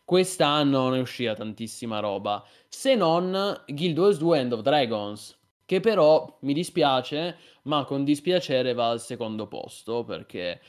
Quest'anno 0.04 0.84
non 0.84 0.96
è 0.96 1.00
uscita 1.00 1.34
tantissima 1.34 2.00
roba, 2.00 2.46
se 2.68 2.94
non 2.96 3.64
Guild 3.66 3.98
Wars 3.98 4.18
2 4.20 4.40
End 4.40 4.54
of 4.54 4.62
Dragons, 4.62 5.36
che 5.66 5.80
però 5.80 6.38
mi 6.42 6.54
dispiace, 6.54 7.38
ma 7.64 7.84
con 7.86 8.04
dispiacere 8.04 8.74
va 8.74 8.90
al 8.90 9.02
secondo 9.02 9.48
posto 9.48 10.04
perché 10.04 10.62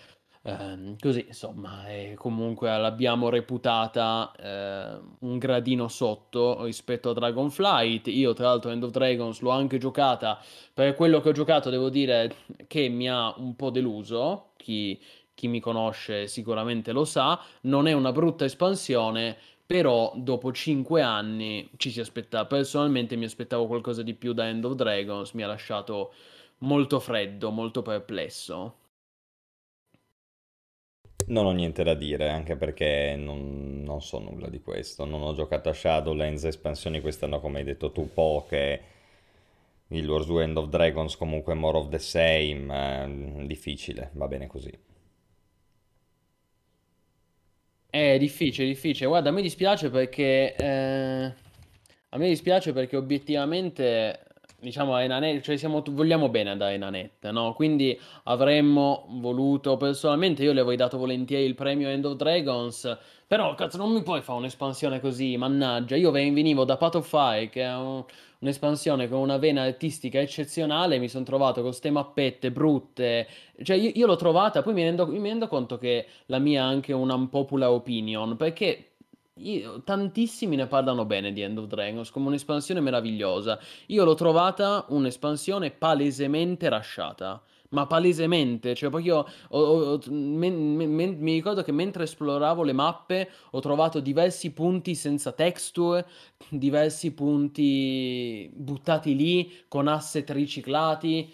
ehm, 0.43 0.97
così 0.99 1.27
insomma 1.29 1.85
comunque 2.15 2.69
l'abbiamo 2.79 3.29
reputata 3.29 4.33
eh, 4.39 4.99
un 5.21 5.39
gradino 5.39 5.89
sotto 5.89 6.65
rispetto 6.65 7.11
a 7.11 7.13
Dragonflight. 7.13 8.07
Io 8.07 8.33
tra 8.33 8.47
l'altro 8.47 8.71
End 8.71 8.85
of 8.85 8.91
Dragons 8.91 9.41
l'ho 9.41 9.51
anche 9.51 9.79
giocata, 9.79 10.41
per 10.73 10.95
quello 10.95 11.21
che 11.21 11.29
ho 11.29 11.33
giocato 11.33 11.69
devo 11.69 11.91
dire 11.91 12.35
che 12.67 12.89
mi 12.89 13.11
ha 13.11 13.35
un 13.37 13.55
po' 13.55 13.71
deluso, 13.71 14.53
chi, 14.57 14.99
chi 15.37 15.47
mi 15.47 15.61
conosce 15.61 16.27
sicuramente 16.27 16.91
lo 16.91 17.05
sa, 17.05 17.41
non 17.63 17.87
è 17.87 17.93
una 17.93 18.11
brutta 18.11 18.45
espansione 18.45 19.37
però 19.67 20.13
dopo 20.15 20.53
5 20.53 21.03
anni 21.03 21.69
ci 21.77 21.91
si 21.91 21.99
aspetta, 21.99 22.47
personalmente 22.47 23.17
mi 23.17 23.25
aspettavo 23.25 23.67
qualcosa 23.67 24.03
di 24.03 24.15
più 24.15 24.33
da 24.33 24.47
End 24.47 24.65
of 24.65 24.75
Dragons, 24.75 25.33
mi 25.33 25.43
ha 25.43 25.49
lasciato 25.49 26.13
molto 26.59 27.01
freddo, 27.01 27.51
molto 27.51 27.83
perplesso. 27.83 28.77
Non 31.29 31.47
ho 31.47 31.51
niente 31.51 31.83
da 31.83 31.95
dire, 31.95 32.31
anche 32.31 32.55
perché 32.55 33.17
non, 33.19 33.83
non 33.83 34.01
so 34.01 34.21
nulla 34.21 34.49
di 34.49 34.61
questo. 34.61 35.05
Non 35.05 35.23
ho 35.23 35.35
giocato 35.35 35.69
a 35.69 35.73
Shadowlands, 35.73 36.45
espansioni 36.45 37.01
quest'anno, 37.01 37.41
come 37.41 37.59
hai 37.59 37.65
detto 37.65 37.91
tu, 37.91 38.09
poche. 38.13 38.83
Il 39.89 40.09
Wars 40.09 40.27
2 40.27 40.45
End 40.45 40.57
of 40.57 40.69
Dragons 40.69 41.17
comunque 41.17 41.55
more 41.55 41.79
of 41.79 41.89
the 41.89 41.99
same. 41.99 43.43
Eh, 43.43 43.47
difficile, 43.47 44.11
va 44.13 44.29
bene 44.29 44.47
così. 44.47 44.71
È 47.97 48.19
difficile, 48.19 48.67
difficile. 48.69 49.07
Guarda, 49.09 49.31
a 49.31 49.33
me 49.33 49.41
dispiace 49.41 49.89
perché... 49.89 50.55
eh, 50.55 51.35
a 52.11 52.19
me 52.19 52.29
dispiace 52.29 52.73
perché 52.75 52.95
obiettivamente, 52.97 54.26
diciamo, 54.61 54.95
a 54.95 55.03
Enanet, 55.03 55.43
cioè 55.43 55.57
siamo, 55.57 55.83
vogliamo 55.87 56.29
bene 56.29 56.51
ad 56.51 56.61
Enanet, 56.61 57.29
no? 57.31 57.53
Quindi 57.55 57.99
avremmo 58.25 59.07
voluto, 59.11 59.77
personalmente 59.77 60.43
io 60.43 60.53
le 60.53 60.61
avrei 60.61 60.77
dato 60.77 60.99
volentieri 60.99 61.45
il 61.45 61.55
premio 61.55 61.89
End 61.89 62.05
of 62.05 62.17
Dragons, 62.17 62.99
però 63.27 63.55
cazzo 63.55 63.77
non 63.77 63.93
mi 63.93 64.03
puoi 64.03 64.21
fare 64.23 64.39
un'espansione 64.39 65.01
così, 65.01 65.37
mannaggia. 65.37 65.97
Io 65.97 66.11
venivo 66.11 66.65
da 66.65 66.77
Path 66.77 66.97
of 66.97 67.09
Fire, 67.09 67.49
che 67.49 67.63
è 67.63 67.75
un- 67.75 68.05
un'espansione 68.39 69.09
con 69.09 69.19
una 69.21 69.39
vena 69.39 69.63
artistica 69.63 70.21
eccezionale, 70.21 70.99
mi 70.99 71.09
sono 71.09 71.25
trovato 71.25 71.63
con 71.63 71.73
ste 71.73 71.91
mappette 71.91 72.51
brutte, 72.53 73.27
cioè 73.63 73.77
io, 73.77 73.91
io 73.95 74.07
l'ho 74.07 74.17
trovata, 74.17 74.63
poi 74.63 74.75
mi 74.75 74.83
rendo, 74.83 75.07
mi 75.07 75.21
rendo 75.29 75.49
conto 75.49 75.79
che 75.79 76.07
la 76.27 76.39
mia 76.39 76.61
è 76.63 76.65
anche 76.65 76.93
una 76.93 77.15
unpopular 77.15 77.71
opinion, 77.71 78.37
perché 78.37 78.96
io- 79.39 79.83
tantissimi 79.83 80.57
ne 80.57 80.67
parlano 80.67 81.05
bene 81.05 81.33
di 81.33 81.41
End 81.43 81.59
of 81.59 81.67
Dragons 81.67 82.11
come 82.11 82.29
un'espansione 82.29 82.81
meravigliosa. 82.81 83.59
Io 83.87 84.05
l'ho 84.05 84.15
trovata 84.15 84.87
un'espansione 84.89 85.71
palesemente 85.71 86.69
rasciata. 86.69 87.43
Ma 87.71 87.85
palesemente, 87.87 88.77
cioè 88.77 88.91
poi 88.91 89.03
io 89.03 89.27
ho- 89.49 89.59
ho- 89.59 90.01
men- 90.09 90.77
men- 90.77 91.17
mi 91.19 91.33
ricordo 91.33 91.63
che 91.65 91.73
mentre 91.73 92.05
esploravo 92.05 92.63
le 92.63 92.73
mappe 92.73 93.29
ho 93.51 93.59
trovato 93.59 93.99
diversi 93.99 94.53
punti 94.53 94.95
senza 94.95 95.33
texture, 95.33 96.07
diversi 96.49 97.13
punti 97.13 98.49
buttati 98.55 99.17
lì 99.17 99.53
con 99.67 99.89
asset 99.89 100.31
riciclati. 100.31 101.29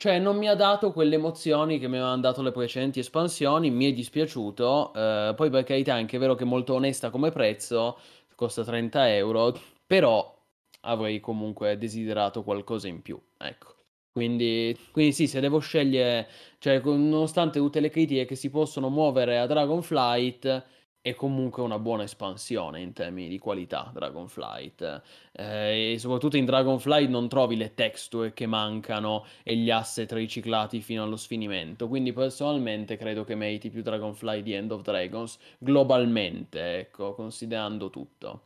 Cioè, 0.00 0.18
non 0.18 0.38
mi 0.38 0.48
ha 0.48 0.54
dato 0.54 0.92
quelle 0.92 1.16
emozioni 1.16 1.78
che 1.78 1.86
mi 1.86 1.96
avevano 1.96 2.22
dato 2.22 2.40
le 2.40 2.52
precedenti 2.52 3.00
espansioni, 3.00 3.70
mi 3.70 3.84
è 3.90 3.92
dispiaciuto. 3.92 4.94
eh, 4.94 5.34
poi 5.36 5.50
per 5.50 5.62
carità 5.64 5.92
è 5.94 5.98
anche 5.98 6.16
vero 6.16 6.34
che 6.34 6.44
è 6.44 6.46
molto 6.46 6.72
onesta 6.72 7.10
come 7.10 7.30
prezzo, 7.30 7.98
costa 8.34 8.64
30 8.64 9.14
euro, 9.14 9.52
però 9.86 10.34
avrei 10.82 11.20
comunque 11.20 11.76
desiderato 11.76 12.42
qualcosa 12.42 12.88
in 12.88 13.02
più, 13.02 13.20
ecco. 13.36 13.74
Quindi, 14.10 14.74
quindi 14.90 15.12
sì, 15.12 15.26
se 15.26 15.38
devo 15.40 15.58
scegliere, 15.58 16.28
cioè 16.60 16.80
nonostante 16.82 17.58
tutte 17.58 17.80
le 17.80 17.90
critiche 17.90 18.24
che 18.24 18.36
si 18.36 18.48
possono 18.48 18.88
muovere 18.88 19.38
a 19.38 19.44
Dragonflight, 19.46 20.64
è 21.02 21.14
comunque 21.14 21.62
una 21.62 21.78
buona 21.78 22.02
espansione 22.02 22.80
in 22.80 22.92
termini 22.92 23.28
di 23.28 23.38
qualità 23.38 23.90
Dragonflight. 23.92 25.02
Eh, 25.32 25.92
e 25.92 25.98
soprattutto 25.98 26.36
in 26.36 26.44
Dragonflight 26.44 27.08
non 27.08 27.28
trovi 27.28 27.56
le 27.56 27.74
texture 27.74 28.32
che 28.34 28.46
mancano 28.46 29.24
e 29.42 29.56
gli 29.56 29.70
asset 29.70 30.10
riciclati 30.12 30.80
fino 30.82 31.02
allo 31.02 31.16
sfinimento. 31.16 31.88
Quindi 31.88 32.12
personalmente 32.12 32.96
credo 32.96 33.24
che 33.24 33.34
meriti 33.34 33.70
più 33.70 33.82
Dragonflight 33.82 34.42
di 34.42 34.52
End 34.52 34.70
of 34.72 34.82
Dragons, 34.82 35.38
globalmente, 35.58 36.78
ecco, 36.78 37.14
considerando 37.14 37.88
tutto. 37.90 38.42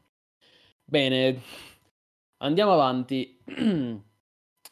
Bene, 0.85 1.41
andiamo 2.39 2.73
avanti. 2.73 3.39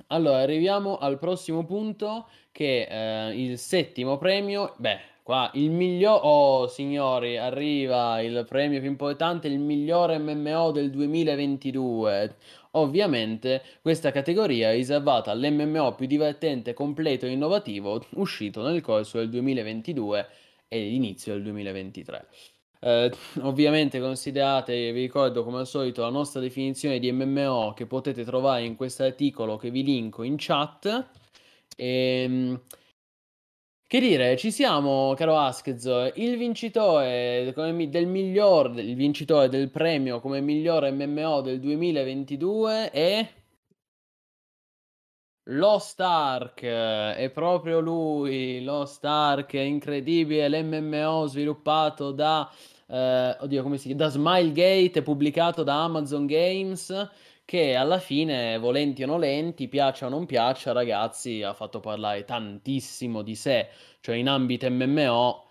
Allora, 0.08 0.38
arriviamo 0.40 0.98
al 0.98 1.18
prossimo 1.18 1.64
punto 1.64 2.28
che 2.50 2.86
eh, 2.88 3.42
il 3.42 3.58
settimo 3.58 4.18
premio. 4.18 4.74
Beh, 4.78 5.00
qua 5.32 5.50
il 5.54 5.70
miglior... 5.70 6.20
Oh, 6.22 6.68
signori, 6.68 7.38
arriva 7.38 8.20
il 8.20 8.44
premio 8.46 8.80
più 8.80 8.88
importante, 8.90 9.48
il 9.48 9.58
migliore 9.58 10.18
MMO 10.18 10.72
del 10.72 10.90
2022. 10.90 12.36
Ovviamente 12.72 13.62
questa 13.80 14.10
categoria 14.10 14.70
è 14.70 14.74
riservata 14.74 15.30
all'MMO 15.30 15.94
più 15.94 16.06
divertente, 16.06 16.74
completo 16.74 17.24
e 17.24 17.30
innovativo 17.30 18.04
uscito 18.16 18.62
nel 18.62 18.82
corso 18.82 19.18
del 19.18 19.30
2022 19.30 20.28
e 20.68 20.80
l'inizio 20.80 21.32
del 21.32 21.44
2023. 21.44 22.26
Eh, 22.80 23.12
ovviamente 23.40 24.00
considerate, 24.00 24.92
vi 24.92 25.00
ricordo 25.00 25.44
come 25.44 25.60
al 25.60 25.66
solito 25.66 26.02
la 26.02 26.10
nostra 26.10 26.40
definizione 26.40 26.98
di 26.98 27.10
MMO 27.10 27.72
che 27.74 27.86
potete 27.86 28.22
trovare 28.24 28.64
in 28.64 28.76
questo 28.76 29.04
articolo 29.04 29.56
che 29.56 29.70
vi 29.70 29.82
linko 29.82 30.24
in 30.24 30.34
chat. 30.36 31.08
E, 31.74 32.58
che 33.92 34.00
dire, 34.00 34.38
ci 34.38 34.50
siamo, 34.50 35.12
caro 35.18 35.36
Askzo. 35.36 36.10
Il 36.14 36.38
vincitore 36.38 37.52
del 37.90 38.06
miglior, 38.06 38.78
il 38.78 38.94
vincitore 38.94 39.50
del 39.50 39.68
premio 39.70 40.18
come 40.18 40.40
miglior 40.40 40.90
MMO 40.90 41.42
del 41.42 41.60
2022 41.60 42.90
è 42.90 43.28
Lost 45.50 46.00
Ark. 46.00 46.62
È 46.62 47.30
proprio 47.34 47.80
lui, 47.80 48.64
Lost 48.64 49.04
Ark, 49.04 49.52
incredibile, 49.52 50.48
l'MMO 50.48 51.26
sviluppato 51.26 52.12
da 52.12 52.50
eh, 52.86 53.36
oddio, 53.40 53.62
come 53.62 53.76
si 53.78 53.88
chiama? 53.88 54.04
Da 54.04 54.08
Smilegate, 54.10 55.02
pubblicato 55.02 55.62
da 55.62 55.82
Amazon 55.82 56.26
Games, 56.26 56.90
che 57.44 57.74
alla 57.74 57.98
fine, 57.98 58.58
volenti 58.58 59.02
o 59.02 59.06
nolenti, 59.06 59.68
piaccia 59.68 60.06
o 60.06 60.08
non 60.08 60.26
piaccia, 60.26 60.72
ragazzi, 60.72 61.42
ha 61.42 61.52
fatto 61.54 61.80
parlare 61.80 62.24
tantissimo 62.24 63.22
di 63.22 63.34
sé, 63.34 63.68
cioè 64.00 64.16
in 64.16 64.28
ambito 64.28 64.68
MMO. 64.70 65.44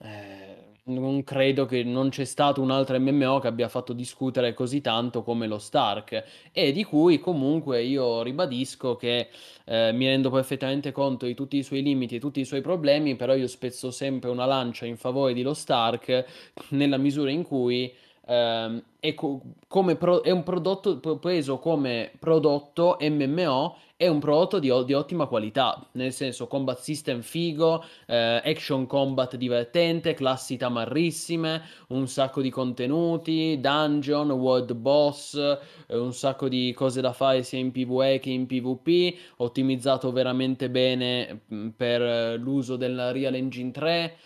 Eh, 0.00 0.64
non 0.86 1.24
credo 1.24 1.66
che 1.66 1.82
non 1.82 2.10
c'è 2.10 2.24
stato 2.24 2.60
un 2.60 2.70
altro 2.70 2.98
MMO 3.00 3.40
che 3.40 3.48
abbia 3.48 3.68
fatto 3.68 3.92
discutere 3.92 4.54
così 4.54 4.80
tanto 4.80 5.22
come 5.22 5.48
lo 5.48 5.58
Stark 5.58 6.24
e 6.52 6.70
di 6.72 6.84
cui 6.84 7.18
comunque 7.18 7.82
io 7.82 8.22
ribadisco 8.22 8.94
che 8.94 9.28
eh, 9.64 9.90
mi 9.92 10.06
rendo 10.06 10.30
perfettamente 10.30 10.92
conto 10.92 11.26
di 11.26 11.34
tutti 11.34 11.56
i 11.56 11.64
suoi 11.64 11.82
limiti 11.82 12.16
e 12.16 12.20
tutti 12.20 12.38
i 12.40 12.44
suoi 12.44 12.60
problemi, 12.60 13.16
però 13.16 13.34
io 13.34 13.48
spezzo 13.48 13.90
sempre 13.90 14.30
una 14.30 14.44
lancia 14.44 14.86
in 14.86 14.96
favore 14.96 15.32
di 15.34 15.42
lo 15.42 15.54
Stark 15.54 16.24
nella 16.70 16.98
misura 16.98 17.30
in 17.30 17.42
cui 17.42 17.92
ehm, 18.26 18.82
è, 19.00 19.14
co- 19.14 19.40
come 19.68 19.96
pro- 19.96 20.22
è 20.22 20.30
un 20.30 20.42
prodotto 20.42 20.98
preso 21.18 21.58
come 21.58 22.12
prodotto 22.18 22.96
MMO 23.00 23.76
è 23.98 24.06
un 24.08 24.18
prodotto 24.18 24.58
di, 24.58 24.70
di, 24.84 24.92
ottima 24.92 25.24
qualità, 25.24 25.88
nel 25.92 26.12
senso 26.12 26.46
combat 26.46 26.78
system 26.78 27.22
figo, 27.22 27.82
eh, 28.06 28.42
action 28.44 28.86
combat 28.86 29.36
divertente, 29.36 30.12
classi 30.12 30.58
tamarrissime, 30.58 31.62
un 31.88 32.06
sacco 32.06 32.42
di 32.42 32.50
contenuti, 32.50 33.58
dungeon, 33.58 34.32
world 34.32 34.74
boss, 34.74 35.34
eh, 35.34 35.96
un 35.96 36.12
sacco 36.12 36.46
di 36.46 36.74
cose 36.76 37.00
da 37.00 37.14
fare 37.14 37.42
sia 37.42 37.58
in 37.58 37.72
PvE 37.72 38.18
che 38.18 38.28
in 38.28 38.44
PvP, 38.44 39.16
ottimizzato 39.38 40.12
veramente 40.12 40.68
bene 40.68 41.40
mm, 41.52 41.68
per 41.70 42.02
eh, 42.02 42.36
l'uso 42.36 42.76
del 42.76 43.12
Real 43.12 43.34
Engine 43.34 43.70
3. 43.70 44.16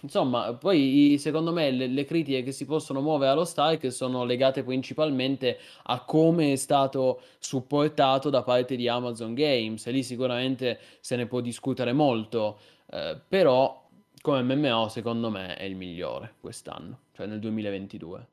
Insomma, 0.00 0.54
poi 0.54 1.16
secondo 1.18 1.52
me 1.52 1.70
le, 1.70 1.86
le, 1.86 2.04
critiche 2.04 2.42
che 2.42 2.52
si 2.52 2.64
possono 2.66 3.00
muovere 3.00 3.32
allo 3.32 3.44
Stark 3.44 3.90
sono 3.92 4.24
legate 4.24 4.62
principalmente 4.62 5.58
a 5.84 6.04
come 6.04 6.52
è 6.52 6.56
stato 6.56 7.20
supportato 7.38 8.30
da 8.30 8.42
parte 8.42 8.76
di 8.76 8.88
Amazon 8.88 9.34
Games. 9.34 9.86
E 9.86 9.90
lì 9.90 10.02
sicuramente 10.02 10.78
se 11.00 11.16
ne 11.16 11.26
può 11.26 11.40
discutere 11.40 11.92
molto, 11.92 12.58
eh, 12.90 13.18
però 13.26 13.86
come 14.20 14.42
MMO 14.42 14.88
secondo 14.88 15.30
me 15.30 15.56
è 15.56 15.64
il 15.64 15.74
migliore 15.74 16.34
quest'anno, 16.40 17.00
cioè 17.12 17.26
nel 17.26 17.40
2022. 17.40 18.26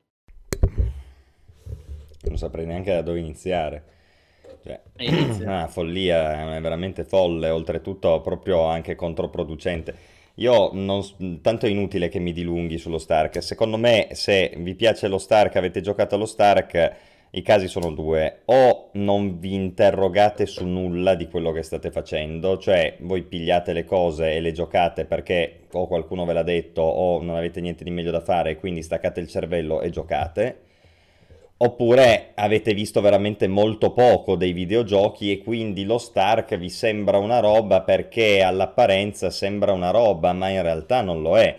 Non 2.22 2.38
saprei 2.38 2.66
neanche 2.66 2.92
da 2.92 3.02
dove 3.02 3.18
iniziare. 3.18 3.94
Cioè, 4.62 4.80
una 5.40 5.66
follia, 5.68 6.56
è 6.56 6.60
veramente 6.60 7.04
folle, 7.04 7.50
oltretutto 7.50 8.20
proprio 8.20 8.64
anche 8.64 8.94
controproducente. 8.96 10.15
Io 10.38 10.70
non, 10.72 11.02
tanto 11.40 11.66
è 11.66 11.68
inutile 11.70 12.08
che 12.08 12.18
mi 12.18 12.32
dilunghi 12.32 12.76
sullo 12.78 12.98
Stark. 12.98 13.42
Secondo 13.42 13.78
me, 13.78 14.08
se 14.12 14.52
vi 14.58 14.74
piace 14.74 15.08
lo 15.08 15.18
Stark, 15.18 15.56
avete 15.56 15.80
giocato 15.80 16.14
allo 16.14 16.26
Stark, 16.26 16.96
i 17.30 17.42
casi 17.42 17.68
sono 17.68 17.90
due. 17.92 18.42
O 18.46 18.90
non 18.94 19.38
vi 19.38 19.54
interrogate 19.54 20.44
su 20.44 20.66
nulla 20.66 21.14
di 21.14 21.28
quello 21.28 21.52
che 21.52 21.62
state 21.62 21.90
facendo, 21.90 22.58
cioè 22.58 22.96
voi 23.00 23.22
pigliate 23.22 23.72
le 23.72 23.84
cose 23.84 24.32
e 24.32 24.40
le 24.40 24.52
giocate 24.52 25.06
perché 25.06 25.60
o 25.72 25.86
qualcuno 25.86 26.26
ve 26.26 26.32
l'ha 26.34 26.42
detto 26.42 26.82
o 26.82 27.22
non 27.22 27.36
avete 27.36 27.60
niente 27.62 27.82
di 27.82 27.90
meglio 27.90 28.10
da 28.10 28.20
fare, 28.20 28.56
quindi 28.56 28.82
staccate 28.82 29.20
il 29.20 29.28
cervello 29.28 29.80
e 29.80 29.90
giocate 29.90 30.64
Oppure 31.58 32.32
avete 32.34 32.74
visto 32.74 33.00
veramente 33.00 33.48
molto 33.48 33.92
poco 33.92 34.36
dei 34.36 34.52
videogiochi 34.52 35.32
e 35.32 35.38
quindi 35.38 35.84
lo 35.84 35.96
Stark 35.96 36.54
vi 36.56 36.68
sembra 36.68 37.16
una 37.16 37.40
roba 37.40 37.80
perché 37.80 38.42
all'apparenza 38.42 39.30
sembra 39.30 39.72
una 39.72 39.90
roba, 39.90 40.34
ma 40.34 40.50
in 40.50 40.60
realtà 40.60 41.00
non 41.00 41.22
lo 41.22 41.38
è. 41.38 41.58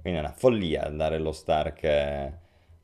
Quindi 0.00 0.20
è 0.20 0.22
una 0.22 0.32
follia 0.32 0.84
andare 0.84 1.18
lo 1.18 1.32
Stark. 1.32 1.82
Eh. 1.82 2.32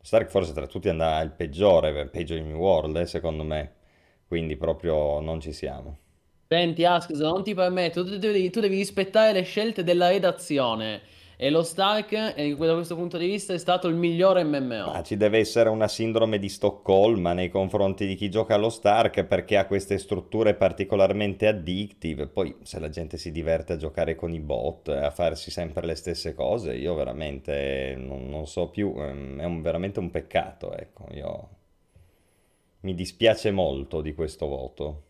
Stark 0.00 0.30
forse 0.30 0.52
tra 0.52 0.66
tutti 0.66 0.88
andrà 0.88 1.20
il 1.20 1.30
peggiore, 1.30 2.08
peggio 2.08 2.34
di 2.34 2.42
New 2.42 2.58
World, 2.58 2.96
eh, 2.96 3.06
secondo 3.06 3.44
me. 3.44 3.72
Quindi 4.26 4.56
proprio 4.56 5.20
non 5.20 5.40
ci 5.40 5.52
siamo. 5.52 5.98
Senti, 6.48 6.84
Ask, 6.84 7.10
non 7.10 7.44
ti 7.44 7.54
permetto, 7.54 8.04
tu 8.04 8.16
devi, 8.16 8.50
tu 8.50 8.58
devi 8.58 8.76
rispettare 8.76 9.32
le 9.32 9.42
scelte 9.42 9.84
della 9.84 10.08
redazione. 10.08 11.02
E 11.40 11.50
lo 11.50 11.62
Stark, 11.62 12.34
da 12.34 12.74
questo 12.74 12.96
punto 12.96 13.16
di 13.16 13.26
vista, 13.26 13.52
è 13.52 13.58
stato 13.58 13.86
il 13.86 13.94
migliore 13.94 14.42
MMO. 14.42 14.90
Ma 14.90 15.02
ci 15.04 15.16
deve 15.16 15.38
essere 15.38 15.68
una 15.68 15.86
sindrome 15.86 16.40
di 16.40 16.48
Stoccolma 16.48 17.32
nei 17.32 17.48
confronti 17.48 18.08
di 18.08 18.16
chi 18.16 18.28
gioca 18.28 18.56
allo 18.56 18.70
Stark 18.70 19.22
perché 19.22 19.56
ha 19.56 19.66
queste 19.66 19.98
strutture 19.98 20.54
particolarmente 20.54 21.46
addictive. 21.46 22.26
Poi, 22.26 22.56
se 22.62 22.80
la 22.80 22.88
gente 22.88 23.18
si 23.18 23.30
diverte 23.30 23.74
a 23.74 23.76
giocare 23.76 24.16
con 24.16 24.32
i 24.32 24.40
bot, 24.40 24.88
a 24.88 25.12
farsi 25.12 25.52
sempre 25.52 25.86
le 25.86 25.94
stesse 25.94 26.34
cose, 26.34 26.74
io 26.74 26.94
veramente 26.94 27.94
non, 27.96 28.28
non 28.28 28.48
so 28.48 28.68
più. 28.68 28.92
Ehm, 28.96 29.38
è 29.38 29.44
un, 29.44 29.62
veramente 29.62 30.00
un 30.00 30.10
peccato, 30.10 30.76
ecco. 30.76 31.06
Io 31.12 31.48
mi 32.80 32.94
dispiace 32.94 33.52
molto 33.52 34.00
di 34.00 34.12
questo 34.12 34.48
voto. 34.48 35.02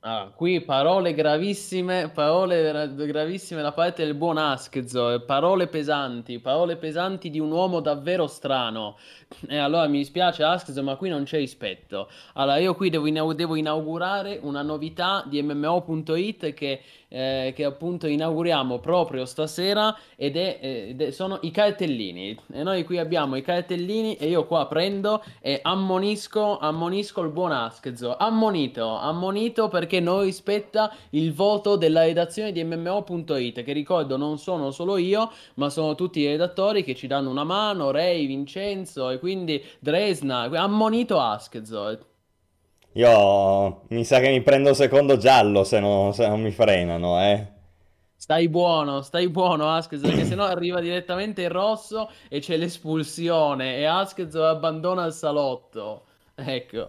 Ah, 0.00 0.32
qui 0.32 0.60
parole 0.60 1.12
gravissime, 1.12 2.10
parole 2.10 2.94
gravissime 2.94 3.62
da 3.62 3.72
parte 3.72 4.04
del 4.04 4.14
buon 4.14 4.38
Askzo, 4.38 5.24
parole 5.26 5.66
pesanti, 5.66 6.38
parole 6.38 6.76
pesanti 6.76 7.30
di 7.30 7.40
un 7.40 7.50
uomo 7.50 7.80
davvero 7.80 8.28
strano. 8.28 8.96
E 9.46 9.56
allora 9.56 9.86
mi 9.86 9.98
dispiace 9.98 10.42
Askzo, 10.42 10.82
ma 10.82 10.96
qui 10.96 11.10
non 11.10 11.24
c'è 11.24 11.38
rispetto. 11.38 12.08
Allora 12.34 12.58
io 12.58 12.74
qui 12.74 12.90
devo, 12.90 13.06
inaug- 13.06 13.36
devo 13.36 13.56
inaugurare 13.56 14.38
una 14.42 14.62
novità 14.62 15.22
di 15.26 15.42
MMO.it 15.42 16.54
che 16.54 16.80
eh, 17.08 17.52
che 17.54 17.64
appunto 17.64 18.06
inauguriamo 18.06 18.78
proprio 18.78 19.24
stasera 19.24 19.96
ed, 20.14 20.36
è, 20.36 20.58
ed 20.60 21.00
è, 21.00 21.10
sono 21.10 21.38
i 21.42 21.50
cartellini. 21.50 22.38
E 22.52 22.62
noi 22.62 22.84
qui 22.84 22.98
abbiamo 22.98 23.36
i 23.36 23.42
cartellini 23.42 24.16
e 24.16 24.28
io 24.28 24.46
qua 24.46 24.66
prendo 24.66 25.22
e 25.40 25.58
ammonisco, 25.62 26.58
ammonisco 26.58 27.22
il 27.22 27.30
buon 27.30 27.52
Askzo. 27.52 28.16
Ammonito, 28.16 28.96
ammonito 28.96 29.68
perché 29.68 30.00
non 30.00 30.22
rispetta 30.22 30.94
il 31.10 31.32
voto 31.32 31.76
della 31.76 32.02
redazione 32.02 32.52
di 32.52 32.62
MMO.it, 32.62 33.62
che 33.62 33.72
ricordo 33.72 34.16
non 34.16 34.38
sono 34.38 34.70
solo 34.70 34.96
io, 34.96 35.30
ma 35.54 35.70
sono 35.70 35.94
tutti 35.94 36.20
i 36.20 36.26
redattori 36.26 36.84
che 36.84 36.94
ci 36.94 37.06
danno 37.06 37.30
una 37.30 37.44
mano, 37.44 37.90
Ray, 37.90 38.26
Vincenzo 38.26 39.10
e 39.10 39.17
quindi 39.18 39.62
Dresna. 39.78 40.42
Ammonito 40.42 41.20
Askzo. 41.20 41.98
Io 42.92 43.82
mi 43.88 44.04
sa 44.04 44.18
che 44.20 44.30
mi 44.30 44.42
prendo 44.42 44.74
secondo 44.74 45.16
giallo 45.18 45.62
se, 45.64 45.78
no, 45.80 46.12
se 46.12 46.26
non 46.26 46.40
mi 46.40 46.50
frenano, 46.50 47.20
eh. 47.22 47.46
Stai 48.16 48.48
buono, 48.48 49.02
stai 49.02 49.28
buono 49.28 49.70
Askezo, 49.72 50.08
perché 50.08 50.24
sennò 50.24 50.44
arriva 50.44 50.80
direttamente 50.80 51.42
il 51.42 51.50
rosso 51.50 52.10
e 52.28 52.40
c'è 52.40 52.56
l'espulsione 52.56 53.76
e 53.76 53.84
Askezo 53.84 54.44
abbandona 54.44 55.04
il 55.04 55.12
salotto. 55.12 56.06
Ecco. 56.34 56.86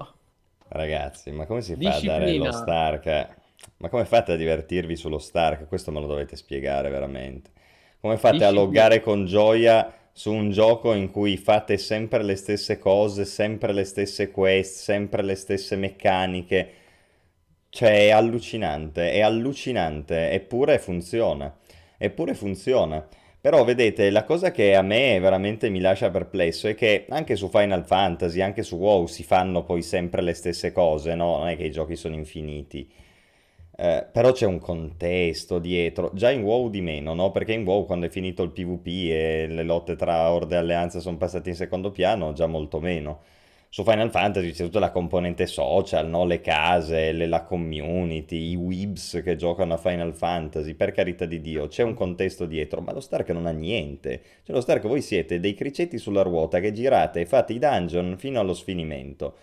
Ragazzi, 0.69 1.31
ma 1.31 1.45
come 1.45 1.61
si 1.61 1.73
fa 1.73 1.77
Disciplina. 1.77 2.15
a 2.15 2.19
dare 2.19 2.37
lo 2.37 2.51
Stark? 2.51 3.29
Ma 3.77 3.89
come 3.89 4.05
fate 4.05 4.31
a 4.31 4.35
divertirvi 4.35 4.95
sullo 4.95 5.19
Stark? 5.19 5.67
Questo 5.67 5.91
me 5.91 5.99
lo 5.99 6.07
dovete 6.07 6.35
spiegare 6.35 6.89
veramente. 6.89 7.51
Come 8.01 8.17
fate 8.17 8.37
Disciplina. 8.37 8.61
a 8.61 8.65
loggare 8.65 8.99
con 9.01 9.25
gioia 9.25 9.93
su 10.13 10.31
un 10.33 10.51
gioco 10.51 10.93
in 10.93 11.11
cui 11.11 11.37
fate 11.37 11.77
sempre 11.77 12.23
le 12.23 12.35
stesse 12.35 12.77
cose, 12.79 13.25
sempre 13.25 13.73
le 13.73 13.83
stesse 13.83 14.31
quest, 14.31 14.75
sempre 14.83 15.23
le 15.23 15.35
stesse 15.35 15.75
meccaniche. 15.75 16.69
Cioè 17.69 18.07
è 18.07 18.09
allucinante, 18.09 19.11
è 19.11 19.21
allucinante, 19.21 20.31
eppure 20.31 20.79
funziona. 20.79 21.55
Eppure 21.97 22.33
funziona. 22.33 23.07
Però 23.41 23.63
vedete, 23.63 24.09
la 24.09 24.25
cosa 24.25 24.51
che 24.51 24.75
a 24.75 24.81
me 24.81 25.17
veramente 25.19 25.69
mi 25.69 25.79
lascia 25.79 26.09
perplesso 26.09 26.67
è 26.67 26.75
che 26.75 27.05
anche 27.09 27.35
su 27.37 27.47
Final 27.49 27.85
Fantasy, 27.85 28.41
anche 28.41 28.63
su 28.63 28.75
WoW 28.75 29.05
si 29.05 29.23
fanno 29.23 29.63
poi 29.63 29.81
sempre 29.81 30.21
le 30.21 30.33
stesse 30.33 30.71
cose, 30.73 31.15
no? 31.15 31.37
Non 31.37 31.47
è 31.47 31.55
che 31.55 31.63
i 31.63 31.71
giochi 31.71 31.95
sono 31.95 32.15
infiniti. 32.15 32.91
Eh, 33.81 34.05
però 34.11 34.33
c'è 34.33 34.45
un 34.45 34.59
contesto 34.59 35.57
dietro, 35.57 36.11
già 36.13 36.29
in 36.31 36.43
WoW 36.43 36.69
di 36.69 36.81
meno, 36.81 37.13
no? 37.13 37.31
Perché 37.31 37.53
in 37.53 37.63
WoW 37.63 37.85
quando 37.85 38.07
è 38.07 38.09
finito 38.09 38.43
il 38.43 38.51
PvP 38.51 38.87
e 39.09 39.47
le 39.47 39.63
lotte 39.63 39.95
tra 39.95 40.29
Horde 40.31 40.55
e 40.55 40.57
Alleanza 40.57 40.99
sono 40.99 41.15
passate 41.15 41.47
in 41.47 41.55
secondo 41.55 41.89
piano, 41.89 42.33
già 42.33 42.45
molto 42.45 42.81
meno. 42.81 43.21
Su 43.69 43.83
Final 43.83 44.09
Fantasy 44.11 44.51
c'è 44.51 44.65
tutta 44.65 44.79
la 44.79 44.91
componente 44.91 45.45
social, 45.45 46.09
no? 46.09 46.25
Le 46.25 46.41
case, 46.41 47.13
le, 47.13 47.25
la 47.25 47.43
community, 47.43 48.49
i 48.49 48.55
weebs 48.55 49.21
che 49.23 49.37
giocano 49.37 49.75
a 49.75 49.77
Final 49.77 50.13
Fantasy, 50.13 50.73
per 50.73 50.91
carità 50.91 51.23
di 51.23 51.39
Dio, 51.39 51.67
c'è 51.67 51.83
un 51.83 51.93
contesto 51.93 52.45
dietro, 52.45 52.81
ma 52.81 52.91
lo 52.91 52.99
Stark 52.99 53.29
non 53.29 53.45
ha 53.45 53.51
niente. 53.51 54.21
Cioè 54.43 54.55
lo 54.55 54.61
Stark 54.61 54.87
voi 54.87 55.01
siete 55.01 55.39
dei 55.39 55.53
cricetti 55.53 55.97
sulla 55.97 56.21
ruota 56.23 56.59
che 56.59 56.73
girate 56.73 57.21
e 57.21 57.25
fate 57.25 57.53
i 57.53 57.59
dungeon 57.59 58.15
fino 58.17 58.41
allo 58.41 58.53
sfinimento. 58.53 59.35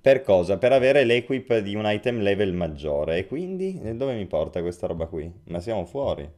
Per 0.00 0.22
cosa? 0.22 0.58
Per 0.58 0.72
avere 0.72 1.04
l'equip 1.04 1.58
di 1.58 1.74
un 1.74 1.84
item 1.86 2.20
level 2.20 2.52
maggiore. 2.52 3.18
E 3.18 3.26
quindi 3.26 3.80
dove 3.96 4.14
mi 4.14 4.26
porta 4.26 4.60
questa 4.60 4.86
roba 4.86 5.06
qui? 5.06 5.30
Ma 5.44 5.60
siamo 5.60 5.84
fuori. 5.84 6.28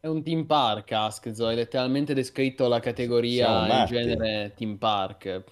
È 0.00 0.08
un 0.08 0.22
team 0.22 0.46
park, 0.46 0.90
Askzo, 0.92 1.48
è 1.48 1.54
letteralmente 1.54 2.12
descritto 2.12 2.66
la 2.66 2.80
categoria 2.80 3.82
in 3.82 3.86
genere 3.86 4.52
team 4.56 4.76
park. 4.76 5.44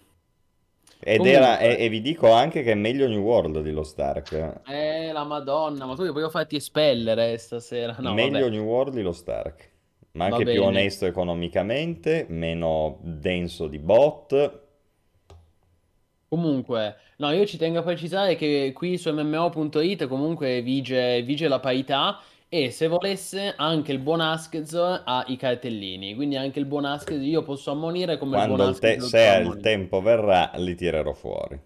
Ed 1.03 1.17
Comunque, 1.17 1.31
era, 1.31 1.59
e, 1.59 1.85
e, 1.85 1.89
vi 1.89 2.03
dico 2.03 2.31
anche 2.31 2.63
che 2.63 2.73
è 2.73 2.75
meglio 2.75 3.09
New 3.09 3.23
World 3.23 3.63
di 3.63 3.71
lo 3.71 3.85
Stark. 3.85 4.61
Eh, 4.67 5.13
la 5.13 5.25
madonna, 5.25 5.87
ma 5.87 5.95
tu 5.95 6.05
voglio 6.13 6.29
farti 6.29 6.57
espellere 6.57 7.39
stasera. 7.39 7.97
No, 8.01 8.13
meglio 8.13 8.41
vabbè. 8.41 8.51
New 8.51 8.65
World 8.65 8.95
di 8.95 9.03
lo 9.03 9.13
Stark. 9.13 9.71
Ma 10.13 10.27
anche 10.27 10.45
più 10.45 10.63
onesto 10.63 11.07
economicamente, 11.07 12.27
meno 12.29 12.99
denso 13.03 13.67
di 13.67 13.79
bot. 13.79 14.61
Comunque, 16.31 16.95
no, 17.17 17.33
io 17.33 17.45
ci 17.45 17.57
tengo 17.57 17.81
a 17.81 17.83
precisare 17.83 18.37
che 18.37 18.71
qui 18.73 18.97
su 18.97 19.13
MMO.it 19.13 20.07
comunque 20.07 20.63
vige, 20.63 21.23
vige 21.23 21.49
la 21.49 21.59
parità 21.59 22.21
e 22.49 22.71
se 22.71 22.87
volesse 22.87 23.53
anche 23.57 23.91
il 23.91 23.99
buon 23.99 24.21
Askez 24.21 24.75
ha 24.75 25.25
i 25.27 25.37
cartellini, 25.37 26.15
quindi 26.15 26.37
anche 26.37 26.61
il 26.61 26.67
buon 26.67 26.85
Askez 26.85 27.21
io 27.21 27.43
posso 27.43 27.73
ammonire 27.73 28.17
come 28.17 28.37
Quando 28.37 28.53
il 28.53 28.59
buon 28.59 28.69
Askez. 28.69 29.03
Te- 29.03 29.09
se 29.09 29.43
il 29.45 29.59
tempo 29.61 30.01
verrà 30.01 30.53
li 30.55 30.77
tirerò 30.77 31.13
fuori. 31.15 31.59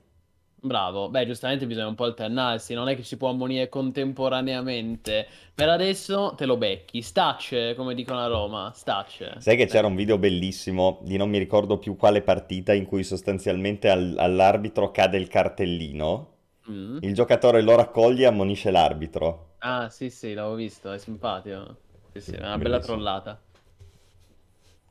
Bravo, 0.65 1.11
beh, 1.11 1.27
giustamente 1.27 1.67
bisogna 1.67 1.87
un 1.89 1.95
po' 1.95 2.05
alternarsi, 2.05 2.73
non 2.75 2.89
è 2.89 2.97
che 2.97 3.03
si 3.05 3.17
può 3.19 3.29
ammonire 3.29 3.69
contemporaneamente. 3.69 5.29
Per 5.55 5.69
adesso 5.69 6.35
te 6.37 6.47
lo 6.47 6.57
becchi. 6.57 7.03
Stacce, 7.03 7.75
come 7.75 7.95
dicono 7.95 8.19
a 8.21 8.27
Roma, 8.27 8.73
stacce. 8.75 9.35
Sai 9.39 9.57
che 9.57 9.67
c'era 9.67 9.87
un 9.87 9.95
video 9.95 10.19
bellissimo 10.19 10.99
di 11.03 11.17
non 11.17 11.29
mi 11.31 11.39
ricordo 11.39 11.79
più 11.79 11.97
quale 11.97 12.23
partita 12.23 12.73
in 12.73 12.85
cui 12.87 13.05
sostanzialmente 13.05 13.89
al- 13.89 14.17
all'arbitro 14.19 14.91
cade 14.91 15.19
il 15.19 15.29
cartellino, 15.29 16.33
Mm. 16.69 17.01
il 17.01 17.15
giocatore 17.15 17.61
lo 17.63 17.77
raccoglie 17.77 18.25
e 18.25 18.27
ammonisce 18.27 18.71
l'arbitro. 18.71 19.57
Ah, 19.59 19.89
sì, 19.91 20.11
sì, 20.11 20.33
l'avevo 20.33 20.55
visto, 20.55 20.93
è 20.93 20.99
simpatico. 20.99 21.77
Sì, 22.13 22.21
sì, 22.21 22.35
è 22.37 22.39
una 22.39 22.59
bella 22.59 22.79
Bellissimo. 22.79 22.97
trollata. 22.97 23.44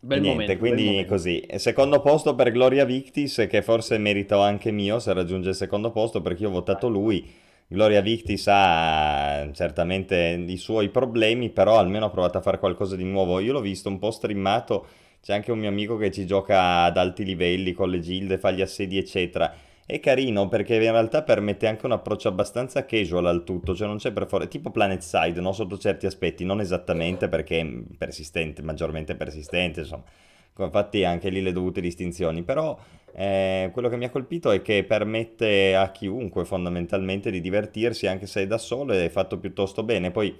Bel 0.05 0.19
niente, 0.19 0.41
momento, 0.41 0.57
quindi 0.57 0.85
momento. 0.85 1.09
così. 1.13 1.45
Secondo 1.55 2.01
posto 2.01 2.35
per 2.35 2.51
Gloria 2.51 2.83
Victis, 2.83 3.45
che 3.49 3.61
forse 3.61 3.97
merito 3.97 4.37
anche 4.41 4.69
mio 4.69 4.99
se 4.99 5.13
raggiunge 5.13 5.49
il 5.49 5.55
secondo 5.55 5.91
posto, 5.91 6.21
perché 6.21 6.43
io 6.43 6.49
ho 6.49 6.51
votato 6.51 6.89
lui. 6.89 7.25
Gloria 7.67 8.01
Victis 8.01 8.45
ha 8.49 9.49
certamente 9.53 10.43
i 10.45 10.57
suoi 10.57 10.89
problemi, 10.89 11.49
però 11.51 11.77
almeno 11.77 12.05
ha 12.05 12.09
provato 12.09 12.37
a 12.37 12.41
fare 12.41 12.59
qualcosa 12.59 12.97
di 12.97 13.05
nuovo. 13.05 13.39
Io 13.39 13.53
l'ho 13.53 13.61
visto 13.61 13.87
un 13.87 13.97
po' 13.97 14.11
streamato, 14.11 14.87
c'è 15.21 15.33
anche 15.33 15.53
un 15.53 15.59
mio 15.59 15.69
amico 15.69 15.95
che 15.95 16.11
ci 16.11 16.25
gioca 16.25 16.83
ad 16.83 16.97
alti 16.97 17.23
livelli 17.23 17.71
con 17.71 17.89
le 17.89 17.99
gilde, 17.99 18.37
fa 18.37 18.51
gli 18.51 18.61
assedi, 18.61 18.97
eccetera. 18.97 19.53
È 19.85 19.99
carino 19.99 20.47
perché 20.47 20.75
in 20.75 20.81
realtà 20.81 21.23
permette 21.23 21.67
anche 21.67 21.85
un 21.85 21.91
approccio 21.91 22.29
abbastanza 22.29 22.85
casual 22.85 23.25
al 23.25 23.43
tutto, 23.43 23.75
cioè 23.75 23.87
non 23.87 23.97
c'è 23.97 24.11
per 24.11 24.27
forza, 24.27 24.47
tipo 24.47 24.71
Planet 24.71 25.01
Side, 25.01 25.41
no? 25.41 25.51
Sotto 25.51 25.77
certi 25.77 26.05
aspetti, 26.05 26.45
non 26.45 26.61
esattamente 26.61 27.27
perché 27.27 27.59
è 27.59 27.67
persistente, 27.97 28.61
maggiormente 28.61 29.15
persistente, 29.15 29.81
insomma. 29.81 30.03
Infatti 30.55 31.03
anche 31.03 31.29
lì 31.29 31.41
le 31.41 31.51
dovute 31.51 31.81
distinzioni, 31.81 32.43
però 32.43 32.77
eh, 33.13 33.69
quello 33.73 33.89
che 33.89 33.97
mi 33.97 34.05
ha 34.05 34.09
colpito 34.09 34.51
è 34.51 34.61
che 34.61 34.83
permette 34.83 35.75
a 35.75 35.91
chiunque 35.91 36.45
fondamentalmente 36.45 37.29
di 37.31 37.41
divertirsi 37.41 38.07
anche 38.07 38.27
se 38.27 38.43
è 38.43 38.47
da 38.47 38.57
solo 38.57 38.93
ed 38.93 39.01
è 39.01 39.09
fatto 39.09 39.37
piuttosto 39.37 39.83
bene. 39.83 40.11
Poi 40.11 40.33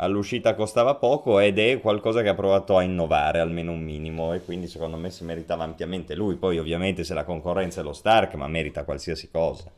all'uscita 0.00 0.54
costava 0.54 0.94
poco 0.96 1.38
ed 1.38 1.58
è 1.58 1.80
qualcosa 1.80 2.22
che 2.22 2.28
ha 2.28 2.34
provato 2.34 2.76
a 2.76 2.82
innovare 2.82 3.40
almeno 3.40 3.72
un 3.72 3.82
minimo 3.82 4.32
e 4.32 4.42
quindi 4.42 4.66
secondo 4.66 4.96
me 4.96 5.10
si 5.10 5.24
meritava 5.24 5.64
ampiamente 5.64 6.14
lui. 6.14 6.36
Poi 6.36 6.58
ovviamente 6.58 7.04
se 7.04 7.14
la 7.14 7.24
concorrenza 7.24 7.80
è 7.80 7.84
lo 7.84 7.92
Stark, 7.92 8.34
ma 8.34 8.48
merita 8.48 8.84
qualsiasi 8.84 9.30
cosa. 9.30 9.70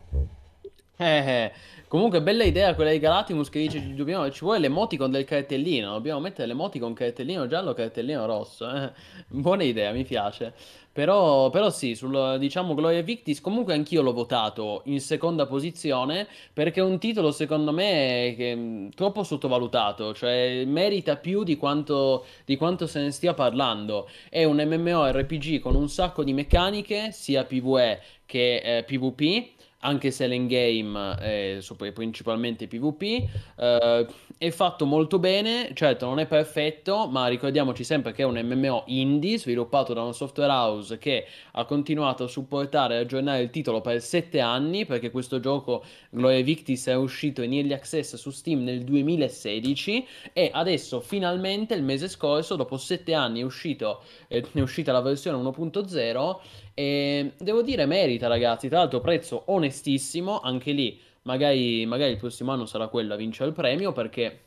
Eh, 1.02 1.06
eh. 1.44 1.52
Comunque, 1.88 2.20
bella 2.22 2.44
idea 2.44 2.74
quella 2.74 2.90
di 2.90 2.98
Galatimus 2.98 3.48
che 3.48 3.58
dice 3.58 3.94
dobbiamo- 3.94 4.30
ci 4.30 4.40
vuole 4.44 4.58
l'emoticon 4.60 5.10
del 5.10 5.24
cartellino. 5.24 5.92
Dobbiamo 5.92 6.20
mettere 6.20 6.46
l'emoticon 6.46 6.92
cartellino 6.92 7.46
giallo, 7.46 7.72
cartellino 7.72 8.26
rosso. 8.26 8.70
eh. 8.70 8.92
Buona 9.28 9.62
idea, 9.64 9.90
mi 9.92 10.04
piace. 10.04 10.52
Però, 10.92 11.48
però 11.50 11.70
sì, 11.70 11.94
sul 11.94 12.36
diciamo 12.38 12.74
Gloria 12.74 13.00
Victis, 13.02 13.40
comunque 13.40 13.72
anch'io 13.74 14.02
l'ho 14.02 14.12
votato 14.12 14.82
in 14.86 15.00
seconda 15.00 15.46
posizione 15.46 16.26
perché 16.52 16.80
è 16.80 16.82
un 16.82 16.98
titolo 16.98 17.30
secondo 17.30 17.72
me 17.72 18.34
che, 18.36 18.54
mh, 18.54 18.90
troppo 18.94 19.22
sottovalutato, 19.22 20.12
cioè 20.14 20.64
merita 20.66 21.16
più 21.16 21.44
di 21.44 21.56
quanto, 21.56 22.26
di 22.44 22.56
quanto 22.56 22.86
se 22.86 23.00
ne 23.00 23.10
stia 23.12 23.32
parlando. 23.34 24.08
È 24.28 24.44
un 24.44 24.56
MMORPG 24.56 25.60
con 25.60 25.74
un 25.76 25.88
sacco 25.88 26.22
di 26.24 26.32
meccaniche, 26.34 27.10
sia 27.12 27.44
PvE 27.44 28.00
che 28.26 28.56
eh, 28.78 28.82
PvP 28.84 29.58
anche 29.80 30.10
se 30.10 30.26
l'endgame 30.26 31.16
è 31.16 31.58
principalmente 31.92 32.66
PvP, 32.66 33.28
eh, 33.56 34.06
è 34.36 34.50
fatto 34.50 34.86
molto 34.86 35.18
bene, 35.18 35.70
certo 35.74 36.06
non 36.06 36.18
è 36.18 36.26
perfetto, 36.26 37.06
ma 37.08 37.26
ricordiamoci 37.26 37.84
sempre 37.84 38.12
che 38.12 38.22
è 38.22 38.24
un 38.24 38.38
MMO 38.38 38.84
indie 38.86 39.38
sviluppato 39.38 39.92
da 39.92 40.02
una 40.02 40.12
software 40.12 40.50
house 40.50 40.98
che 40.98 41.26
ha 41.52 41.64
continuato 41.64 42.24
a 42.24 42.28
supportare 42.28 42.94
e 42.96 42.98
aggiornare 42.98 43.42
il 43.42 43.50
titolo 43.50 43.80
per 43.80 44.00
7 44.00 44.40
anni, 44.40 44.84
perché 44.84 45.10
questo 45.10 45.40
gioco 45.40 45.84
Gloria 46.10 46.42
Victis 46.42 46.86
è 46.86 46.94
uscito 46.96 47.42
in 47.42 47.52
early 47.52 47.72
access 47.72 48.16
su 48.16 48.30
Steam 48.30 48.62
nel 48.62 48.82
2016 48.82 50.06
e 50.32 50.50
adesso 50.52 51.00
finalmente 51.00 51.74
il 51.74 51.82
mese 51.82 52.08
scorso, 52.08 52.56
dopo 52.56 52.76
7 52.76 53.14
anni, 53.14 53.40
è 53.40 53.44
uscito, 53.44 54.02
eh, 54.28 54.44
è 54.52 54.60
uscita 54.60 54.92
la 54.92 55.00
versione 55.00 55.36
1.0 55.38 56.38
e 56.74 57.32
devo 57.38 57.62
dire 57.62 57.86
merita 57.86 58.26
ragazzi, 58.26 58.68
tra 58.68 58.78
l'altro 58.78 59.00
prezzo 59.00 59.42
onestissimo, 59.46 60.40
anche 60.40 60.72
lì 60.72 60.98
magari, 61.22 61.84
magari 61.86 62.12
il 62.12 62.18
prossimo 62.18 62.52
anno 62.52 62.66
sarà 62.66 62.88
quello 62.88 63.14
a 63.14 63.16
vincere 63.16 63.48
il 63.48 63.54
premio 63.54 63.92
perché 63.92 64.40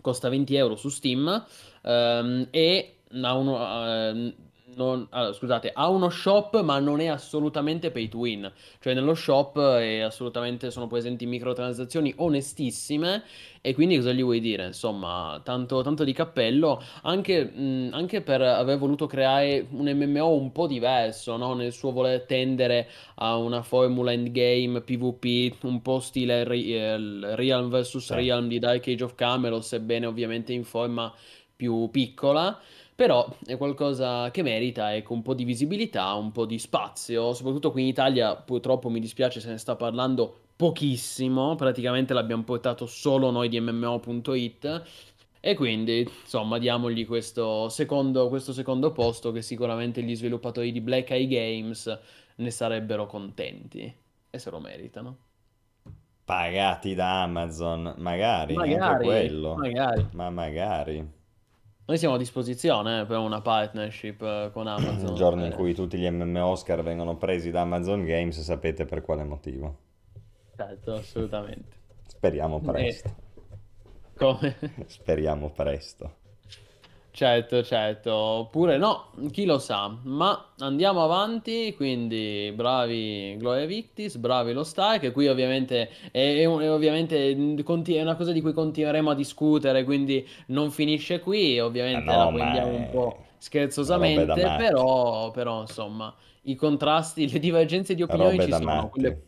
costa 0.00 0.28
20 0.28 0.54
euro 0.54 0.76
su 0.76 0.88
Steam. 0.88 1.44
Ehm, 1.82 2.48
e 2.50 2.96
ha 3.22 3.34
uno, 3.34 3.86
ehm, 3.86 4.34
non- 4.76 5.06
allora, 5.10 5.32
scusate, 5.32 5.70
ha 5.74 5.88
uno 5.88 6.08
shop 6.10 6.60
ma 6.62 6.78
non 6.78 7.00
è 7.00 7.06
assolutamente 7.06 7.90
pay 7.90 8.08
to 8.08 8.18
win, 8.18 8.50
cioè 8.80 8.94
nello 8.94 9.14
shop 9.14 9.58
è 9.58 10.00
assolutamente 10.00 10.70
sono 10.70 10.86
presenti 10.86 11.26
microtransazioni 11.26 12.12
onestissime 12.16 13.22
e 13.60 13.74
quindi 13.74 13.96
cosa 13.96 14.12
gli 14.12 14.22
vuoi 14.22 14.40
dire? 14.40 14.66
Insomma, 14.66 15.40
tanto, 15.44 15.82
tanto 15.82 16.04
di 16.04 16.12
cappello 16.12 16.82
anche, 17.02 17.44
mh, 17.44 17.90
anche 17.92 18.20
per 18.22 18.42
aver 18.42 18.78
voluto 18.78 19.06
creare 19.06 19.66
un 19.70 19.86
MMO 19.88 20.34
un 20.34 20.50
po' 20.52 20.66
diverso, 20.66 21.36
no? 21.36 21.54
Nel 21.54 21.72
suo 21.72 21.92
voler 21.92 22.22
tendere 22.24 22.88
a 23.16 23.36
una 23.36 23.62
formula 23.62 24.12
endgame 24.12 24.80
PvP 24.80 25.62
un 25.64 25.80
po' 25.82 26.00
stile 26.00 26.44
Re- 26.44 26.58
eh, 26.64 27.34
Realm 27.36 27.68
vs. 27.70 28.10
Realm 28.10 28.48
di 28.48 28.58
Dark 28.58 28.86
Age 28.88 29.04
of 29.04 29.14
Camelot, 29.14 29.62
sebbene 29.62 30.06
ovviamente 30.06 30.52
in 30.52 30.64
forma 30.64 31.12
più 31.54 31.88
piccola. 31.90 32.58
Però 33.02 33.28
è 33.44 33.56
qualcosa 33.56 34.30
che 34.30 34.42
merita, 34.42 34.94
ecco, 34.94 35.12
un 35.12 35.22
po' 35.22 35.34
di 35.34 35.42
visibilità, 35.42 36.12
un 36.14 36.30
po' 36.30 36.46
di 36.46 36.56
spazio, 36.60 37.32
soprattutto 37.32 37.72
qui 37.72 37.82
in 37.82 37.88
Italia, 37.88 38.36
purtroppo 38.36 38.88
mi 38.90 39.00
dispiace 39.00 39.40
se 39.40 39.50
ne 39.50 39.58
sta 39.58 39.74
parlando 39.74 40.42
pochissimo, 40.54 41.56
praticamente 41.56 42.14
l'abbiamo 42.14 42.44
portato 42.44 42.86
solo 42.86 43.32
noi 43.32 43.48
di 43.48 43.58
MMO.it 43.58 44.82
e 45.40 45.54
quindi, 45.56 46.02
insomma, 46.02 46.58
diamogli 46.58 47.04
questo 47.04 47.68
secondo, 47.70 48.28
questo 48.28 48.52
secondo 48.52 48.92
posto 48.92 49.32
che 49.32 49.42
sicuramente 49.42 50.00
gli 50.00 50.14
sviluppatori 50.14 50.70
di 50.70 50.80
Black 50.80 51.10
Eye 51.10 51.26
Games 51.26 51.98
ne 52.36 52.50
sarebbero 52.52 53.06
contenti 53.06 53.92
e 54.30 54.38
se 54.38 54.48
lo 54.48 54.60
meritano. 54.60 55.16
Pagati 56.24 56.94
da 56.94 57.22
Amazon, 57.22 57.94
magari, 57.98 58.54
Magari, 58.54 59.04
quello. 59.04 59.56
magari. 59.56 60.06
Ma 60.12 60.30
magari. 60.30 61.20
Noi 61.92 62.00
siamo 62.00 62.14
a 62.16 62.18
disposizione 62.18 63.02
eh, 63.02 63.04
per 63.04 63.18
una 63.18 63.42
partnership 63.42 64.22
eh, 64.22 64.50
con 64.50 64.62
Il 64.64 64.72
Amazon. 64.72 65.14
giorno 65.14 65.44
in 65.44 65.52
eh, 65.52 65.54
cui 65.54 65.74
tutti 65.74 65.98
gli 65.98 66.08
MMO 66.08 66.46
Oscar 66.46 66.82
vengono 66.82 67.18
presi 67.18 67.50
da 67.50 67.60
Amazon 67.60 68.06
Games, 68.06 68.40
sapete 68.40 68.86
per 68.86 69.02
quale 69.02 69.24
motivo. 69.24 69.76
Certo, 70.56 70.94
assolutamente. 70.94 71.76
Speriamo 72.06 72.60
presto. 72.60 73.14
come? 74.16 74.56
Speriamo 74.88 75.50
presto. 75.50 76.14
Certo, 77.14 77.62
certo, 77.62 78.10
oppure 78.14 78.78
no, 78.78 79.10
chi 79.32 79.44
lo 79.44 79.58
sa, 79.58 79.94
ma 80.04 80.54
andiamo 80.60 81.04
avanti, 81.04 81.74
quindi 81.76 82.50
bravi 82.54 83.36
Gloria 83.36 83.66
Victis, 83.66 84.16
bravi 84.16 84.54
lo 84.54 84.64
Star, 84.64 84.98
che 84.98 85.12
qui 85.12 85.28
ovviamente 85.28 85.90
è, 86.10 86.38
è 86.38 86.44
un- 86.46 86.62
è 86.62 86.70
ovviamente 86.72 87.32
è 87.32 88.00
una 88.02 88.16
cosa 88.16 88.32
di 88.32 88.40
cui 88.40 88.54
continueremo 88.54 89.10
a 89.10 89.14
discutere, 89.14 89.84
quindi 89.84 90.26
non 90.46 90.70
finisce 90.70 91.20
qui, 91.20 91.60
Ah 91.90 92.00
ovviamente 92.00 92.00
no, 92.00 92.16
la 92.16 92.28
prendiamo 92.28 92.74
un 92.74 92.88
po' 92.88 93.26
scherzosamente, 93.36 94.50
però, 94.52 95.30
però 95.32 95.60
insomma, 95.60 96.14
i 96.44 96.54
contrasti, 96.54 97.30
le 97.30 97.38
divergenze 97.38 97.94
di 97.94 98.00
opinioni 98.02 98.40
ci 98.40 98.52
sono, 98.54 98.88
quelle 98.88 99.20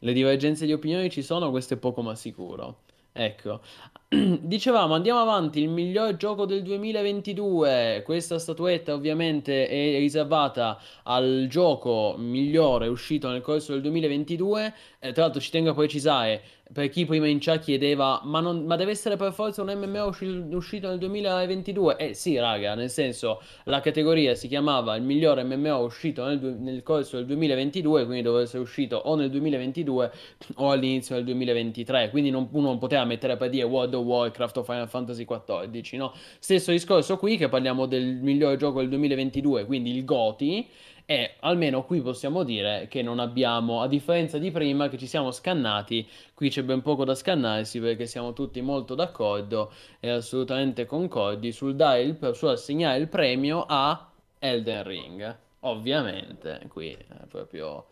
le 0.00 0.12
divergenze 0.12 0.66
di 0.66 0.72
opinioni 0.72 1.10
ci 1.10 1.22
sono, 1.22 1.50
questo 1.50 1.74
è 1.74 1.76
poco 1.78 2.02
ma 2.02 2.14
sicuro. 2.14 2.82
Ecco, 3.12 3.62
dicevamo, 4.40 4.94
andiamo 4.94 5.18
avanti, 5.18 5.60
il 5.60 5.68
miglior 5.68 6.14
gioco 6.16 6.46
del 6.46 6.62
2022. 6.62 8.02
Questa 8.04 8.38
statuetta 8.38 8.94
ovviamente 8.94 9.66
è 9.66 9.98
riservata 9.98 10.80
al 11.02 11.46
gioco 11.50 12.14
migliore 12.16 12.86
uscito 12.86 13.28
nel 13.30 13.40
corso 13.40 13.72
del 13.72 13.80
2022. 13.82 14.74
Eh, 15.00 15.12
tra 15.12 15.24
l'altro 15.24 15.40
ci 15.40 15.50
tengo 15.50 15.70
a 15.70 15.74
precisare, 15.74 16.40
per 16.72 16.88
chi 16.88 17.04
prima 17.04 17.28
in 17.28 17.38
chat 17.38 17.60
chiedeva, 17.62 18.20
ma, 18.24 18.40
non- 18.40 18.64
ma 18.64 18.76
deve 18.76 18.90
essere 18.90 19.16
per 19.16 19.32
forza 19.32 19.62
un 19.62 19.72
MMO 19.72 20.06
usci- 20.06 20.44
uscito 20.50 20.88
nel 20.88 20.98
2022? 20.98 21.96
Eh 21.96 22.14
sì, 22.14 22.36
raga, 22.38 22.74
nel 22.74 22.90
senso, 22.90 23.40
la 23.64 23.80
categoria 23.80 24.34
si 24.34 24.48
chiamava 24.48 24.96
il 24.96 25.02
migliore 25.02 25.44
MMO 25.44 25.78
uscito 25.78 26.24
nel, 26.24 26.40
nel 26.40 26.82
corso 26.82 27.16
del 27.18 27.26
2022, 27.26 28.04
quindi 28.04 28.22
doveva 28.22 28.42
essere 28.42 28.62
uscito 28.62 28.96
o 28.96 29.14
nel 29.14 29.30
2022 29.30 30.12
o 30.56 30.70
all'inizio 30.70 31.14
del 31.14 31.24
2023, 31.24 32.10
quindi 32.10 32.30
non, 32.30 32.48
uno 32.50 32.68
non 32.68 32.78
poteva 32.78 33.04
mettere 33.04 33.36
per 33.36 33.48
dire 33.48 33.64
World 33.64 33.94
of 33.94 34.04
Warcraft 34.04 34.56
o 34.56 34.62
Final 34.64 34.88
Fantasy 34.88 35.24
XIV, 35.24 35.98
no? 35.98 36.12
Stesso 36.38 36.72
discorso 36.72 37.16
qui 37.16 37.36
che 37.36 37.48
parliamo 37.48 37.86
del 37.86 38.16
migliore 38.16 38.56
gioco 38.56 38.80
del 38.80 38.88
2022, 38.88 39.66
quindi 39.66 39.94
il 39.94 40.04
GOTY, 40.04 40.68
e 41.06 41.36
almeno 41.40 41.84
qui 41.84 42.00
possiamo 42.00 42.42
dire 42.42 42.88
che 42.90 43.00
non 43.00 43.20
abbiamo, 43.20 43.80
a 43.80 43.86
differenza 43.86 44.38
di 44.38 44.50
prima 44.50 44.88
che 44.88 44.98
ci 44.98 45.06
siamo 45.06 45.30
scannati, 45.30 46.06
qui 46.34 46.50
c'è 46.50 46.64
ben 46.64 46.82
poco 46.82 47.04
da 47.04 47.14
scannarsi 47.14 47.78
perché 47.78 48.06
siamo 48.06 48.32
tutti 48.32 48.60
molto 48.60 48.94
d'accordo 48.96 49.72
e 50.00 50.10
assolutamente 50.10 50.84
concordi 50.84 51.52
sul, 51.52 51.76
dare 51.76 52.02
il, 52.02 52.30
su 52.34 52.46
assegnare 52.46 52.98
il 52.98 53.08
premio 53.08 53.64
a 53.66 54.10
Elden 54.38 54.82
Ring. 54.82 55.36
Ovviamente, 55.60 56.60
qui 56.68 56.90
è 56.90 57.26
proprio 57.28 57.86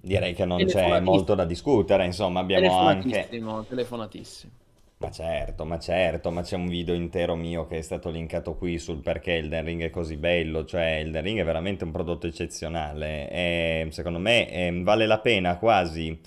Direi 0.00 0.34
che 0.34 0.44
non 0.44 0.62
c'è 0.64 1.00
molto 1.00 1.34
da 1.34 1.44
discutere, 1.44 2.04
insomma, 2.04 2.40
abbiamo 2.40 2.78
anche... 2.78 3.08
Telefonatissimo, 3.08 3.64
telefonatissimo. 3.64 4.52
Ma 5.00 5.12
certo, 5.12 5.64
ma 5.64 5.78
certo, 5.78 6.32
ma 6.32 6.42
c'è 6.42 6.56
un 6.56 6.66
video 6.66 6.92
intero 6.92 7.36
mio 7.36 7.66
che 7.68 7.78
è 7.78 7.82
stato 7.82 8.10
linkato 8.10 8.56
qui 8.56 8.78
sul 8.80 9.00
perché 9.00 9.36
Elden 9.36 9.64
Ring 9.64 9.82
è 9.82 9.90
così 9.90 10.16
bello, 10.16 10.64
cioè 10.64 10.98
Elden 10.98 11.22
Ring 11.22 11.38
è 11.38 11.44
veramente 11.44 11.84
un 11.84 11.92
prodotto 11.92 12.26
eccezionale. 12.26 13.30
E 13.30 13.86
secondo 13.90 14.18
me 14.18 14.50
eh, 14.50 14.80
vale 14.82 15.06
la 15.06 15.20
pena 15.20 15.56
quasi, 15.56 16.18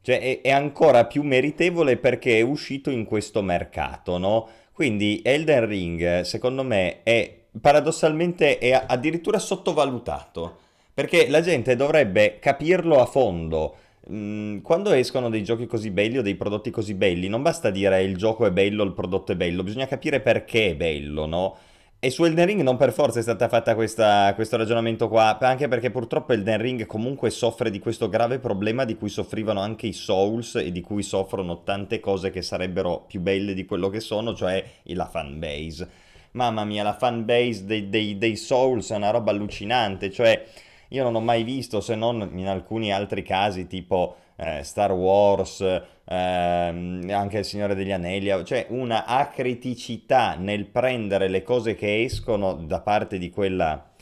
cioè 0.00 0.18
è, 0.18 0.40
è 0.40 0.50
ancora 0.50 1.04
più 1.04 1.22
meritevole 1.22 1.98
perché 1.98 2.38
è 2.38 2.40
uscito 2.40 2.88
in 2.88 3.04
questo 3.04 3.42
mercato, 3.42 4.16
no? 4.16 4.48
Quindi 4.72 5.20
Elden 5.22 5.66
Ring 5.66 6.20
secondo 6.22 6.64
me 6.64 7.02
è 7.02 7.36
paradossalmente 7.60 8.56
è 8.56 8.72
addirittura 8.72 9.38
sottovalutato, 9.38 10.58
perché 10.94 11.28
la 11.28 11.42
gente 11.42 11.76
dovrebbe 11.76 12.38
capirlo 12.38 12.98
a 12.98 13.04
fondo 13.04 13.76
quando 14.02 14.92
escono 14.92 15.28
dei 15.28 15.44
giochi 15.44 15.66
così 15.66 15.90
belli 15.90 16.18
o 16.18 16.22
dei 16.22 16.34
prodotti 16.34 16.70
così 16.70 16.94
belli, 16.94 17.28
non 17.28 17.42
basta 17.42 17.70
dire 17.70 18.02
il 18.02 18.16
gioco 18.16 18.46
è 18.46 18.50
bello, 18.50 18.82
il 18.82 18.92
prodotto 18.92 19.32
è 19.32 19.36
bello, 19.36 19.62
bisogna 19.62 19.86
capire 19.86 20.20
perché 20.20 20.70
è 20.70 20.76
bello, 20.76 21.26
no? 21.26 21.56
E 22.02 22.08
su 22.08 22.24
Elden 22.24 22.46
Ring 22.46 22.62
non 22.62 22.78
per 22.78 22.94
forza 22.94 23.18
è 23.18 23.22
stata 23.22 23.46
fatta 23.46 23.74
questa, 23.74 24.32
questo 24.34 24.56
ragionamento 24.56 25.06
qua, 25.08 25.38
anche 25.38 25.68
perché 25.68 25.90
purtroppo 25.90 26.32
Elden 26.32 26.58
Ring 26.58 26.86
comunque 26.86 27.28
soffre 27.28 27.70
di 27.70 27.78
questo 27.78 28.08
grave 28.08 28.38
problema 28.38 28.86
di 28.86 28.96
cui 28.96 29.10
soffrivano 29.10 29.60
anche 29.60 29.86
i 29.86 29.92
Souls 29.92 30.54
e 30.54 30.72
di 30.72 30.80
cui 30.80 31.02
soffrono 31.02 31.62
tante 31.62 32.00
cose 32.00 32.30
che 32.30 32.40
sarebbero 32.40 33.04
più 33.06 33.20
belle 33.20 33.52
di 33.52 33.66
quello 33.66 33.90
che 33.90 34.00
sono, 34.00 34.34
cioè 34.34 34.64
la 34.84 35.06
fanbase. 35.06 35.88
Mamma 36.32 36.64
mia, 36.64 36.82
la 36.82 36.96
fanbase 36.96 37.66
dei, 37.66 37.90
dei, 37.90 38.16
dei 38.16 38.36
Souls 38.36 38.90
è 38.92 38.96
una 38.96 39.10
roba 39.10 39.32
allucinante, 39.32 40.10
cioè 40.10 40.42
io 40.90 41.02
non 41.02 41.14
ho 41.14 41.20
mai 41.20 41.42
visto, 41.42 41.80
se 41.80 41.94
non 41.94 42.30
in 42.34 42.48
alcuni 42.48 42.92
altri 42.92 43.22
casi, 43.22 43.66
tipo 43.66 44.16
eh, 44.36 44.62
Star 44.62 44.92
Wars, 44.92 45.60
ehm, 46.04 47.08
anche 47.10 47.38
Il 47.38 47.44
Signore 47.44 47.74
degli 47.74 47.92
Anelli, 47.92 48.44
cioè 48.44 48.66
una 48.70 49.04
acriticità 49.04 50.34
nel 50.34 50.66
prendere 50.66 51.28
le 51.28 51.42
cose 51.42 51.74
che 51.74 52.02
escono 52.02 52.54
da 52.54 52.80
parte 52.80 53.18
di 53.18 53.30
quella, 53.30 53.92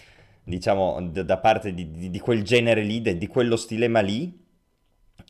diciamo, 0.43 1.11
da 1.11 1.39
parte 1.39 1.75
di, 1.75 1.91
di, 1.91 2.11
di 2.11 2.21
quel 2.21 2.43
genere 2.43 2.83
lì, 2.83 3.03
di 3.03 3.27
quello 3.27 3.57
stilema 3.57 4.01
lì, 4.01 4.47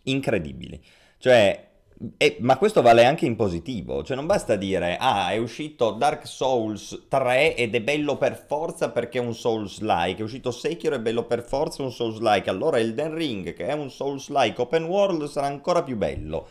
incredibili. 0.05 0.81
Cioè, 1.19 1.68
e, 2.17 2.37
ma 2.41 2.57
questo 2.59 2.81
vale 2.81 3.05
anche 3.05 3.27
in 3.27 3.35
positivo, 3.35 4.05
cioè 4.05 4.15
non 4.15 4.27
basta 4.27 4.55
dire 4.55 4.97
ah 5.01 5.31
è 5.31 5.37
uscito 5.37 5.91
Dark 5.91 6.29
Souls 6.29 7.07
3 7.09 7.57
ed 7.57 7.75
è 7.75 7.81
bello 7.81 8.17
per 8.17 8.45
forza 8.47 8.91
perché 8.91 9.19
è 9.19 9.21
un 9.21 9.35
Souls-like, 9.35 10.21
è 10.21 10.23
uscito 10.23 10.53
Sekiro 10.53 10.95
è 10.95 11.01
bello 11.01 11.25
per 11.25 11.43
forza 11.43 11.83
un 11.83 11.91
Souls-like, 11.91 12.49
allora 12.49 12.79
Elden 12.79 13.15
Ring 13.15 13.53
che 13.53 13.67
è 13.67 13.73
un 13.73 13.91
Souls-like 13.91 14.61
open 14.61 14.85
world 14.85 15.25
sarà 15.25 15.49
ancora 15.49 15.83
più 15.83 15.97
bello. 15.97 16.49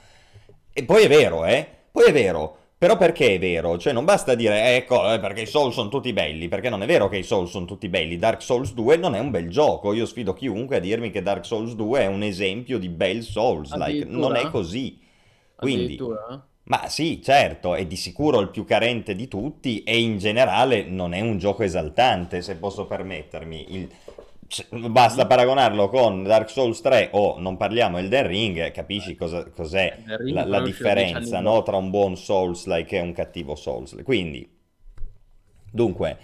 E 0.73 0.83
poi 0.83 1.03
è 1.03 1.07
vero, 1.07 1.45
eh? 1.45 1.65
Poi 1.91 2.03
è 2.05 2.11
vero, 2.11 2.57
però 2.77 2.97
perché 2.97 3.35
è 3.35 3.39
vero? 3.39 3.77
Cioè 3.77 3.93
non 3.93 4.03
basta 4.03 4.35
dire 4.35 4.75
ecco 4.75 5.13
eh, 5.13 5.19
perché 5.19 5.41
i 5.41 5.45
Souls 5.47 5.73
sono 5.73 5.87
tutti 5.87 6.11
belli, 6.11 6.49
perché 6.49 6.69
non 6.69 6.83
è 6.83 6.85
vero 6.85 7.07
che 7.07 7.17
i 7.17 7.23
Souls 7.23 7.49
sono 7.49 7.65
tutti 7.65 7.87
belli. 7.87 8.17
Dark 8.17 8.41
Souls 8.41 8.73
2 8.73 8.97
non 8.97 9.15
è 9.15 9.19
un 9.19 9.31
bel 9.31 9.49
gioco. 9.49 9.93
Io 9.93 10.05
sfido 10.05 10.33
chiunque 10.33 10.75
a 10.75 10.79
dirmi 10.79 11.09
che 11.09 11.23
Dark 11.23 11.45
Souls 11.45 11.73
2 11.73 12.01
è 12.01 12.05
un 12.05 12.21
esempio 12.21 12.77
di 12.77 12.89
bel 12.89 13.23
Souls 13.23 13.73
like. 13.73 14.05
Non 14.05 14.35
è 14.35 14.49
così. 14.51 15.05
Quindi, 15.57 15.99
ma 16.63 16.87
sì, 16.89 17.21
certo, 17.23 17.75
è 17.75 17.85
di 17.85 17.95
sicuro 17.95 18.39
il 18.39 18.49
più 18.49 18.65
carente 18.65 19.15
di 19.15 19.27
tutti 19.27 19.83
e 19.83 19.99
in 19.99 20.17
generale 20.17 20.83
non 20.83 21.13
è 21.13 21.21
un 21.21 21.37
gioco 21.37 21.63
esaltante, 21.63 22.41
se 22.41 22.55
posso 22.57 22.85
permettermi. 22.85 23.73
Il... 23.73 23.89
Basta 24.69 25.27
paragonarlo 25.27 25.89
con 25.89 26.23
Dark 26.23 26.49
Souls 26.49 26.79
3 26.79 27.09
o 27.11 27.37
non 27.37 27.57
parliamo 27.57 27.97
Elden 27.97 28.27
Ring, 28.27 28.71
capisci 28.71 29.13
cosa, 29.15 29.45
cos'è 29.49 29.97
la, 30.05 30.45
la 30.45 30.61
differenza 30.61 31.41
no? 31.41 31.63
tra 31.63 31.75
un 31.75 31.89
buon 31.89 32.15
Souls-like 32.15 32.95
e 32.95 33.01
un 33.01 33.11
cattivo 33.11 33.55
Souls. 33.55 33.95
Quindi, 34.03 34.49
dunque, 35.69 36.17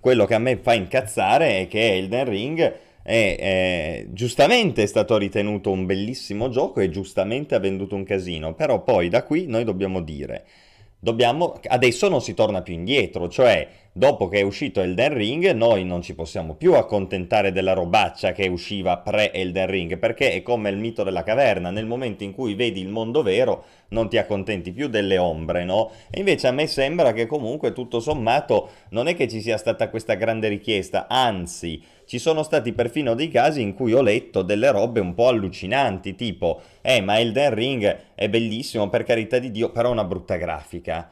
quello 0.00 0.26
che 0.26 0.34
a 0.34 0.38
me 0.38 0.56
fa 0.56 0.74
incazzare 0.74 1.60
è 1.60 1.68
che 1.68 1.96
Elden 1.96 2.24
Ring 2.24 2.76
è, 3.08 3.36
è, 3.38 4.06
giustamente 4.10 4.82
è 4.82 4.86
stato 4.86 5.16
ritenuto 5.16 5.70
un 5.70 5.86
bellissimo 5.86 6.50
gioco 6.50 6.80
e 6.80 6.90
giustamente 6.90 7.54
ha 7.54 7.58
venduto 7.58 7.94
un 7.94 8.04
casino, 8.04 8.52
però 8.52 8.82
poi 8.82 9.08
da 9.08 9.22
qui 9.22 9.46
noi 9.46 9.64
dobbiamo 9.64 10.02
dire, 10.02 10.44
dobbiamo, 10.98 11.58
adesso 11.68 12.10
non 12.10 12.20
si 12.20 12.34
torna 12.34 12.60
più 12.60 12.74
indietro, 12.74 13.30
cioè 13.30 13.66
dopo 13.92 14.28
che 14.28 14.38
è 14.38 14.42
uscito 14.42 14.80
Elden 14.80 15.14
Ring 15.14 15.50
noi 15.52 15.84
non 15.84 16.02
ci 16.02 16.14
possiamo 16.14 16.54
più 16.54 16.74
accontentare 16.74 17.52
della 17.52 17.72
robaccia 17.72 18.32
che 18.32 18.46
usciva 18.48 18.98
pre 18.98 19.32
Elden 19.32 19.66
Ring, 19.66 19.98
perché 19.98 20.32
è 20.32 20.42
come 20.42 20.70
il 20.70 20.76
mito 20.76 21.02
della 21.02 21.22
caverna, 21.22 21.70
nel 21.70 21.86
momento 21.86 22.24
in 22.24 22.32
cui 22.32 22.54
vedi 22.54 22.80
il 22.80 22.88
mondo 22.88 23.22
vero 23.22 23.64
non 23.88 24.08
ti 24.08 24.18
accontenti 24.18 24.72
più 24.72 24.88
delle 24.88 25.18
ombre, 25.18 25.64
no? 25.64 25.90
E 26.10 26.18
invece 26.20 26.46
a 26.46 26.52
me 26.52 26.66
sembra 26.66 27.12
che 27.12 27.26
comunque 27.26 27.72
tutto 27.72 28.00
sommato 28.00 28.70
non 28.90 29.08
è 29.08 29.14
che 29.14 29.28
ci 29.28 29.40
sia 29.40 29.56
stata 29.56 29.88
questa 29.88 30.14
grande 30.14 30.48
richiesta, 30.48 31.06
anzi 31.08 31.82
ci 32.08 32.18
sono 32.18 32.42
stati 32.42 32.72
perfino 32.72 33.14
dei 33.14 33.28
casi 33.28 33.60
in 33.60 33.74
cui 33.74 33.92
ho 33.92 34.00
letto 34.00 34.42
delle 34.42 34.70
robe 34.70 35.00
un 35.00 35.14
po' 35.14 35.28
allucinanti, 35.28 36.14
tipo, 36.14 36.62
eh, 36.80 37.00
ma 37.02 37.18
Elden 37.18 37.54
Ring 37.54 37.96
è 38.14 38.28
bellissimo, 38.28 38.88
per 38.88 39.04
carità 39.04 39.38
di 39.38 39.50
Dio, 39.50 39.70
però 39.70 39.90
è 39.90 39.92
una 39.92 40.04
brutta 40.04 40.36
grafica. 40.36 41.10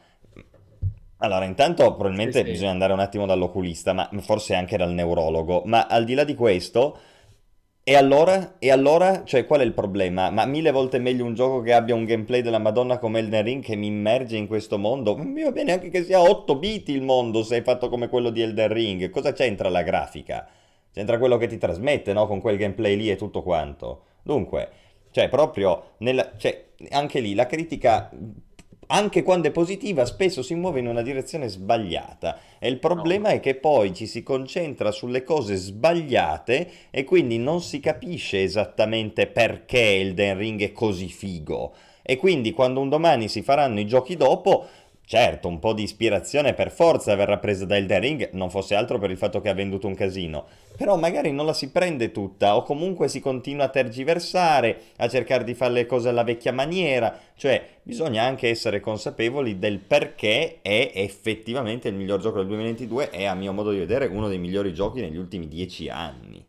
Allora, 1.19 1.45
intanto 1.45 1.95
probabilmente 1.95 2.41
sì, 2.41 2.45
sì. 2.45 2.51
bisogna 2.51 2.71
andare 2.71 2.93
un 2.93 3.01
attimo 3.01 3.27
dall'oculista, 3.27 3.93
ma 3.93 4.09
forse 4.21 4.55
anche 4.55 4.77
dal 4.77 4.93
neurologo, 4.93 5.63
ma 5.65 5.87
al 5.87 6.05
di 6.05 6.15
là 6.15 6.25
di 6.25 6.35
questo... 6.35 6.99
E 7.89 7.95
allora? 7.95 8.57
E 8.59 8.73
allora? 8.73 9.23
Cioè, 9.23 9.47
qual 9.47 9.61
è 9.61 9.65
il 9.65 9.73
problema? 9.73 10.29
Ma 10.31 10.45
mille 10.45 10.73
volte 10.73 10.99
meglio 10.99 11.25
un 11.25 11.35
gioco 11.35 11.61
che 11.61 11.73
abbia 11.73 11.95
un 11.95 12.05
gameplay 12.05 12.43
della 12.43 12.59
Madonna 12.59 12.99
come 12.99 13.21
Elden 13.21 13.45
Ring 13.45 13.63
che 13.63 13.77
mi 13.77 13.87
immerge 13.87 14.37
in 14.37 14.49
questo 14.49 14.77
mondo? 14.77 15.17
Mi 15.17 15.45
va 15.45 15.53
bene 15.53 15.71
anche 15.71 15.89
che 15.89 16.03
sia 16.03 16.21
8 16.21 16.57
bit 16.57 16.89
il 16.89 17.03
mondo 17.03 17.45
se 17.45 17.59
è 17.59 17.63
fatto 17.63 17.89
come 17.89 18.09
quello 18.09 18.31
di 18.31 18.43
Elden 18.43 18.73
Ring. 18.73 19.09
Cosa 19.11 19.33
c'entra 19.33 19.69
la 19.69 19.83
grafica? 19.83 20.49
C'entra 20.93 21.17
quello 21.17 21.37
che 21.37 21.47
ti 21.47 21.59
trasmette, 21.59 22.13
no? 22.13 22.27
Con 22.27 22.41
quel 22.41 22.57
gameplay 22.57 22.97
lì 22.97 23.09
e 23.09 23.15
tutto 23.15 23.45
quanto. 23.45 24.07
Dunque, 24.25 24.69
cioè, 25.13 25.29
proprio, 25.29 25.93
nella, 25.99 26.33
cioè, 26.37 26.71
anche 26.91 27.21
lì 27.21 27.35
la 27.35 27.47
critica, 27.47 28.11
anche 28.89 29.23
quando 29.23 29.49
è 29.49 29.51
positiva, 29.51 30.05
spesso 30.05 30.43
si 30.43 30.55
muove 30.55 30.81
in 30.81 30.87
una 30.87 31.03
direzione 31.03 31.49
sbagliata. 31.49 32.39
E 32.59 32.69
il 32.69 32.79
problema 32.79 33.29
no. 33.29 33.35
è 33.35 33.41
che 33.41 33.55
poi 33.55 33.95
ci 33.95 34.07
si 34.07 34.23
concentra 34.23 34.91
sulle 34.91 35.25
cose 35.25 35.57
sbagliate 35.57 36.71
e 36.91 37.05
quindi 37.05 37.39
non 37.39 37.61
si 37.61 37.81
capisce 37.81 38.43
esattamente 38.43 39.27
perché 39.27 40.01
Elden 40.01 40.39
Ring 40.39 40.63
è 40.63 40.73
così 40.73 41.09
figo. 41.09 41.73
E 42.03 42.17
quindi 42.17 42.53
quando 42.53 42.79
un 42.79 42.89
domani 42.89 43.27
si 43.27 43.43
faranno 43.43 43.81
i 43.81 43.87
giochi 43.87 44.17
dopo 44.17 44.67
Certo, 45.09 45.47
un 45.47 45.61
po' 45.61 45.73
di 45.73 45.85
ispirazione 45.85 46.53
per 46.53 46.73
forza 46.73 47.15
verrà 47.15 47.39
presa 47.39 47.65
da 47.65 47.77
Elden 47.77 48.01
Ring, 48.01 48.31
non 48.33 48.51
fosse 48.51 48.75
altro 48.75 48.99
per 48.99 49.13
il 49.13 49.17
fatto 49.17 49.41
che 49.41 49.49
ha 49.49 49.55
venduto 49.55 49.87
un 49.87 49.95
casino. 49.95 50.47
Però 50.77 50.97
magari 50.97 51.31
non 51.31 51.47
la 51.47 51.53
si 51.53 51.71
prende 51.71 52.11
tutta, 52.11 52.57
o 52.57 52.65
comunque 52.65 53.07
si 53.07 53.21
continua 53.21 53.67
a 53.67 53.69
tergiversare, 53.69 54.81
a 54.97 55.09
cercare 55.09 55.45
di 55.45 55.55
fare 55.55 55.75
le 55.75 55.87
cose 55.87 56.09
alla 56.09 56.25
vecchia 56.25 56.53
maniera. 56.53 57.17
Cioè, 57.37 57.79
bisogna 57.85 58.25
anche 58.25 58.49
essere 58.49 58.81
consapevoli 58.81 59.61
del 59.61 59.79
perché 59.79 60.59
è 60.61 60.91
effettivamente 60.97 61.87
il 61.87 61.95
miglior 61.95 62.19
gioco 62.19 62.39
del 62.39 62.49
2022 62.49 63.11
e 63.11 63.27
a 63.27 63.35
mio 63.35 63.53
modo 63.53 63.71
di 63.71 63.79
vedere 63.79 64.07
uno 64.07 64.27
dei 64.27 64.39
migliori 64.39 64.75
giochi 64.75 65.03
negli 65.03 65.19
ultimi 65.19 65.47
dieci 65.47 65.89
anni. 65.89 66.45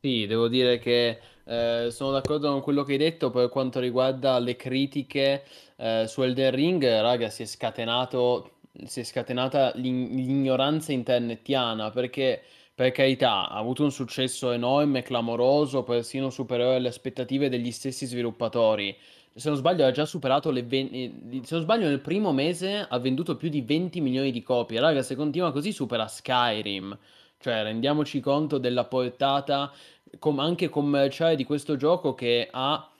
Sì, 0.00 0.26
devo 0.26 0.48
dire 0.48 0.80
che 0.80 1.18
eh, 1.44 1.88
sono 1.90 2.12
d'accordo 2.12 2.50
con 2.50 2.62
quello 2.62 2.84
che 2.84 2.92
hai 2.92 2.98
detto 2.98 3.30
per 3.30 3.48
quanto 3.48 3.80
riguarda 3.80 4.38
le 4.38 4.56
critiche 4.56 5.42
eh, 5.80 6.04
su 6.06 6.22
Elden 6.22 6.50
Ring, 6.50 7.00
raga, 7.00 7.30
si 7.30 7.42
è 7.42 7.46
scatenato, 7.46 8.58
si 8.84 9.00
è 9.00 9.02
scatenata 9.02 9.72
l'ignoranza 9.76 10.92
internetiana 10.92 11.90
perché, 11.90 12.42
per 12.74 12.92
carità, 12.92 13.48
ha 13.48 13.56
avuto 13.56 13.82
un 13.82 13.90
successo 13.90 14.52
enorme, 14.52 15.02
clamoroso, 15.02 15.82
persino 15.82 16.28
superiore 16.28 16.76
alle 16.76 16.88
aspettative 16.88 17.48
degli 17.48 17.70
stessi 17.70 18.04
sviluppatori. 18.04 18.94
Se 19.34 19.48
non 19.48 19.56
sbaglio, 19.56 19.86
ha 19.86 19.90
già 19.90 20.04
superato 20.04 20.50
le 20.50 20.64
20. 20.64 21.40
Se 21.44 21.54
non 21.54 21.62
sbaglio, 21.62 21.88
nel 21.88 22.00
primo 22.00 22.32
mese 22.32 22.86
ha 22.86 22.98
venduto 22.98 23.36
più 23.36 23.48
di 23.48 23.62
20 23.62 24.00
milioni 24.02 24.32
di 24.32 24.42
copie. 24.42 24.80
Raga, 24.80 25.02
se 25.02 25.14
continua 25.14 25.50
così, 25.50 25.72
supera 25.72 26.06
Skyrim. 26.06 26.98
Cioè, 27.38 27.62
rendiamoci 27.62 28.20
conto 28.20 28.58
della 28.58 28.84
portata 28.84 29.72
com- 30.18 30.40
anche 30.40 30.68
commerciale 30.68 31.36
di 31.36 31.44
questo 31.44 31.76
gioco 31.76 32.12
che 32.14 32.48
ha 32.50 32.90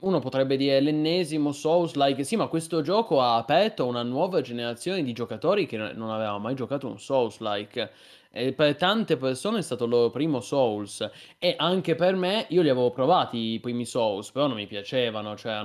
uno 0.00 0.18
potrebbe 0.20 0.56
dire 0.56 0.80
l'ennesimo 0.80 1.52
Souls-like, 1.52 2.24
sì, 2.24 2.36
ma 2.36 2.46
questo 2.46 2.82
gioco 2.82 3.20
ha 3.20 3.36
aperto 3.36 3.86
una 3.86 4.02
nuova 4.02 4.40
generazione 4.40 5.02
di 5.02 5.12
giocatori 5.12 5.66
che 5.66 5.76
non 5.76 6.10
aveva 6.10 6.38
mai 6.38 6.54
giocato 6.54 6.86
un 6.86 6.98
Souls-like. 6.98 7.90
E 8.32 8.52
per 8.52 8.76
tante 8.76 9.16
persone 9.16 9.58
è 9.58 9.62
stato 9.62 9.84
il 9.84 9.90
loro 9.90 10.10
primo 10.10 10.40
Souls. 10.40 11.08
E 11.38 11.54
anche 11.56 11.94
per 11.96 12.14
me, 12.14 12.46
io 12.50 12.62
li 12.62 12.68
avevo 12.68 12.90
provati 12.90 13.54
i 13.54 13.60
primi 13.60 13.84
Souls, 13.84 14.30
però 14.30 14.46
non 14.46 14.56
mi 14.56 14.66
piacevano, 14.66 15.36
cioè 15.36 15.62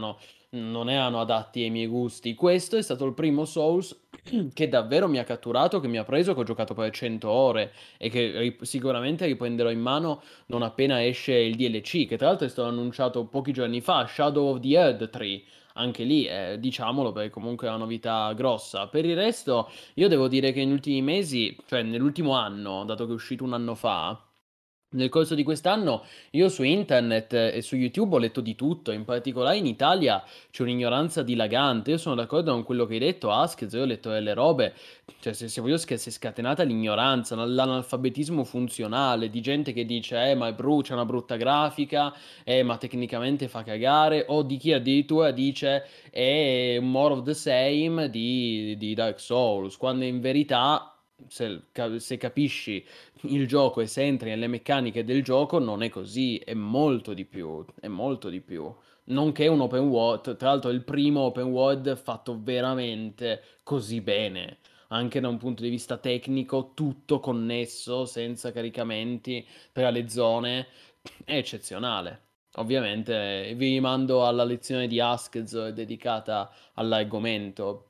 non 0.55 0.89
erano 0.89 1.19
adatti 1.19 1.61
ai 1.61 1.69
miei 1.69 1.87
gusti. 1.87 2.33
Questo 2.33 2.77
è 2.77 2.81
stato 2.81 3.05
il 3.05 3.13
primo 3.13 3.45
Souls 3.45 3.95
che 4.53 4.69
davvero 4.69 5.07
mi 5.07 5.19
ha 5.19 5.23
catturato, 5.23 5.79
che 5.79 5.87
mi 5.87 5.97
ha 5.97 6.03
preso, 6.03 6.33
che 6.33 6.39
ho 6.39 6.43
giocato 6.43 6.73
per 6.73 6.89
100 6.91 7.29
ore 7.29 7.73
e 7.97 8.09
che 8.09 8.39
ri- 8.39 8.57
sicuramente 8.61 9.25
riprenderò 9.25 9.69
in 9.69 9.81
mano 9.81 10.21
non 10.47 10.63
appena 10.63 11.03
esce 11.05 11.33
il 11.33 11.55
DLC, 11.55 12.07
che 12.07 12.17
tra 12.17 12.27
l'altro 12.27 12.45
è 12.45 12.49
stato 12.49 12.67
annunciato 12.69 13.25
pochi 13.25 13.51
giorni 13.51 13.81
fa, 13.81 14.07
Shadow 14.07 14.53
of 14.53 14.59
the 14.59 14.69
Earth 14.69 15.09
3. 15.09 15.43
Anche 15.77 16.03
lì, 16.03 16.25
eh, 16.25 16.55
diciamolo, 16.57 17.11
perché 17.11 17.29
comunque 17.29 17.67
è 17.67 17.69
una 17.69 17.79
novità 17.79 18.31
grossa. 18.31 18.87
Per 18.87 19.03
il 19.03 19.15
resto, 19.15 19.69
io 19.95 20.07
devo 20.07 20.29
dire 20.29 20.53
che 20.53 20.63
negli 20.63 20.73
ultimi 20.73 21.01
mesi, 21.01 21.55
cioè 21.67 21.81
nell'ultimo 21.81 22.31
anno, 22.31 22.85
dato 22.85 23.05
che 23.05 23.11
è 23.11 23.13
uscito 23.15 23.43
un 23.43 23.51
anno 23.51 23.75
fa, 23.75 24.24
nel 24.95 25.09
corso 25.09 25.35
di 25.35 25.43
quest'anno 25.43 26.03
io 26.31 26.49
su 26.49 26.63
internet 26.63 27.33
e 27.33 27.61
su 27.61 27.75
YouTube 27.75 28.15
ho 28.15 28.17
letto 28.19 28.41
di 28.41 28.55
tutto, 28.55 28.91
in 28.91 29.05
particolare 29.05 29.57
in 29.57 29.65
Italia 29.65 30.23
c'è 30.51 30.63
un'ignoranza 30.63 31.21
dilagante. 31.23 31.91
Io 31.91 31.97
sono 31.97 32.15
d'accordo 32.15 32.51
con 32.51 32.63
quello 32.63 32.85
che 32.85 32.93
hai 32.93 32.99
detto, 32.99 33.31
Askez, 33.31 33.73
io 33.73 33.83
ho 33.83 33.85
letto 33.85 34.09
delle 34.09 34.33
robe, 34.33 34.73
cioè 35.19 35.33
se, 35.33 35.47
se 35.47 35.61
voglio 35.61 35.77
che 35.77 35.97
si 35.97 36.09
è 36.09 36.11
scatenata 36.11 36.63
l'ignoranza, 36.63 37.35
l'analfabetismo 37.35 38.43
funzionale 38.43 39.29
di 39.29 39.41
gente 39.41 39.73
che 39.73 39.85
dice 39.85 40.31
eh 40.31 40.35
ma 40.35 40.47
è 40.47 40.53
bru, 40.53 40.81
c'è 40.81 40.93
una 40.93 41.05
brutta 41.05 41.35
grafica, 41.35 42.13
eh 42.43 42.63
ma 42.63 42.77
tecnicamente 42.77 43.47
fa 43.47 43.63
cagare, 43.63 44.25
o 44.27 44.41
di 44.41 44.57
chi 44.57 44.73
addirittura 44.73 45.31
dice 45.31 45.85
è 46.09 46.79
more 46.81 47.13
of 47.13 47.23
the 47.23 47.33
same 47.33 48.09
di, 48.09 48.75
di 48.77 48.93
Dark 48.93 49.19
Souls, 49.19 49.77
quando 49.77 50.05
in 50.05 50.19
verità 50.19 50.94
se, 51.27 51.61
se, 51.97 52.17
capisci 52.17 52.85
il 53.21 53.47
gioco 53.47 53.81
e 53.81 53.87
se 53.87 54.03
entri 54.03 54.29
nelle 54.29 54.47
meccaniche 54.47 55.03
del 55.03 55.23
gioco, 55.23 55.59
non 55.59 55.83
è 55.83 55.89
così, 55.89 56.37
è 56.37 56.53
molto 56.53 57.13
di 57.13 57.25
più, 57.25 57.65
è 57.79 57.87
molto 57.87 58.29
di 58.29 58.41
più. 58.41 58.73
Nonché 59.05 59.47
un 59.47 59.61
open 59.61 59.87
world, 59.87 60.35
tra 60.35 60.49
l'altro 60.49 60.71
il 60.71 60.83
primo 60.83 61.21
open 61.21 61.45
world 61.45 61.95
fatto 61.95 62.39
veramente 62.41 63.41
così 63.63 64.01
bene, 64.01 64.57
anche 64.89 65.19
da 65.19 65.27
un 65.27 65.37
punto 65.37 65.61
di 65.63 65.69
vista 65.69 65.97
tecnico, 65.97 66.71
tutto 66.73 67.19
connesso, 67.19 68.05
senza 68.05 68.51
caricamenti 68.51 69.45
tra 69.71 69.89
le 69.89 70.09
zone, 70.09 70.67
è 71.23 71.37
eccezionale. 71.37 72.21
Ovviamente 72.57 73.53
vi 73.55 73.73
rimando 73.73 74.25
alla 74.25 74.43
lezione 74.45 74.87
di 74.87 74.99
Asked 74.99 75.69
dedicata 75.69 76.49
all'argomento, 76.75 77.87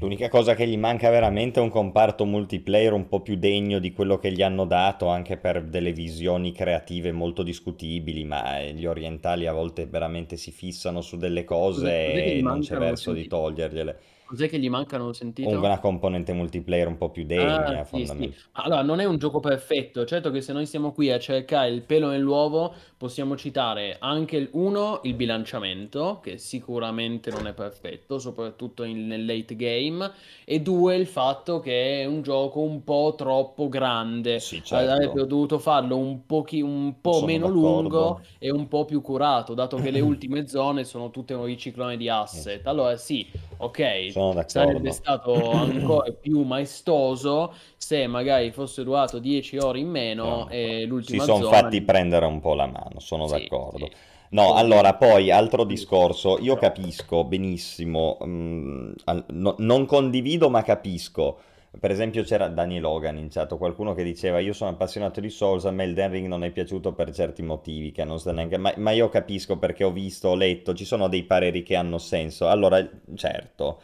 L'unica 0.00 0.28
cosa 0.28 0.54
che 0.54 0.66
gli 0.66 0.76
manca 0.76 1.08
veramente 1.08 1.60
è 1.60 1.62
un 1.62 1.70
comparto 1.70 2.24
multiplayer 2.24 2.92
un 2.92 3.08
po' 3.08 3.20
più 3.20 3.36
degno 3.36 3.78
di 3.78 3.92
quello 3.92 4.18
che 4.18 4.30
gli 4.32 4.42
hanno 4.42 4.66
dato, 4.66 5.06
anche 5.06 5.36
per 5.36 5.62
delle 5.64 5.92
visioni 5.92 6.52
creative 6.52 7.10
molto 7.10 7.42
discutibili, 7.42 8.24
ma 8.24 8.60
eh, 8.60 8.72
gli 8.72 8.86
orientali 8.86 9.46
a 9.46 9.52
volte 9.52 9.86
veramente 9.86 10.36
si 10.36 10.50
fissano 10.50 11.00
su 11.00 11.16
delle 11.16 11.44
cose 11.44 12.36
e 12.36 12.42
non 12.42 12.60
c'è 12.60 12.76
verso 12.76 13.12
di 13.12 13.26
togliergliele. 13.26 13.98
Cos'è 14.24 14.48
che 14.50 14.58
gli 14.58 14.68
mancano? 14.68 15.06
Ho 15.06 15.12
sentito? 15.14 15.56
Una 15.58 15.78
componente 15.78 16.32
multiplayer 16.32 16.88
un 16.88 16.96
po' 16.98 17.10
più 17.10 17.24
degna, 17.24 17.36
Ah, 17.36 17.82
sì, 17.84 18.06
sì. 18.06 18.32
Allora, 18.52 18.82
non 18.82 19.00
è 19.00 19.04
un 19.04 19.18
gioco 19.18 19.40
perfetto. 19.40 20.04
Certo 20.04 20.30
che 20.30 20.40
se 20.40 20.52
noi 20.52 20.66
siamo 20.66 20.92
qui 20.92 21.10
a 21.10 21.18
cercare 21.18 21.68
il 21.70 21.82
pelo 21.82 22.08
nell'uovo, 22.10 22.72
possiamo 22.96 23.36
citare 23.36 23.96
anche 23.98 24.36
il 24.36 24.50
1, 24.52 25.00
il 25.02 25.14
bilanciamento, 25.14 26.20
che 26.22 26.38
sicuramente 26.38 27.32
non 27.32 27.48
è 27.48 27.52
perfetto, 27.52 28.20
soprattutto 28.20 28.84
in- 28.84 29.08
nel 29.08 29.24
late 29.26 29.56
game, 29.56 30.12
e 30.44 30.60
2, 30.60 30.94
il 30.94 31.08
fatto 31.08 31.58
che 31.58 32.02
è 32.02 32.04
un 32.04 32.22
gioco 32.22 32.60
un 32.60 32.84
po' 32.84 33.14
troppo 33.16 33.68
grande. 33.68 34.38
Sì, 34.38 34.62
Avrebbe 34.68 35.24
certo, 35.24 35.24
dovuto 35.26 35.58
farlo 35.58 35.96
un 35.98 36.26
pochi- 36.26 36.60
un 36.62 37.00
po' 37.00 37.20
sono 37.20 37.20
meno 37.20 37.48
lungo 37.48 38.18
d'accordo. 38.18 38.20
e 38.38 38.50
un 38.52 38.68
po' 38.68 38.84
più 38.84 39.00
curato, 39.00 39.54
dato 39.54 39.78
che 39.80 39.90
le 39.90 40.00
ultime 40.00 40.46
zone 40.46 40.84
sono 40.84 41.10
tutte 41.10 41.34
un 41.34 41.44
riciclone 41.46 41.96
di 41.96 42.08
asset. 42.08 42.64
Allora, 42.68 42.96
sì, 42.96 43.28
ok, 43.56 44.13
Sono 44.14 44.32
sarebbe 44.44 44.90
d'accordo. 44.90 44.92
stato 44.92 45.52
ancora 45.52 46.12
più 46.12 46.42
maestoso 46.42 47.54
se 47.76 48.06
magari 48.06 48.52
fosse 48.52 48.84
durato 48.84 49.18
10 49.18 49.56
ore 49.58 49.78
in 49.80 49.88
meno 49.88 50.46
No, 50.46 50.48
e 50.48 50.84
Si 50.98 51.20
l'ultima 51.20 51.20
sono 51.20 51.42
zona... 51.42 51.44
fatti 51.44 51.82
prendere 51.82 52.24
un 52.26 52.40
po' 52.40 52.54
la 52.54 52.66
mano, 52.66 52.98
sono 52.98 53.26
Sì, 53.26 53.28
d'accordo. 53.28 53.90
sì. 53.90 53.92
No, 54.30 54.54
allora, 54.54 54.94
poi 54.94 55.30
altro 55.30 55.64
discorso, 55.64 56.38
io 56.40 56.56
capisco 56.56 57.24
benissimo, 57.24 58.16
mm, 58.24 58.92
al- 59.04 59.24
no- 59.28 59.54
non 59.58 59.84
condivido 59.86 60.48
ma 60.48 60.62
capisco. 60.62 61.38
Per 61.78 61.90
esempio 61.90 62.22
c'era 62.22 62.48
Daniel 62.48 62.82
Logan 62.82 63.18
in 63.18 63.28
chat, 63.28 63.56
qualcuno 63.58 63.94
che 63.94 64.02
diceva 64.04 64.38
io 64.38 64.52
sono 64.52 64.70
appassionato 64.70 65.20
di 65.20 65.28
Souls, 65.28 65.64
a 65.66 65.70
me 65.72 65.84
Elden 65.84 66.10
Ring 66.12 66.26
non 66.28 66.44
è 66.44 66.50
piaciuto 66.50 66.92
per 66.94 67.12
certi 67.12 67.42
motivi 67.42 67.90
che 67.92 68.04
non 68.04 68.18
sta 68.18 68.32
neanche... 68.32 68.56
Ma, 68.56 68.72
ma 68.76 68.92
io 68.92 69.08
capisco 69.08 69.58
perché 69.58 69.84
ho 69.84 69.90
visto, 69.92 70.28
ho 70.28 70.34
letto, 70.36 70.72
ci 70.74 70.84
sono 70.84 71.08
dei 71.08 71.24
pareri 71.24 71.62
che 71.64 71.74
hanno 71.76 71.98
senso. 71.98 72.48
Allora, 72.48 72.78
certo, 73.16 73.80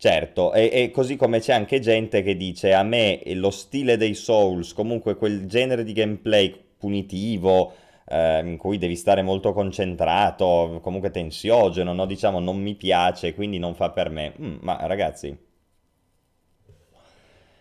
certo, 0.00 0.54
e, 0.54 0.70
e 0.72 0.90
così 0.90 1.16
come 1.16 1.40
c'è 1.40 1.52
anche 1.52 1.78
gente 1.78 2.22
che 2.22 2.34
dice 2.34 2.72
a 2.72 2.82
me 2.82 3.20
lo 3.34 3.50
stile 3.50 3.98
dei 3.98 4.14
Souls, 4.14 4.72
comunque 4.72 5.14
quel 5.14 5.46
genere 5.46 5.84
di 5.84 5.92
gameplay 5.92 6.58
punitivo 6.78 7.74
eh, 8.06 8.40
in 8.42 8.56
cui 8.56 8.78
devi 8.78 8.96
stare 8.96 9.20
molto 9.20 9.52
concentrato, 9.52 10.80
comunque 10.82 11.10
tensiogeno, 11.10 11.92
no? 11.92 12.06
Diciamo 12.06 12.40
non 12.40 12.56
mi 12.58 12.74
piace, 12.76 13.34
quindi 13.34 13.58
non 13.58 13.74
fa 13.74 13.90
per 13.90 14.08
me. 14.08 14.32
Mm, 14.40 14.56
ma 14.62 14.78
ragazzi, 14.86 15.36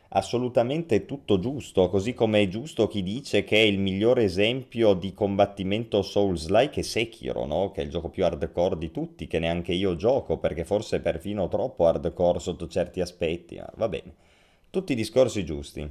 assolutamente 0.10 1.06
tutto 1.06 1.40
giusto, 1.40 1.90
così 1.90 2.14
come 2.14 2.42
è 2.42 2.48
giusto 2.48 2.88
chi 2.88 3.04
dice 3.04 3.44
che 3.44 3.58
il 3.58 3.78
migliore 3.78 4.24
esempio 4.24 4.94
di 4.94 5.14
combattimento 5.14 6.02
Souls-like 6.02 6.80
è 6.80 6.84
Sekiro, 6.84 7.46
no? 7.46 7.72
Che 7.72 7.82
è 7.82 7.84
il 7.84 7.92
gioco 7.92 8.10
più 8.10 8.26
hardcore 8.26 8.78
di 8.78 8.92
tutti, 8.92 9.28
che 9.28 9.40
neanche 9.40 9.74
io 9.74 9.96
gioco, 9.96 10.38
perché 10.38 10.64
forse 10.64 10.98
è 10.98 11.00
perfino 11.02 11.48
troppo 11.48 11.86
hardcore 11.86 12.40
sotto 12.40 12.68
certi 12.68 13.02
aspetti, 13.02 13.58
ma 13.58 13.72
va 13.76 13.88
bene. 13.88 14.14
Tutti 14.70 14.94
i 14.94 14.96
discorsi 14.96 15.46
giusti. 15.46 15.88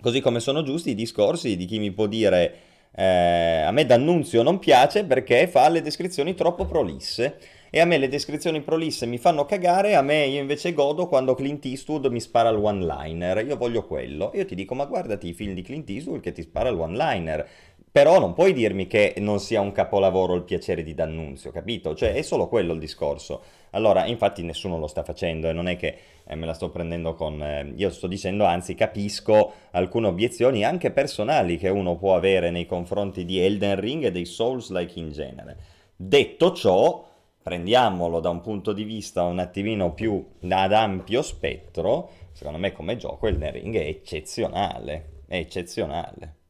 Così 0.00 0.20
come 0.20 0.40
sono 0.40 0.62
giusti 0.62 0.90
i 0.90 0.94
discorsi 0.94 1.56
di 1.56 1.64
chi 1.64 1.78
mi 1.78 1.90
può 1.90 2.06
dire 2.06 2.74
eh, 2.98 3.62
a 3.62 3.70
me 3.72 3.84
D'Annunzio 3.84 4.42
non 4.42 4.58
piace 4.58 5.04
perché 5.04 5.48
fa 5.48 5.68
le 5.68 5.82
descrizioni 5.82 6.34
troppo 6.34 6.64
prolisse 6.64 7.38
e 7.76 7.80
a 7.80 7.84
me 7.84 7.98
le 7.98 8.08
descrizioni 8.08 8.62
prolisse 8.62 9.04
mi 9.04 9.18
fanno 9.18 9.44
cagare, 9.44 9.96
a 9.96 10.00
me 10.00 10.24
io 10.24 10.40
invece 10.40 10.72
godo 10.72 11.08
quando 11.08 11.34
Clint 11.34 11.62
Eastwood 11.66 12.06
mi 12.06 12.20
spara 12.20 12.48
il 12.48 12.56
one-liner, 12.56 13.44
io 13.44 13.58
voglio 13.58 13.84
quello. 13.84 14.30
Io 14.32 14.46
ti 14.46 14.54
dico 14.54 14.74
ma 14.74 14.86
guardati 14.86 15.28
i 15.28 15.34
film 15.34 15.52
di 15.52 15.60
Clint 15.60 15.90
Eastwood 15.90 16.20
che 16.20 16.32
ti 16.32 16.40
spara 16.40 16.70
il 16.70 16.78
one-liner. 16.78 17.46
Però 17.92 18.18
non 18.18 18.32
puoi 18.32 18.54
dirmi 18.54 18.86
che 18.86 19.12
non 19.18 19.40
sia 19.40 19.60
un 19.60 19.72
capolavoro 19.72 20.32
il 20.32 20.44
piacere 20.44 20.82
di 20.82 20.94
D'Annunzio, 20.94 21.50
capito? 21.50 21.94
Cioè 21.94 22.14
è 22.14 22.22
solo 22.22 22.48
quello 22.48 22.72
il 22.72 22.78
discorso. 22.78 23.42
Allora, 23.72 24.06
infatti 24.06 24.42
nessuno 24.42 24.78
lo 24.78 24.86
sta 24.86 25.02
facendo 25.02 25.46
e 25.46 25.52
non 25.52 25.68
è 25.68 25.76
che 25.76 25.98
eh, 26.26 26.34
me 26.34 26.46
la 26.46 26.54
sto 26.54 26.70
prendendo 26.70 27.12
con... 27.12 27.42
eh, 27.42 27.74
io 27.76 27.90
sto 27.90 28.06
dicendo, 28.06 28.44
anzi, 28.44 28.74
capisco 28.74 29.52
alcune 29.72 30.06
obiezioni 30.06 30.64
anche 30.64 30.92
personali 30.92 31.58
che 31.58 31.68
uno 31.68 31.96
può 31.96 32.14
avere 32.16 32.50
nei 32.50 32.64
confronti 32.64 33.26
di 33.26 33.38
Elden 33.38 33.78
Ring 33.78 34.04
e 34.04 34.10
dei 34.10 34.24
Souls-like 34.24 34.98
in 34.98 35.12
genere. 35.12 35.56
Detto 35.94 36.52
ciò, 36.52 37.04
prendiamolo 37.46 38.18
da 38.18 38.28
un 38.28 38.40
punto 38.40 38.72
di 38.72 38.82
vista 38.82 39.22
un 39.22 39.38
attimino 39.38 39.94
più 39.94 40.20
ad 40.48 40.72
ampio 40.72 41.22
spettro, 41.22 42.10
secondo 42.32 42.58
me 42.58 42.72
come 42.72 42.96
gioco 42.96 43.28
Elden 43.28 43.52
Ring 43.52 43.76
è 43.76 43.86
eccezionale, 43.86 45.22
è 45.28 45.36
eccezionale. 45.36 46.45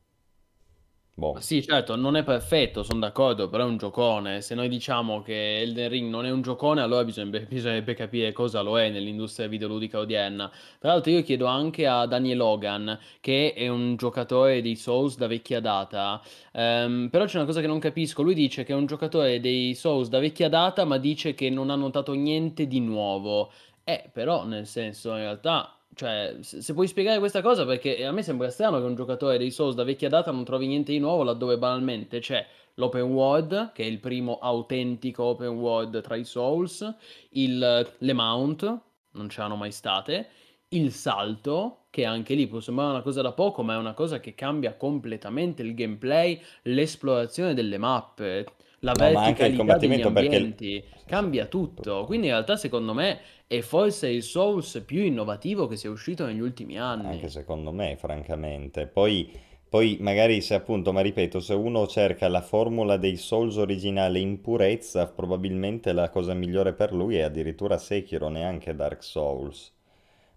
Boh. 1.19 1.41
Sì, 1.41 1.63
certo, 1.63 1.97
non 1.97 2.15
è 2.17 2.23
perfetto, 2.25 2.83
sono 2.83 2.99
d'accordo, 3.01 3.49
però 3.49 3.65
è 3.65 3.67
un 3.67 3.79
giocone. 3.79 4.43
Se 4.43 4.55
noi 4.55 4.69
diciamo 4.69 5.23
che 5.23 5.61
Elden 5.63 5.89
Ring 5.89 6.11
non 6.11 6.27
è 6.27 6.31
un 6.31 6.43
giocone, 6.43 6.83
allora 6.83 7.05
bisognerebbe, 7.05 7.47
bisognerebbe 7.49 7.95
capire 7.95 8.33
cosa 8.33 8.61
lo 8.61 8.79
è 8.79 8.91
nell'industria 8.91 9.49
videoludica 9.49 9.99
odierna. 9.99 10.51
Tra 10.79 10.91
l'altro 10.91 11.11
io 11.13 11.23
chiedo 11.23 11.47
anche 11.47 11.87
a 11.87 12.05
Daniel 12.07 12.37
Logan, 12.37 12.99
che 13.21 13.55
è 13.55 13.67
un 13.69 13.97
giocatore 13.97 14.61
di 14.61 14.77
Souls 14.77 15.17
da 15.17 15.27
vecchia 15.27 15.61
data, 15.61 16.21
ehm, 16.53 17.09
però 17.11 17.25
c'è 17.25 17.37
una 17.39 17.47
cosa 17.47 17.63
che 17.63 17.67
non 17.67 17.79
capisco. 17.79 18.21
Lui 18.23 18.35
dice 18.35 18.63
che 18.65 18.73
è 18.75 18.77
un 18.77 18.85
giocatore 18.85 19.41
dei 19.41 19.75
Souls 19.75 20.09
da 20.11 20.19
vecchia 20.19 20.51
data, 20.51 20.85
ma 20.85 20.99
dice 20.99 21.33
che 21.33 21.49
non 21.49 21.71
ha 21.71 21.77
notato 21.77 22.13
niente 22.13 22.67
di 22.67 22.81
nuovo. 22.81 23.51
Eh, 23.85 24.11
però, 24.13 24.45
nel 24.45 24.67
senso, 24.67 25.11
in 25.13 25.17
realtà... 25.19 25.76
Cioè, 25.97 26.37
se 26.43 26.75
puoi 26.75 26.87
spiegare 26.89 27.19
questa 27.19 27.41
cosa, 27.41 27.65
perché 27.65 28.05
a 28.05 28.13
me 28.13 28.23
sembra 28.23 28.51
strano 28.51 28.79
che 28.79 28.85
un 28.85 28.95
giocatore 28.95 29.39
dei 29.39 29.51
Souls 29.51 29.75
da 29.75 29.83
vecchia 29.83 30.11
data 30.11 30.31
non 30.31 30.45
trovi 30.45 30.67
niente 30.67 30.93
di 30.93 30.99
nuovo 30.99 31.23
laddove 31.23 31.57
banalmente 31.57 32.19
c'è 32.19 32.47
l'open 32.75 33.05
world, 33.05 33.73
che 33.73 33.83
è 33.83 33.87
il 33.87 33.99
primo 33.99 34.39
autentico 34.39 35.23
open 35.23 35.57
world 35.57 36.03
tra 36.03 36.17
i 36.17 36.25
Souls, 36.25 36.95
il, 37.31 37.95
le 37.97 38.13
mount, 38.13 38.81
non 39.13 39.29
c'erano 39.29 39.57
mai 39.57 39.73
state, 39.73 40.29
il 40.69 40.93
salto, 40.93 41.87
che 41.89 42.05
anche 42.05 42.35
lì 42.35 42.47
può 42.47 42.61
sembrare 42.61 42.91
una 42.91 43.01
cosa 43.01 43.23
da 43.23 43.33
poco, 43.33 43.63
ma 43.63 43.73
è 43.73 43.79
una 43.79 43.95
cosa 43.95 44.21
che 44.21 44.35
cambia 44.35 44.75
completamente 44.75 45.63
il 45.63 45.75
gameplay, 45.75 46.39
l'esplorazione 46.65 47.55
delle 47.55 47.79
mappe, 47.79 48.45
la 48.87 48.95
No, 48.99 49.11
ma 49.11 49.25
anche 49.25 49.45
il 49.45 49.55
verticalità 49.55 49.77
degli 49.77 49.97
combattimento 49.97 50.11
perché... 50.13 50.37
ambienti, 50.37 50.85
cambia 51.05 51.47
tutto. 51.47 52.05
Quindi 52.07 52.27
in 52.29 52.33
realtà 52.33 52.57
secondo 52.57 52.95
me 52.95 53.21
è 53.47 53.61
forse 53.61 54.09
il 54.09 54.23
Souls 54.23 54.83
più 54.87 55.03
innovativo 55.03 55.67
che 55.67 55.77
sia 55.77 55.91
uscito 55.91 56.25
negli 56.25 56.41
ultimi 56.41 56.79
Anche 57.01 57.27
anni. 57.27 57.29
secondo 57.29 57.73
me, 57.73 57.97
francamente. 57.97 58.87
Poi 58.87 59.31
Poi 59.69 59.99
magari 60.01 60.41
se 60.43 60.55
appunto, 60.55 60.93
ma 60.93 61.01
ripeto, 61.03 61.41
se 61.41 61.55
uno 61.55 61.87
cerca 61.87 62.29
la 62.29 62.41
formula 62.43 62.97
dei 62.97 63.17
Souls 63.17 63.57
originale 63.57 64.19
in 64.21 64.41
purezza, 64.41 65.07
probabilmente 65.09 65.93
la 65.93 66.09
cosa 66.11 66.35
migliore 66.35 66.73
per 66.73 66.93
lui 66.93 67.17
è 67.17 67.23
addirittura 67.23 67.79
Sekiro, 67.79 68.29
neanche 68.29 68.75
Dark 68.75 69.03
Souls. 69.03 69.75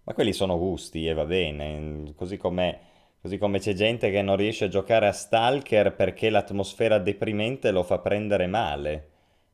Ma 0.04 0.14
quelli 0.14 0.32
sono 0.32 0.58
gusti 0.58 1.06
e 1.06 1.14
va 1.14 1.24
bene, 1.24 2.12
così 2.16 2.36
come, 2.36 2.80
così 3.20 3.38
come 3.38 3.58
c'è 3.58 3.72
gente 3.74 4.10
che 4.10 4.22
non 4.22 4.36
riesce 4.36 4.66
a 4.66 4.68
giocare 4.68 5.06
a 5.06 5.12
Stalker 5.12 5.94
perché 5.94 6.30
l'atmosfera 6.30 6.98
deprimente 6.98 7.70
lo 7.70 7.82
fa 7.82 7.98
prendere 7.98 8.46
male. 8.46 9.08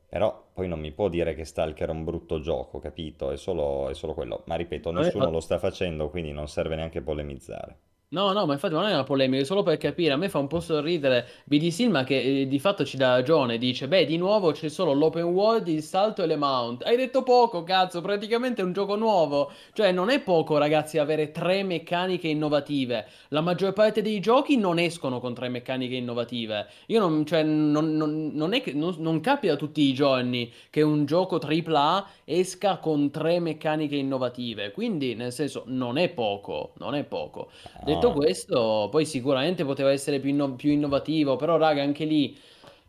Però 0.09 0.49
poi 0.53 0.67
non 0.67 0.79
mi 0.79 0.91
può 0.91 1.09
dire 1.09 1.35
che 1.35 1.45
Stalker 1.45 1.89
è 1.89 1.91
un 1.91 2.03
brutto 2.03 2.39
gioco, 2.39 2.79
capito? 2.79 3.31
È 3.31 3.37
solo, 3.37 3.89
è 3.89 3.93
solo 3.93 4.13
quello. 4.13 4.43
Ma 4.45 4.55
ripeto, 4.55 4.91
nessuno 4.91 5.29
lo 5.29 5.39
sta 5.41 5.59
facendo, 5.59 6.09
quindi 6.09 6.31
non 6.31 6.47
serve 6.47 6.75
neanche 6.75 7.01
polemizzare. 7.01 7.77
No, 8.09 8.31
no, 8.31 8.45
ma 8.45 8.53
infatti 8.53 8.73
non 8.73 8.85
è 8.85 8.93
una 8.93 9.03
polemica, 9.03 9.41
è 9.41 9.45
solo 9.45 9.63
per 9.63 9.77
capire. 9.77 10.13
A 10.13 10.15
me 10.15 10.29
fa 10.29 10.37
un 10.37 10.47
po' 10.47 10.61
sorridere 10.61 11.27
BD 11.43 11.67
Silma 11.67 12.05
che 12.05 12.41
eh, 12.41 12.47
di 12.47 12.57
fatto 12.57 12.85
ci 12.85 12.95
dà 12.95 13.15
ragione. 13.15 13.57
Dice: 13.57 13.89
Beh, 13.89 14.05
di 14.05 14.15
nuovo 14.15 14.51
c'è 14.53 14.69
solo 14.69 14.93
l'open 14.93 15.23
world, 15.23 15.67
il 15.67 15.83
salto 15.83 16.23
e 16.23 16.25
le 16.25 16.37
mount. 16.37 16.83
Hai 16.85 16.95
detto 16.95 17.23
poco, 17.23 17.63
cazzo. 17.63 17.99
Praticamente 17.99 18.61
è 18.61 18.63
un 18.63 18.71
gioco 18.71 18.95
nuovo. 18.95 19.51
Cioè, 19.73 19.91
non 19.91 20.09
è 20.09 20.21
poco, 20.21 20.57
ragazzi, 20.57 20.97
avere 20.99 21.31
tre 21.31 21.63
meccaniche 21.63 22.29
innovative. 22.29 23.07
La 23.29 23.41
maggior 23.41 23.73
parte 23.73 24.01
dei 24.01 24.21
giochi 24.21 24.55
non 24.55 24.79
escono 24.79 25.19
con 25.19 25.33
tre 25.33 25.49
meccaniche 25.49 25.95
innovative. 25.95 26.67
Io 26.85 27.01
non, 27.01 27.25
cioè, 27.25 27.43
non, 27.43 27.97
non, 27.97 28.31
non 28.33 28.53
è 28.53 28.61
che 28.61 28.71
non, 28.71 29.19
capita 29.19 29.57
tutti 29.57 29.81
i 29.81 29.93
giorni 29.93 30.49
che 30.69 30.81
un 30.81 31.03
gioco 31.05 31.39
AAA 31.39 32.07
esca 32.23 32.77
con 32.77 33.11
tre 33.11 33.41
meccaniche 33.41 33.97
innovative. 33.97 34.71
Quindi, 34.71 35.13
nel 35.13 35.33
senso, 35.33 35.63
non 35.65 35.97
è 35.97 36.07
poco. 36.07 36.71
Non 36.77 36.95
è 36.95 37.03
poco. 37.03 37.49
No. 37.85 37.96
Detto 37.99 38.11
questo, 38.13 38.89
poi 38.91 39.05
sicuramente 39.05 39.65
poteva 39.65 39.91
essere 39.91 40.19
più, 40.19 40.29
inno- 40.29 40.55
più 40.55 40.71
innovativo, 40.71 41.35
però 41.35 41.57
raga, 41.57 41.81
anche 41.81 42.05
lì, 42.05 42.37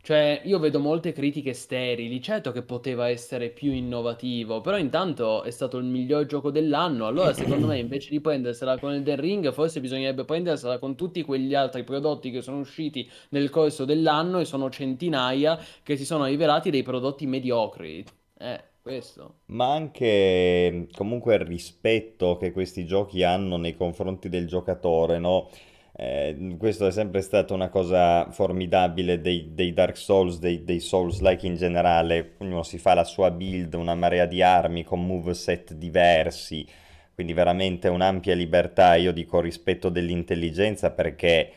cioè, 0.01 0.41
io 0.45 0.59
vedo 0.59 0.79
molte 0.79 1.11
critiche 1.13 1.53
sterili, 1.53 2.21
certo 2.21 2.51
che 2.51 2.61
poteva 2.61 3.09
essere 3.09 3.49
più 3.49 3.71
innovativo, 3.71 4.61
però 4.61 4.77
intanto 4.77 5.43
è 5.43 5.49
stato 5.51 5.77
il 5.77 5.85
miglior 5.85 6.25
gioco 6.25 6.51
dell'anno, 6.51 7.07
allora 7.07 7.33
secondo 7.33 7.65
me 7.67 7.79
invece 7.79 8.09
di 8.11 8.21
prendersela 8.21 8.77
con 8.77 8.93
Elden 8.93 9.19
Ring, 9.19 9.51
forse 9.51 9.79
bisognerebbe 9.81 10.25
prendersela 10.25 10.77
con 10.77 10.95
tutti 10.95 11.23
quegli 11.23 11.55
altri 11.55 11.83
prodotti 11.83 12.29
che 12.29 12.41
sono 12.41 12.59
usciti 12.59 13.09
nel 13.29 13.49
corso 13.49 13.85
dell'anno 13.85 14.39
e 14.39 14.45
sono 14.45 14.69
centinaia 14.69 15.59
che 15.81 15.97
si 15.97 16.05
sono 16.05 16.25
rivelati 16.25 16.69
dei 16.69 16.83
prodotti 16.83 17.25
mediocri. 17.25 18.05
Eh, 18.37 18.63
questo. 18.89 19.35
Ma 19.45 19.71
anche 19.71 20.87
comunque 20.95 21.35
il 21.35 21.41
rispetto 21.41 22.37
che 22.37 22.51
questi 22.51 22.85
giochi 22.85 23.23
hanno 23.23 23.57
nei 23.57 23.75
confronti 23.75 24.29
del 24.29 24.47
giocatore, 24.47 25.19
no? 25.19 25.49
Eh, 25.95 26.55
questo 26.57 26.87
è 26.87 26.91
sempre 26.91 27.21
stata 27.21 27.53
una 27.53 27.69
cosa 27.69 28.31
formidabile 28.31 29.19
dei, 29.19 29.53
dei 29.53 29.73
Dark 29.73 29.97
Souls, 29.97 30.39
dei, 30.39 30.63
dei 30.63 30.79
Souls-like 30.79 31.45
in 31.45 31.55
generale. 31.55 32.35
Ognuno 32.37 32.63
si 32.63 32.77
fa 32.77 32.93
la 32.93 33.03
sua 33.03 33.31
build, 33.31 33.73
una 33.73 33.95
marea 33.95 34.25
di 34.25 34.41
armi 34.41 34.83
con 34.83 35.05
moveset 35.05 35.73
diversi, 35.73 36.65
quindi 37.13 37.33
veramente 37.33 37.89
un'ampia 37.89 38.33
libertà. 38.33 38.95
Io 38.95 39.11
dico 39.11 39.41
rispetto 39.41 39.89
dell'intelligenza 39.89 40.91
perché 40.91 41.51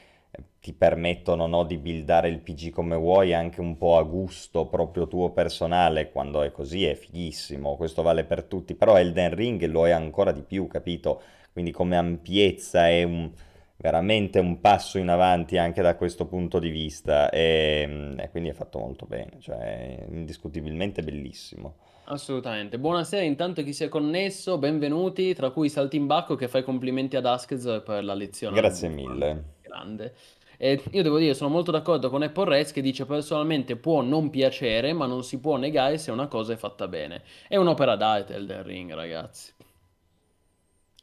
ti 0.61 0.73
permettono 0.73 1.47
no, 1.47 1.65
di 1.65 1.77
buildare 1.77 2.29
il 2.29 2.39
PG 2.39 2.71
come 2.71 2.97
vuoi 2.97 3.35
anche 3.35 3.61
un 3.61 3.77
po' 3.77 3.99
a 3.99 4.03
gusto 4.03 4.67
proprio 4.67 5.09
tuo 5.09 5.31
personale, 5.31 6.11
quando 6.11 6.43
è 6.43 6.53
così 6.53 6.87
è 6.87 6.95
fighissimo, 6.95 7.77
questo 7.77 8.03
vale 8.03 8.25
per 8.25 8.45
tutti, 8.45 8.75
però 8.75 8.97
Elden 8.97 9.35
Ring 9.35 9.65
lo 9.67 9.87
è 9.87 9.91
ancora 9.91 10.33
di 10.33 10.43
più, 10.43 10.67
capito? 10.69 11.21
Quindi 11.53 11.73
come 11.73 11.97
ampiezza 11.97 12.89
è 12.89 13.03
un, 13.03 13.31
veramente 13.77 14.39
un 14.39 14.61
passo 14.61 14.99
in 14.99 15.09
avanti 15.09 15.59
anche 15.59 15.83
da 15.83 15.97
questo 15.97 16.27
punto 16.27 16.61
di 16.61 16.71
vista 16.71 17.29
e, 17.29 18.15
e 18.17 18.31
quindi 18.31 18.49
è 18.49 18.53
fatto 18.53 18.79
molto 18.79 19.05
bene, 19.07 19.33
cioè 19.41 19.59
è 19.59 20.07
indiscutibilmente 20.09 21.03
bellissimo. 21.03 21.75
Assolutamente. 22.05 22.79
Buonasera, 22.79 23.23
intanto 23.23 23.63
chi 23.63 23.73
si 23.73 23.85
è 23.85 23.89
connesso, 23.89 24.59
benvenuti, 24.59 25.35
tra 25.35 25.51
cui 25.51 25.69
Saltimbacco 25.69 26.37
che 26.37 26.49
fa 26.49 26.59
i 26.59 26.63
complimenti 26.63 27.17
ad 27.17 27.27
Askez 27.27 27.83
per 27.85 28.05
la 28.05 28.15
lezione 28.15 28.57
Grazie 28.57 28.89
mille. 28.89 29.45
Grande. 29.73 30.15
E 30.59 30.83
io 30.91 31.03
devo 31.03 31.17
dire, 31.19 31.33
sono 31.33 31.49
molto 31.49 31.71
d'accordo 31.71 32.11
con 32.11 32.23
Apple 32.23 32.45
Rez 32.45 32.73
che 32.73 32.83
dice 32.83 33.07
personalmente 33.07 33.77
può 33.77 34.03
non 34.03 34.29
piacere, 34.29 34.93
ma 34.93 35.07
non 35.07 35.25
si 35.25 35.41
può 35.41 35.57
negare 35.57 35.97
se 35.97 36.11
una 36.11 36.27
cosa 36.29 36.53
è 36.53 36.57
fatta 36.57 36.87
bene. 36.89 37.23
È 37.49 37.57
un'opera 37.57 37.97
d'arte 37.97 38.35
Elden 38.35 38.63
Ring, 38.65 38.93
ragazzi. 38.93 39.53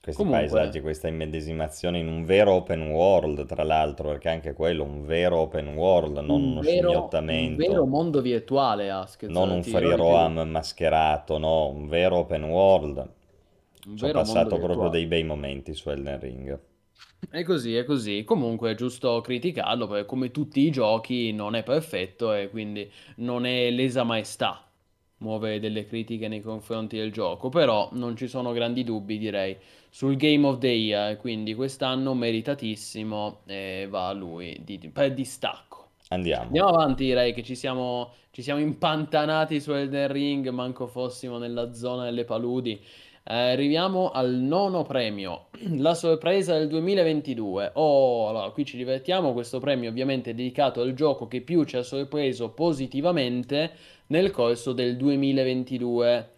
Questi 0.01 0.25
Comunque, 0.25 0.29
paesaggi, 0.29 0.81
questa 0.81 1.07
immedesimazione 1.07 1.99
in 1.99 2.07
un 2.07 2.25
vero 2.25 2.51
open 2.53 2.89
world, 2.91 3.45
tra 3.45 3.63
l'altro, 3.63 4.09
perché 4.09 4.27
anche 4.29 4.53
quello, 4.53 4.83
un 4.83 5.05
vero 5.05 5.37
open 5.39 5.69
world, 5.75 6.17
non 6.17 6.43
un 6.43 6.43
uno 6.43 6.61
vero, 6.61 7.09
un 7.45 7.55
vero 7.55 7.85
scimmiottamento, 7.85 7.85
mondo 7.85 8.21
virtuale, 8.21 8.89
Askez, 8.89 9.29
non 9.29 9.49
un 9.51 9.61
ti 9.61 9.73
dirò 9.73 9.95
free 9.95 9.95
roam 9.95 10.39
mascherato, 10.49 11.37
no, 11.37 11.67
un 11.69 11.87
vero 11.87 12.17
open 12.17 12.43
world. 12.45 13.13
Un 13.83 13.97
Ci 13.97 14.05
ho 14.05 14.09
passato 14.09 14.57
proprio 14.59 14.89
virtuale. 14.89 14.89
dei 14.89 15.05
bei 15.07 15.23
momenti 15.23 15.73
su 15.73 15.89
Elden 15.89 16.19
Ring. 16.19 16.59
È 17.29 17.43
così, 17.43 17.75
è 17.75 17.83
così. 17.85 18.23
Comunque 18.23 18.71
è 18.71 18.75
giusto 18.75 19.21
criticarlo 19.21 19.87
perché 19.87 20.05
come 20.05 20.31
tutti 20.31 20.61
i 20.61 20.71
giochi 20.71 21.31
non 21.31 21.55
è 21.55 21.63
perfetto 21.63 22.33
e 22.33 22.49
quindi 22.49 22.91
non 23.17 23.45
è 23.45 23.69
lesa 23.71 24.03
maestà 24.03 24.63
muovere 25.19 25.59
delle 25.59 25.85
critiche 25.85 26.27
nei 26.27 26.41
confronti 26.41 26.97
del 26.97 27.11
gioco, 27.11 27.49
però 27.49 27.89
non 27.93 28.15
ci 28.15 28.27
sono 28.27 28.51
grandi 28.51 28.83
dubbi, 28.83 29.17
direi, 29.17 29.57
sul 29.89 30.15
Game 30.15 30.45
of 30.47 30.59
the 30.59 30.67
Year, 30.67 31.17
quindi 31.17 31.53
quest'anno 31.55 32.13
meritatissimo 32.13 33.41
e 33.45 33.87
va 33.89 34.07
a 34.07 34.13
lui 34.13 34.61
di- 34.63 34.77
per 34.91 35.13
distacco. 35.13 35.89
Andiamo. 36.09 36.45
Andiamo 36.45 36.69
avanti, 36.69 37.05
direi 37.05 37.33
che 37.33 37.43
ci 37.43 37.55
siamo, 37.55 38.13
ci 38.31 38.41
siamo 38.41 38.59
impantanati 38.59 39.59
su 39.59 39.71
Elden 39.73 40.11
Ring, 40.11 40.49
manco 40.49 40.87
fossimo 40.87 41.37
nella 41.37 41.73
zona 41.73 42.05
delle 42.05 42.23
paludi. 42.23 42.81
Arriviamo 43.23 44.11
al 44.11 44.33
nono 44.33 44.83
premio, 44.83 45.47
la 45.77 45.93
sorpresa 45.93 46.57
del 46.57 46.67
2022. 46.67 47.71
Oh, 47.75 48.29
allora, 48.29 48.49
qui 48.49 48.65
ci 48.65 48.77
divertiamo. 48.77 49.33
Questo 49.33 49.59
premio 49.59 49.89
ovviamente 49.89 50.31
è 50.31 50.33
dedicato 50.33 50.81
al 50.81 50.93
gioco 50.93 51.27
che 51.27 51.41
più 51.41 51.63
ci 51.63 51.77
ha 51.77 51.83
sorpreso 51.83 52.49
positivamente 52.49 53.71
nel 54.07 54.31
corso 54.31 54.73
del 54.73 54.97
2022. 54.97 56.31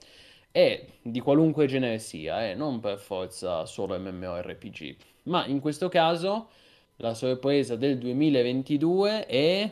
E 0.51 0.87
di 1.01 1.21
qualunque 1.21 1.65
genere 1.65 1.97
sia, 1.99 2.49
eh, 2.49 2.55
non 2.55 2.81
per 2.81 2.97
forza 2.97 3.65
solo 3.65 3.97
MMORPG. 3.97 4.95
Ma 5.23 5.45
in 5.45 5.61
questo 5.61 5.87
caso 5.87 6.49
la 6.97 7.13
sorpresa 7.13 7.75
del 7.77 7.97
2022 7.97 9.25
è 9.27 9.71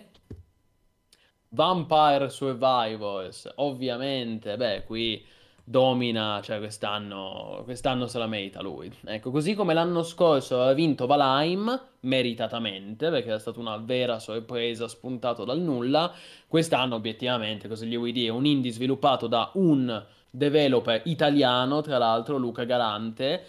Vampire 1.50 2.30
Survivors. 2.30 3.52
Ovviamente, 3.56 4.56
beh, 4.56 4.84
qui 4.86 5.24
domina, 5.70 6.42
cioè 6.42 6.58
quest'anno 6.58 7.62
quest'anno 7.64 8.08
se 8.08 8.18
la 8.18 8.26
merita 8.26 8.60
lui. 8.60 8.92
Ecco, 9.06 9.30
così 9.30 9.54
come 9.54 9.76
l'anno 9.76 10.02
scorso 10.02 10.64
ha 10.64 10.74
vinto 10.74 11.06
Valheim, 11.06 11.80
meritatamente, 12.02 13.12
perché 13.12 13.36
è 13.36 13.40
stata 13.40 13.60
una 13.60 13.78
vera 13.78 14.18
sorpresa 14.18 14.88
spuntato 14.88 15.46
dal 15.46 15.60
nulla. 15.60 16.12
Quest'anno, 16.48 16.96
obiettivamente, 16.96 17.68
cosa 17.68 17.86
gli 17.86 17.96
vuoi 17.96 18.12
dire? 18.12 18.32
Un 18.32 18.48
indie 18.48 18.72
sviluppato 18.72 19.28
da 19.28 19.52
un 19.54 20.04
developer 20.32 21.04
italiano, 21.06 21.82
tra 21.82 22.00
l'altro, 22.00 22.38
Luca 22.38 22.64
Galante, 22.64 23.46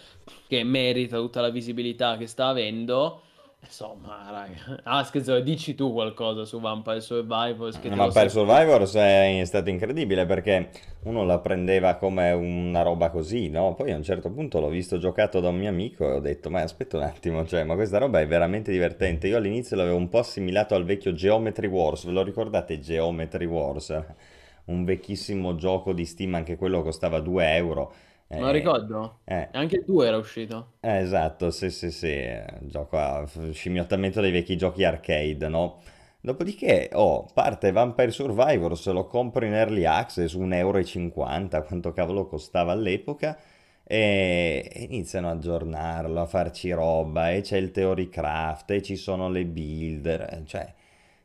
che 0.47 0.63
merita 0.63 1.17
tutta 1.17 1.41
la 1.41 1.49
visibilità 1.49 2.17
che 2.17 2.27
sta 2.27 2.49
avendo. 2.49 3.23
Insomma, 3.63 4.27
raga, 4.29 4.81
ah, 4.83 5.03
scherzo, 5.03 5.39
dici 5.39 5.75
tu 5.75 5.93
qualcosa 5.93 6.45
su 6.45 6.59
Vampire 6.59 6.99
Survivors 6.99 7.79
che 7.79 7.89
Vampire 7.89 8.29
sei... 8.29 8.43
Survivors 8.43 8.95
è 8.95 9.43
stato 9.45 9.69
incredibile 9.69 10.25
perché 10.25 10.71
uno 11.03 11.23
la 11.23 11.39
prendeva 11.39 11.95
come 11.95 12.31
una 12.31 12.81
roba 12.81 13.09
così, 13.11 13.49
no? 13.49 13.73
Poi 13.75 13.91
a 13.91 13.95
un 13.95 14.03
certo 14.03 14.31
punto 14.31 14.59
l'ho 14.59 14.67
visto 14.67 14.97
giocato 14.97 15.39
da 15.39 15.49
un 15.49 15.57
mio 15.57 15.69
amico 15.69 16.05
e 16.05 16.11
ho 16.13 16.19
detto, 16.19 16.49
ma 16.49 16.61
aspetta 16.61 16.97
un 16.97 17.03
attimo, 17.03 17.45
cioè, 17.45 17.63
ma 17.63 17.75
questa 17.75 17.99
roba 17.99 18.19
è 18.19 18.27
veramente 18.27 18.71
divertente. 18.71 19.27
Io 19.27 19.37
all'inizio 19.37 19.77
l'avevo 19.77 19.95
un 19.95 20.09
po' 20.09 20.19
assimilato 20.19 20.73
al 20.75 20.83
vecchio 20.83 21.13
Geometry 21.13 21.67
Wars, 21.67 22.05
ve 22.05 22.11
lo 22.11 22.23
ricordate 22.23 22.79
Geometry 22.79 23.45
Wars? 23.45 24.03
Un 24.65 24.83
vecchissimo 24.83 25.55
gioco 25.55 25.93
di 25.93 26.05
Steam, 26.05 26.33
anche 26.33 26.57
quello 26.57 26.81
costava 26.81 27.19
2 27.19 27.55
euro. 27.55 27.93
Me 28.35 28.43
lo 28.45 28.51
Eh, 28.51 28.51
ricordo? 28.51 29.19
eh, 29.25 29.49
Anche 29.51 29.77
il 29.77 29.85
2 29.85 30.07
era 30.07 30.17
uscito. 30.17 30.73
eh, 30.83 30.97
esatto, 30.99 31.51
sì, 31.51 31.69
sì, 31.69 31.91
sì, 31.91 32.07
eh, 32.07 32.45
gioco 32.63 32.97
a 32.97 33.25
scimmiottamento 33.51 34.19
dei 34.21 34.31
vecchi 34.31 34.57
giochi 34.57 34.83
arcade, 34.83 35.47
no? 35.47 35.79
Dopodiché, 36.21 36.89
oh, 36.93 37.25
parte 37.33 37.71
Vampire 37.71 38.11
Survivors, 38.11 38.87
lo 38.91 39.05
compro 39.07 39.45
in 39.45 39.53
early 39.53 39.85
access, 39.85 40.33
1,50 40.33 41.57
euro, 41.57 41.67
quanto 41.67 41.91
cavolo 41.93 42.25
costava 42.27 42.71
all'epoca, 42.71 43.37
e 43.83 44.87
iniziano 44.89 45.27
a 45.29 45.31
aggiornarlo, 45.31 46.19
a 46.21 46.25
farci 46.25 46.71
roba, 46.71 47.31
e 47.31 47.41
c'è 47.41 47.57
il 47.57 47.71
Theory 47.71 48.09
Craft, 48.09 48.71
e 48.71 48.81
ci 48.81 48.95
sono 48.95 49.29
le 49.29 49.45
builder, 49.45 50.21
eh, 50.33 50.43
cioè, 50.45 50.73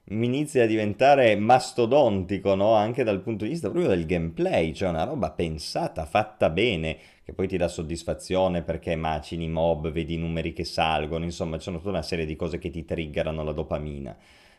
inizia 0.08 0.64
a 0.64 0.66
diventare 0.66 1.34
mastodontico, 1.36 2.54
no? 2.54 2.74
Anche 2.74 3.02
dal 3.02 3.20
punto 3.20 3.44
di 3.44 3.50
vista 3.50 3.70
proprio 3.70 3.90
del 3.90 4.06
gameplay, 4.06 4.72
cioè 4.72 4.88
una 4.88 5.04
roba 5.04 5.30
pensata, 5.32 6.04
fatta 6.04 6.48
bene, 6.50 6.96
che 7.24 7.32
poi 7.32 7.48
ti 7.48 7.56
dà 7.56 7.66
soddisfazione 7.66 8.62
perché 8.62 8.94
macini 8.94 9.48
mob, 9.48 9.90
vedi 9.90 10.14
i 10.14 10.18
numeri 10.18 10.52
che 10.52 10.64
salgono, 10.64 11.24
insomma, 11.24 11.56
c'è 11.56 11.72
tutta 11.72 11.88
una 11.88 12.02
serie 12.02 12.24
di 12.24 12.36
cose 12.36 12.58
che 12.58 12.70
ti 12.70 12.84
triggerano 12.84 13.42
la 13.42 13.52
dopamina. 13.52 14.16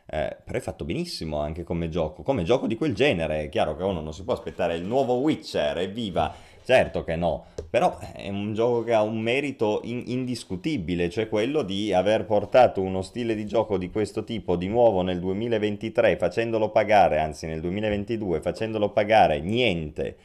Eh, 0.09 0.37
però 0.43 0.57
è 0.57 0.61
fatto 0.61 0.85
benissimo 0.85 1.39
anche 1.39 1.63
come 1.63 1.89
gioco, 1.89 2.23
come 2.23 2.43
gioco 2.43 2.65
di 2.65 2.75
quel 2.75 2.93
genere, 2.93 3.43
è 3.43 3.49
chiaro 3.49 3.75
che 3.75 3.83
uno 3.83 4.01
non 4.01 4.13
si 4.13 4.23
può 4.23 4.33
aspettare 4.33 4.75
il 4.75 4.85
nuovo 4.85 5.15
Witcher, 5.15 5.77
evviva, 5.79 6.33
certo 6.67 7.05
che 7.05 7.15
no, 7.15 7.45
però 7.69 7.97
è 7.97 8.27
un 8.27 8.53
gioco 8.53 8.83
che 8.83 8.93
ha 8.93 9.01
un 9.01 9.21
merito 9.21 9.79
in- 9.85 10.03
indiscutibile, 10.07 11.09
cioè 11.09 11.29
quello 11.29 11.61
di 11.63 11.93
aver 11.93 12.25
portato 12.25 12.81
uno 12.81 13.01
stile 13.01 13.35
di 13.35 13.45
gioco 13.45 13.77
di 13.77 13.89
questo 13.89 14.25
tipo 14.25 14.57
di 14.57 14.67
nuovo 14.67 15.01
nel 15.01 15.21
2023, 15.21 16.17
facendolo 16.17 16.69
pagare, 16.69 17.19
anzi 17.19 17.45
nel 17.47 17.61
2022, 17.61 18.41
facendolo 18.41 18.89
pagare 18.89 19.39
niente 19.39 20.17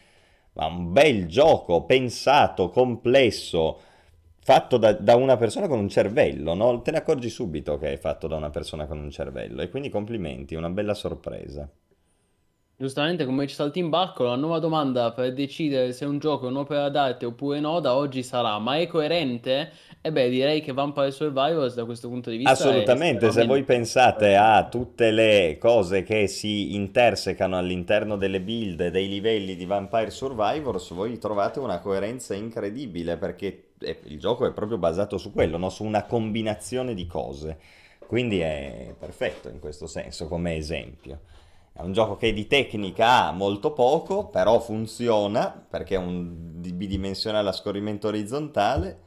ma 0.54 0.66
un 0.66 0.92
bel 0.92 1.26
gioco 1.28 1.84
pensato, 1.84 2.68
complesso, 2.70 3.80
fatto 4.40 4.76
da, 4.76 4.92
da, 4.92 5.14
una 5.14 5.36
persona 5.36 5.68
con 5.68 5.78
un 5.78 5.88
cervello, 5.88 6.54
no? 6.54 6.82
Te 6.82 6.90
ne 6.90 6.98
accorgi 6.98 7.30
subito 7.30 7.78
che 7.78 7.92
è 7.92 7.96
fatto 7.98 8.26
da 8.26 8.36
una 8.36 8.50
persona 8.50 8.86
con 8.86 8.98
un 8.98 9.10
cervello 9.10 9.62
e 9.62 9.70
quindi 9.70 9.88
complimenti, 9.88 10.54
una 10.54 10.70
bella 10.70 10.94
sorpresa. 10.94 11.68
Giustamente, 12.82 13.24
come 13.24 13.46
ci 13.46 13.54
salti 13.54 13.78
in 13.78 13.90
bacco, 13.90 14.24
la 14.24 14.34
nuova 14.34 14.58
domanda 14.58 15.12
per 15.12 15.32
decidere 15.32 15.92
se 15.92 16.04
un 16.04 16.18
gioco 16.18 16.46
è 16.46 16.48
un'opera 16.48 16.88
d'arte 16.88 17.26
oppure 17.26 17.60
no, 17.60 17.78
da 17.78 17.94
oggi 17.94 18.24
sarà, 18.24 18.58
ma 18.58 18.76
è 18.76 18.88
coerente? 18.88 19.70
E 20.00 20.10
beh, 20.10 20.28
direi 20.28 20.62
che 20.62 20.72
Vampire 20.72 21.12
Survivors 21.12 21.76
da 21.76 21.84
questo 21.84 22.08
punto 22.08 22.28
di 22.28 22.38
vista 22.38 22.50
Assolutamente, 22.50 23.30
se 23.30 23.46
voi 23.46 23.62
pensate 23.62 24.34
a 24.34 24.66
tutte 24.68 25.12
le 25.12 25.58
cose 25.60 26.02
che 26.02 26.26
si 26.26 26.74
intersecano 26.74 27.56
all'interno 27.56 28.16
delle 28.16 28.40
build 28.40 28.88
dei 28.88 29.08
livelli 29.08 29.54
di 29.54 29.64
Vampire 29.64 30.10
Survivors, 30.10 30.92
voi 30.92 31.16
trovate 31.18 31.60
una 31.60 31.78
coerenza 31.78 32.34
incredibile 32.34 33.16
perché 33.16 33.66
il 33.78 34.18
gioco 34.18 34.44
è 34.44 34.50
proprio 34.50 34.78
basato 34.78 35.18
su 35.18 35.32
quello, 35.32 35.56
no? 35.56 35.68
su 35.68 35.84
una 35.84 36.02
combinazione 36.02 36.94
di 36.94 37.06
cose. 37.06 37.58
Quindi 38.08 38.40
è 38.40 38.92
perfetto 38.98 39.48
in 39.48 39.60
questo 39.60 39.86
senso 39.86 40.26
come 40.26 40.56
esempio. 40.56 41.20
È 41.74 41.80
un 41.80 41.92
gioco 41.92 42.16
che 42.16 42.32
di 42.32 42.46
tecnica 42.46 43.26
ha 43.26 43.32
molto 43.32 43.72
poco, 43.72 44.26
però 44.26 44.60
funziona 44.60 45.48
perché 45.50 45.94
è 45.94 45.98
un 45.98 46.60
bidimensionale 46.74 47.48
a 47.48 47.52
scorrimento 47.52 48.08
orizzontale, 48.08 48.98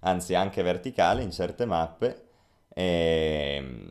anzi 0.00 0.34
anche 0.34 0.62
verticale 0.62 1.22
in 1.22 1.30
certe 1.30 1.64
mappe. 1.64 2.24
E... 2.72 3.88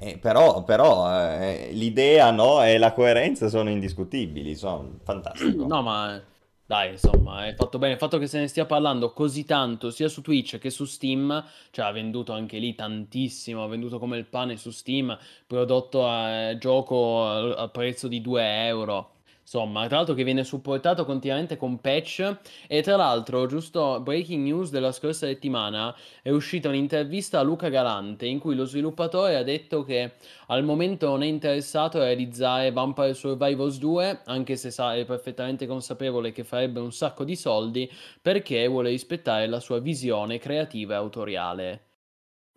E, 0.00 0.18
però, 0.18 0.64
però 0.64 1.08
eh, 1.40 1.70
l'idea 1.72 2.30
no, 2.30 2.62
e 2.62 2.78
la 2.78 2.92
coerenza 2.92 3.48
sono 3.48 3.70
indiscutibili, 3.70 4.54
sono 4.54 4.98
fantastico. 5.02 5.66
No, 5.66 5.82
ma 5.82 6.20
dai, 6.68 6.90
insomma, 6.90 7.46
è 7.46 7.54
fatto 7.54 7.78
bene. 7.78 7.94
Il 7.94 7.98
fatto 7.98 8.18
che 8.18 8.26
se 8.26 8.38
ne 8.38 8.46
stia 8.46 8.66
parlando 8.66 9.14
così 9.14 9.46
tanto, 9.46 9.90
sia 9.90 10.06
su 10.06 10.20
Twitch 10.20 10.58
che 10.58 10.68
su 10.68 10.84
Steam, 10.84 11.42
cioè 11.70 11.86
ha 11.86 11.92
venduto 11.92 12.34
anche 12.34 12.58
lì 12.58 12.74
tantissimo, 12.74 13.64
ha 13.64 13.66
venduto 13.66 13.98
come 13.98 14.18
il 14.18 14.26
pane 14.26 14.58
su 14.58 14.70
Steam, 14.70 15.16
prodotto 15.46 16.06
a 16.06 16.58
gioco 16.58 17.26
a 17.26 17.68
prezzo 17.68 18.06
di 18.06 18.20
2 18.20 18.66
euro. 18.66 19.12
Insomma, 19.50 19.86
tra 19.86 19.96
l'altro 19.96 20.14
che 20.14 20.24
viene 20.24 20.44
supportato 20.44 21.06
continuamente 21.06 21.56
con 21.56 21.80
patch 21.80 22.36
e 22.66 22.82
tra 22.82 22.96
l'altro, 22.96 23.46
giusto 23.46 23.98
breaking 24.02 24.44
news 24.44 24.68
della 24.68 24.92
scorsa 24.92 25.26
settimana, 25.26 25.96
è 26.20 26.28
uscita 26.28 26.68
un'intervista 26.68 27.38
a 27.38 27.42
Luca 27.42 27.70
Galante 27.70 28.26
in 28.26 28.40
cui 28.40 28.54
lo 28.54 28.66
sviluppatore 28.66 29.36
ha 29.36 29.42
detto 29.42 29.84
che 29.84 30.16
al 30.48 30.64
momento 30.64 31.06
non 31.06 31.22
è 31.22 31.26
interessato 31.26 31.96
a 31.96 32.04
realizzare 32.04 32.72
Vampire 32.72 33.14
Survivors 33.14 33.78
2, 33.78 34.20
anche 34.26 34.54
se 34.56 34.70
sa, 34.70 34.94
è 34.94 35.06
perfettamente 35.06 35.66
consapevole 35.66 36.30
che 36.30 36.44
farebbe 36.44 36.80
un 36.80 36.92
sacco 36.92 37.24
di 37.24 37.34
soldi 37.34 37.90
perché 38.20 38.66
vuole 38.66 38.90
rispettare 38.90 39.46
la 39.46 39.60
sua 39.60 39.78
visione 39.78 40.36
creativa 40.36 40.92
e 40.92 40.96
autoriale. 40.98 41.86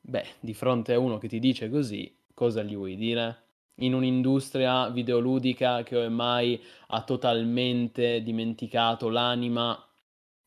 Beh, 0.01 0.25
di 0.41 0.53
fronte 0.53 0.91
a 0.91 0.99
uno 0.99 1.17
che 1.17 1.29
ti 1.29 1.39
dice 1.39 1.69
così, 1.69 2.13
cosa 2.33 2.63
gli 2.63 2.75
vuoi 2.75 2.97
dire? 2.97 3.50
In 3.81 3.93
un'industria 3.93 4.89
videoludica 4.89 5.83
che 5.83 5.97
ormai 5.97 6.61
ha 6.87 7.03
totalmente 7.03 8.21
dimenticato 8.23 9.09
l'anima 9.09 9.77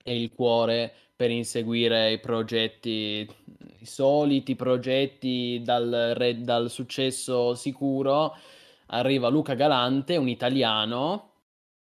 e 0.02 0.20
il 0.20 0.32
cuore 0.32 0.92
per 1.16 1.30
inseguire 1.30 2.12
i 2.12 2.20
progetti, 2.20 3.28
i 3.78 3.86
soliti 3.86 4.56
progetti 4.56 5.60
dal, 5.62 6.36
dal 6.38 6.70
successo 6.70 7.54
sicuro, 7.54 8.36
arriva 8.86 9.28
Luca 9.28 9.54
Galante, 9.54 10.16
un 10.16 10.28
italiano 10.28 11.33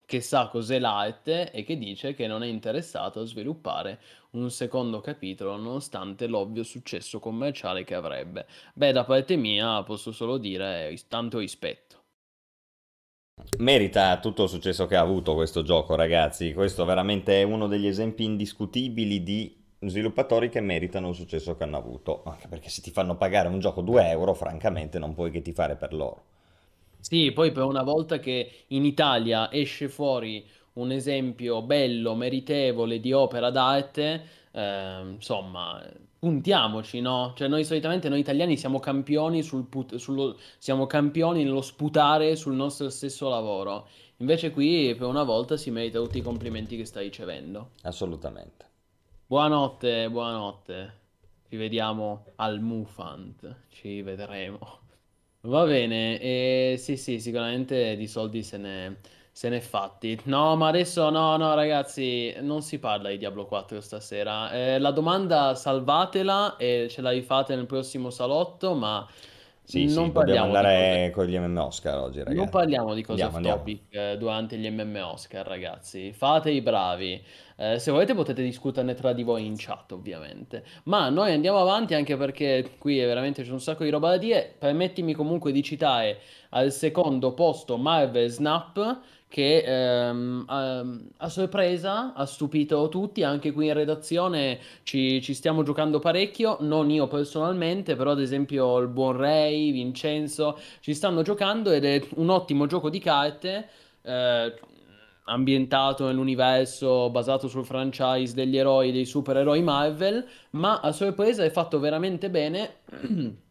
che 0.07 0.21
sa 0.21 0.49
cos'è 0.49 0.79
l'arte 0.79 1.51
e 1.51 1.65
che 1.65 1.79
dice 1.79 2.15
che 2.15 2.27
non 2.27 2.43
è 2.43 2.47
interessato 2.47 3.21
a 3.21 3.25
sviluppare 3.25 4.01
un 4.33 4.51
secondo 4.51 5.01
capitolo 5.01 5.57
nonostante 5.57 6.27
l'ovvio 6.27 6.63
successo 6.63 7.19
commerciale 7.21 7.85
che 7.85 7.95
avrebbe. 7.95 8.47
Beh, 8.75 8.93
da 8.93 9.05
parte 9.05 9.37
mia 9.37 9.83
posso 9.83 10.13
solo 10.13 10.39
dire 10.39 10.97
tanto 11.09 11.39
rispetto. 11.39 12.03
Merita 13.59 14.19
tutto 14.21 14.45
il 14.45 14.49
successo 14.49 14.87
che 14.87 14.97
ha 14.97 15.01
avuto 15.01 15.35
questo 15.35 15.63
gioco, 15.63 15.95
ragazzi. 15.95 16.53
Questo 16.53 16.85
veramente 16.85 17.41
è 17.41 17.43
uno 17.43 17.67
degli 17.67 17.87
esempi 17.87 18.25
indiscutibili 18.25 19.23
di 19.23 19.63
sviluppatori 19.81 20.49
che 20.49 20.61
meritano 20.61 21.09
il 21.09 21.15
successo 21.15 21.57
che 21.57 21.65
hanno 21.65 21.77
avuto. 21.77 22.23
Anche 22.27 22.49
perché 22.49 22.69
se 22.69 22.81
ti 22.81 22.91
fanno 22.91 23.17
pagare 23.17 23.49
un 23.49 23.59
gioco 23.59 23.81
2 23.81 24.09
euro, 24.09 24.35
francamente 24.35 24.99
non 24.99 25.15
puoi 25.15 25.31
che 25.31 25.43
ti 25.43 25.53
fare 25.53 25.77
per 25.77 25.93
loro. 25.93 26.25
Sì, 27.07 27.33
poi 27.33 27.53
per 27.53 27.65
una 27.65 27.83
volta 27.83 28.19
che 28.19 28.65
in 28.69 28.85
Italia 28.87 29.53
esce 29.53 29.89
fuori 29.91 30.45
un 30.75 30.91
esempio 30.91 31.61
bello, 31.63 32.15
meritevole 32.15 32.99
di 32.99 33.13
opera 33.13 33.51
d'arte, 33.51 34.25
eh, 34.51 35.01
insomma, 35.13 35.83
puntiamoci, 36.19 37.01
no? 37.03 37.35
Cioè 37.37 37.47
noi 37.49 37.63
solitamente, 37.65 38.09
noi 38.09 38.21
italiani 38.21 38.57
siamo 38.57 38.81
campioni, 38.81 39.43
sul 39.43 39.67
put- 39.67 39.97
sullo- 39.97 40.39
siamo 40.57 40.87
campioni 40.87 41.45
nello 41.45 41.61
sputare 41.61 42.37
sul 42.37 42.55
nostro 42.55 42.89
stesso 42.89 43.29
lavoro. 43.29 43.87
Invece 44.19 44.51
qui 44.51 44.95
per 44.97 45.07
una 45.07 45.25
volta 45.25 45.59
si 45.59 45.71
merita 45.71 46.01
tutti 46.01 46.17
i 46.19 46.23
complimenti 46.23 46.75
che 46.77 46.87
stai 46.87 47.05
ricevendo. 47.09 47.73
Assolutamente. 47.83 48.65
Buonanotte, 49.27 50.09
buonanotte. 50.09 50.99
Ci 51.51 51.57
vediamo 51.57 52.25
al 52.37 52.61
Mufant, 52.61 53.65
ci 53.69 54.01
vedremo. 54.01 54.84
Va 55.47 55.65
bene, 55.67 56.19
e 56.21 56.77
sì, 56.79 56.97
sì, 56.97 57.21
sicuramente 57.21 57.97
di 57.97 58.07
soldi 58.07 58.43
se 58.43 58.57
ne, 58.57 58.97
se 59.31 59.51
ne 59.51 59.59
è 59.59 59.61
fatti. 59.61 60.19
No, 60.25 60.57
ma 60.57 60.69
adesso 60.69 61.11
no, 61.11 61.37
no, 61.37 61.55
ragazzi, 61.55 62.35
non 62.41 62.63
si 62.63 62.79
parla 62.79 63.11
di 63.11 63.19
Diablo 63.19 63.45
4 63.45 63.79
stasera. 63.83 64.51
Eh, 64.53 64.79
la 64.79 64.91
domanda 64.91 65.55
salvatela 65.55 66.57
e 66.57 66.87
ce 66.89 67.03
la 67.03 67.11
rifate 67.11 67.55
nel 67.57 67.67
prossimo 67.67 68.09
salotto, 68.09 68.73
ma 68.75 69.07
sì, 69.63 69.85
non 69.85 70.07
sì, 70.07 70.13
parliamo 70.13 70.53
dobbiamo 70.53 70.55
andare 70.55 71.11
con 71.11 71.27
gli 71.27 71.39
MM 71.39 71.59
Oscar 71.59 71.99
oggi, 71.99 72.19
ragazzi. 72.21 72.37
Non 72.37 72.49
parliamo 72.49 72.95
di 72.95 73.03
cose 73.03 73.23
andiamo, 73.25 73.47
off 73.47 73.59
topic 73.59 73.95
eh, 73.95 74.17
durante 74.17 74.57
gli 74.57 74.71
MM 74.71 74.97
Oscar, 75.05 75.47
ragazzi. 75.47 76.15
Fate 76.15 76.51
i 76.51 76.63
bravi. 76.63 77.23
Eh, 77.57 77.79
se 77.79 77.91
volete 77.91 78.15
potete 78.15 78.43
discuterne 78.43 78.95
tra 78.95 79.13
di 79.13 79.23
voi 79.23 79.47
in 79.47 79.55
chat, 79.57 79.93
ovviamente. 79.93 80.65
Ma 80.85 81.09
noi 81.09 81.33
andiamo 81.33 81.59
avanti 81.59 81.95
anche 81.95 82.17
perché 82.17 82.73
qui 82.79 82.99
veramente 82.99 83.43
c'è 83.45 83.53
un 83.53 83.61
sacco 83.61 83.85
di 83.85 83.91
roba 83.91 84.11
da 84.11 84.17
dire. 84.17 84.55
Permettimi 84.59 85.15
comunque 85.15 85.53
di 85.53 85.63
citare 85.63 86.19
al 86.51 86.73
secondo 86.73 87.33
posto 87.33 87.77
Marvel 87.77 88.29
Snap 88.29 89.01
che 89.35 89.65
ehm, 89.67 90.45
a, 90.47 90.85
a, 91.17 91.29
sorpresa 91.29 92.13
ha 92.15 92.25
stupito 92.25 92.89
tutti, 92.89 93.25
anche 93.25 93.51
qui 93.51 93.67
in 93.67 93.73
redazione 93.73 94.61
ci, 94.85 95.21
ci, 95.23 95.35
stiamo 95.35 95.65
giocando 95.65 95.99
parecchio, 95.99 96.59
non 96.61 96.89
io 96.89 97.09
personalmente, 97.09 97.97
però 97.97 98.13
ad 98.13 98.21
esempio 98.21 98.79
il 98.79 98.87
buon 98.87 99.17
Ray, 99.17 99.73
Vincenzo, 99.73 100.57
ci 100.79 100.95
stanno 100.95 101.23
giocando 101.23 101.73
ed 101.73 101.85
è 101.85 102.01
un 102.15 102.29
ottimo 102.29 102.67
gioco 102.67 102.89
di 102.91 103.01
carte. 103.01 103.69
Eh, 104.03 104.55
ambientato 105.25 106.07
nell'universo 106.07 107.11
basato 107.11 107.49
sul 107.49 107.65
franchise 107.65 108.35
degli 108.35 108.57
eroi, 108.57 108.93
dei 108.93 109.05
supereroi 109.05 109.63
Marvel, 109.63 110.27
ma 110.51 110.81
a 110.81 110.93
sorpresa 110.93 111.45
è 111.45 111.51
fatto 111.51 111.79
veramente 111.79 112.29
bene 112.31 112.81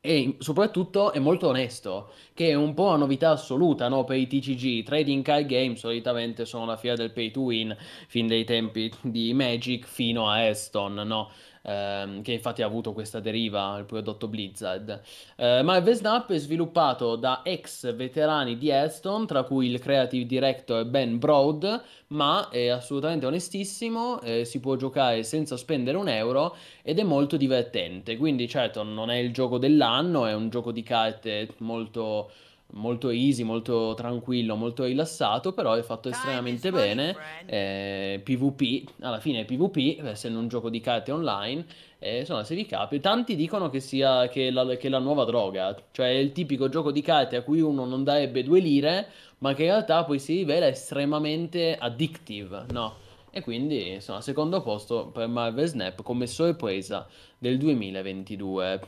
e 0.00 0.36
soprattutto 0.38 1.12
è 1.12 1.18
molto 1.18 1.48
onesto, 1.48 2.12
che 2.32 2.48
è 2.48 2.54
un 2.54 2.72
po' 2.72 2.86
una 2.86 2.96
novità 2.96 3.30
assoluta 3.30 3.88
no? 3.88 4.04
per 4.04 4.16
i 4.16 4.26
TCG. 4.26 4.82
Trading 4.82 5.22
card 5.22 5.46
game 5.46 5.76
solitamente 5.76 6.46
sono 6.46 6.64
la 6.64 6.78
fiera 6.78 6.96
del 6.96 7.12
pay 7.12 7.30
to 7.30 7.40
win 7.40 7.76
fin 8.08 8.26
dai 8.26 8.44
tempi 8.44 8.90
di 9.02 9.34
Magic 9.34 9.86
fino 9.86 10.28
a 10.28 10.46
Aston, 10.48 10.94
no? 10.94 11.30
Ehm, 11.62 12.22
che 12.22 12.32
infatti 12.32 12.62
ha 12.62 12.66
avuto 12.66 12.92
questa 12.92 13.20
deriva, 13.20 13.76
il 13.78 13.84
prodotto 13.84 14.28
Blizzard. 14.28 15.00
Eh, 15.36 15.62
Marvel 15.62 15.94
Snap 15.94 16.30
è 16.30 16.38
sviluppato 16.38 17.16
da 17.16 17.42
ex 17.44 17.94
veterani 17.94 18.56
di 18.58 18.68
Hearthstone, 18.68 19.26
tra 19.26 19.42
cui 19.42 19.68
il 19.68 19.78
creative 19.78 20.26
director 20.26 20.84
Ben 20.84 21.18
Broad, 21.18 21.82
ma 22.08 22.48
è 22.48 22.68
assolutamente 22.68 23.26
onestissimo, 23.26 24.20
eh, 24.20 24.44
si 24.44 24.60
può 24.60 24.76
giocare 24.76 25.22
senza 25.22 25.56
spendere 25.56 25.96
un 25.96 26.08
euro 26.08 26.56
ed 26.82 26.98
è 26.98 27.02
molto 27.02 27.36
divertente. 27.36 28.16
Quindi 28.16 28.48
certo 28.48 28.82
non 28.82 29.10
è 29.10 29.16
il 29.16 29.32
gioco 29.32 29.58
dell'anno, 29.58 30.26
è 30.26 30.34
un 30.34 30.48
gioco 30.48 30.72
di 30.72 30.82
carte 30.82 31.48
molto 31.58 32.30
molto 32.72 33.10
easy, 33.10 33.42
molto 33.42 33.94
tranquillo, 33.94 34.54
molto 34.54 34.84
rilassato, 34.84 35.52
però 35.52 35.74
è 35.74 35.82
fatto 35.82 36.08
estremamente 36.08 36.70
bene. 36.70 37.16
Eh, 37.46 38.20
PvP, 38.22 38.90
alla 39.00 39.20
fine 39.20 39.40
è 39.40 39.44
PvP, 39.44 40.04
essendo 40.04 40.38
un 40.38 40.48
gioco 40.48 40.70
di 40.70 40.80
carte 40.80 41.12
online, 41.12 41.64
eh, 41.98 42.20
insomma, 42.20 42.44
se 42.44 42.54
vi 42.54 42.66
capi, 42.66 43.00
tanti 43.00 43.36
dicono 43.36 43.68
che 43.68 43.80
sia 43.80 44.28
che 44.28 44.50
la, 44.50 44.76
che 44.76 44.88
la 44.88 44.98
nuova 44.98 45.24
droga, 45.24 45.74
cioè 45.90 46.06
è 46.06 46.18
il 46.18 46.32
tipico 46.32 46.68
gioco 46.68 46.92
di 46.92 47.02
carte 47.02 47.36
a 47.36 47.42
cui 47.42 47.60
uno 47.60 47.84
non 47.84 48.04
darebbe 48.04 48.42
due 48.42 48.60
lire, 48.60 49.08
ma 49.38 49.54
che 49.54 49.64
in 49.64 49.70
realtà 49.70 50.04
poi 50.04 50.18
si 50.18 50.36
rivela 50.36 50.66
estremamente 50.66 51.76
addictive, 51.76 52.66
no? 52.70 52.94
E 53.30 53.42
quindi, 53.42 53.92
insomma, 53.92 54.20
secondo 54.20 54.60
posto 54.60 55.06
per 55.06 55.28
Marvel 55.28 55.66
Snap 55.66 56.02
come 56.02 56.26
sorpresa 56.26 57.06
del 57.38 57.58
2022. 57.58 58.80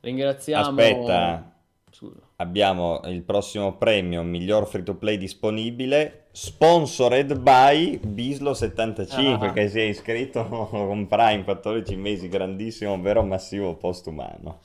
Ringraziamo... 0.00 0.68
Aspetta, 0.68 1.57
Scusa. 1.90 2.20
Abbiamo 2.36 3.00
il 3.04 3.22
prossimo 3.22 3.76
premio 3.76 4.22
miglior 4.22 4.66
free 4.66 4.82
to 4.82 4.94
play 4.94 5.16
disponibile, 5.16 6.26
sponsored 6.32 7.38
by 7.38 8.00
Bislo75 8.04 9.44
ah. 9.44 9.52
che 9.52 9.68
si 9.68 9.80
è 9.80 9.84
iscritto 9.84 10.44
con 10.46 11.06
Prime 11.06 11.44
14 11.44 11.96
mesi, 11.96 12.28
grandissimo, 12.28 13.00
vero 13.00 13.22
massivo 13.22 13.74
postumano. 13.76 14.60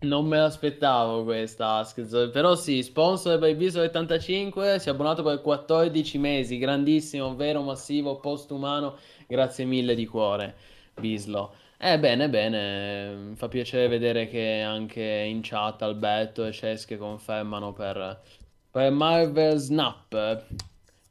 Non 0.00 0.26
me 0.26 0.38
l'aspettavo 0.38 1.24
questa, 1.24 1.84
però 2.32 2.54
sì, 2.54 2.84
sponsor 2.84 3.36
by 3.40 3.54
Bislo75, 3.56 4.76
si 4.76 4.88
è 4.88 4.92
abbonato 4.92 5.24
per 5.24 5.42
14 5.42 6.18
mesi, 6.18 6.56
grandissimo, 6.58 7.34
vero 7.34 7.62
massivo 7.62 8.20
postumano, 8.20 8.96
grazie 9.26 9.64
mille 9.64 9.96
di 9.96 10.06
cuore, 10.06 10.54
Bislo. 11.00 11.52
Eh, 11.80 11.96
bene, 12.00 12.28
bene, 12.28 13.34
fa 13.36 13.46
piacere 13.46 13.86
vedere 13.86 14.26
che 14.26 14.62
anche 14.62 15.00
in 15.00 15.40
chat 15.42 15.80
Alberto 15.82 16.44
e 16.44 16.50
Cesche 16.50 16.96
confermano 16.96 17.72
per, 17.72 18.20
per 18.68 18.90
Marvel 18.90 19.56
Snap. 19.58 20.44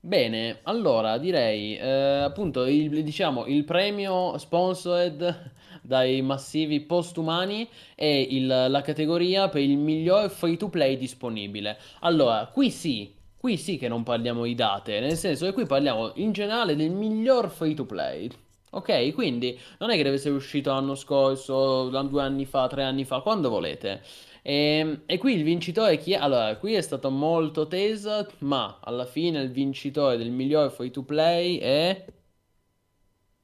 Bene, 0.02 0.60
allora 0.64 1.18
direi 1.18 1.78
eh, 1.78 1.88
appunto 1.88 2.66
il, 2.66 3.02
diciamo, 3.02 3.46
il 3.46 3.64
premio 3.64 4.38
sponsored 4.38 5.52
dai 5.82 6.22
massivi 6.22 6.82
postumani 6.82 7.66
è 7.96 8.04
il, 8.04 8.46
la 8.46 8.82
categoria 8.82 9.48
per 9.48 9.62
il 9.62 9.78
miglior 9.78 10.30
free 10.30 10.58
to 10.58 10.68
play 10.68 10.98
disponibile. 10.98 11.78
Allora, 12.02 12.46
qui 12.52 12.72
sì, 12.72 13.14
qui 13.38 13.56
sì 13.56 13.78
che 13.78 13.88
non 13.88 14.04
parliamo 14.04 14.44
di 14.44 14.54
date, 14.54 15.00
nel 15.00 15.16
senso 15.16 15.46
che 15.46 15.54
qui 15.54 15.66
parliamo 15.66 16.12
in 16.16 16.34
generale 16.34 16.76
del 16.76 16.92
miglior 16.92 17.50
free 17.50 17.74
to 17.74 17.86
play. 17.86 18.30
Ok, 18.72 19.14
quindi 19.14 19.58
non 19.80 19.90
è 19.90 19.96
che 19.96 20.04
deve 20.04 20.16
essere 20.16 20.36
uscito 20.36 20.72
l'anno 20.72 20.96
scorso, 20.96 21.90
due 21.90 22.22
anni 22.22 22.46
fa, 22.46 22.68
tre 22.68 22.84
anni 22.84 23.06
fa, 23.06 23.22
quando 23.22 23.50
volete. 23.50 24.02
E, 24.42 24.54
ehm, 24.54 25.02
e, 25.06 25.18
qui 25.18 25.34
il 25.36 25.44
vincitore 25.44 25.98
chi 25.98 26.14
è? 26.14 26.18
Allora, 26.18 26.56
qui 26.58 26.74
è 26.74 26.82
stato 26.82 27.10
molto 27.10 27.68
teso, 27.68 28.28
ma 28.40 28.80
alla 28.84 29.06
fine 29.06 29.42
il 29.42 29.52
vincitore 29.52 30.18
del 30.18 30.32
miglior 30.32 30.72
free 30.72 30.92
to 30.92 31.04
play 31.04 31.58
è... 31.58 32.06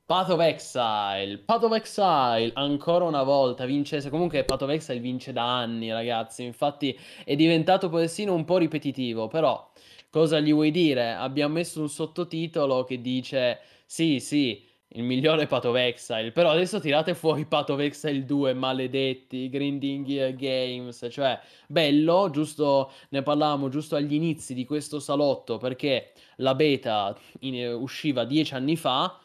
Path 0.05 0.29
of 0.29 0.39
Exile, 0.41 1.37
Path 1.39 1.63
of 1.63 1.73
Exile, 1.73 2.51
ancora 2.55 3.05
una 3.05 3.23
volta 3.23 3.65
vince, 3.65 4.09
comunque 4.09 4.43
Path 4.43 4.63
of 4.63 4.69
Exile 4.69 4.99
vince 4.99 5.31
da 5.31 5.59
anni 5.59 5.91
ragazzi, 5.91 6.43
infatti 6.43 6.97
è 7.23 7.35
diventato 7.35 7.89
persino 7.89 8.33
un 8.33 8.43
po' 8.43 8.57
ripetitivo, 8.57 9.27
però 9.27 9.71
cosa 10.09 10.39
gli 10.39 10.51
vuoi 10.53 10.71
dire? 10.71 11.13
Abbiamo 11.13 11.53
messo 11.55 11.79
un 11.79 11.89
sottotitolo 11.89 12.83
che 12.83 13.01
dice 13.01 13.59
sì 13.85 14.19
sì, 14.19 14.63
il 14.93 15.03
migliore 15.03 15.47
Path 15.47 15.65
of 15.65 15.75
Exile. 15.75 16.31
Però 16.31 16.49
adesso 16.49 16.79
tirate 16.79 17.13
fuori 17.13 17.45
Path 17.45 17.71
of 17.71 17.79
Exile 17.79 18.25
2, 18.25 18.53
maledetti, 18.53 19.49
Grinding 19.49 20.05
Gear 20.05 20.33
Games. 20.33 21.07
Cioè, 21.09 21.39
bello, 21.67 22.29
giusto, 22.31 22.91
ne 23.09 23.21
parlavamo 23.21 23.69
giusto 23.69 23.95
agli 23.95 24.13
inizi 24.13 24.53
di 24.53 24.65
questo 24.65 24.99
salotto 24.99 25.57
perché 25.57 26.11
la 26.37 26.55
beta 26.55 27.15
in, 27.39 27.73
usciva 27.73 28.25
dieci 28.25 28.53
anni 28.53 28.75
fa. 28.75 29.17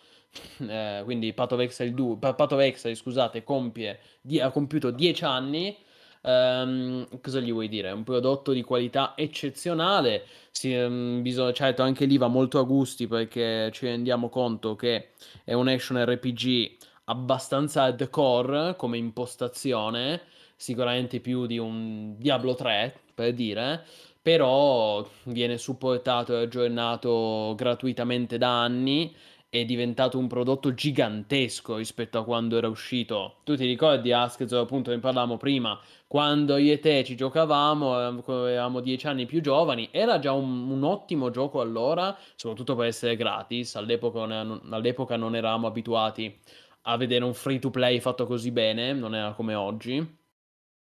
Eh, 0.58 1.00
quindi 1.04 1.32
Path 1.32 1.52
of 1.52 1.60
Exile 1.60 1.94
2, 1.94 2.18
Path 2.18 2.52
of 2.52 2.60
Exile, 2.60 2.94
scusate, 2.94 3.42
compie, 3.42 3.98
di, 4.20 4.38
ha 4.38 4.50
compiuto 4.50 4.90
dieci 4.90 5.24
anni 5.24 5.74
Um, 6.22 7.06
cosa 7.20 7.40
gli 7.40 7.52
vuoi 7.52 7.68
dire? 7.68 7.88
È 7.88 7.92
un 7.92 8.04
prodotto 8.04 8.52
di 8.52 8.62
qualità 8.62 9.14
eccezionale. 9.16 10.24
Si, 10.50 10.72
um, 10.72 11.22
bisogna, 11.22 11.52
certo, 11.52 11.82
anche 11.82 12.04
lì 12.06 12.16
va 12.18 12.28
molto 12.28 12.58
a 12.58 12.64
gusti 12.64 13.06
perché 13.06 13.70
ci 13.72 13.86
rendiamo 13.86 14.28
conto 14.28 14.76
che 14.76 15.10
è 15.44 15.52
un 15.52 15.68
action 15.68 16.04
RPG 16.04 16.76
abbastanza 17.04 17.82
hardcore 17.84 18.76
come 18.76 18.98
impostazione, 18.98 20.22
sicuramente 20.56 21.20
più 21.20 21.46
di 21.46 21.58
un 21.58 22.16
Diablo 22.18 22.54
3 22.54 22.94
per 23.14 23.32
dire, 23.32 23.84
però 24.20 25.08
viene 25.24 25.56
supportato 25.58 26.36
e 26.36 26.42
aggiornato 26.42 27.54
gratuitamente 27.56 28.36
da 28.38 28.62
anni 28.62 29.14
è 29.50 29.64
diventato 29.64 30.18
un 30.18 30.26
prodotto 30.28 30.74
gigantesco 30.74 31.76
rispetto 31.76 32.18
a 32.18 32.24
quando 32.24 32.58
era 32.58 32.68
uscito. 32.68 33.36
Tu 33.44 33.56
ti 33.56 33.64
ricordi, 33.64 34.12
Askzo, 34.12 34.60
appunto, 34.60 34.90
ne 34.90 34.98
parlavamo 34.98 35.38
prima, 35.38 35.78
quando 36.08 36.56
io 36.56 36.72
e 36.72 36.78
te 36.80 37.04
ci 37.04 37.14
giocavamo, 37.14 37.94
avevamo 37.94 38.80
dieci 38.80 39.06
anni 39.06 39.26
più 39.26 39.42
giovani, 39.42 39.90
era 39.92 40.18
già 40.18 40.32
un, 40.32 40.70
un 40.70 40.82
ottimo 40.82 41.30
gioco 41.30 41.60
allora, 41.60 42.16
soprattutto 42.34 42.74
per 42.74 42.86
essere 42.86 43.14
gratis, 43.14 43.76
all'epoca 43.76 44.24
non, 44.24 44.60
all'epoca 44.70 45.16
non 45.16 45.36
eravamo 45.36 45.66
abituati 45.66 46.34
a 46.82 46.96
vedere 46.96 47.24
un 47.24 47.34
free 47.34 47.58
to 47.58 47.70
play 47.70 48.00
fatto 48.00 48.26
così 48.26 48.50
bene, 48.50 48.94
non 48.94 49.14
era 49.14 49.32
come 49.32 49.54
oggi. 49.54 50.16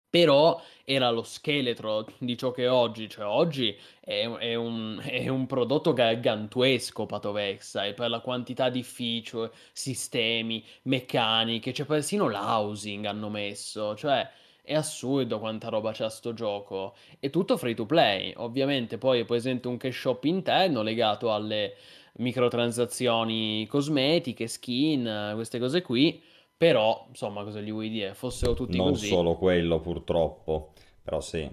Però 0.09 0.61
era 0.85 1.09
lo 1.09 1.23
scheletro 1.23 2.07
di 2.19 2.37
ciò 2.37 2.51
che 2.51 2.63
è 2.65 2.71
oggi, 2.71 3.09
cioè 3.09 3.25
oggi 3.25 3.77
è, 3.99 4.29
è, 4.29 4.55
un, 4.55 5.01
è 5.03 5.27
un, 5.27 5.45
prodotto 5.45 5.91
gargantuesco 5.91 7.05
Patovexa 7.05 7.85
e 7.85 7.93
per 7.93 8.09
la 8.09 8.21
quantità 8.21 8.69
di 8.69 8.81
feature, 8.83 9.51
sistemi, 9.73 10.63
meccaniche, 10.83 11.73
cioè 11.73 11.85
persino 11.85 12.29
l'housing 12.29 13.05
hanno 13.05 13.29
messo, 13.29 13.95
cioè 13.95 14.25
è 14.65 14.73
assurdo 14.73 15.39
quanta 15.39 15.69
roba 15.69 15.91
c'è 15.91 16.03
a 16.03 16.09
sto 16.09 16.33
gioco. 16.33 16.95
È 17.19 17.29
tutto 17.29 17.57
free 17.57 17.73
to 17.73 17.85
play, 17.85 18.33
ovviamente 18.37 18.97
poi 18.97 19.21
è 19.21 19.25
presente 19.25 19.67
un 19.67 19.77
cash 19.77 19.97
shop 19.97 20.23
interno 20.25 20.81
legato 20.81 21.33
alle 21.33 21.75
microtransazioni 22.17 23.65
cosmetiche, 23.67 24.47
skin, 24.47 25.31
queste 25.35 25.59
cose 25.59 25.81
qui 25.81 26.21
però, 26.57 27.05
insomma, 27.09 27.43
cosa 27.43 27.59
gli 27.59 27.71
vuoi 27.71 27.89
dire? 27.89 28.13
Fossero 28.13 28.53
tutti 28.53 28.77
non 28.77 28.91
così. 28.91 29.09
Non 29.09 29.17
solo 29.17 29.35
quello, 29.35 29.81
purtroppo, 29.81 30.71
però 31.03 31.19
sì. 31.19 31.49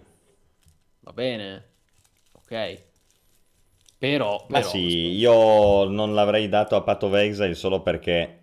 Va 1.01 1.12
bene, 1.12 1.70
ok. 2.32 2.82
Però, 3.98 4.47
Ma 4.48 4.59
però, 4.59 4.70
sì, 4.70 5.16
io 5.16 5.84
non 5.84 6.14
l'avrei 6.14 6.48
dato 6.48 6.76
a 6.76 6.82
Pato 6.82 7.14
Exile 7.16 7.55
solo 7.55 7.82
perché 7.82 8.41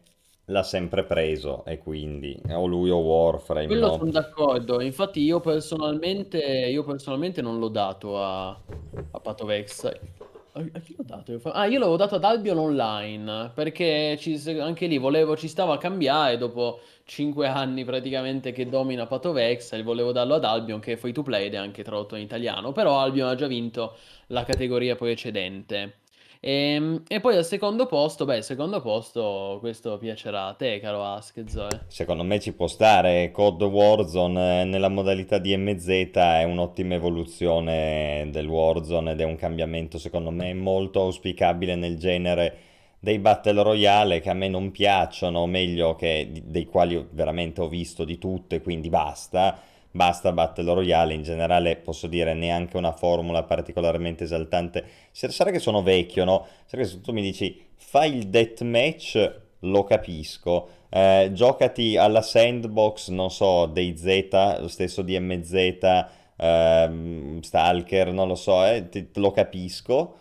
l'ha 0.49 0.63
sempre 0.63 1.03
preso 1.03 1.63
e 1.65 1.77
quindi 1.77 2.39
o 2.49 2.65
lui 2.65 2.89
o 2.89 2.97
Warframe. 2.97 3.67
Quello 3.67 3.87
no? 3.87 3.97
sono 3.97 4.11
d'accordo. 4.11 4.81
Infatti, 4.81 5.21
io 5.21 5.39
personalmente, 5.39 6.39
io 6.39 6.83
personalmente 6.83 7.41
non 7.41 7.59
l'ho 7.59 7.69
dato 7.69 8.21
a, 8.21 8.49
a 8.49 9.19
Pato 9.19 9.49
Exile. 9.49 10.17
A 10.51 10.79
chi 10.79 10.95
l'ho 10.97 11.03
dato? 11.05 11.39
Ah, 11.51 11.67
io 11.67 11.77
l'avevo 11.77 11.95
dato 11.95 12.15
ad 12.15 12.23
Albion 12.23 12.57
Online 12.57 13.51
perché 13.53 14.17
ci, 14.19 14.41
anche 14.59 14.87
lì 14.87 14.97
volevo, 14.97 15.37
ci 15.37 15.47
stava 15.47 15.75
a 15.75 15.77
cambiare 15.77 16.37
dopo 16.37 16.79
5 17.05 17.47
anni 17.47 17.85
praticamente 17.85 18.51
che 18.51 18.67
domina 18.67 19.05
Pato 19.05 19.31
Vex 19.31 19.71
e 19.73 19.83
volevo 19.83 20.11
darlo 20.11 20.33
ad 20.33 20.43
Albion 20.43 20.79
che 20.79 20.93
è 20.93 20.95
free 20.97 21.13
to 21.13 21.21
play 21.21 21.45
ed 21.45 21.53
è 21.53 21.57
anche 21.57 21.83
tradotto 21.83 22.15
in 22.15 22.23
italiano, 22.23 22.71
però 22.71 22.99
Albion 22.99 23.29
ha 23.29 23.35
già 23.35 23.47
vinto 23.47 23.95
la 24.27 24.43
categoria 24.43 24.95
precedente. 24.95 25.99
E, 26.41 26.51
ehm, 26.51 27.03
e, 27.07 27.19
poi 27.19 27.35
al 27.35 27.45
secondo 27.45 27.85
posto, 27.85 28.23
beh, 28.25 28.41
secondo 28.41 28.81
posto, 28.81 29.57
questo 29.59 29.97
piacerà 29.97 30.45
a 30.47 30.53
te, 30.53 30.79
caro 30.79 31.03
Ask, 31.03 31.43
Zoe. 31.47 31.85
Secondo 31.87 32.23
me 32.23 32.39
ci 32.39 32.53
può 32.53 32.67
stare. 32.67 33.31
Code 33.31 33.65
Warzone 33.65 34.61
eh, 34.61 34.63
nella 34.63 34.89
modalità 34.89 35.37
DMZ 35.37 35.87
è 36.13 36.43
un'ottima 36.43 36.95
evoluzione 36.95 38.29
del 38.31 38.47
Warzone 38.47 39.11
ed 39.11 39.19
è 39.19 39.25
un 39.25 39.35
cambiamento, 39.35 39.97
secondo 39.97 40.31
me, 40.31 40.53
molto 40.53 41.01
auspicabile 41.01 41.75
nel 41.75 41.97
genere 41.97 42.57
dei 43.01 43.19
Battle 43.19 43.63
Royale 43.63 44.19
che 44.19 44.29
a 44.29 44.33
me 44.33 44.47
non 44.47 44.71
piacciono, 44.71 45.39
o 45.39 45.45
meglio, 45.45 45.95
che, 45.95 46.29
dei 46.43 46.65
quali 46.65 47.05
veramente 47.11 47.61
ho 47.61 47.67
visto 47.67 48.05
di 48.05 48.17
tutte, 48.17 48.61
quindi 48.61 48.89
basta 48.89 49.59
basta 49.91 50.31
Battle 50.31 50.73
Royale, 50.73 51.13
in 51.13 51.23
generale 51.23 51.75
posso 51.77 52.07
dire 52.07 52.33
neanche 52.33 52.77
una 52.77 52.91
formula 52.91 53.43
particolarmente 53.43 54.23
esaltante. 54.25 54.85
Sarà 55.11 55.51
che 55.51 55.59
sono 55.59 55.81
vecchio, 55.81 56.25
no? 56.25 56.45
Sarà 56.65 56.83
che 56.83 56.89
se 56.89 57.01
tu 57.01 57.11
mi 57.11 57.21
dici 57.21 57.67
fai 57.75 58.15
il 58.15 58.27
deathmatch 58.27 59.41
lo 59.59 59.83
capisco. 59.83 60.69
Eh, 60.89 61.29
giocati 61.33 61.97
alla 61.97 62.21
sandbox, 62.21 63.09
non 63.09 63.29
so, 63.31 63.65
DayZ, 63.65 64.59
lo 64.59 64.67
stesso 64.67 65.01
DMZ, 65.01 66.05
ehm, 66.37 67.41
Stalker, 67.41 68.11
non 68.13 68.27
lo 68.27 68.35
so, 68.35 68.63
eh, 68.65 68.89
ti- 68.89 69.09
lo 69.15 69.31
capisco. 69.31 70.17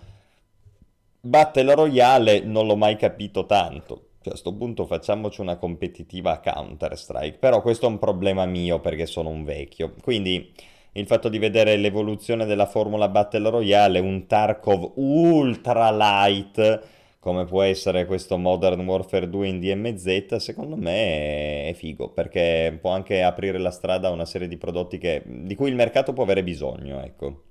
Battle 1.20 1.74
Royale 1.74 2.40
non 2.40 2.66
l'ho 2.66 2.77
mai 2.77 2.97
capito 2.97 3.45
tanto. 3.47 4.08
Cioè, 4.20 4.28
a 4.28 4.31
questo 4.31 4.55
punto 4.55 4.86
facciamoci 4.86 5.40
una 5.40 5.57
competitiva 5.57 6.40
Counter-Strike. 6.40 7.39
Però 7.39 7.62
questo 7.62 7.86
è 7.86 7.89
un 7.89 7.99
problema 7.99 8.47
mio 8.47 8.81
perché 8.81 9.07
sono 9.07 9.28
un 9.28 9.45
vecchio. 9.45 9.95
Quindi 10.03 10.53
il 10.93 11.07
fatto 11.07 11.28
di 11.28 11.39
vedere 11.39 11.77
l'evoluzione 11.77 12.45
della 12.47 12.66
formula 12.66 13.09
Battle 13.09 13.51
Royale, 13.51 14.01
un 14.01 14.27
Tarkov 14.27 14.93
ultra 14.97 15.90
light 15.90 16.97
come 17.20 17.45
può 17.45 17.62
essere 17.62 18.07
questo 18.07 18.39
Modern 18.39 18.81
Warfare 18.86 19.28
2 19.28 19.49
in 19.49 19.61
DMZ, 19.61 20.36
secondo 20.36 20.77
me 20.77 21.69
è 21.69 21.74
figo 21.74 22.11
perché 22.11 22.78
può 22.81 22.90
anche 22.90 23.23
aprire 23.23 23.59
la 23.59 23.70
strada 23.70 24.09
a 24.09 24.12
una 24.12 24.24
serie 24.24 24.49
di 24.49 24.57
prodotti 24.57 24.99
che- 24.99 25.23
di 25.27 25.55
cui 25.55 25.69
il 25.69 25.74
mercato 25.74 26.12
può 26.12 26.23
avere 26.23 26.43
bisogno, 26.45 27.03
ecco. 27.03 27.43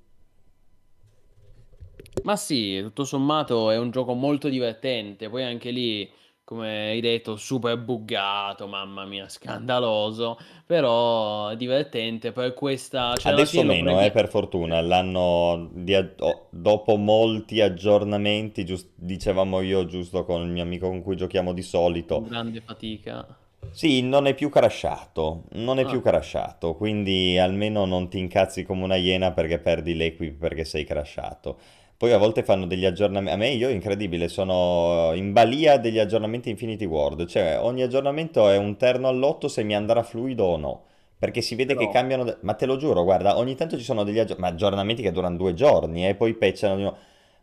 Ma 2.22 2.36
sì, 2.36 2.80
tutto 2.82 3.04
sommato 3.04 3.70
è 3.70 3.78
un 3.78 3.90
gioco 3.90 4.14
molto 4.14 4.48
divertente. 4.48 5.28
Poi 5.28 5.44
anche 5.44 5.70
lì, 5.70 6.08
come 6.48 6.88
hai 6.90 7.00
detto, 7.02 7.36
super 7.36 7.76
buggato, 7.78 8.66
mamma 8.66 9.04
mia, 9.04 9.28
scandaloso. 9.28 10.38
Però 10.64 11.48
è 11.48 11.56
divertente 11.56 12.32
per 12.32 12.54
questa. 12.54 13.18
Cioè, 13.18 13.32
Adesso 13.32 13.62
meno, 13.64 13.76
prendi. 13.90 14.06
eh, 14.06 14.10
per 14.10 14.28
fortuna, 14.28 14.80
l'hanno 14.80 15.68
di 15.74 15.94
oh, 15.94 16.46
dopo 16.50 16.96
molti 16.96 17.60
aggiornamenti, 17.60 18.64
gius- 18.64 18.88
dicevamo 18.94 19.60
io 19.60 19.84
giusto 19.86 20.24
con 20.24 20.40
il 20.42 20.48
mio 20.48 20.62
amico 20.62 20.88
con 20.88 21.02
cui 21.02 21.14
giochiamo 21.16 21.52
di 21.52 21.62
solito, 21.62 22.28
grande 22.28 22.60
fatica. 22.60 23.26
Sì, 23.70 24.02
non 24.02 24.26
è 24.26 24.34
più 24.34 24.48
crashato, 24.50 25.44
non 25.52 25.78
è 25.78 25.84
più 25.86 26.00
Ah, 26.00 26.02
crashato, 26.02 26.74
quindi 26.74 27.38
almeno 27.38 27.84
non 27.86 28.08
ti 28.10 28.18
incazzi 28.18 28.62
come 28.64 28.82
una 28.84 28.96
iena 28.96 29.32
perché 29.32 29.58
perdi 29.58 29.94
l'equip 29.94 30.36
perché 30.38 30.64
sei 30.64 30.84
crashato. 30.84 31.58
Poi 31.98 32.12
a 32.12 32.18
volte 32.18 32.44
fanno 32.44 32.66
degli 32.66 32.84
aggiornamenti, 32.84 33.32
a 33.34 33.36
me 33.36 33.48
io 33.50 33.68
incredibile, 33.68 34.28
sono 34.28 35.12
in 35.14 35.32
balia 35.32 35.78
degli 35.78 35.98
aggiornamenti 35.98 36.48
Infinity 36.48 36.84
Ward, 36.84 37.26
cioè 37.26 37.58
ogni 37.60 37.82
aggiornamento 37.82 38.48
è 38.48 38.56
un 38.56 38.76
terno 38.76 39.08
all'otto 39.08 39.48
se 39.48 39.64
mi 39.64 39.74
andrà 39.74 40.04
fluido 40.04 40.44
o 40.44 40.56
no, 40.56 40.84
perché 41.18 41.40
si 41.40 41.56
vede 41.56 41.74
che 41.74 41.88
però. 41.88 41.90
cambiano, 41.90 42.22
de- 42.24 42.36
ma 42.42 42.54
te 42.54 42.66
lo 42.66 42.76
giuro, 42.76 43.02
guarda, 43.02 43.36
ogni 43.36 43.56
tanto 43.56 43.76
ci 43.76 43.82
sono 43.82 44.04
degli 44.04 44.22
ma 44.36 44.46
aggiornamenti 44.48 45.02
che 45.02 45.10
durano 45.10 45.36
due 45.36 45.54
giorni 45.54 46.06
e 46.06 46.14
poi 46.14 46.34
pecciano. 46.34 46.96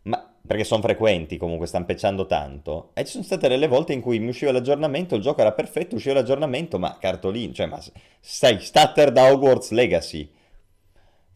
Ma 0.04 0.24
perché 0.46 0.64
sono 0.64 0.80
frequenti 0.82 1.36
comunque, 1.36 1.66
stanno 1.66 1.84
pecciando 1.84 2.26
tanto. 2.26 2.90
E 2.94 3.04
ci 3.04 3.12
sono 3.12 3.24
state 3.24 3.48
delle 3.48 3.66
volte 3.68 3.92
in 3.92 4.00
cui 4.00 4.18
mi 4.20 4.28
usciva 4.28 4.52
l'aggiornamento, 4.52 5.16
il 5.16 5.22
gioco 5.22 5.40
era 5.40 5.52
perfetto, 5.52 5.96
usciva 5.96 6.14
l'aggiornamento, 6.14 6.78
ma 6.78 6.96
cartolino, 6.98 7.52
cioè, 7.52 7.66
ma 7.66 7.78
stai 8.20 8.60
starter 8.60 9.10
da 9.12 9.30
Hogwarts 9.32 9.70
Legacy. 9.72 10.30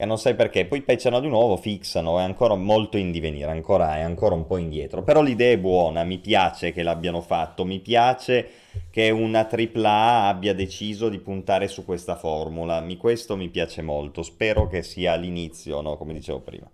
E 0.00 0.06
non 0.06 0.16
sai 0.16 0.34
perché, 0.34 0.64
poi 0.64 0.80
pecciano 0.80 1.20
di 1.20 1.28
nuovo, 1.28 1.58
fixano, 1.58 2.18
è 2.18 2.22
ancora 2.22 2.54
molto 2.54 2.96
in 2.96 3.10
divenire, 3.10 3.50
ancora, 3.50 3.98
è 3.98 4.00
ancora 4.00 4.34
un 4.34 4.46
po' 4.46 4.56
indietro. 4.56 5.02
Però 5.02 5.20
l'idea 5.20 5.52
è 5.52 5.58
buona, 5.58 6.04
mi 6.04 6.16
piace 6.16 6.72
che 6.72 6.82
l'abbiano 6.82 7.20
fatto, 7.20 7.66
mi 7.66 7.80
piace 7.80 8.48
che 8.90 9.10
una 9.10 9.46
AAA 9.46 10.28
abbia 10.28 10.54
deciso 10.54 11.10
di 11.10 11.18
puntare 11.18 11.68
su 11.68 11.84
questa 11.84 12.16
formula. 12.16 12.80
Mi- 12.80 12.96
questo 12.96 13.36
mi 13.36 13.50
piace 13.50 13.82
molto, 13.82 14.22
spero 14.22 14.68
che 14.68 14.82
sia 14.82 15.14
l'inizio, 15.16 15.82
no? 15.82 15.98
Come 15.98 16.14
dicevo 16.14 16.40
prima. 16.40 16.66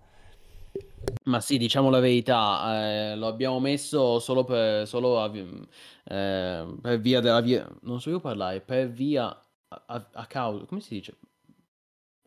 Ma 1.25 1.41
sì, 1.41 1.57
diciamo 1.57 1.89
la 1.89 1.99
verità, 1.99 3.11
eh, 3.11 3.15
lo 3.17 3.27
abbiamo 3.27 3.59
messo 3.59 4.19
solo 4.19 4.45
per, 4.45 4.87
solo 4.87 5.19
a, 5.21 5.29
eh, 5.35 6.65
per 6.81 6.99
via 7.01 7.19
della 7.19 7.41
via. 7.41 7.67
Non 7.81 7.99
so 7.99 8.09
io 8.09 8.19
parlare, 8.21 8.61
per 8.61 8.89
via. 8.89 9.25
A- 9.69 10.09
a 10.13 10.25
causa. 10.27 10.65
Come 10.65 10.79
si 10.79 10.93
dice? 10.95 11.17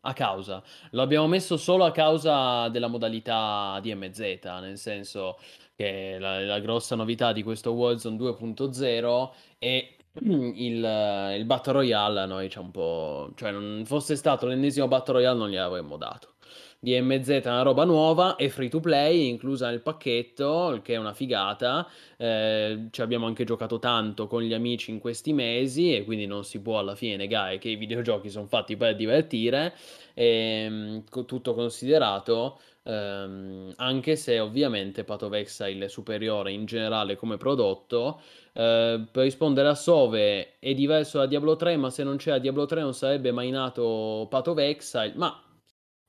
A 0.03 0.13
causa. 0.15 0.63
Lo 0.93 1.03
abbiamo 1.03 1.27
messo 1.27 1.57
solo 1.59 1.85
a 1.85 1.91
causa 1.91 2.69
della 2.71 2.87
modalità 2.87 3.79
DMZ, 3.83 4.21
nel 4.61 4.79
senso 4.79 5.39
che 5.77 6.17
la, 6.19 6.41
la 6.41 6.59
grossa 6.61 6.95
novità 6.95 7.33
di 7.33 7.43
questo 7.43 7.73
Warzone 7.73 8.17
2.0 8.17 9.31
è 9.59 9.97
il, 10.21 11.35
il 11.37 11.45
Battle 11.45 11.73
Royale. 11.73 12.21
A 12.21 12.27
noi 12.27 12.49
c'è 12.49 12.61
un 12.61 12.71
po'. 12.71 13.31
Cioè, 13.37 13.51
non 13.51 13.83
fosse 13.85 14.17
stato 14.17 14.47
l'ennesimo 14.47 14.89
Battle 14.89 15.15
Royale, 15.15 15.39
non 15.39 15.51
gliel'avremmo 15.51 15.97
dato. 15.97 16.35
DMZ 16.83 17.29
è 17.29 17.43
una 17.45 17.61
roba 17.61 17.85
nuova, 17.85 18.37
è 18.37 18.49
free 18.49 18.71
to 18.71 18.81
play, 18.81 19.29
inclusa 19.29 19.69
nel 19.69 19.83
pacchetto, 19.83 20.81
che 20.83 20.95
è 20.95 20.97
una 20.97 21.13
figata. 21.13 21.87
Eh, 22.17 22.89
ci 22.91 23.03
abbiamo 23.03 23.27
anche 23.27 23.45
giocato 23.45 23.79
tanto 23.79 24.27
con 24.27 24.41
gli 24.41 24.55
amici 24.55 24.91
in 24.91 24.99
questi 24.99 25.35
mesi 25.35 25.95
e 25.95 26.05
quindi 26.05 26.25
non 26.25 26.43
si 26.43 26.63
può 26.63 26.79
alla 26.79 26.95
fine 26.95 27.17
negare 27.17 27.59
che 27.59 27.69
i 27.69 27.77
videogiochi 27.77 28.31
sono 28.31 28.47
fatti 28.47 28.79
per 28.79 28.97
divertire. 28.97 29.75
Ehm, 30.15 31.05
co- 31.11 31.27
tutto 31.27 31.53
considerato, 31.53 32.59
ehm, 32.85 33.75
anche 33.77 34.17
se 34.17 34.41
ovviamente 34.41 35.05
Path 35.05 35.23
of 35.25 35.35
Exile 35.35 35.85
è 35.85 35.89
superiore 35.89 36.51
in 36.53 36.65
generale 36.65 37.15
come 37.15 37.37
prodotto. 37.37 38.23
Eh, 38.55 39.07
per 39.13 39.23
rispondere 39.25 39.69
a 39.69 39.75
Sove 39.75 40.59
è 40.59 40.73
diverso 40.73 41.19
da 41.19 41.27
Diablo 41.27 41.57
3, 41.57 41.77
ma 41.77 41.91
se 41.91 42.05
non 42.05 42.17
c'era 42.17 42.39
Diablo 42.39 42.65
3 42.65 42.81
non 42.81 42.95
sarebbe 42.95 43.33
mai 43.33 43.51
nato 43.51 44.27
Path 44.31 44.49
of. 44.49 45.13
Ma 45.17 45.45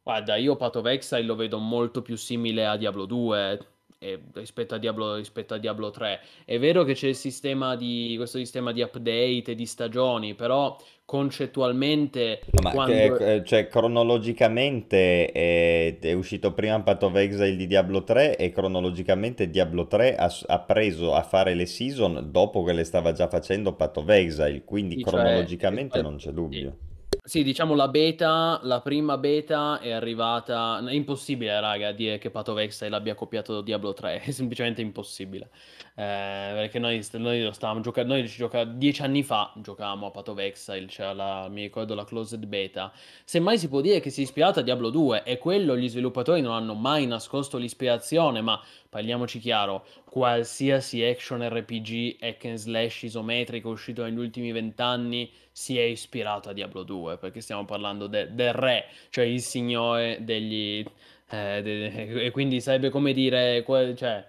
Guarda, 0.04 0.36
io 0.36 0.56
Path 0.56 0.82
Exile 0.86 1.24
lo 1.24 1.36
vedo 1.36 1.60
molto 1.60 2.02
più 2.02 2.16
simile 2.16 2.66
a 2.66 2.76
Diablo 2.78 3.06
2 3.06 3.60
eh, 4.00 4.20
rispetto 4.34 4.74
a 4.74 4.78
Diablo, 4.80 5.16
rispetto 5.16 5.54
a 5.54 5.58
Diablo 5.60 5.92
3. 5.92 6.20
È 6.44 6.58
vero 6.58 6.84
che 6.84 6.94
c'è 6.94 7.08
il 7.08 7.16
sistema 7.16 7.76
di, 7.76 8.14
questo 8.18 8.40
sistema 8.40 8.72
di 8.72 8.82
update 8.82 9.52
e 9.52 9.56
di 9.56 9.66
stagioni, 9.68 10.34
però 10.34 10.76
concettualmente 11.06 12.42
ma 12.64 12.72
che- 12.72 12.74
quando... 12.74 13.18
eh, 13.18 13.44
cioè, 13.46 13.68
cronologicamente 13.68 15.32
è, 15.32 16.00
è 16.00 16.14
uscito 16.14 16.54
prima 16.54 16.82
Path 16.82 17.04
of 17.04 17.16
Exile 17.16 17.56
di 17.56 17.68
Diablo 17.68 18.04
3 18.04 18.38
e 18.38 18.52
cronologicamente 18.52 19.50
Diablo 19.52 19.88
3 19.88 20.16
ha, 20.16 20.34
ha 20.48 20.60
preso 20.60 21.14
a 21.14 21.22
fare 21.22 21.54
le 21.54 21.68
season 21.68 22.30
dopo 22.32 22.64
che 22.64 22.74
le 22.74 22.84
stava 22.84 23.12
già 23.12 23.28
facendo 23.28 23.74
Path 23.74 23.98
of 23.98 24.10
Exile, 24.10 24.64
quindi 24.64 24.96
Sì, 24.96 25.04
cioè, 25.06 25.12
cronologicamente 25.12 26.00
eh, 26.00 26.02
non 26.02 26.16
c'è 26.18 26.32
dubbio. 26.32 26.78
Sì, 26.78 26.91
diciamo 27.24 27.76
la 27.76 27.88
beta, 27.88 28.60
la 28.64 28.82
prima 28.82 29.16
beta 29.18 29.80
è 29.80 29.92
arrivata. 29.92 30.84
È 30.84 30.92
impossibile, 30.92 31.60
raga, 31.60 31.92
dire 31.92 32.18
che 32.18 32.32
Path 32.32 32.50
of 32.50 32.58
Exile 32.58 32.96
abbia 32.96 33.14
copiato 33.14 33.62
Diablo 33.62 33.94
3, 33.94 34.22
è 34.26 34.32
semplicemente 34.32 34.82
impossibile. 34.82 35.50
Eh, 35.94 36.52
perché 36.56 36.80
noi, 36.80 37.06
noi 37.14 37.44
lo 37.44 37.52
stavamo 37.52 37.82
giocando, 37.82 38.14
noi 38.14 38.28
ci 38.28 38.38
gioca- 38.38 38.64
dieci 38.64 39.04
anni 39.04 39.22
fa 39.22 39.54
giocavamo 39.56 40.12
a 40.12 40.42
Exile, 40.42 40.88
c'era 40.88 41.14
la, 41.14 41.48
mi 41.48 41.62
ricordo 41.62 41.94
la 41.94 42.06
closed 42.06 42.44
beta. 42.46 42.92
Semmai 43.24 43.60
si 43.60 43.68
può 43.68 43.82
dire 43.82 44.00
che 44.00 44.10
si 44.10 44.22
è 44.22 44.24
ispirata 44.24 44.62
a 44.62 44.64
Diablo 44.64 44.90
2 44.90 45.24
e 45.24 45.38
quello 45.38 45.78
gli 45.78 45.90
sviluppatori 45.90 46.42
non 46.42 46.54
hanno 46.54 46.74
mai 46.74 47.06
nascosto 47.06 47.58
l'ispirazione, 47.58 48.42
ma 48.42 48.60
parliamoci 48.90 49.40
chiaro, 49.40 49.86
qualsiasi 50.12 51.04
action 51.04 51.42
RPG 51.48 52.18
hack 52.20 52.46
and 52.46 52.58
slash 52.58 53.04
isometrico 53.04 53.70
uscito 53.70 54.04
negli 54.04 54.18
ultimi 54.18 54.52
vent'anni 54.52 55.32
si 55.52 55.78
è 55.78 55.84
ispirato 55.84 56.50
a 56.50 56.54
Diablo 56.54 56.84
2, 56.84 57.18
perché 57.18 57.40
stiamo 57.42 57.64
parlando 57.66 58.08
de- 58.08 58.34
del 58.34 58.52
re, 58.54 58.88
cioè 59.10 59.24
il 59.26 59.42
signore 59.42 60.18
degli... 60.22 60.84
eh, 61.30 61.62
de- 61.64 62.24
e 62.26 62.32
quindi 62.32 62.60
sarebbe 62.62 62.90
come 62.90 63.14
dire, 63.14 63.64
que- 63.64 63.96
cioè, 63.96 64.28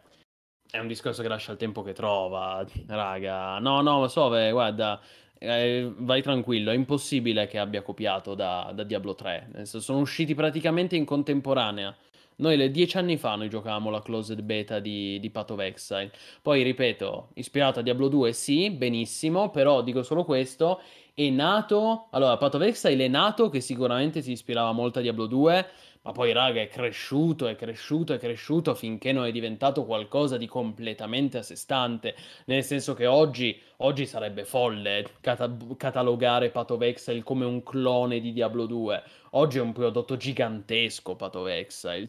è 0.70 0.78
un 0.78 0.86
discorso 0.86 1.20
che 1.22 1.28
lascia 1.28 1.52
il 1.52 1.59
tempo 1.59 1.82
che 1.82 1.92
trova, 1.92 2.64
raga. 2.86 3.59
No, 3.59 3.80
no, 3.82 4.00
ma 4.00 4.09
so, 4.09 4.28
beh, 4.30 4.50
guarda, 4.52 5.00
eh, 5.38 5.92
vai 5.98 6.22
tranquillo, 6.22 6.70
è 6.70 6.74
impossibile 6.74 7.46
che 7.46 7.59
abbia 7.59 7.82
copiato 7.82 8.34
da, 8.34 8.70
da 8.74 8.82
Diablo 8.84 9.14
3, 9.14 9.48
nel 9.52 9.66
senso, 9.66 9.80
sono 9.80 9.98
usciti 10.00 10.34
praticamente 10.34 10.96
in 10.96 11.04
contemporanea. 11.04 11.94
Noi 12.36 12.56
le 12.56 12.70
dieci 12.70 12.96
anni 12.96 13.16
fa 13.16 13.34
noi 13.34 13.48
giocavamo 13.48 13.90
la 13.90 14.00
closed 14.02 14.40
beta 14.42 14.78
di, 14.78 15.18
di 15.20 15.30
Path 15.30 15.50
of 15.50 15.60
Exile. 15.60 16.10
Poi, 16.40 16.62
ripeto, 16.62 17.28
ispirato 17.34 17.80
a 17.80 17.82
Diablo 17.82 18.09
2, 18.09 18.32
sì, 18.32 18.70
benissimo, 18.70 19.50
però 19.50 19.82
dico 19.82 20.02
solo 20.02 20.24
questo, 20.24 20.80
è 21.14 21.28
nato... 21.28 22.09
Allora, 22.10 22.36
Path 22.36 22.54
of 22.54 22.62
Exile 22.62 23.04
è 23.04 23.09
nato 23.09 23.48
che 23.48 23.60
sicuramente 23.60 24.22
si 24.22 24.32
ispirava 24.32 24.72
molto 24.72 24.98
a 24.98 25.02
Diablo 25.02 25.26
2, 25.26 25.66
ma 26.02 26.12
poi, 26.12 26.32
raga, 26.32 26.60
è 26.60 26.68
cresciuto, 26.68 27.46
è 27.46 27.54
cresciuto, 27.56 28.12
è 28.12 28.18
cresciuto 28.18 28.74
finché 28.74 29.12
non 29.12 29.24
è 29.26 29.30
diventato 29.32 29.84
qualcosa 29.84 30.36
di 30.36 30.46
completamente 30.46 31.38
a 31.38 31.42
sé 31.42 31.54
stante. 31.56 32.14
Nel 32.46 32.64
senso 32.64 32.94
che 32.94 33.06
oggi, 33.06 33.60
oggi 33.78 34.06
sarebbe 34.06 34.44
folle 34.44 35.06
cata- 35.20 35.54
catalogare 35.76 36.50
Exile 36.88 37.22
come 37.22 37.44
un 37.44 37.62
clone 37.62 38.20
di 38.20 38.32
Diablo 38.32 38.66
2. 38.66 39.02
Oggi 39.32 39.58
è 39.58 39.60
un 39.60 39.72
prodotto 39.72 40.16
gigantesco, 40.16 41.14
Exile. 41.58 42.08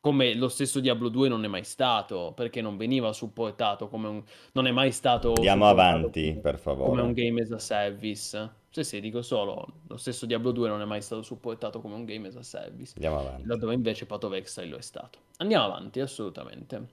Come 0.00 0.34
lo 0.34 0.48
stesso 0.48 0.80
Diablo 0.80 1.08
2 1.08 1.28
non 1.28 1.44
è 1.44 1.48
mai 1.48 1.64
stato, 1.64 2.32
perché 2.36 2.60
non 2.60 2.76
veniva 2.76 3.12
supportato 3.12 3.88
come 3.88 4.08
un... 4.08 4.22
non 4.52 4.66
è 4.66 4.70
mai 4.70 4.92
stato 4.92 5.32
Andiamo 5.36 5.68
avanti, 5.68 6.36
per 6.40 6.58
come 6.82 7.02
un 7.02 7.12
favore. 7.12 7.14
game 7.14 7.40
as 7.42 7.50
a 7.50 7.58
service. 7.58 8.50
Sì, 8.74 8.82
sì, 8.82 8.98
dico 9.00 9.22
solo, 9.22 9.82
lo 9.86 9.96
stesso 9.96 10.26
Diablo 10.26 10.50
2 10.50 10.66
non 10.68 10.80
è 10.80 10.84
mai 10.84 11.00
stato 11.00 11.22
supportato 11.22 11.80
come 11.80 11.94
un 11.94 12.04
game 12.04 12.26
as 12.26 12.34
a 12.34 12.42
service, 12.42 12.94
Andiamo 12.96 13.20
avanti. 13.20 13.46
laddove 13.46 13.72
invece 13.72 14.04
Path 14.04 14.24
of 14.24 14.32
Exile 14.32 14.66
lo 14.66 14.76
è 14.78 14.82
stato. 14.82 15.20
Andiamo 15.36 15.66
avanti, 15.66 16.00
assolutamente. 16.00 16.88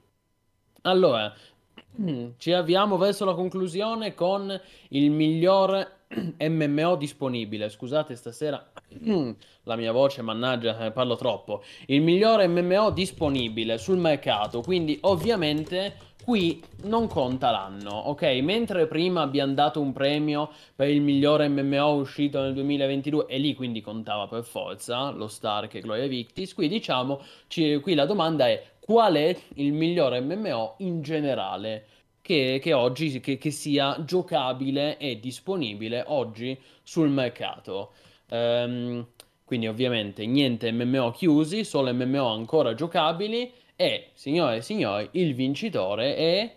Allora, 0.82 1.34
ci 2.38 2.52
avviamo 2.52 2.98
verso 2.98 3.26
la 3.26 3.34
conclusione 3.34 4.14
con 4.14 4.62
il 4.90 5.10
miglior 5.10 5.91
MMO 6.38 6.95
disponibile. 6.98 7.68
Scusate, 7.70 8.16
stasera 8.16 8.72
la 9.64 9.76
mia 9.76 9.91
voce, 9.91 10.22
mannaggia, 10.22 10.86
eh, 10.86 10.91
parlo 10.91 11.16
troppo. 11.16 11.64
Il 11.88 12.03
migliore 12.03 12.45
MMO 12.48 12.91
disponibile 12.91 13.80
sul 13.80 13.98
mercato, 13.98 14.62
quindi 14.62 14.99
ovviamente 15.02 15.95
qui 16.23 16.64
non 16.84 17.07
conta 17.07 17.52
l'anno, 17.52 17.91
ok? 17.91 18.23
Mentre 18.41 18.88
prima 18.88 19.22
abbiamo 19.22 19.53
dato 19.53 19.81
un 19.81 19.91
premio 19.91 20.49
per 20.76 20.89
il 20.89 21.02
migliore 21.02 21.48
MMO 21.48 21.93
uscito 21.95 22.41
nel 22.41 22.53
2022 22.53 23.26
e 23.27 23.38
lì 23.38 23.56
quindi 23.56 23.81
contava 23.81 24.27
per 24.27 24.43
forza 24.43 25.10
lo 25.10 25.27
Stark 25.27 25.76
e 25.76 25.81
Gloria 25.81 26.07
Victis, 26.07 26.53
qui 26.53 26.68
diciamo, 26.68 27.22
ci, 27.48 27.80
qui 27.80 27.93
la 27.93 28.06
domanda 28.06 28.48
è 28.48 28.64
qual 28.80 29.15
è 29.15 29.35
il 29.56 29.73
migliore 29.73 30.22
MMO 30.22 30.76
in 30.80 31.02
generale? 31.02 31.85
Che, 32.22 32.60
che 32.61 32.73
oggi 32.73 33.19
che, 33.19 33.38
che 33.39 33.49
sia 33.49 34.03
giocabile 34.06 34.98
e 34.98 35.19
disponibile 35.19 36.03
oggi 36.07 36.57
sul 36.84 37.10
mercato. 37.10 37.93
Um, 38.30 39.06
quindi 39.43 39.68
ovviamente 39.68 40.26
niente 40.27 40.72
MMO 40.72 41.11
chiusi, 41.11 41.64
solo 41.64 41.91
MMO 41.93 42.27
ancora 42.27 42.76
giocabili 42.76 43.52
e, 43.82 44.12
signore 44.14 44.58
e 44.58 44.62
signori, 44.62 45.10
il 45.14 45.34
vincitore 45.34 46.16
è 46.16 46.56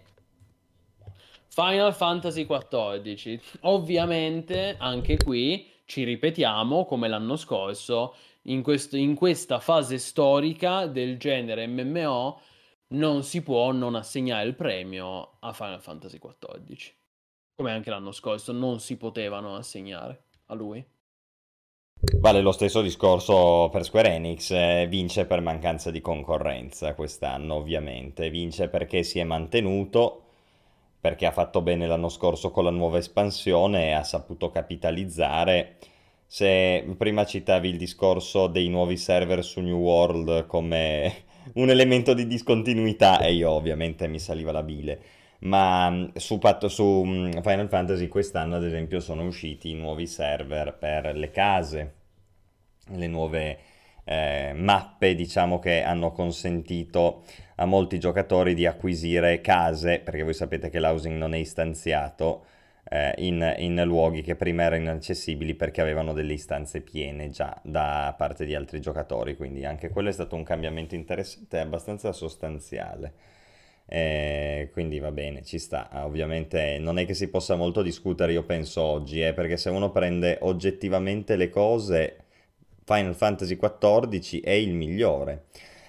Final 1.48 1.94
Fantasy 1.94 2.46
XIV. 2.46 3.40
Ovviamente 3.62 4.76
anche 4.78 5.16
qui 5.16 5.70
ci 5.86 6.04
ripetiamo 6.04 6.84
come 6.84 7.08
l'anno 7.08 7.36
scorso, 7.36 8.14
in, 8.42 8.62
questo, 8.62 8.98
in 8.98 9.14
questa 9.14 9.58
fase 9.58 9.96
storica 9.96 10.86
del 10.86 11.16
genere 11.16 11.66
MMO 11.66 12.40
non 12.88 13.22
si 13.22 13.42
può 13.42 13.72
non 13.72 13.94
assegnare 13.94 14.46
il 14.46 14.54
premio 14.54 15.36
a 15.40 15.52
Final 15.54 15.80
Fantasy 15.80 16.18
XIV. 16.18 16.92
Come 17.56 17.70
anche 17.72 17.88
l'anno 17.88 18.12
scorso 18.12 18.52
non 18.52 18.80
si 18.80 18.98
potevano 18.98 19.54
assegnare 19.54 20.24
a 20.46 20.54
lui. 20.54 20.84
Vale 22.24 22.40
lo 22.42 22.52
stesso 22.52 22.82
discorso 22.82 23.68
per 23.72 23.84
Square 23.84 24.14
Enix, 24.14 24.50
eh, 24.50 24.86
vince 24.88 25.24
per 25.24 25.40
mancanza 25.40 25.90
di 25.90 26.00
concorrenza 26.00 26.94
quest'anno 26.94 27.54
ovviamente, 27.54 28.30
vince 28.30 28.68
perché 28.68 29.02
si 29.02 29.18
è 29.18 29.24
mantenuto, 29.24 30.22
perché 31.00 31.26
ha 31.26 31.32
fatto 31.32 31.62
bene 31.62 31.86
l'anno 31.86 32.08
scorso 32.08 32.50
con 32.50 32.64
la 32.64 32.70
nuova 32.70 32.98
espansione 32.98 33.88
e 33.88 33.92
ha 33.92 34.04
saputo 34.04 34.50
capitalizzare. 34.50 35.76
Se 36.26 36.84
prima 36.96 37.24
citavi 37.24 37.68
il 37.68 37.76
discorso 37.78 38.48
dei 38.48 38.68
nuovi 38.68 38.96
server 38.96 39.44
su 39.44 39.60
New 39.60 39.78
World 39.78 40.46
come 40.46 41.24
un 41.56 41.70
elemento 41.70 42.14
di 42.14 42.26
discontinuità 42.26 43.20
e 43.20 43.32
io 43.34 43.50
ovviamente 43.50 44.08
mi 44.08 44.18
saliva 44.18 44.52
la 44.52 44.62
bile 44.62 45.02
ma 45.44 45.90
mm, 45.90 46.04
su, 46.14 46.38
su, 46.68 47.02
mm, 47.04 47.30
Final 47.42 47.68
Fantasy 47.68 48.08
quest'anno 48.08 48.56
ad 48.56 48.64
esempio 48.64 49.00
sono 49.00 49.24
usciti 49.24 49.70
i 49.70 49.74
nuovi 49.74 50.06
server 50.06 50.76
per 50.78 51.16
le 51.16 51.30
case, 51.30 51.94
le 52.88 53.06
nuove 53.06 53.58
eh, 54.04 54.52
mappe 54.54 55.14
diciamo 55.14 55.58
che 55.58 55.82
hanno 55.82 56.12
consentito 56.12 57.24
a 57.56 57.64
molti 57.64 57.98
giocatori 57.98 58.54
di 58.54 58.66
acquisire 58.66 59.40
case, 59.40 60.00
perché 60.00 60.22
voi 60.22 60.34
sapete 60.34 60.70
che 60.70 60.80
l'housing 60.80 61.16
non 61.16 61.34
è 61.34 61.38
istanziato 61.38 62.46
eh, 62.88 63.14
in, 63.18 63.54
in, 63.58 63.80
luoghi 63.84 64.22
che 64.22 64.36
prima 64.36 64.64
erano 64.64 64.82
inaccessibili 64.82 65.54
perché 65.54 65.80
avevano 65.80 66.12
delle 66.12 66.34
istanze 66.34 66.80
piene 66.80 67.30
già 67.30 67.58
da 67.62 68.14
parte 68.16 68.44
di 68.44 68.54
altri 68.54 68.80
giocatori, 68.80 69.36
quindi 69.36 69.64
anche 69.64 69.88
quello 69.88 70.08
è 70.08 70.12
stato 70.12 70.36
un 70.36 70.42
cambiamento 70.42 70.94
interessante 70.94 71.56
e 71.56 71.60
abbastanza 71.60 72.12
sostanziale. 72.12 73.12
Eh, 73.86 74.70
quindi 74.72 74.98
va 74.98 75.12
bene, 75.12 75.42
ci 75.44 75.58
sta. 75.58 75.88
Ah, 75.90 76.06
ovviamente 76.06 76.78
non 76.78 76.98
è 76.98 77.06
che 77.06 77.14
si 77.14 77.28
possa 77.28 77.54
molto 77.54 77.82
discutere, 77.82 78.32
io 78.32 78.44
penso 78.44 78.80
oggi, 78.82 79.22
eh, 79.22 79.32
perché 79.34 79.56
se 79.56 79.70
uno 79.70 79.90
prende 79.90 80.38
oggettivamente 80.42 81.36
le 81.36 81.50
cose, 81.50 82.16
Final 82.84 83.14
Fantasy 83.14 83.56
XIV 83.56 84.42
è 84.42 84.50
il 84.52 84.72
migliore. 84.74 85.44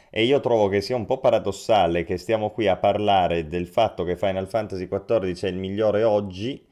E 0.10 0.24
io 0.24 0.40
trovo 0.40 0.68
che 0.70 0.82
sia 0.82 0.96
un 0.96 1.06
po' 1.06 1.20
paradossale 1.20 2.04
che 2.06 2.18
stiamo 2.18 2.52
qui 2.52 2.68
a 2.68 2.78
parlare 2.78 3.48
del 3.48 3.68
fatto 3.68 4.04
che 4.04 4.16
Final 4.18 4.48
Fantasy 4.48 4.88
XIV 4.88 5.46
è 5.46 5.48
il 5.50 5.58
migliore 5.58 6.04
oggi, 6.04 6.66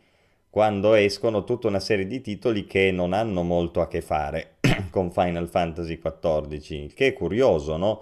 quando 0.50 0.94
escono 0.94 1.44
tutta 1.44 1.68
una 1.68 1.80
serie 1.80 2.06
di 2.08 2.22
titoli 2.22 2.66
che 2.66 2.92
non 2.92 3.12
hanno 3.14 3.44
molto 3.44 3.82
a 3.82 3.88
che 3.88 4.02
fare 4.02 4.58
con 4.92 5.12
Final 5.12 5.50
Fantasy 5.50 5.98
XIV, 6.00 6.94
che 6.94 7.08
è 7.08 7.14
curioso, 7.14 7.76
no? 7.78 8.02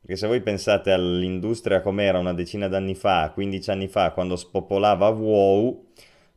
Perché 0.00 0.16
se 0.16 0.26
voi 0.26 0.40
pensate 0.40 0.90
all'industria 0.92 1.82
com'era 1.82 2.18
una 2.18 2.32
decina 2.32 2.68
d'anni 2.68 2.94
fa, 2.94 3.30
15 3.32 3.70
anni 3.70 3.88
fa, 3.88 4.12
quando 4.12 4.36
spopolava 4.36 5.08
WoW, 5.08 5.86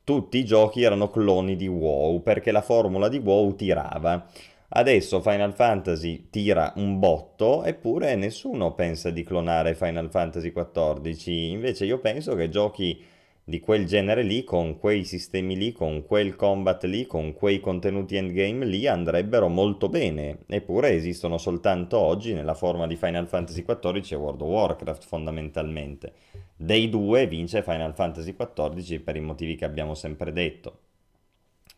tutti 0.03 0.37
i 0.39 0.45
giochi 0.45 0.81
erano 0.83 1.09
cloni 1.09 1.55
di 1.55 1.67
WoW, 1.67 2.21
perché 2.21 2.51
la 2.51 2.61
formula 2.61 3.07
di 3.07 3.17
WoW 3.17 3.55
tirava. 3.55 4.27
Adesso 4.73 5.21
Final 5.21 5.53
Fantasy 5.53 6.29
tira 6.29 6.71
un 6.77 6.97
botto, 6.97 7.63
eppure 7.63 8.15
nessuno 8.15 8.73
pensa 8.73 9.09
di 9.09 9.23
clonare 9.23 9.75
Final 9.75 10.09
Fantasy 10.09 10.51
XIV. 10.51 11.27
Invece 11.51 11.85
io 11.85 11.99
penso 11.99 12.35
che 12.35 12.49
giochi 12.49 13.03
di 13.43 13.59
quel 13.59 13.85
genere 13.85 14.23
lì, 14.23 14.43
con 14.43 14.77
quei 14.77 15.03
sistemi 15.03 15.57
lì, 15.57 15.71
con 15.71 16.05
quel 16.05 16.35
combat 16.35 16.83
lì, 16.85 17.05
con 17.05 17.33
quei 17.33 17.59
contenuti 17.59 18.15
endgame 18.15 18.65
lì 18.65 18.87
andrebbero 18.87 19.47
molto 19.47 19.89
bene. 19.89 20.39
Eppure 20.47 20.91
esistono 20.91 21.37
soltanto 21.37 21.97
oggi 21.97 22.33
nella 22.33 22.53
forma 22.53 22.87
di 22.87 22.95
Final 22.95 23.27
Fantasy 23.27 23.63
XIV 23.63 24.11
e 24.11 24.15
World 24.15 24.41
of 24.41 24.47
Warcraft 24.47 25.03
fondamentalmente. 25.05 26.13
Dei 26.55 26.89
due 26.89 27.25
vince 27.27 27.63
Final 27.63 27.95
Fantasy 27.95 28.35
XIV 28.35 29.01
per 29.01 29.15
i 29.15 29.21
motivi 29.21 29.55
che 29.55 29.65
abbiamo 29.65 29.95
sempre 29.95 30.31
detto. 30.31 30.79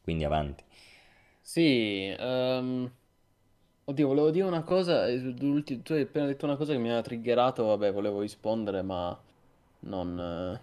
Quindi 0.04 0.26
avanti. 0.26 0.64
Sì, 1.40 2.14
um... 2.20 2.90
oddio, 3.86 4.08
volevo 4.08 4.32
dire 4.32 4.46
una 4.46 4.64
cosa, 4.64 5.08
eh, 5.08 5.34
tu 5.34 5.94
hai 5.94 6.02
appena 6.02 6.26
detto 6.26 6.46
una 6.46 6.58
cosa 6.58 6.74
che 6.74 6.80
mi 6.80 6.92
ha 6.92 7.02
triggerato, 7.02 7.66
vabbè, 7.66 7.92
volevo 7.92 8.20
rispondere, 8.22 8.82
ma 8.82 9.18
non... 9.82 10.60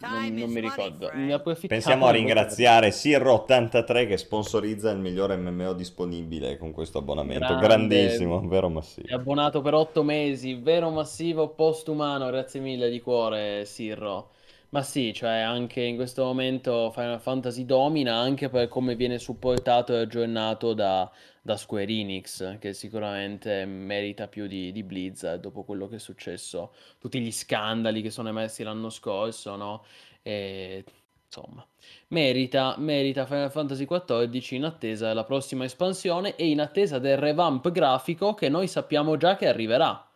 Non, 0.00 0.32
non 0.32 0.50
mi 0.50 0.60
ricordo. 0.60 1.10
Mi 1.14 1.66
Pensiamo 1.66 2.06
a 2.06 2.12
ringraziare 2.12 2.90
Sirro83 2.90 4.06
che 4.06 4.16
sponsorizza 4.16 4.90
il 4.90 4.98
migliore 4.98 5.36
MMO 5.36 5.72
disponibile 5.72 6.56
con 6.56 6.70
questo 6.70 6.98
abbonamento. 6.98 7.56
Grande. 7.56 7.66
Grandissimo, 7.66 8.46
vero 8.46 8.68
massivo. 8.68 9.08
È 9.08 9.14
abbonato 9.14 9.60
per 9.60 9.74
otto 9.74 10.04
mesi, 10.04 10.54
vero 10.54 10.90
massivo 10.90 11.48
postumano. 11.48 12.26
Grazie 12.26 12.60
mille 12.60 12.90
di 12.90 13.00
cuore, 13.00 13.64
Sirro. 13.64 14.30
Ma 14.70 14.82
sì, 14.82 15.14
cioè 15.14 15.38
anche 15.38 15.80
in 15.80 15.96
questo 15.96 16.24
momento 16.24 16.90
Final 16.90 17.20
Fantasy 17.20 17.64
domina 17.64 18.16
anche 18.16 18.50
per 18.50 18.68
come 18.68 18.96
viene 18.96 19.18
supportato 19.18 19.94
e 19.94 20.00
aggiornato 20.00 20.74
da, 20.74 21.10
da 21.40 21.56
Square 21.56 21.86
Enix, 21.90 22.58
che 22.58 22.74
sicuramente 22.74 23.64
merita 23.64 24.28
più 24.28 24.46
di, 24.46 24.70
di 24.70 24.82
Blizzard 24.82 25.40
dopo 25.40 25.64
quello 25.64 25.88
che 25.88 25.96
è 25.96 25.98
successo, 25.98 26.74
tutti 26.98 27.18
gli 27.18 27.32
scandali 27.32 28.02
che 28.02 28.10
sono 28.10 28.28
emersi 28.28 28.62
l'anno 28.62 28.90
scorso, 28.90 29.56
no? 29.56 29.84
E, 30.20 30.84
insomma, 31.24 31.66
merita, 32.08 32.74
merita 32.76 33.24
Final 33.24 33.50
Fantasy 33.50 33.86
XIV 33.86 34.52
in 34.52 34.64
attesa 34.64 35.08
della 35.08 35.24
prossima 35.24 35.64
espansione 35.64 36.36
e 36.36 36.46
in 36.46 36.60
attesa 36.60 36.98
del 36.98 37.16
revamp 37.16 37.70
grafico 37.70 38.34
che 38.34 38.50
noi 38.50 38.68
sappiamo 38.68 39.16
già 39.16 39.34
che 39.36 39.48
arriverà 39.48 40.07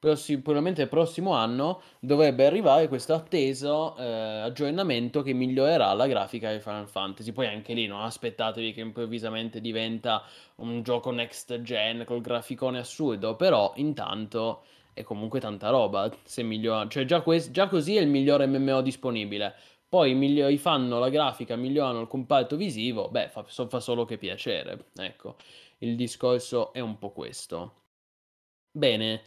probabilmente 0.00 0.82
il 0.82 0.88
prossimo 0.88 1.32
anno 1.32 1.82
dovrebbe 1.98 2.46
arrivare 2.46 2.86
questo 2.86 3.14
atteso 3.14 3.96
eh, 3.96 4.04
aggiornamento 4.04 5.22
che 5.22 5.32
migliorerà 5.32 5.92
la 5.92 6.06
grafica 6.06 6.52
di 6.52 6.60
Final 6.60 6.88
Fantasy. 6.88 7.32
Poi 7.32 7.46
anche 7.46 7.74
lì 7.74 7.86
non 7.86 8.02
aspettatevi 8.02 8.72
che 8.72 8.80
improvvisamente 8.80 9.60
diventa 9.60 10.22
un 10.56 10.82
gioco 10.82 11.10
next 11.10 11.62
gen 11.62 12.04
col 12.04 12.20
graficone 12.20 12.78
assurdo, 12.78 13.34
però 13.34 13.72
intanto 13.76 14.62
è 14.92 15.02
comunque 15.02 15.40
tanta 15.40 15.70
roba. 15.70 16.10
Se 16.22 16.42
migliora, 16.42 16.86
cioè 16.88 17.04
già, 17.04 17.20
que- 17.22 17.50
già 17.50 17.68
così 17.68 17.96
è 17.96 18.00
il 18.00 18.08
migliore 18.08 18.46
MMO 18.46 18.80
disponibile. 18.82 19.54
Poi 19.88 20.14
migliori 20.14 20.58
fanno 20.58 20.98
la 20.98 21.08
grafica, 21.08 21.56
migliorano 21.56 22.02
il 22.02 22.08
comparto 22.08 22.56
visivo, 22.56 23.08
beh, 23.08 23.30
fa, 23.30 23.42
fa 23.42 23.80
solo 23.80 24.04
che 24.04 24.18
piacere. 24.18 24.90
Ecco, 24.96 25.36
il 25.78 25.96
discorso 25.96 26.72
è 26.72 26.80
un 26.80 26.98
po' 26.98 27.10
questo. 27.10 27.74
Bene. 28.70 29.22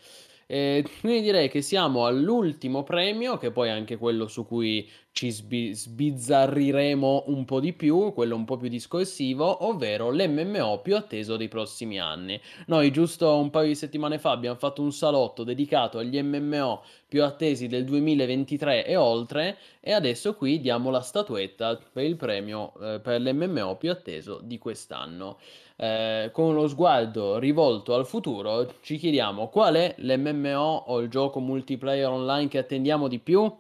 Eh, 0.54 0.84
quindi 1.00 1.22
direi 1.22 1.48
che 1.48 1.62
siamo 1.62 2.06
all'ultimo 2.06 2.84
premio, 2.84 3.38
che 3.38 3.52
poi 3.52 3.70
è 3.70 3.72
anche 3.72 3.96
quello 3.96 4.28
su 4.28 4.46
cui 4.46 4.86
ci 5.14 5.32
sbi- 5.32 5.74
sbizzarriremo 5.74 7.24
un 7.28 7.46
po' 7.46 7.62
di 7.62 7.72
più, 7.72 8.12
quello 8.12 8.36
un 8.36 8.44
po' 8.44 8.58
più 8.58 8.68
discorsivo, 8.68 9.66
ovvero 9.66 10.10
l'MMO 10.12 10.82
più 10.82 10.98
atteso 10.98 11.38
dei 11.38 11.48
prossimi 11.48 12.02
anni. 12.02 12.38
Noi 12.68 12.92
giusto 12.92 13.34
un 13.38 13.50
paio 13.50 13.68
di 13.68 13.76
settimane 13.76 14.20
fa 14.20 14.32
abbiamo 14.32 14.58
fatto 14.58 14.82
un 14.82 14.92
salotto 14.92 15.46
dedicato 15.46 16.00
agli 16.00 16.22
MMO 16.22 16.84
più 17.08 17.24
attesi 17.24 17.68
del 17.68 17.86
2023 17.86 18.86
e 18.86 18.96
oltre 18.98 19.58
e 19.80 19.94
adesso 19.94 20.36
qui 20.36 20.60
diamo 20.60 20.90
la 20.90 21.02
statuetta 21.02 21.78
per 21.92 22.04
il 22.04 22.16
premio 22.16 22.74
eh, 22.82 23.00
per 23.00 23.22
l'MMO 23.22 23.76
più 23.78 23.92
atteso 23.92 24.40
di 24.42 24.58
quest'anno 24.58 25.38
eh, 25.82 26.30
con 26.32 26.54
lo 26.54 26.68
sguardo 26.68 27.40
rivolto 27.40 27.96
al 27.96 28.06
futuro, 28.06 28.76
ci 28.82 28.98
chiediamo 28.98 29.50
qual 29.50 29.74
è 29.76 29.96
l'MMO 29.98 30.84
o 30.88 31.00
il 31.00 31.10
gioco 31.10 31.40
multiplayer 31.40 32.08
online 32.08 32.48
che 32.48 32.60
attendiamo 32.60 33.08
di 33.08 33.18
più 33.18 33.52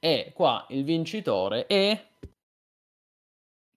E 0.00 0.32
qua 0.34 0.64
il 0.70 0.82
vincitore 0.82 1.66
è 1.66 2.00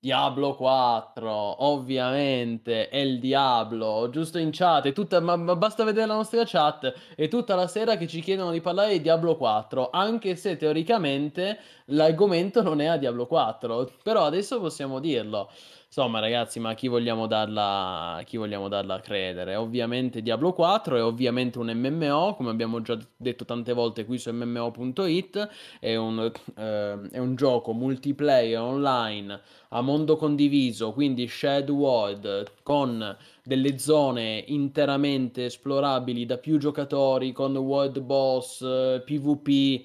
Diablo 0.03 0.56
4, 0.56 1.64
ovviamente, 1.64 2.90
è 2.90 2.98
il 2.98 3.19
Diablo, 3.19 4.10
giusto 4.10 4.40
in 4.40 4.49
chat, 4.52 4.91
tutta, 4.94 5.19
ma, 5.19 5.36
ma 5.36 5.56
basta 5.56 5.84
vedere 5.84 6.07
la 6.07 6.15
nostra 6.15 6.44
chat, 6.44 6.91
è 7.15 7.28
tutta 7.28 7.53
la 7.53 7.68
sera 7.68 7.98
che 7.98 8.07
ci 8.07 8.19
chiedono 8.19 8.49
di 8.52 8.61
parlare 8.61 8.94
di 8.94 9.02
Diablo 9.02 9.36
4, 9.38 9.91
anche 9.91 10.36
se 10.36 10.57
teoricamente 10.57 11.60
l'argomento 11.86 12.64
non 12.64 12.82
è 12.82 12.88
a 12.88 12.98
Diablo 12.98 13.28
4, 13.28 13.91
però 14.02 14.26
adesso 14.26 14.60
possiamo 14.60 14.99
dirlo. 14.99 15.52
Insomma, 15.93 16.19
ragazzi, 16.19 16.57
ma 16.61 16.73
chi 16.73 16.88
vogliamo 16.88 17.27
darla, 17.27 18.22
chi 18.26 18.38
vogliamo 18.38 18.69
darla 18.69 18.93
a 18.95 18.99
credere? 19.01 19.57
Ovviamente 19.57 20.22
Diablo 20.22 20.53
4 20.53 20.95
è 20.95 21.03
ovviamente 21.03 21.59
un 21.59 21.69
MMO, 21.69 22.34
come 22.35 22.49
abbiamo 22.49 22.81
già 22.81 22.97
detto 23.18 23.43
tante 23.43 23.73
volte 23.73 24.05
qui 24.05 24.18
su 24.18 24.31
MMO.it, 24.31 25.49
è 25.81 25.97
un, 25.97 26.31
eh, 26.55 27.09
è 27.11 27.18
un 27.18 27.35
gioco 27.35 27.73
multiplayer 27.73 28.61
online 28.61 29.41
a 29.72 29.81
mondo 29.81 30.15
condiviso, 30.15 30.93
quindi 30.93 31.27
shared 31.27 31.69
world, 31.69 32.53
con 32.63 33.18
delle 33.43 33.77
zone 33.77 34.45
interamente 34.47 35.43
esplorabili 35.45 36.26
da 36.26 36.38
più 36.38 36.57
giocatori, 36.57 37.34
con 37.34 37.53
world 37.57 37.99
boss, 37.99 38.59
PvP 39.03 39.84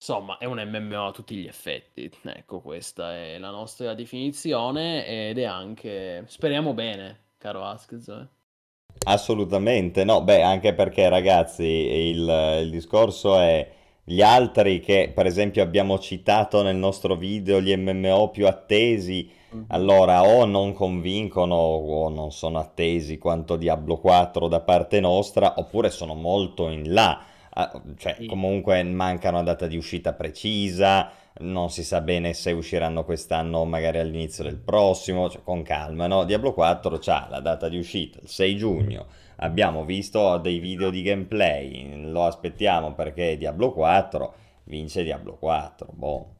Insomma, 0.00 0.38
è 0.38 0.46
un 0.46 0.58
MMO 0.66 1.08
a 1.08 1.12
tutti 1.12 1.34
gli 1.34 1.46
effetti. 1.46 2.10
Ecco, 2.22 2.60
questa 2.60 3.14
è 3.14 3.36
la 3.36 3.50
nostra 3.50 3.92
definizione 3.92 5.06
ed 5.06 5.36
è 5.36 5.44
anche... 5.44 6.24
Speriamo 6.26 6.72
bene, 6.72 7.24
caro 7.36 7.62
Askz. 7.64 8.08
Eh. 8.08 8.26
Assolutamente, 9.04 10.02
no, 10.04 10.22
beh, 10.22 10.40
anche 10.40 10.72
perché 10.72 11.10
ragazzi, 11.10 11.64
il, 11.64 12.60
il 12.62 12.70
discorso 12.70 13.38
è 13.38 13.70
gli 14.02 14.22
altri 14.22 14.80
che 14.80 15.12
per 15.14 15.26
esempio 15.26 15.62
abbiamo 15.62 15.98
citato 15.98 16.62
nel 16.62 16.76
nostro 16.76 17.14
video, 17.14 17.60
gli 17.60 17.76
MMO 17.76 18.30
più 18.30 18.46
attesi, 18.46 19.30
mm-hmm. 19.54 19.64
allora 19.68 20.22
o 20.22 20.46
non 20.46 20.72
convincono 20.72 21.54
o 21.54 22.08
non 22.08 22.32
sono 22.32 22.58
attesi 22.58 23.18
quanto 23.18 23.56
Diablo 23.56 23.98
4 23.98 24.48
da 24.48 24.60
parte 24.60 24.98
nostra, 24.98 25.56
oppure 25.58 25.90
sono 25.90 26.14
molto 26.14 26.70
in 26.70 26.90
là 26.90 27.24
cioè 27.96 28.16
sì. 28.18 28.26
comunque 28.26 28.82
manca 28.82 29.28
una 29.30 29.42
data 29.42 29.66
di 29.66 29.76
uscita 29.76 30.12
precisa, 30.12 31.10
non 31.40 31.70
si 31.70 31.82
sa 31.82 32.00
bene 32.00 32.32
se 32.32 32.52
usciranno 32.52 33.04
quest'anno 33.04 33.58
o 33.58 33.64
magari 33.64 33.98
all'inizio 33.98 34.44
del 34.44 34.58
prossimo, 34.58 35.28
cioè, 35.28 35.42
con 35.42 35.62
calma, 35.62 36.06
no? 36.06 36.24
Diablo 36.24 36.52
4 36.52 37.00
ha 37.06 37.26
la 37.30 37.40
data 37.40 37.68
di 37.68 37.78
uscita, 37.78 38.18
il 38.22 38.28
6 38.28 38.56
giugno, 38.56 39.06
abbiamo 39.36 39.84
visto 39.84 40.38
dei 40.38 40.58
video 40.58 40.90
di 40.90 41.02
gameplay, 41.02 42.10
lo 42.10 42.24
aspettiamo 42.24 42.94
perché 42.94 43.36
Diablo 43.36 43.72
4 43.72 44.34
vince 44.64 45.02
Diablo 45.02 45.36
4, 45.36 45.88
boh. 45.92 46.34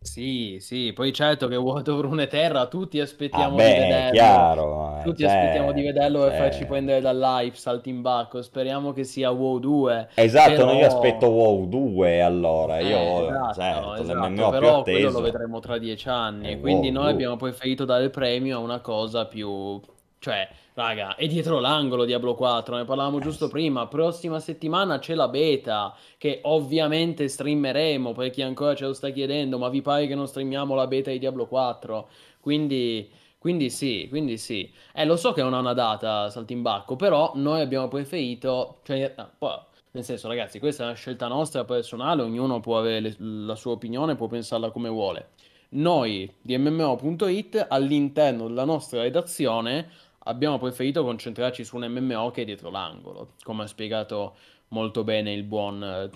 Sì, 0.00 0.58
sì, 0.60 0.92
poi 0.94 1.12
certo 1.12 1.48
che 1.48 1.56
World 1.56 1.88
of 1.88 2.00
Runeterra 2.00 2.66
tutti 2.66 3.00
aspettiamo 3.00 3.44
ah, 3.44 3.50
di 3.50 3.56
beh, 3.56 3.78
vederlo. 3.78 4.10
chiaro, 4.12 4.98
eh, 4.98 5.02
tutti 5.02 5.22
cioè, 5.22 5.32
aspettiamo 5.32 5.72
di 5.72 5.82
vederlo 5.82 6.20
cioè... 6.20 6.34
e 6.34 6.38
farci 6.38 6.64
prendere 6.64 7.00
dall'hype 7.00 7.56
saltimbacco. 7.56 8.40
Speriamo 8.40 8.92
che 8.92 9.04
sia 9.04 9.30
WoW 9.30 9.58
2. 9.58 10.08
Esatto, 10.14 10.54
però... 10.54 10.72
io 10.74 10.86
aspetto 10.86 11.26
WoW 11.26 11.66
2, 11.66 12.22
allora 12.22 12.78
io 12.78 12.96
eh, 12.96 13.26
esatto, 13.26 13.52
certo, 13.54 13.94
esatto, 13.94 14.50
però 14.50 14.82
quello 14.82 15.10
lo 15.10 15.20
vedremo 15.20 15.60
tra 15.60 15.78
dieci 15.78 16.08
anni, 16.08 16.50
eh, 16.50 16.60
quindi 16.60 16.88
wow, 16.88 17.02
noi 17.02 17.10
abbiamo 17.10 17.36
preferito 17.36 17.84
dare 17.84 18.04
il 18.04 18.10
premio 18.10 18.58
a 18.58 18.60
una 18.60 18.80
cosa 18.80 19.26
più 19.26 19.80
cioè, 20.18 20.48
raga, 20.74 21.14
è 21.14 21.26
dietro 21.26 21.60
l'angolo 21.60 22.04
Diablo 22.04 22.34
4, 22.34 22.76
ne 22.76 22.84
parlavamo 22.84 23.20
giusto 23.20 23.48
prima. 23.48 23.86
Prossima 23.86 24.40
settimana 24.40 24.98
c'è 24.98 25.14
la 25.14 25.28
beta, 25.28 25.94
che 26.18 26.40
ovviamente 26.42 27.28
streameremo, 27.28 28.12
per 28.12 28.30
chi 28.30 28.42
ancora 28.42 28.74
ce 28.74 28.86
lo 28.86 28.92
sta 28.92 29.10
chiedendo, 29.10 29.58
ma 29.58 29.68
vi 29.68 29.82
pare 29.82 30.06
che 30.06 30.14
non 30.14 30.26
streamiamo 30.26 30.74
la 30.74 30.86
beta 30.86 31.10
di 31.10 31.18
Diablo 31.18 31.46
4? 31.46 32.08
Quindi, 32.40 33.08
quindi 33.38 33.70
sì, 33.70 34.06
quindi 34.08 34.38
sì. 34.38 34.70
Eh, 34.92 35.04
lo 35.04 35.16
so 35.16 35.32
che 35.32 35.42
non 35.42 35.54
ha 35.54 35.58
una 35.58 35.74
data 35.74 36.28
Saltimbacco, 36.30 36.96
però 36.96 37.32
noi 37.34 37.60
abbiamo 37.60 37.88
preferito... 37.88 38.80
Cioè, 38.82 39.14
ah, 39.16 39.66
nel 39.92 40.04
senso, 40.04 40.28
ragazzi, 40.28 40.58
questa 40.58 40.82
è 40.82 40.86
una 40.86 40.94
scelta 40.94 41.26
nostra 41.26 41.64
personale, 41.64 42.22
ognuno 42.22 42.60
può 42.60 42.78
avere 42.78 43.00
le, 43.00 43.16
la 43.18 43.54
sua 43.54 43.72
opinione, 43.72 44.14
può 44.14 44.26
pensarla 44.26 44.70
come 44.70 44.90
vuole. 44.90 45.30
Noi 45.70 46.30
di 46.40 46.56
MMO.it 46.56 47.66
all'interno 47.68 48.46
della 48.46 48.64
nostra 48.64 49.02
redazione 49.02 49.88
abbiamo 50.26 50.58
preferito 50.58 51.02
concentrarci 51.02 51.64
su 51.64 51.76
un 51.76 51.86
MMO 51.88 52.30
che 52.30 52.42
è 52.42 52.44
dietro 52.44 52.70
l'angolo, 52.70 53.32
come 53.42 53.64
ha 53.64 53.66
spiegato 53.66 54.36
molto 54.68 55.04
bene 55.04 55.32
il 55.32 55.44
buon, 55.44 56.10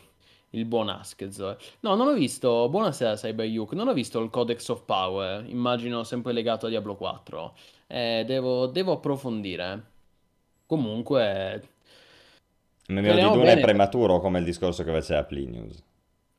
il 0.51 0.65
buon 0.65 0.89
Askez. 0.89 1.39
No, 1.81 1.95
non 1.95 2.09
ho 2.09 2.12
visto, 2.12 2.69
buonasera 2.69 3.16
CyberYuk, 3.16 3.73
non 3.73 3.89
ho 3.89 3.93
visto 3.93 4.20
il 4.20 4.31
Codex 4.31 4.69
of 4.69 4.85
Power, 4.85 5.45
immagino 5.49 6.05
sempre 6.05 6.32
legato 6.32 6.66
a 6.66 6.69
Diablo 6.69 6.97
4. 6.97 7.55
Eh, 7.87 8.24
devo, 8.27 8.66
devo 8.66 8.93
approfondire. 8.93 9.85
Comunque... 10.66 11.69
MMO 12.89 13.15
di 13.15 13.20
Dune 13.20 13.53
è 13.53 13.61
prematuro 13.61 14.19
come 14.19 14.41
il 14.41 14.45
discorso 14.45 14.82
che 14.82 14.91
faceva 14.91 15.23
Plinius. 15.24 15.82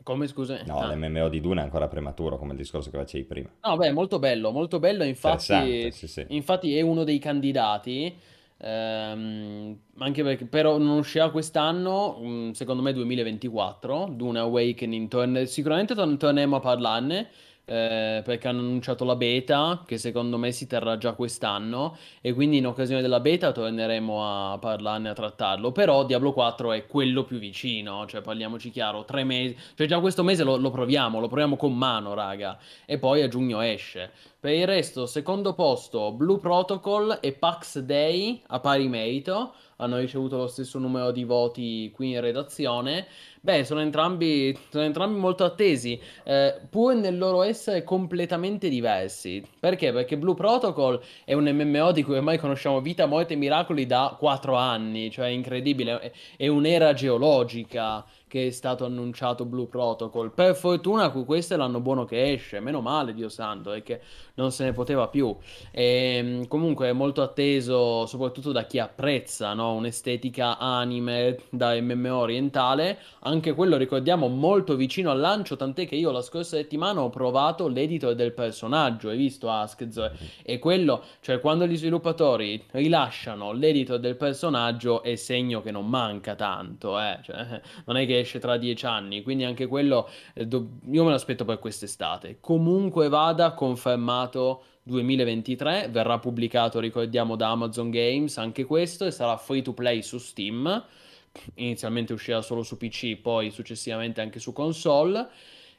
Come 0.03 0.27
scusa? 0.27 0.61
No, 0.65 0.79
ah. 0.79 0.93
l'MMO 0.93 1.29
di 1.29 1.41
Duna 1.41 1.61
è 1.61 1.63
ancora 1.63 1.87
prematuro, 1.87 2.37
come 2.37 2.51
il 2.51 2.57
discorso 2.57 2.89
che 2.89 2.97
facevi 2.97 3.23
prima. 3.25 3.49
No, 3.63 3.77
beh, 3.77 3.91
molto 3.91 4.19
bello, 4.19 4.51
molto 4.51 4.79
bello. 4.79 5.03
Infatti, 5.03 5.91
sì, 5.91 6.07
sì. 6.07 6.25
infatti 6.29 6.75
è 6.75 6.81
uno 6.81 7.03
dei 7.03 7.19
candidati. 7.19 8.15
Ehm, 8.63 9.77
anche 9.97 10.23
perché 10.23 10.45
però 10.45 10.77
non 10.77 10.97
uscirà 10.97 11.29
quest'anno, 11.29 12.19
mm, 12.21 12.51
secondo 12.51 12.81
me 12.81 12.93
2024. 12.93 14.09
Duna 14.11 14.41
Awakening. 14.41 15.07
Torne... 15.07 15.45
Sicuramente 15.45 15.95
torneremo 15.95 16.55
a 16.55 16.59
parlarne 16.59 17.29
eh, 17.71 18.21
perché 18.25 18.49
hanno 18.49 18.59
annunciato 18.59 19.05
la 19.05 19.15
beta 19.15 19.83
che 19.85 19.97
secondo 19.97 20.37
me 20.37 20.51
si 20.51 20.67
terrà 20.67 20.97
già 20.97 21.13
quest'anno 21.13 21.97
e 22.19 22.33
quindi 22.33 22.57
in 22.57 22.67
occasione 22.67 23.01
della 23.01 23.21
beta 23.21 23.53
torneremo 23.53 24.51
a 24.51 24.57
parlarne, 24.57 25.07
a 25.07 25.13
trattarlo. 25.13 25.71
Però 25.71 26.03
Diablo 26.03 26.33
4 26.33 26.73
è 26.73 26.85
quello 26.85 27.23
più 27.23 27.37
vicino, 27.39 28.05
cioè 28.07 28.19
parliamoci 28.19 28.71
chiaro, 28.71 29.05
tre 29.05 29.23
mesi, 29.23 29.55
cioè 29.75 29.87
già 29.87 30.01
questo 30.01 30.21
mese 30.21 30.43
lo, 30.43 30.57
lo 30.57 30.69
proviamo, 30.69 31.21
lo 31.21 31.27
proviamo 31.29 31.55
con 31.55 31.73
mano, 31.73 32.13
raga, 32.13 32.57
e 32.85 32.97
poi 32.97 33.21
a 33.21 33.29
giugno 33.29 33.61
esce. 33.61 34.11
Per 34.37 34.51
il 34.51 34.65
resto, 34.65 35.05
secondo 35.05 35.53
posto, 35.53 36.11
Blue 36.11 36.39
Protocol 36.39 37.19
e 37.21 37.31
Pax 37.31 37.79
Day 37.79 38.41
a 38.47 38.59
pari 38.59 38.89
merito 38.89 39.53
hanno 39.81 39.97
ricevuto 39.97 40.37
lo 40.37 40.47
stesso 40.47 40.79
numero 40.79 41.11
di 41.11 41.23
voti 41.23 41.91
qui 41.93 42.11
in 42.11 42.21
redazione. 42.21 43.07
Beh, 43.41 43.63
sono 43.65 43.81
entrambi, 43.81 44.57
sono 44.69 44.83
entrambi 44.83 45.19
molto 45.19 45.43
attesi, 45.43 45.99
eh, 46.23 46.61
pur 46.69 46.93
nel 46.93 47.17
loro 47.17 47.41
essere 47.41 47.83
completamente 47.83 48.69
diversi. 48.69 49.43
Perché? 49.59 49.91
Perché 49.91 50.17
Blue 50.17 50.35
Protocol 50.35 51.01
è 51.25 51.33
un 51.33 51.45
MMO 51.45 51.91
di 51.91 52.03
cui 52.03 52.17
ormai 52.17 52.37
conosciamo 52.37 52.81
vita, 52.81 53.07
morte 53.07 53.33
e 53.33 53.37
miracoli 53.37 53.87
da 53.87 54.15
4 54.17 54.55
anni, 54.55 55.09
cioè 55.09 55.27
incredibile, 55.27 55.99
è, 55.99 56.11
è 56.37 56.47
un'era 56.47 56.93
geologica 56.93 58.05
che 58.31 58.47
è 58.47 58.49
stato 58.51 58.85
annunciato 58.85 59.43
Blue 59.43 59.67
Protocol. 59.67 60.31
Per 60.31 60.55
fortuna 60.55 61.09
questo 61.09 61.55
è 61.55 61.57
l'anno 61.57 61.81
buono 61.81 62.05
che 62.05 62.31
esce, 62.31 62.61
meno 62.61 62.79
male 62.79 63.13
Dio 63.13 63.27
santo, 63.27 63.73
è 63.73 63.83
che 63.83 63.99
non 64.35 64.53
se 64.53 64.63
ne 64.63 64.71
poteva 64.71 65.09
più. 65.09 65.35
E, 65.69 66.15
ehm, 66.15 66.47
comunque 66.47 66.87
è 66.87 66.93
molto 66.93 67.23
atteso 67.23 68.05
soprattutto 68.05 68.53
da 68.53 68.63
chi 68.63 68.79
apprezza 68.79 69.53
no? 69.53 69.73
un'estetica 69.73 70.57
anime 70.57 71.39
da 71.49 71.73
MMO 71.81 72.19
orientale, 72.19 72.99
anche 73.23 73.53
quello 73.53 73.75
ricordiamo 73.75 74.29
molto 74.29 74.77
vicino 74.77 75.11
al 75.11 75.19
lancio, 75.19 75.57
tant'è 75.57 75.85
che 75.85 75.95
io 75.95 76.11
la 76.11 76.21
scorsa 76.21 76.55
settimana 76.55 77.01
ho 77.01 77.09
provato 77.09 77.67
l'editor 77.67 78.15
del 78.15 78.31
personaggio, 78.31 79.09
hai 79.09 79.17
visto 79.17 79.49
Askz? 79.49 80.11
E 80.41 80.57
quello, 80.57 81.03
cioè 81.19 81.41
quando 81.41 81.67
gli 81.67 81.75
sviluppatori 81.75 82.63
rilasciano 82.71 83.51
l'editor 83.51 83.99
del 83.99 84.15
personaggio 84.15 85.03
è 85.03 85.15
segno 85.15 85.61
che 85.61 85.71
non 85.71 85.89
manca 85.89 86.35
tanto, 86.35 86.97
eh? 86.97 87.19
cioè, 87.23 87.61
non 87.83 87.97
è 87.97 88.05
che 88.05 88.20
esce 88.21 88.39
tra 88.39 88.57
dieci 88.57 88.85
anni, 88.85 89.21
quindi 89.21 89.43
anche 89.43 89.67
quello 89.67 90.09
eh, 90.33 90.47
io 90.49 91.03
me 91.03 91.09
lo 91.09 91.13
aspetto 91.13 91.45
per 91.45 91.59
quest'estate. 91.59 92.37
Comunque 92.39 93.09
vada, 93.09 93.53
confermato 93.53 94.63
2023, 94.83 95.89
verrà 95.91 96.17
pubblicato, 96.19 96.79
ricordiamo, 96.79 97.35
da 97.35 97.49
Amazon 97.49 97.89
Games 97.89 98.37
anche 98.37 98.63
questo 98.65 99.05
e 99.05 99.11
sarà 99.11 99.37
free 99.37 99.61
to 99.61 99.73
play 99.73 100.01
su 100.01 100.17
Steam. 100.17 100.83
Inizialmente 101.55 102.13
uscirà 102.13 102.41
solo 102.41 102.63
su 102.63 102.77
PC, 102.77 103.17
poi 103.17 103.51
successivamente 103.51 104.21
anche 104.21 104.39
su 104.39 104.53
console. 104.53 105.27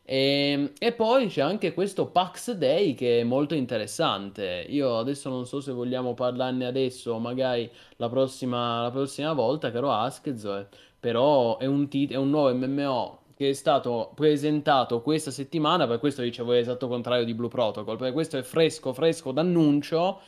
E, 0.05 0.17
ehm, 0.17 0.73
e, 0.79 0.93
poi 0.93 1.29
c'è 1.29 1.43
anche 1.43 1.73
questo 1.75 2.07
Pax 2.07 2.53
Day 2.53 2.95
che 2.95 3.21
è 3.21 3.25
molto 3.25 3.55
interessante. 3.55 4.67
Io 4.69 4.99
adesso 4.99 5.29
non 5.29 5.47
so 5.47 5.61
se 5.61 5.73
vogliamo 5.73 6.15
parlarne 6.15 6.67
adesso 6.67 7.13
o 7.13 7.19
magari 7.19 7.71
la 7.97 8.09
prossima, 8.09 8.83
la 8.83 8.91
prossima 8.91 9.33
volta, 9.33 9.71
caro 9.71 9.93
Askzo, 9.93 10.69
però 11.03 11.59
è 11.59 11.67
un, 11.67 11.89
tit- 11.89 12.13
è 12.13 12.15
un 12.15 12.31
nuovo 12.31 12.55
MMO 12.55 13.23
che 13.35 13.49
è 13.49 13.53
stato 13.55 14.13
presentato 14.15 15.03
questa 15.03 15.33
settimana, 15.33 15.85
per 15.89 15.99
questo 15.99 16.23
dicevo 16.23 16.53
l'esatto 16.53 16.87
contrario 16.87 17.25
di 17.25 17.35
Blue 17.35 17.49
Protocol, 17.49 17.97
perché 17.97 18.13
questo 18.13 18.39
è 18.39 18.43
fresco, 18.43 18.93
fresco 18.93 19.33
d'annuncio 19.33 20.21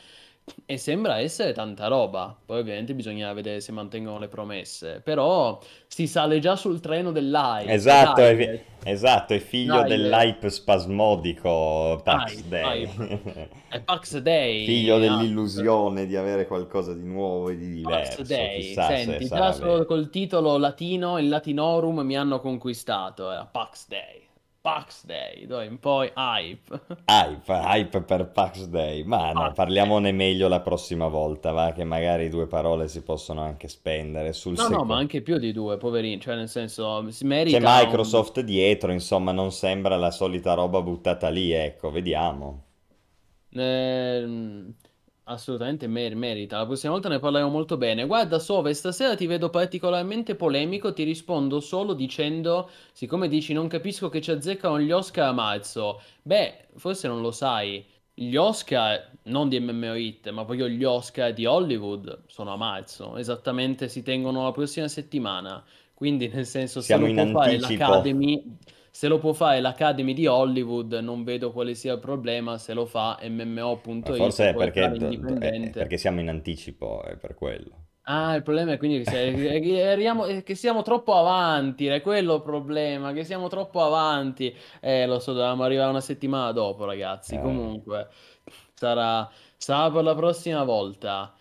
e 0.65 0.77
sembra 0.77 1.19
essere 1.19 1.53
tanta 1.53 1.87
roba. 1.87 2.35
Poi 2.45 2.59
ovviamente 2.59 2.93
bisogna 2.93 3.33
vedere 3.33 3.61
se 3.61 3.71
mantengono 3.71 4.19
le 4.19 4.27
promesse. 4.27 5.01
Però 5.03 5.59
si 5.87 6.07
sale 6.07 6.39
già 6.39 6.55
sul 6.55 6.79
treno 6.79 7.11
dell'hype. 7.11 7.71
Esatto, 7.71 8.21
è, 8.21 8.35
fi- 8.35 8.89
esatto, 8.89 9.33
è 9.33 9.39
figlio 9.39 9.79
Dai, 9.81 9.89
dell'hype 9.89 10.49
spasmodico 10.49 11.99
Pax 12.03 12.33
hype, 12.33 12.47
Day. 12.47 12.83
hype. 12.83 13.49
È 13.69 13.81
Pax 13.81 14.17
Day. 14.19 14.65
Figlio 14.65 14.95
ah, 14.95 14.99
dell'illusione 14.99 16.05
di 16.05 16.15
avere 16.15 16.45
qualcosa 16.47 16.93
di 16.93 17.03
nuovo 17.03 17.49
e 17.49 17.57
di 17.57 17.81
Pax 17.81 18.17
diverso. 18.17 18.23
Day. 18.23 18.59
Chissà 18.61 18.87
se 18.87 19.03
Senti, 19.03 19.25
sarà 19.25 19.45
già 19.47 19.51
solo 19.53 19.71
vero. 19.73 19.85
col 19.85 20.09
titolo 20.09 20.57
latino, 20.57 21.17
il 21.19 21.27
latinorum 21.27 21.99
mi 22.01 22.17
hanno 22.17 22.39
conquistato. 22.39 23.31
Era 23.31 23.45
Pax 23.45 23.87
Day. 23.87 24.23
Pax 24.65 25.05
Day, 25.05 25.45
d'ora 25.45 25.63
in 25.63 25.77
poi 25.79 26.11
hype. 26.15 26.81
Hype, 27.05 27.53
hype 27.53 28.01
per 28.01 28.31
Pax 28.31 28.65
Day. 28.65 29.03
Ma 29.03 29.31
no, 29.31 29.51
parliamone 29.51 30.11
meglio 30.11 30.47
la 30.47 30.59
prossima 30.61 31.07
volta, 31.07 31.51
va, 31.51 31.71
che 31.71 31.83
magari 31.83 32.29
due 32.29 32.47
parole 32.47 32.87
si 32.87 33.03
possono 33.03 33.41
anche 33.41 33.67
spendere 33.67 34.33
sul 34.33 34.55
No, 34.55 34.63
no, 34.63 34.67
secondo. 34.69 34.93
ma 34.93 34.97
anche 34.97 35.21
più 35.21 35.37
di 35.37 35.51
due, 35.51 35.77
poverini. 35.77 36.19
Cioè, 36.19 36.33
nel 36.35 36.49
senso, 36.49 37.07
si 37.11 37.25
C'è 37.45 37.59
merita 37.59 37.69
un... 37.83 37.85
Microsoft 37.85 38.39
dietro, 38.41 38.91
insomma, 38.91 39.31
non 39.31 39.51
sembra 39.51 39.97
la 39.97 40.09
solita 40.09 40.55
roba 40.55 40.81
buttata 40.81 41.29
lì, 41.29 41.51
ecco, 41.51 41.91
vediamo. 41.91 42.63
Ehm, 43.53 44.75
assolutamente 45.25 45.87
mer- 45.87 46.15
merita. 46.15 46.57
La 46.57 46.65
prossima 46.65 46.91
volta 46.93 47.09
ne 47.09 47.19
parleremo 47.19 47.49
molto 47.49 47.77
bene. 47.77 48.05
Guarda, 48.05 48.39
Sove, 48.39 48.73
stasera 48.73 49.15
ti 49.15 49.25
vedo 49.27 49.49
particolarmente 49.49 50.35
polemico. 50.35 50.93
Ti 50.93 51.03
rispondo 51.03 51.59
solo 51.59 51.93
dicendo: 51.93 52.69
siccome 52.93 53.27
dici 53.27 53.53
non 53.53 53.67
capisco 53.67 54.09
che 54.09 54.21
ci 54.21 54.31
azzeccano 54.31 54.79
gli 54.79 54.91
Oscar 54.91 55.27
a 55.29 55.31
marzo. 55.33 56.01
Beh, 56.21 56.67
forse 56.77 57.07
non 57.07 57.21
lo 57.21 57.31
sai. 57.31 57.85
Gli 58.17 58.35
Oscar, 58.37 59.11
non 59.23 59.49
di 59.49 59.59
MMO 59.59 59.93
Hit, 59.95 60.29
ma 60.29 60.45
proprio 60.45 60.67
gli 60.69 60.83
Oscar 60.85 61.33
di 61.33 61.45
Hollywood 61.45 62.23
sono 62.27 62.53
a 62.53 62.57
marzo. 62.57 63.17
Esattamente, 63.17 63.89
si 63.89 64.03
tengono 64.03 64.43
la 64.43 64.51
prossima 64.51 64.87
settimana. 64.87 65.63
Quindi, 65.93 66.27
nel 66.29 66.45
senso, 66.45 66.81
se 66.81 66.85
Siamo 66.85 67.05
lo 67.05 67.07
in 67.07 67.15
può 67.15 67.25
fare 67.25 67.57
anticipo. 67.57 67.59
l'Academy. 67.59 68.57
Se 68.95 69.09
lo 69.09 69.19
può 69.19 69.33
fare 69.33 69.59
l'Academy 69.59 70.13
di 70.13 70.25
Hollywood, 70.25 70.93
non 70.93 71.25
vedo 71.25 71.51
quale 71.51 71.75
sia 71.75 71.91
il 71.91 71.99
problema 71.99 72.57
se 72.57 72.73
lo 72.73 72.85
fa 72.85 73.19
MMO.it, 73.23 74.15
forse 74.15 74.51
è 74.51 74.55
perché, 74.55 74.85
è 74.85 75.69
perché 75.69 75.97
siamo 75.97 76.21
in 76.21 76.29
anticipo, 76.29 77.03
è 77.03 77.17
per 77.17 77.33
quello. 77.35 77.87
Ah, 78.03 78.35
il 78.35 78.41
problema 78.41 78.71
è 78.71 78.77
quindi 78.77 79.03
che, 79.03 79.09
se- 79.09 79.33
è 79.51 79.59
che 79.59 79.85
arriviamo- 79.85 80.23
è 80.23 80.43
che 80.43 80.55
siamo 80.55 80.81
troppo 80.81 81.13
avanti, 81.13 81.87
è 81.87 81.99
quello 81.99 82.35
il 82.35 82.41
problema, 82.41 83.11
che 83.11 83.25
siamo 83.25 83.49
troppo 83.49 83.83
avanti. 83.83 84.55
Eh, 84.79 85.05
lo 85.05 85.19
so, 85.19 85.33
dovevamo 85.33 85.63
arrivare 85.63 85.89
una 85.89 85.99
settimana 85.99 86.53
dopo, 86.53 86.85
ragazzi. 86.85 87.35
Eh. 87.35 87.41
Comunque, 87.41 88.07
sarà, 88.75 89.29
sarà 89.57 89.91
per 89.91 90.05
la 90.05 90.15
prossima 90.15 90.63
volta. 90.63 91.35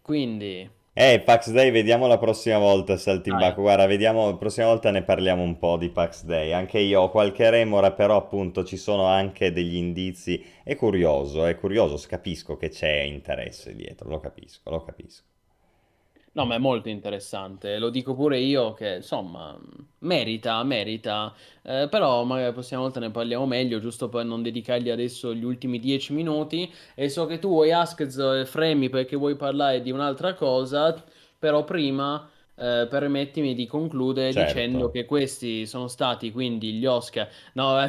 Quindi, 0.00 0.70
Eh, 0.98 1.20
Pax 1.20 1.50
Day, 1.50 1.70
vediamo 1.70 2.06
la 2.06 2.16
prossima 2.16 2.56
volta, 2.56 2.96
Saltimbanco. 2.96 3.56
dai. 3.56 3.62
Guarda, 3.64 3.86
vediamo, 3.86 4.30
la 4.30 4.36
prossima 4.36 4.68
volta 4.68 4.90
ne 4.90 5.02
parliamo 5.02 5.42
un 5.42 5.58
po' 5.58 5.76
di 5.76 5.90
Pax 5.90 6.24
Day. 6.24 6.52
Anche 6.52 6.78
io 6.78 7.02
ho 7.02 7.10
qualche 7.10 7.50
remora, 7.50 7.92
però 7.92 8.16
appunto 8.16 8.64
ci 8.64 8.78
sono 8.78 9.04
anche 9.04 9.52
degli 9.52 9.74
indizi. 9.76 10.42
È 10.64 10.74
curioso, 10.74 11.44
è 11.44 11.54
curioso, 11.56 12.02
capisco 12.08 12.56
che 12.56 12.70
c'è 12.70 13.00
interesse 13.00 13.74
dietro, 13.74 14.08
lo 14.08 14.20
capisco, 14.20 14.70
lo 14.70 14.82
capisco. 14.84 15.35
No, 16.36 16.44
ma 16.44 16.56
è 16.56 16.58
molto 16.58 16.90
interessante, 16.90 17.78
lo 17.78 17.88
dico 17.88 18.14
pure 18.14 18.38
io 18.38 18.74
che 18.74 18.96
insomma 18.96 19.58
merita, 20.00 20.62
merita, 20.64 21.34
Eh, 21.62 21.88
però 21.90 22.24
magari 22.24 22.46
la 22.48 22.52
prossima 22.52 22.80
volta 22.80 23.00
ne 23.00 23.10
parliamo 23.10 23.46
meglio, 23.46 23.78
giusto 23.80 24.08
per 24.10 24.24
non 24.26 24.42
dedicargli 24.42 24.90
adesso 24.90 25.32
gli 25.34 25.42
ultimi 25.44 25.78
dieci 25.80 26.12
minuti. 26.12 26.70
E 26.94 27.08
so 27.08 27.24
che 27.26 27.38
tu 27.38 27.48
vuoi 27.48 27.72
Askz 27.72 28.18
e 28.18 28.44
Fremi 28.44 28.90
perché 28.90 29.16
vuoi 29.16 29.34
parlare 29.34 29.80
di 29.80 29.90
un'altra 29.90 30.34
cosa, 30.34 31.02
però 31.38 31.64
prima 31.64 32.28
eh, 32.56 32.86
permettimi 32.88 33.54
di 33.54 33.66
concludere 33.66 34.28
dicendo 34.28 34.78
Certo. 34.78 34.90
che 34.90 35.04
questi 35.04 35.66
sono 35.66 35.88
stati 35.88 36.32
quindi 36.32 36.72
gli 36.72 36.86
Oscar. 36.86 37.28
No, 37.52 37.76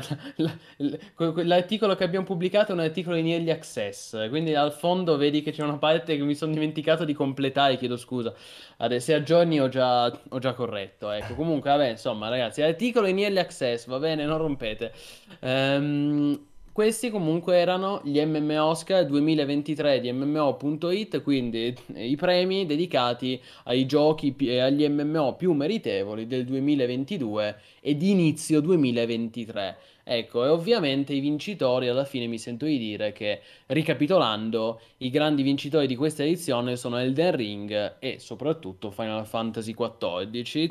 l'articolo 1.43 1.95
che 1.95 2.03
abbiamo 2.03 2.25
pubblicato 2.25 2.71
è 2.71 2.73
un 2.73 2.81
articolo 2.81 3.15
in 3.15 3.27
Early 3.27 3.49
Access, 3.49 4.29
quindi 4.29 4.53
al 4.53 4.73
fondo 4.73 5.17
vedi 5.17 5.41
che 5.41 5.51
c'è 5.51 5.63
una 5.63 5.77
parte 5.77 6.17
che 6.17 6.23
mi 6.23 6.35
sono 6.35 6.53
dimenticato 6.53 7.03
di 7.05 7.13
completare, 7.13 7.77
chiedo 7.77 7.97
scusa. 7.97 8.33
Adesso 8.77 9.05
se 9.07 9.13
aggiorni 9.13 9.61
ho 9.61 9.69
già, 9.69 10.07
ho 10.07 10.39
già 10.39 10.53
corretto, 10.53 11.09
ecco. 11.11 11.33
Comunque, 11.35 11.69
vabbè, 11.69 11.91
insomma, 11.91 12.27
ragazzi, 12.27 12.61
articolo 12.61 13.07
in 13.07 13.19
Early 13.19 13.39
Access, 13.39 13.85
va 13.87 13.99
bene, 13.99 14.25
non 14.25 14.37
rompete. 14.37 14.91
Ehm, 15.39 16.37
questi 16.77 17.09
comunque 17.09 17.57
erano 17.57 18.01
gli 18.03 18.23
MMO 18.23 18.65
Oscar 18.65 19.03
2023 19.07 19.99
di 19.99 20.11
MMO.it, 20.11 21.23
quindi 21.23 21.75
i 21.95 22.15
premi 22.15 22.67
dedicati 22.67 23.41
ai 23.63 23.87
giochi 23.87 24.35
e 24.41 24.59
agli 24.59 24.87
MMO 24.87 25.33
più 25.33 25.53
meritevoli 25.53 26.27
del 26.27 26.45
2022 26.45 27.59
e 27.81 27.97
di 27.97 28.11
inizio 28.11 28.61
2023. 28.61 29.77
Ecco, 30.03 30.45
e 30.45 30.49
ovviamente 30.49 31.13
i 31.13 31.19
vincitori 31.19 31.87
alla 31.87 32.05
fine 32.05 32.27
mi 32.27 32.37
sento 32.37 32.65
di 32.65 32.77
dire 32.77 33.11
che, 33.11 33.41
ricapitolando, 33.65 34.79
i 34.97 35.09
grandi 35.09 35.41
vincitori 35.41 35.87
di 35.87 35.95
questa 35.95 36.21
edizione 36.21 36.75
sono 36.75 36.99
Elden 36.99 37.35
Ring 37.35 37.95
e 37.97 38.19
soprattutto 38.19 38.91
Final 38.91 39.25
Fantasy 39.25 39.73
XIV, 39.73 40.69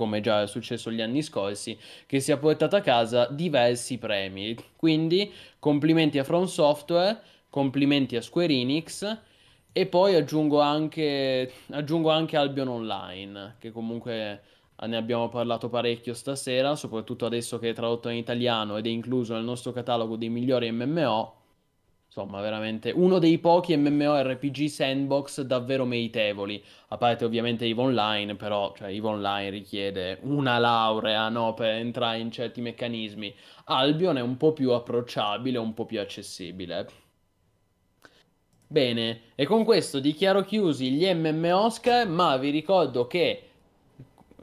come 0.00 0.22
già 0.22 0.40
è 0.40 0.46
successo 0.46 0.90
gli 0.90 1.02
anni 1.02 1.20
scorsi, 1.20 1.78
che 2.06 2.20
si 2.20 2.32
è 2.32 2.38
portato 2.38 2.74
a 2.74 2.80
casa 2.80 3.26
diversi 3.26 3.98
premi. 3.98 4.56
Quindi 4.74 5.30
complimenti 5.58 6.18
a 6.18 6.24
From 6.24 6.46
Software, 6.46 7.20
complimenti 7.50 8.16
a 8.16 8.22
Square 8.22 8.50
Enix 8.50 9.18
e 9.70 9.86
poi 9.86 10.14
aggiungo 10.14 10.58
anche, 10.58 11.52
aggiungo 11.72 12.08
anche 12.08 12.38
Albion 12.38 12.68
Online, 12.68 13.56
che 13.58 13.70
comunque 13.72 14.42
ne 14.80 14.96
abbiamo 14.96 15.28
parlato 15.28 15.68
parecchio 15.68 16.14
stasera, 16.14 16.76
soprattutto 16.76 17.26
adesso 17.26 17.58
che 17.58 17.68
è 17.68 17.74
tradotto 17.74 18.08
in 18.08 18.16
italiano 18.16 18.78
ed 18.78 18.86
è 18.86 18.88
incluso 18.88 19.34
nel 19.34 19.44
nostro 19.44 19.72
catalogo 19.72 20.16
dei 20.16 20.30
migliori 20.30 20.72
MMO. 20.72 21.39
Insomma, 22.12 22.40
veramente 22.40 22.90
uno 22.90 23.20
dei 23.20 23.38
pochi 23.38 23.76
MMORPG 23.76 24.66
sandbox 24.66 25.42
davvero 25.42 25.84
meritevoli. 25.84 26.60
A 26.88 26.96
parte 26.96 27.24
ovviamente 27.24 27.66
EVE 27.66 27.80
Online, 27.80 28.34
però, 28.34 28.74
cioè, 28.76 28.88
EVE 28.88 29.06
Online 29.06 29.50
richiede 29.50 30.18
una 30.22 30.58
laurea, 30.58 31.28
no, 31.28 31.54
per 31.54 31.68
entrare 31.68 32.18
in 32.18 32.32
certi 32.32 32.60
meccanismi. 32.62 33.32
Albion 33.66 34.16
è 34.16 34.20
un 34.20 34.36
po' 34.36 34.52
più 34.52 34.72
approcciabile, 34.72 35.56
un 35.58 35.72
po' 35.72 35.86
più 35.86 36.00
accessibile. 36.00 36.88
Bene, 38.66 39.20
e 39.36 39.46
con 39.46 39.62
questo 39.62 40.00
dichiaro 40.00 40.42
chiusi 40.42 40.90
gli 40.90 41.08
MMO 41.14 41.64
Oscar, 41.64 42.08
ma 42.08 42.36
vi 42.38 42.50
ricordo 42.50 43.06
che 43.06 43.49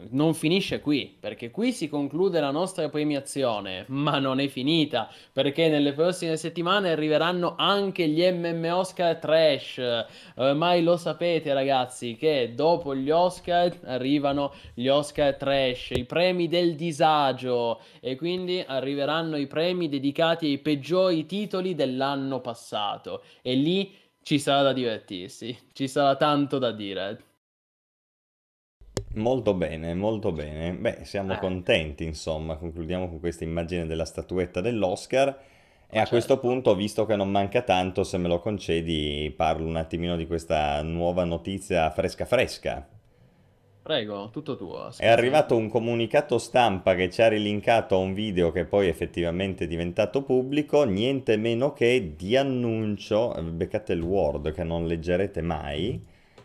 non 0.09 0.33
finisce 0.33 0.79
qui, 0.79 1.15
perché 1.19 1.51
qui 1.51 1.71
si 1.71 1.89
conclude 1.89 2.39
la 2.39 2.51
nostra 2.51 2.87
premiazione, 2.89 3.85
ma 3.87 4.19
non 4.19 4.39
è 4.39 4.47
finita, 4.47 5.11
perché 5.31 5.69
nelle 5.69 5.93
prossime 5.93 6.37
settimane 6.37 6.91
arriveranno 6.91 7.55
anche 7.57 8.07
gli 8.07 8.21
MMO 8.21 8.77
Oscar 8.77 9.17
Trash. 9.17 10.05
Ormai 10.35 10.83
lo 10.83 10.97
sapete, 10.97 11.53
ragazzi, 11.53 12.15
che 12.15 12.53
dopo 12.55 12.95
gli 12.95 13.09
Oscar 13.09 13.75
arrivano 13.85 14.53
gli 14.73 14.87
Oscar 14.87 15.35
Trash, 15.35 15.91
i 15.91 16.05
premi 16.05 16.47
del 16.47 16.75
disagio, 16.75 17.81
e 17.99 18.15
quindi 18.15 18.63
arriveranno 18.65 19.37
i 19.37 19.47
premi 19.47 19.89
dedicati 19.89 20.45
ai 20.47 20.59
peggiori 20.59 21.25
titoli 21.25 21.75
dell'anno 21.75 22.39
passato. 22.41 23.23
E 23.41 23.55
lì 23.55 23.93
ci 24.21 24.39
sarà 24.39 24.61
da 24.61 24.73
divertirsi, 24.73 25.57
ci 25.73 25.87
sarà 25.87 26.15
tanto 26.15 26.59
da 26.59 26.71
dire. 26.71 27.21
Molto 29.17 29.53
bene, 29.53 29.93
molto 29.95 30.31
bene. 30.31 30.73
Beh, 30.73 30.99
siamo 31.03 31.33
Eh. 31.33 31.37
contenti, 31.39 32.03
insomma. 32.03 32.55
Concludiamo 32.55 33.09
con 33.09 33.19
questa 33.19 33.43
immagine 33.43 33.85
della 33.85 34.05
statuetta 34.05 34.61
dell'Oscar. 34.61 35.27
E 35.89 35.95
a 35.97 36.01
Certo. 36.01 36.09
questo 36.11 36.39
punto, 36.39 36.75
visto 36.75 37.05
che 37.05 37.15
non 37.15 37.29
manca 37.31 37.61
tanto, 37.63 38.03
se 38.03 38.17
me 38.17 38.27
lo 38.27 38.39
concedi, 38.39 39.33
parlo 39.35 39.65
un 39.67 39.77
attimino 39.77 40.15
di 40.17 40.27
questa 40.27 40.81
nuova 40.83 41.23
notizia 41.23 41.89
fresca 41.91 42.25
fresca. 42.25 42.87
Prego, 43.81 44.29
tutto 44.31 44.57
tuo. 44.57 44.83
È 44.83 44.87
Aspetta. 44.87 45.11
arrivato 45.13 45.55
un 45.55 45.69
comunicato 45.69 46.37
stampa 46.37 46.93
che 46.93 47.09
ci 47.09 47.21
ha 47.21 47.29
rilinkato 47.29 47.95
a 47.95 47.99
un 47.99 48.13
video 48.13 48.51
che 48.51 48.65
poi 48.65 48.87
effettivamente 48.89 49.63
è 49.63 49.67
diventato 49.67 50.23
pubblico, 50.23 50.83
niente 50.83 51.37
meno 51.37 51.71
che 51.71 52.13
di 52.17 52.35
annuncio, 52.35 53.33
beccate 53.41 53.93
il 53.93 54.01
word 54.01 54.51
che 54.51 54.63
non 54.65 54.85
leggerete 54.87 55.41
mai, 55.41 56.03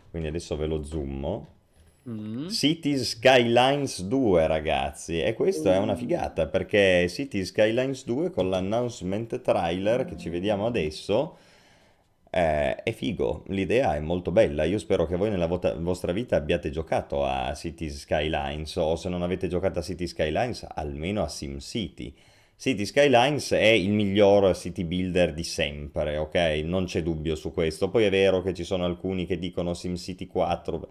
quindi 0.09 0.29
adesso 0.29 0.55
ve 0.55 0.67
lo 0.67 0.83
zoom. 0.83 1.45
Mm. 2.09 2.47
Cities 2.47 3.11
Skylines 3.11 4.01
2 4.03 4.45
ragazzi 4.45 5.21
e 5.21 5.33
questo 5.33 5.71
è 5.71 5.77
una 5.77 5.95
figata 5.95 6.47
perché 6.47 7.07
Cities 7.07 7.47
Skylines 7.47 8.03
2 8.03 8.29
con 8.29 8.49
l'announcement 8.49 9.39
trailer 9.39 10.03
che 10.03 10.17
ci 10.17 10.27
vediamo 10.27 10.65
adesso 10.65 11.37
eh, 12.29 12.75
è 12.75 12.91
figo, 12.91 13.45
l'idea 13.47 13.95
è 13.95 14.01
molto 14.01 14.31
bella, 14.31 14.65
io 14.65 14.79
spero 14.79 15.05
che 15.05 15.15
voi 15.15 15.29
nella 15.29 15.47
vota- 15.47 15.75
vostra 15.75 16.11
vita 16.11 16.35
abbiate 16.35 16.71
giocato 16.71 17.23
a 17.23 17.53
Cities 17.53 17.99
Skylines 17.99 18.75
o 18.75 18.97
se 18.97 19.07
non 19.07 19.21
avete 19.21 19.47
giocato 19.47 19.79
a 19.79 19.81
Cities 19.81 20.09
Skylines 20.09 20.67
almeno 20.73 21.23
a 21.23 21.29
SimCity 21.29 22.13
City 22.55 22.85
Skylines 22.85 23.51
è 23.51 23.65
il 23.65 23.89
miglior 23.89 24.55
city 24.55 24.85
builder 24.85 25.33
di 25.33 25.43
sempre, 25.43 26.15
ok? 26.15 26.61
Non 26.63 26.85
c'è 26.85 27.03
dubbio 27.03 27.35
su 27.35 27.51
questo. 27.51 27.89
Poi 27.89 28.05
è 28.05 28.09
vero 28.09 28.41
che 28.41 28.53
ci 28.53 28.63
sono 28.63 28.85
alcuni 28.85 29.25
che 29.25 29.37
dicono 29.37 29.73
SimCity 29.73 30.27
4, 30.27 30.87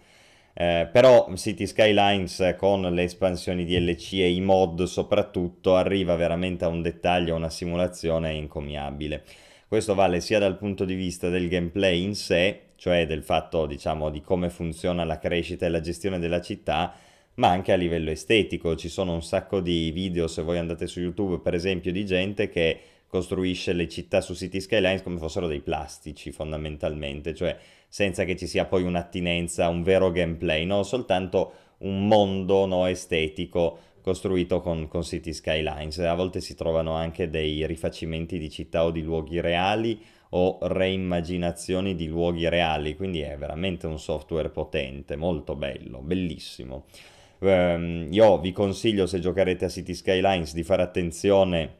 eh, 0.54 0.88
però 0.92 1.30
City 1.36 1.66
Skylines 1.66 2.56
con 2.58 2.82
le 2.82 3.04
espansioni 3.04 3.64
DLC 3.64 4.14
e 4.14 4.30
i 4.30 4.40
mod 4.40 4.82
soprattutto 4.84 5.76
arriva 5.76 6.14
veramente 6.14 6.64
a 6.64 6.68
un 6.68 6.82
dettaglio, 6.82 7.34
a 7.34 7.38
una 7.38 7.50
simulazione 7.50 8.34
incommiabile. 8.34 9.24
Questo 9.66 9.94
vale 9.94 10.20
sia 10.20 10.38
dal 10.38 10.58
punto 10.58 10.84
di 10.84 10.94
vista 10.94 11.30
del 11.30 11.48
gameplay 11.48 12.02
in 12.02 12.14
sé, 12.14 12.72
cioè 12.76 13.06
del 13.06 13.22
fatto 13.22 13.64
diciamo 13.64 14.10
di 14.10 14.20
come 14.20 14.50
funziona 14.50 15.04
la 15.04 15.18
crescita 15.18 15.64
e 15.64 15.70
la 15.70 15.80
gestione 15.80 16.18
della 16.18 16.42
città, 16.42 16.94
ma 17.36 17.48
anche 17.48 17.72
a 17.72 17.76
livello 17.76 18.10
estetico. 18.10 18.76
Ci 18.76 18.90
sono 18.90 19.14
un 19.14 19.22
sacco 19.22 19.60
di 19.60 19.90
video, 19.90 20.28
se 20.28 20.42
voi 20.42 20.58
andate 20.58 20.86
su 20.86 21.00
YouTube, 21.00 21.38
per 21.38 21.54
esempio, 21.54 21.90
di 21.90 22.04
gente 22.04 22.50
che 22.50 22.80
costruisce 23.06 23.72
le 23.72 23.88
città 23.88 24.20
su 24.20 24.34
City 24.34 24.60
Skylines 24.60 25.02
come 25.02 25.18
fossero 25.18 25.46
dei 25.46 25.60
plastici 25.60 26.32
fondamentalmente, 26.32 27.34
cioè 27.34 27.56
senza 27.92 28.24
che 28.24 28.36
ci 28.36 28.46
sia 28.46 28.64
poi 28.64 28.84
un'attinenza, 28.84 29.68
un 29.68 29.82
vero 29.82 30.10
gameplay, 30.10 30.64
no? 30.64 30.82
soltanto 30.82 31.52
un 31.80 32.06
mondo 32.06 32.64
no, 32.64 32.86
estetico 32.86 33.90
costruito 34.00 34.62
con, 34.62 34.88
con 34.88 35.02
City 35.02 35.34
Skylines. 35.34 35.98
A 35.98 36.14
volte 36.14 36.40
si 36.40 36.54
trovano 36.54 36.94
anche 36.94 37.28
dei 37.28 37.66
rifacimenti 37.66 38.38
di 38.38 38.48
città 38.48 38.86
o 38.86 38.90
di 38.90 39.02
luoghi 39.02 39.42
reali 39.42 40.02
o 40.30 40.58
reimmaginazioni 40.62 41.94
di 41.94 42.06
luoghi 42.06 42.48
reali, 42.48 42.96
quindi 42.96 43.20
è 43.20 43.36
veramente 43.36 43.86
un 43.86 43.98
software 43.98 44.48
potente, 44.48 45.14
molto 45.14 45.54
bello, 45.54 46.00
bellissimo. 46.00 46.86
Um, 47.40 48.08
io 48.10 48.38
vi 48.38 48.52
consiglio 48.52 49.04
se 49.04 49.20
giocherete 49.20 49.66
a 49.66 49.68
City 49.68 49.92
Skylines 49.92 50.54
di 50.54 50.62
fare 50.62 50.80
attenzione 50.80 51.76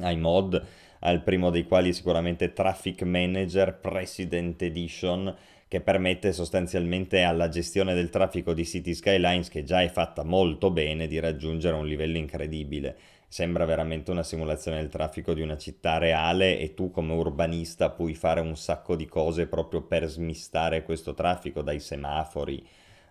ai 0.00 0.16
mod, 0.16 0.64
al 1.00 1.22
primo 1.22 1.50
dei 1.50 1.64
quali 1.64 1.92
sicuramente 1.92 2.52
Traffic 2.52 3.02
Manager 3.02 3.78
President 3.78 4.60
Edition 4.62 5.34
che 5.68 5.80
permette 5.80 6.32
sostanzialmente 6.32 7.22
alla 7.22 7.48
gestione 7.48 7.92
del 7.94 8.08
traffico 8.08 8.52
di 8.52 8.64
City 8.64 8.94
Skylines, 8.94 9.48
che 9.48 9.64
già 9.64 9.82
è 9.82 9.88
fatta 9.88 10.22
molto 10.22 10.70
bene, 10.70 11.08
di 11.08 11.18
raggiungere 11.18 11.74
un 11.74 11.86
livello 11.86 12.16
incredibile. 12.16 12.96
Sembra 13.26 13.64
veramente 13.64 14.12
una 14.12 14.22
simulazione 14.22 14.78
del 14.78 14.88
traffico 14.88 15.34
di 15.34 15.42
una 15.42 15.56
città 15.56 15.98
reale 15.98 16.60
e 16.60 16.74
tu 16.74 16.92
come 16.92 17.12
urbanista 17.14 17.90
puoi 17.90 18.14
fare 18.14 18.40
un 18.40 18.56
sacco 18.56 18.94
di 18.94 19.06
cose 19.06 19.48
proprio 19.48 19.82
per 19.82 20.06
smistare 20.06 20.84
questo 20.84 21.14
traffico, 21.14 21.62
dai 21.62 21.80
semafori 21.80 22.64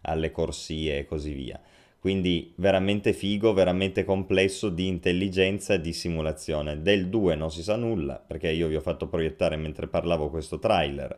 alle 0.03 0.31
corsie 0.31 0.99
e 0.99 1.05
così 1.05 1.33
via. 1.33 1.59
Quindi 2.05 2.53
veramente 2.57 3.13
figo, 3.13 3.51
veramente 3.51 4.03
complesso 4.03 4.69
di 4.69 4.85
intelligenza 4.85 5.73
e 5.73 5.81
di 5.81 5.91
simulazione. 5.91 6.83
Del 6.83 7.09
2 7.09 7.33
non 7.33 7.49
si 7.49 7.63
sa 7.63 7.77
nulla, 7.77 8.19
perché 8.19 8.51
io 8.51 8.67
vi 8.67 8.75
ho 8.75 8.79
fatto 8.79 9.07
proiettare 9.07 9.55
mentre 9.55 9.87
parlavo 9.87 10.29
questo 10.29 10.59
trailer 10.59 11.17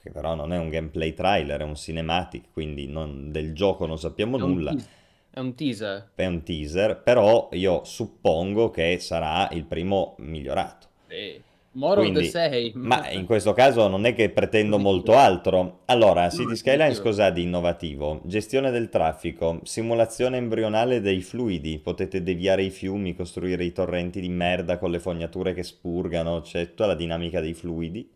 che 0.00 0.12
però 0.12 0.36
non 0.36 0.52
è 0.52 0.58
un 0.58 0.68
gameplay 0.68 1.12
trailer, 1.12 1.60
è 1.60 1.64
un 1.64 1.74
cinematic, 1.74 2.52
quindi 2.52 2.86
non, 2.86 3.32
del 3.32 3.52
gioco 3.52 3.84
non 3.84 3.98
sappiamo 3.98 4.36
nulla. 4.36 4.70
teas- 4.70 4.88
è 5.30 5.40
un 5.40 5.54
teaser. 5.56 6.10
È 6.14 6.26
un 6.26 6.42
teaser, 6.44 7.02
però 7.02 7.48
io 7.50 7.82
suppongo 7.82 8.70
che 8.70 9.00
sarà 9.00 9.48
il 9.50 9.64
primo 9.64 10.14
migliorato. 10.18 10.86
Sì. 11.08 11.42
More 11.74 12.02
Quindi, 12.02 12.30
ma 12.74 13.10
in 13.10 13.24
questo 13.24 13.54
caso 13.54 13.88
non 13.88 14.04
è 14.04 14.14
che 14.14 14.28
pretendo 14.28 14.78
molto 14.78 15.14
altro. 15.14 15.80
Allora, 15.86 16.28
City 16.28 16.54
Skylines 16.54 17.00
cos'ha 17.00 17.30
di 17.30 17.44
innovativo? 17.44 18.20
Gestione 18.24 18.70
del 18.70 18.90
traffico, 18.90 19.60
simulazione 19.64 20.36
embrionale 20.36 21.00
dei 21.00 21.22
fluidi, 21.22 21.78
potete 21.78 22.22
deviare 22.22 22.62
i 22.62 22.70
fiumi, 22.70 23.14
costruire 23.14 23.64
i 23.64 23.72
torrenti 23.72 24.20
di 24.20 24.28
merda 24.28 24.76
con 24.76 24.90
le 24.90 24.98
fognature 24.98 25.54
che 25.54 25.62
spurgano, 25.62 26.42
c'è 26.42 26.68
tutta 26.68 26.84
la 26.84 26.94
dinamica 26.94 27.40
dei 27.40 27.54
fluidi 27.54 28.06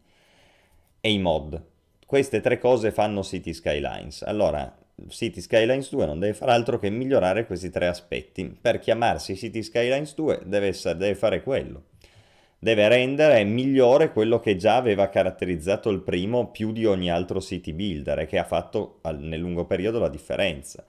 e 1.00 1.10
i 1.10 1.18
mod. 1.18 1.62
Queste 2.04 2.40
tre 2.40 2.58
cose 2.58 2.92
fanno 2.92 3.22
City 3.22 3.54
Skylines. 3.54 4.20
Allora, 4.22 4.70
City 5.08 5.40
Skylines 5.40 5.90
2 5.90 6.06
non 6.06 6.18
deve 6.18 6.34
fare 6.34 6.52
altro 6.52 6.78
che 6.78 6.88
migliorare 6.88 7.46
questi 7.46 7.70
tre 7.70 7.86
aspetti. 7.86 8.56
Per 8.60 8.78
chiamarsi 8.78 9.36
City 9.36 9.62
Skylines 9.62 10.14
2 10.14 10.42
deve, 10.44 10.68
essere- 10.68 10.96
deve 10.96 11.14
fare 11.14 11.42
quello. 11.42 11.82
Deve 12.66 12.88
rendere 12.88 13.44
migliore 13.44 14.10
quello 14.10 14.40
che 14.40 14.56
già 14.56 14.74
aveva 14.74 15.08
caratterizzato 15.08 15.88
il 15.88 16.00
primo 16.00 16.50
più 16.50 16.72
di 16.72 16.84
ogni 16.84 17.08
altro 17.08 17.40
city 17.40 17.72
builder 17.72 18.18
e 18.18 18.26
che 18.26 18.38
ha 18.38 18.44
fatto 18.44 18.98
al- 19.02 19.20
nel 19.20 19.38
lungo 19.38 19.66
periodo 19.66 20.00
la 20.00 20.08
differenza. 20.08 20.84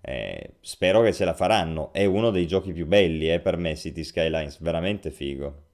Eh, 0.00 0.54
spero 0.60 1.02
che 1.02 1.12
ce 1.12 1.24
la 1.24 1.32
faranno. 1.34 1.92
È 1.92 2.04
uno 2.04 2.30
dei 2.32 2.48
giochi 2.48 2.72
più 2.72 2.84
belli, 2.84 3.30
eh, 3.30 3.38
per 3.38 3.58
me, 3.58 3.76
City 3.76 4.02
Skylines, 4.02 4.60
veramente 4.60 5.12
figo. 5.12 5.69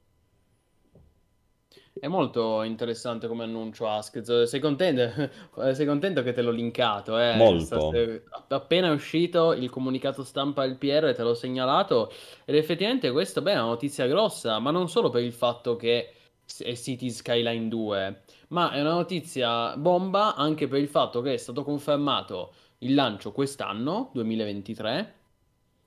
È 1.98 2.08
molto 2.08 2.62
interessante 2.62 3.26
come 3.26 3.44
annuncio 3.44 3.88
Ask. 3.88 4.46
Sei 4.46 4.60
contento? 4.60 5.30
Sei 5.72 5.86
contento 5.86 6.22
che 6.22 6.32
te 6.32 6.42
l'ho 6.42 6.50
linkato, 6.50 7.18
eh? 7.18 7.34
Molto. 7.36 7.64
Staste- 7.64 8.24
Appena 8.48 8.88
è 8.88 8.92
uscito 8.92 9.52
il 9.52 9.70
comunicato 9.70 10.22
stampa 10.22 10.62
al 10.62 10.76
PR 10.76 11.14
te 11.14 11.22
l'ho 11.22 11.34
segnalato 11.34 12.12
ed 12.44 12.54
effettivamente 12.54 13.10
questa 13.10 13.40
beh, 13.40 13.52
è 13.52 13.54
una 13.54 13.64
notizia 13.64 14.06
grossa, 14.06 14.58
ma 14.58 14.70
non 14.70 14.88
solo 14.88 15.10
per 15.10 15.22
il 15.22 15.32
fatto 15.32 15.76
che 15.76 16.12
è 16.58 16.74
City 16.74 17.10
Skyline 17.10 17.68
2, 17.68 18.22
ma 18.48 18.70
è 18.70 18.80
una 18.80 18.92
notizia 18.92 19.76
bomba 19.76 20.34
anche 20.34 20.68
per 20.68 20.80
il 20.80 20.88
fatto 20.88 21.20
che 21.20 21.34
è 21.34 21.36
stato 21.38 21.64
confermato 21.64 22.52
il 22.78 22.94
lancio 22.94 23.32
quest'anno, 23.32 24.10
2023, 24.12 25.14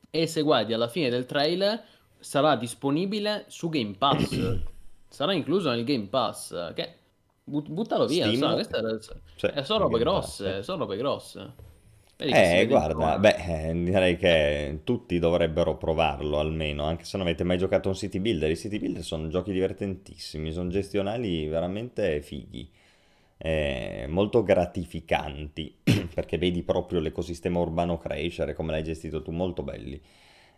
e 0.09 0.27
se 0.27 0.41
guardi 0.41 0.73
alla 0.73 0.87
fine 0.87 1.09
del 1.09 1.25
trailer 1.25 1.81
sarà 2.19 2.55
disponibile 2.55 3.45
su 3.47 3.69
Game 3.69 3.95
Pass. 3.97 4.77
Sarà 5.09 5.33
incluso 5.33 5.69
nel 5.71 5.83
Game 5.83 6.07
Pass, 6.07 6.73
che 6.73 6.93
but- 7.43 7.69
buttalo 7.69 8.05
via, 8.07 8.25
Steam? 8.25 8.33
insomma, 8.33 8.53
queste 8.53 8.99
Cioè, 9.35 9.53
eh, 9.55 9.63
sono 9.63 9.83
robe 9.83 9.99
grosse, 9.99 10.57
eh. 10.57 10.63
sono 10.63 10.79
robe 10.79 10.97
grosse. 10.97 11.53
Vedi 12.17 12.31
Eh, 12.31 12.67
guarda, 12.67 13.17
beh, 13.17 13.69
eh, 13.69 13.73
direi 13.83 14.15
che 14.15 14.81
tutti 14.83 15.17
dovrebbero 15.17 15.77
provarlo 15.77 16.37
almeno, 16.39 16.83
anche 16.83 17.03
se 17.03 17.17
non 17.17 17.25
avete 17.25 17.43
mai 17.43 17.57
giocato 17.57 17.87
a 17.87 17.91
un 17.91 17.97
city 17.97 18.19
builder. 18.19 18.51
I 18.51 18.55
city 18.57 18.77
builder 18.77 19.03
sono 19.03 19.27
giochi 19.29 19.51
divertentissimi, 19.51 20.51
sono 20.51 20.69
gestionali 20.69 21.47
veramente 21.47 22.21
fighi, 22.21 22.69
eh, 23.37 24.05
molto 24.09 24.43
gratificanti, 24.43 25.79
perché 26.13 26.37
vedi 26.37 26.61
proprio 26.63 26.99
l'ecosistema 26.99 27.59
urbano 27.59 27.97
crescere, 27.97 28.53
come 28.53 28.71
l'hai 28.71 28.83
gestito 28.83 29.21
tu, 29.23 29.31
molto 29.31 29.63
belli. 29.63 29.99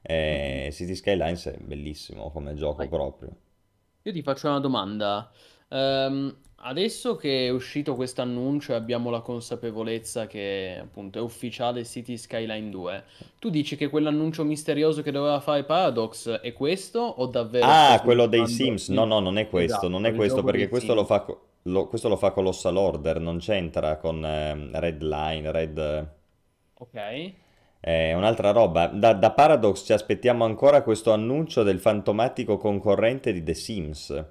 Eh, 0.02 0.70
City 0.74 0.96
Skylines 0.96 1.46
è 1.48 1.58
bellissimo 1.60 2.32
come 2.32 2.54
gioco 2.56 2.78
Vai. 2.78 2.90
proprio. 2.90 3.34
Io 4.04 4.12
ti 4.12 4.22
faccio 4.22 4.48
una 4.48 4.60
domanda. 4.60 5.32
Ehm, 5.70 6.36
adesso 6.64 7.16
che 7.16 7.48
è 7.48 7.50
uscito 7.50 7.96
questo 7.96 8.22
annuncio 8.22 8.72
e 8.74 8.76
abbiamo 8.76 9.10
la 9.10 9.22
consapevolezza 9.22 10.28
che 10.28 10.78
appunto 10.82 11.20
è 11.20 11.22
ufficiale 11.22 11.86
City 11.86 12.18
Skyline 12.18 12.70
2, 12.70 13.04
tu 13.40 13.50
dici 13.50 13.76
che 13.76 13.90
quell'annuncio 13.90 14.44
misterioso 14.44 15.02
che 15.02 15.12
doveva 15.12 15.40
fare 15.40 15.64
Paradox 15.64 16.30
è 16.30 16.54
questo 16.54 17.00
o 17.00 17.26
davvero 17.28 17.66
Ah, 17.66 18.02
quello 18.04 18.26
dei 18.28 18.46
Sims. 18.48 18.90
No, 18.90 19.06
no, 19.06 19.20
non 19.20 19.38
è 19.38 19.48
questo, 19.48 19.86
Esatto, 19.86 19.88
non 19.88 20.06
è 20.06 20.10
il 20.10 20.16
questo 20.16 20.42
gioco 20.42 20.44
perché 20.44 20.60
dei 20.60 20.68
questo 20.68 20.94
lo 20.94 21.06
Sims. 21.06 21.08
fa, 21.08 21.22
co- 21.22 21.48
lo- 21.64 21.88
questo 21.88 22.10
lo 22.10 22.18
fa 22.18 22.32
Colossal 22.32 22.76
Order, 22.76 23.20
non 23.22 23.38
c'entra 23.40 23.98
con 23.98 24.24
ehm, 24.26 24.78
Red 24.80 25.02
Line, 25.04 25.52
Red... 25.52 26.10
Ok. 26.76 26.96
È 27.84 28.14
un'altra 28.14 28.52
roba. 28.52 28.86
Da, 28.86 29.14
da 29.14 29.32
Paradox 29.32 29.84
ci 29.84 29.92
aspettiamo 29.92 30.46
ancora 30.46 30.84
questo 30.84 31.12
annuncio 31.14 31.64
del 31.64 31.80
fantomatico 31.80 32.58
concorrente 32.58 33.34
di 33.34 33.42
The 33.42 33.56
Sims, 33.56 34.26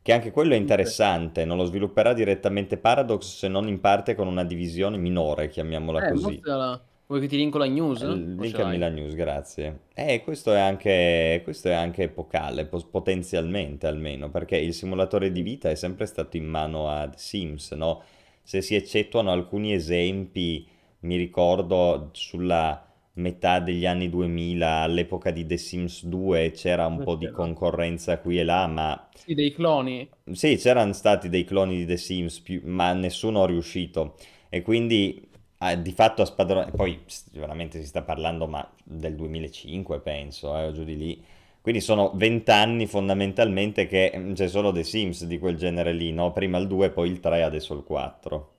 che 0.00 0.12
anche 0.14 0.30
quello 0.30 0.54
è 0.54 0.56
interessante, 0.56 1.44
non 1.44 1.58
lo 1.58 1.64
svilupperà 1.66 2.14
direttamente 2.14 2.78
Paradox 2.78 3.36
se 3.36 3.48
non 3.48 3.68
in 3.68 3.78
parte 3.80 4.14
con 4.14 4.26
una 4.26 4.42
divisione 4.44 4.96
minore, 4.96 5.48
chiamiamola 5.48 6.06
Eh, 6.06 6.12
così. 6.12 6.24
mostrala. 6.24 6.82
Vuoi 7.08 7.20
che 7.20 7.26
ti 7.26 7.36
linko 7.36 7.58
la 7.58 7.66
news? 7.66 8.00
Eh, 8.02 8.06
Linkami 8.14 8.78
la 8.78 8.88
news, 8.88 9.14
grazie. 9.14 9.80
Eh, 9.94 10.22
questo 10.22 10.52
è 10.54 10.58
anche, 10.58 11.40
questo 11.44 11.68
è 11.68 11.72
anche 11.72 12.04
epocale, 12.04 12.64
pos- 12.66 12.84
potenzialmente 12.84 13.86
almeno, 13.86 14.30
perché 14.30 14.56
il 14.56 14.72
simulatore 14.74 15.30
di 15.30 15.42
vita 15.42 15.68
è 15.70 15.74
sempre 15.74 16.06
stato 16.06 16.36
in 16.38 16.46
mano 16.46 16.88
a 16.90 17.06
The 17.08 17.18
Sims, 17.18 17.72
no? 17.72 18.02
Se 18.42 18.62
si 18.62 18.74
eccettuano 18.74 19.30
alcuni 19.30 19.72
esempi, 19.74 20.66
mi 21.00 21.16
ricordo 21.16 22.10
sulla 22.12 22.84
metà 23.14 23.60
degli 23.60 23.86
anni 23.86 24.08
2000, 24.08 24.80
all'epoca 24.82 25.30
di 25.30 25.46
The 25.46 25.56
Sims 25.56 26.04
2, 26.04 26.50
c'era 26.52 26.86
un 26.86 27.02
po' 27.02 27.16
di 27.16 27.30
concorrenza 27.30 28.18
qui 28.20 28.38
e 28.38 28.44
là, 28.44 28.66
ma 28.66 29.08
Sì, 29.12 29.34
dei 29.34 29.52
cloni. 29.52 30.08
sì, 30.32 30.56
c'erano 30.56 30.92
stati 30.92 31.28
dei 31.28 31.44
cloni 31.44 31.76
di 31.78 31.86
The 31.86 31.96
Sims, 31.96 32.40
più- 32.40 32.60
ma 32.64 32.92
nessuno 32.92 33.44
è 33.44 33.46
riuscito. 33.46 34.16
E 34.48 34.62
quindi 34.62 35.26
ah, 35.58 35.74
di 35.74 35.90
fatto 35.92 36.22
a 36.22 36.24
spadronare, 36.26 36.72
poi 36.72 37.02
veramente 37.32 37.80
si 37.80 37.86
sta 37.86 38.02
parlando 38.02 38.46
ma 38.46 38.66
del 38.84 39.14
2005 39.16 40.00
penso, 40.00 40.56
eh, 40.56 40.66
o 40.66 40.72
giù 40.72 40.84
di 40.84 40.96
lì. 40.96 41.24
Quindi 41.60 41.80
sono 41.80 42.12
vent'anni 42.14 42.86
fondamentalmente 42.86 43.86
che 43.86 44.12
mm, 44.16 44.32
c'è 44.34 44.48
solo 44.48 44.70
The 44.72 44.84
Sims 44.84 45.24
di 45.24 45.38
quel 45.38 45.56
genere 45.56 45.92
lì, 45.92 46.12
no? 46.12 46.32
Prima 46.32 46.58
il 46.58 46.66
2, 46.66 46.90
poi 46.90 47.10
il 47.10 47.20
3, 47.20 47.42
adesso 47.42 47.74
il 47.74 47.82
4. 47.84 48.52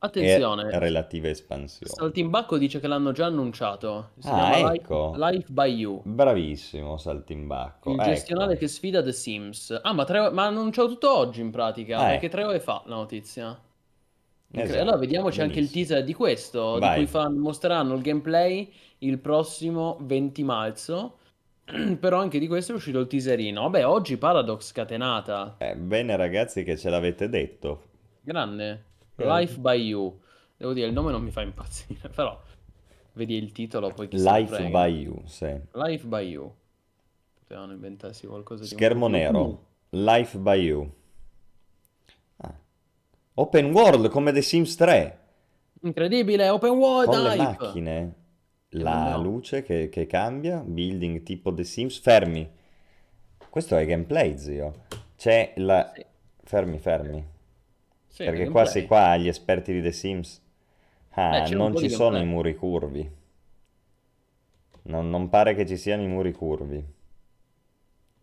Attenzione, 0.00 0.70
e 0.70 0.78
relative 0.78 1.30
espansioni. 1.30 1.92
Saltimbacco 1.92 2.56
dice 2.56 2.78
che 2.78 2.86
l'hanno 2.86 3.10
già 3.12 3.26
annunciato. 3.26 4.10
Si 4.18 4.28
Ah, 4.30 4.72
ecco. 4.72 5.12
Life 5.16 5.50
by 5.50 5.74
You. 5.74 6.02
Bravissimo 6.04 6.96
Saltimbacco. 6.96 7.90
Il 7.92 7.98
Ecco. 8.00 8.08
gestionale 8.08 8.56
che 8.56 8.68
sfida 8.68 9.02
The 9.02 9.12
Sims. 9.12 9.78
Ah, 9.82 9.92
ma, 9.92 10.04
tre, 10.04 10.30
ma 10.30 10.44
annunciato 10.46 10.88
tutto 10.88 11.16
oggi 11.16 11.40
in 11.40 11.50
pratica, 11.50 11.98
Ah, 11.98 12.04
perché 12.10 12.26
ecco. 12.26 12.34
tre 12.36 12.44
ore 12.44 12.60
fa 12.60 12.82
la 12.86 12.94
notizia. 12.94 13.60
Esatto, 14.50 14.80
Allora 14.80 14.96
vediamoci 14.96 15.40
anche 15.42 15.58
il 15.58 15.70
teaser 15.70 16.04
di 16.04 16.14
questo, 16.14 16.74
di 16.74 16.80
Vai. 16.80 16.96
cui 16.96 17.06
fan- 17.06 17.36
mostreranno 17.36 17.94
il 17.94 18.00
gameplay 18.00 18.72
il 18.98 19.18
prossimo 19.18 19.98
20 20.00 20.42
marzo. 20.44 21.18
Però 22.00 22.18
anche 22.18 22.38
di 22.38 22.46
questo 22.46 22.72
è 22.72 22.74
uscito 22.76 22.98
il 23.00 23.06
teaserino. 23.08 23.60
Vabbè, 23.62 23.84
oggi 23.86 24.16
Paradox 24.16 24.68
scatenata. 24.68 25.56
Eh, 25.58 25.74
bene 25.76 26.16
ragazzi 26.16 26.62
che 26.64 26.78
ce 26.78 26.88
l'avete 26.88 27.28
detto. 27.28 27.82
Grande. 28.22 28.84
Grande. 29.18 29.40
Life 29.40 29.58
by 29.58 29.74
You. 29.74 30.20
Devo 30.56 30.72
dire, 30.72 30.86
il 30.86 30.92
nome 30.92 31.10
non 31.10 31.22
mi 31.22 31.30
fa 31.30 31.42
impazzire, 31.42 32.08
però 32.14 32.40
vedi 33.14 33.36
il 33.36 33.50
titolo, 33.52 33.92
poi 33.92 34.08
Life 34.12 34.68
by 34.68 34.88
You, 35.02 35.22
sì. 35.26 35.60
Life 35.72 36.06
by 36.06 36.22
You. 36.28 36.54
Potevano 37.40 37.72
inventarsi 37.72 38.26
qualcosa 38.26 38.62
di 38.64 38.70
un 38.70 38.76
Schermo 38.76 39.06
più- 39.06 39.14
nero. 39.16 39.66
Life 39.90 40.38
by 40.38 40.60
You. 40.60 40.92
Ah. 42.36 42.54
Open 43.34 43.72
world 43.72 44.08
come 44.08 44.32
The 44.32 44.42
Sims 44.42 44.74
3. 44.76 45.18
Incredibile, 45.82 46.48
open 46.48 46.70
world 46.72 47.10
Con 47.10 47.22
le 47.22 47.30
hype. 47.30 47.56
macchine. 47.64 48.14
La 48.72 49.16
no. 49.16 49.22
luce 49.22 49.62
che, 49.62 49.88
che 49.88 50.06
cambia. 50.06 50.58
Building 50.58 51.22
tipo 51.22 51.52
The 51.54 51.64
Sims. 51.64 51.98
Fermi. 52.00 52.48
Questo 53.48 53.76
è 53.76 53.86
gameplay, 53.86 54.36
zio. 54.36 54.84
C'è 55.16 55.54
la... 55.56 55.90
Sì. 55.94 56.04
Fermi, 56.44 56.78
fermi. 56.78 57.24
Sì, 58.18 58.24
Perché 58.24 58.48
qua 58.48 58.64
sei 58.64 58.84
qua 58.84 59.10
agli 59.10 59.28
esperti 59.28 59.72
di 59.72 59.80
The 59.80 59.92
Sims. 59.92 60.42
Ah, 61.10 61.36
Eh, 61.36 61.50
un 61.50 61.56
non 61.56 61.76
ci 61.76 61.88
sono 61.88 62.18
i 62.18 62.24
muri 62.24 62.56
curvi. 62.56 63.08
Non, 64.82 65.08
non 65.08 65.28
pare 65.28 65.54
che 65.54 65.64
ci 65.64 65.76
siano 65.76 66.02
i 66.02 66.08
muri 66.08 66.32
curvi. 66.32 66.84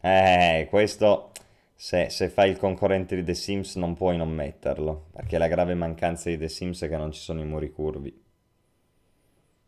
Eh, 0.01 0.67
questo... 0.69 1.31
Se, 1.77 2.09
se 2.09 2.29
fai 2.29 2.49
il 2.49 2.57
concorrente 2.57 3.15
di 3.15 3.23
The 3.23 3.33
Sims 3.33 3.75
non 3.75 3.95
puoi 3.95 4.17
non 4.17 4.29
metterlo. 4.29 5.07
Perché 5.13 5.37
la 5.37 5.47
grave 5.47 5.75
mancanza 5.75 6.29
di 6.29 6.37
The 6.37 6.49
Sims 6.49 6.81
è 6.83 6.89
che 6.89 6.97
non 6.97 7.11
ci 7.13 7.21
sono 7.21 7.39
i 7.41 7.45
muri 7.45 7.71
curvi. 7.71 8.23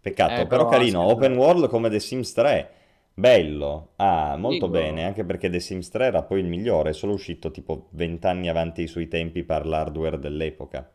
Peccato, 0.01 0.41
Eh, 0.41 0.47
però 0.47 0.65
però, 0.65 0.69
carino. 0.69 1.03
Open 1.03 1.37
world 1.37 1.67
come 1.69 1.89
The 1.89 1.99
Sims 1.99 2.33
3. 2.33 2.71
Bello. 3.19 3.93
Ah, 3.95 4.35
molto 4.37 4.67
Figo. 4.67 4.77
bene. 4.77 5.03
Anche 5.03 5.23
perché 5.23 5.49
The 5.49 5.59
Sims 5.59 5.89
3 5.89 6.05
era 6.05 6.21
poi 6.21 6.39
il 6.39 6.45
migliore. 6.45 6.91
È 6.91 6.93
solo 6.93 7.13
uscito 7.13 7.49
tipo 7.49 7.87
20 7.91 8.27
anni 8.27 8.47
avanti 8.47 8.83
i 8.83 8.87
suoi 8.87 9.07
tempi 9.07 9.43
per 9.43 9.65
l'hardware 9.65 10.19
dell'epoca. 10.19 10.87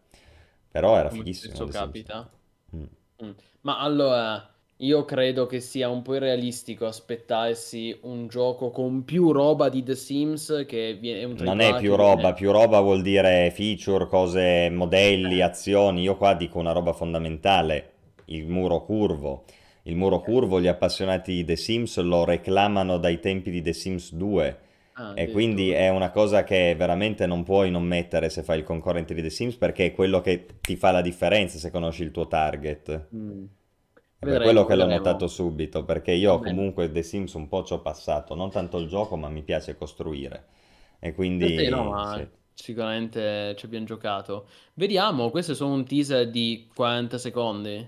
Però 0.71 0.97
era 0.97 1.09
Come 1.09 1.23
fighissimo. 1.25 1.65
The 1.65 1.73
capita. 1.73 2.31
Mm. 2.77 2.83
Mm. 3.25 3.31
Ma 3.63 3.81
allora, 3.81 4.49
io 4.77 5.05
credo 5.05 5.47
che 5.47 5.59
sia 5.59 5.89
un 5.89 6.03
po' 6.03 6.15
irrealistico 6.15 6.87
aspettarsi 6.87 7.99
un 8.03 8.29
gioco 8.29 8.71
con 8.71 9.05
più 9.05 9.33
roba 9.33 9.69
di 9.69 9.83
The 9.83 9.97
Sims 9.97 10.65
che 10.69 11.01
è 11.01 11.25
un 11.25 11.35
Non 11.41 11.59
è 11.61 11.77
più 11.77 11.97
roba, 11.97 12.15
viene- 12.15 12.35
più 12.35 12.53
roba 12.53 12.79
vuol 12.81 13.03
dire 13.03 13.51
feature, 13.51 14.07
cose, 14.07 14.71
modelli, 14.71 15.41
azioni. 15.41 16.03
Io 16.03 16.17
qua 16.17 16.35
dico 16.35 16.61
una 16.61 16.73
roba 16.73 16.93
fondamentale, 16.93 17.93
il 18.27 18.47
muro 18.47 18.85
curvo. 18.85 19.45
Il 19.83 19.97
muro 19.97 20.21
curvo 20.23 20.61
gli 20.61 20.67
appassionati 20.67 21.33
di 21.33 21.45
The 21.45 21.57
Sims 21.57 21.99
lo 21.99 22.25
reclamano 22.25 22.99
dai 22.99 23.21
tempi 23.21 23.51
di 23.51 23.63
The 23.63 23.73
Sims 23.73 24.13
2 24.15 24.59
Ah, 24.97 25.15
e 25.15 25.29
quindi 25.31 25.71
è 25.71 25.89
una 25.91 26.11
cosa 26.11 26.43
che 26.45 26.75
veramente 26.77 27.27
non 27.27 27.43
puoi 27.45 27.71
non 27.71 27.85
mettere 27.85 28.31
se 28.31 28.43
fai 28.43 28.59
il 28.59 28.65
concorrente 28.65 29.15
di 29.15 29.23
The 29.23 29.31
Sims 29.31 29.57
perché 29.57 29.87
è 29.87 29.93
quello 29.95 30.21
che 30.21 30.47
ti 30.61 30.77
fa 30.77 30.91
la 30.91 31.01
differenza 31.03 31.59
se 31.59 31.71
conosci 31.71 32.03
il 32.03 32.11
tuo 32.11 32.27
target. 32.29 33.09
Mm. 33.13 33.49
È 34.19 34.39
quello 34.41 34.65
che 34.65 34.75
l'ho 34.75 34.87
vedremo. 34.87 34.89
notato 34.89 35.29
subito, 35.29 35.85
perché 35.85 36.13
io 36.13 36.33
Va 36.33 36.39
bene. 36.39 36.63
comunque 36.63 36.91
The 36.91 37.03
Sims 37.03 37.35
un 37.35 37.47
po' 37.47 37.63
ci 37.63 37.75
ho 37.75 37.81
passato, 37.83 38.35
non 38.35 38.51
tanto 38.51 38.79
il 38.79 38.89
gioco, 38.89 39.17
ma 39.17 39.29
mi 39.29 39.43
piace 39.43 39.77
costruire. 39.77 40.47
E 40.99 41.13
quindi 41.15 41.57
Sì, 41.57 41.69
no, 41.69 41.85
ma 41.85 42.03
sì. 42.03 42.27
sicuramente 42.55 43.55
ci 43.59 43.67
abbiamo 43.67 43.85
giocato. 43.85 44.49
Vediamo, 44.75 45.31
questo 45.31 45.53
è 45.53 45.55
solo 45.55 45.75
un 45.75 45.85
teaser 45.85 46.31
di 46.31 46.71
40 46.75 47.19
secondi. 47.19 47.87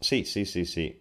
Sì, 0.00 0.24
sì, 0.24 0.44
sì, 0.44 0.64
sì. 0.64 1.00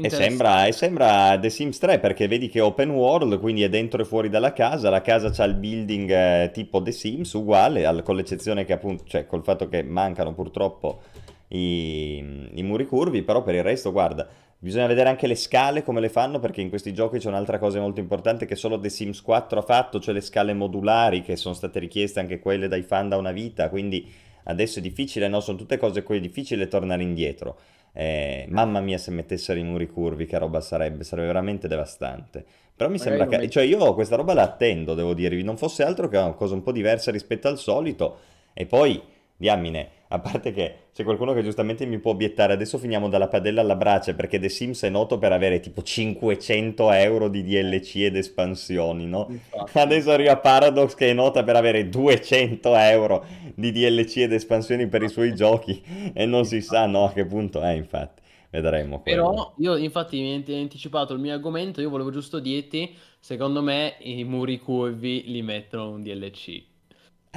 E 0.00 0.10
sembra, 0.10 0.66
e 0.66 0.72
sembra 0.72 1.38
The 1.38 1.50
Sims 1.50 1.78
3 1.78 2.00
perché 2.00 2.26
vedi 2.26 2.48
che 2.48 2.58
è 2.58 2.62
open 2.62 2.90
world, 2.90 3.38
quindi 3.38 3.62
è 3.62 3.68
dentro 3.68 4.02
e 4.02 4.04
fuori 4.04 4.28
dalla 4.28 4.52
casa, 4.52 4.90
la 4.90 5.00
casa 5.02 5.30
c'ha 5.30 5.44
il 5.44 5.54
building 5.54 6.10
eh, 6.10 6.50
tipo 6.52 6.82
The 6.82 6.90
Sims, 6.90 7.32
uguale, 7.34 7.86
al- 7.86 8.02
con 8.02 8.16
l'eccezione 8.16 8.64
che 8.64 8.72
appunto, 8.72 9.04
cioè 9.06 9.26
col 9.26 9.44
fatto 9.44 9.68
che 9.68 9.84
mancano 9.84 10.34
purtroppo 10.34 11.00
i, 11.48 12.48
i 12.54 12.62
muri 12.64 12.86
curvi, 12.86 13.22
però 13.22 13.42
per 13.44 13.54
il 13.54 13.62
resto, 13.62 13.92
guarda, 13.92 14.26
bisogna 14.58 14.86
vedere 14.86 15.10
anche 15.10 15.28
le 15.28 15.36
scale 15.36 15.84
come 15.84 16.00
le 16.00 16.08
fanno, 16.08 16.40
perché 16.40 16.60
in 16.60 16.70
questi 16.70 16.92
giochi 16.92 17.18
c'è 17.18 17.28
un'altra 17.28 17.58
cosa 17.58 17.78
molto 17.78 18.00
importante 18.00 18.46
che 18.46 18.56
solo 18.56 18.80
The 18.80 18.88
Sims 18.88 19.22
4 19.22 19.60
ha 19.60 19.62
fatto, 19.62 20.00
cioè 20.00 20.14
le 20.14 20.22
scale 20.22 20.54
modulari, 20.54 21.22
che 21.22 21.36
sono 21.36 21.54
state 21.54 21.78
richieste 21.78 22.18
anche 22.18 22.40
quelle 22.40 22.66
dai 22.66 22.82
fan 22.82 23.08
da 23.08 23.16
una 23.16 23.32
vita, 23.32 23.68
quindi 23.68 24.10
adesso 24.44 24.80
è 24.80 24.82
difficile, 24.82 25.28
no? 25.28 25.38
Sono 25.40 25.56
tutte 25.56 25.76
cose 25.76 26.02
cui 26.02 26.16
è 26.16 26.20
difficile 26.20 26.66
tornare 26.66 27.02
indietro. 27.02 27.56
Eh, 27.96 28.46
mamma 28.48 28.80
mia, 28.80 28.98
se 28.98 29.12
mettessero 29.12 29.58
i 29.58 29.62
muri 29.62 29.86
curvi, 29.86 30.26
che 30.26 30.36
roba 30.36 30.60
sarebbe, 30.60 31.04
sarebbe 31.04 31.28
veramente 31.28 31.68
devastante. 31.68 32.44
Però 32.76 32.90
mi 32.90 32.98
Magari 32.98 33.18
sembra 33.18 33.38
che, 33.38 33.48
cioè 33.48 33.62
io 33.62 33.94
questa 33.94 34.16
roba 34.16 34.34
la 34.34 34.42
attendo, 34.42 34.94
devo 34.94 35.14
dirvi, 35.14 35.44
non 35.44 35.56
fosse 35.56 35.84
altro 35.84 36.08
che 36.08 36.16
una 36.16 36.32
cosa 36.32 36.54
un 36.54 36.62
po' 36.62 36.72
diversa 36.72 37.12
rispetto 37.12 37.46
al 37.46 37.58
solito. 37.58 38.18
E 38.52 38.66
poi, 38.66 39.00
diamine, 39.36 39.88
a 40.14 40.20
parte 40.20 40.52
che 40.52 40.76
c'è 40.94 41.02
qualcuno 41.02 41.32
che 41.32 41.42
giustamente 41.42 41.84
mi 41.86 41.98
può 41.98 42.12
obiettare, 42.12 42.52
adesso 42.52 42.78
finiamo 42.78 43.08
dalla 43.08 43.28
padella 43.28 43.60
alla 43.62 43.74
brace, 43.74 44.14
perché 44.14 44.38
The 44.38 44.48
Sims 44.48 44.82
è 44.84 44.88
noto 44.88 45.18
per 45.18 45.32
avere 45.32 45.60
tipo 45.60 45.82
500 45.82 46.92
euro 46.92 47.28
di 47.28 47.42
DLC 47.42 47.96
ed 47.96 48.16
espansioni, 48.16 49.06
no? 49.06 49.26
Infatti. 49.28 49.78
Adesso 49.78 50.12
arriva 50.12 50.36
Paradox 50.36 50.94
che 50.94 51.10
è 51.10 51.12
nota 51.12 51.42
per 51.42 51.56
avere 51.56 51.88
200 51.88 52.76
euro 52.76 53.24
di 53.54 53.72
DLC 53.72 54.18
ed 54.18 54.32
espansioni 54.32 54.86
per 54.86 55.02
i 55.02 55.08
suoi 55.08 55.34
giochi 55.36 55.82
e 56.12 56.26
non 56.26 56.44
si 56.44 56.60
sa 56.60 56.86
no, 56.86 57.06
a 57.06 57.12
che 57.12 57.26
punto 57.26 57.60
è, 57.60 57.72
infatti. 57.72 58.22
Vedremo 58.50 59.00
quello. 59.00 59.30
Però 59.30 59.54
io 59.58 59.76
infatti 59.76 60.20
mi 60.20 60.44
hai 60.46 60.60
anticipato 60.60 61.12
il 61.12 61.18
mio 61.18 61.34
argomento, 61.34 61.80
io 61.80 61.90
volevo 61.90 62.12
giusto 62.12 62.38
dirti, 62.38 62.94
secondo 63.18 63.62
me 63.62 63.96
i 63.98 64.22
muri 64.22 64.60
curvi 64.60 65.24
li 65.26 65.42
mettono 65.42 65.90
un 65.90 66.02
DLC. 66.04 66.72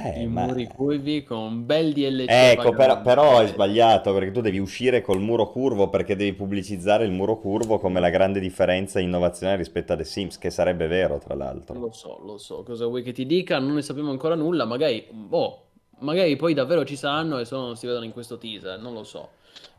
Eh, 0.00 0.22
I 0.22 0.26
ma- 0.26 0.46
muri 0.46 0.66
curvi 0.68 1.22
con 1.24 1.38
un 1.38 1.66
bel 1.66 1.92
DLC. 1.92 2.28
Ecco, 2.30 2.70
però, 2.72 3.00
però 3.02 3.40
è 3.40 3.46
sbagliato 3.48 4.12
perché 4.12 4.30
tu 4.30 4.40
devi 4.40 4.58
uscire 4.58 5.00
col 5.02 5.20
muro 5.20 5.50
curvo 5.50 5.88
perché 5.88 6.14
devi 6.14 6.32
pubblicizzare 6.34 7.04
il 7.04 7.10
muro 7.10 7.38
curvo 7.38 7.78
come 7.78 7.98
la 8.00 8.10
grande 8.10 8.38
differenza 8.40 8.98
e 8.98 9.02
innovazione 9.02 9.56
rispetto 9.56 9.92
a 9.92 9.96
The 9.96 10.04
Sims, 10.04 10.38
che 10.38 10.50
sarebbe 10.50 10.86
vero 10.86 11.18
tra 11.18 11.34
l'altro. 11.34 11.74
Lo 11.78 11.92
so, 11.92 12.18
lo 12.24 12.38
so, 12.38 12.62
cosa 12.62 12.86
vuoi 12.86 13.02
che 13.02 13.12
ti 13.12 13.26
dica? 13.26 13.58
Non 13.58 13.74
ne 13.74 13.82
sappiamo 13.82 14.10
ancora 14.10 14.34
nulla, 14.34 14.64
magari, 14.64 15.06
boh, 15.10 15.66
magari 16.00 16.34
poi 16.36 16.54
davvero 16.54 16.84
ci 16.84 16.96
saranno 16.96 17.38
e 17.38 17.44
solo 17.44 17.66
non 17.66 17.76
si 17.76 17.86
vedono 17.86 18.04
in 18.06 18.12
questo 18.12 18.38
teaser, 18.38 18.78
non 18.80 18.94
lo 18.94 19.04
so. 19.04 19.28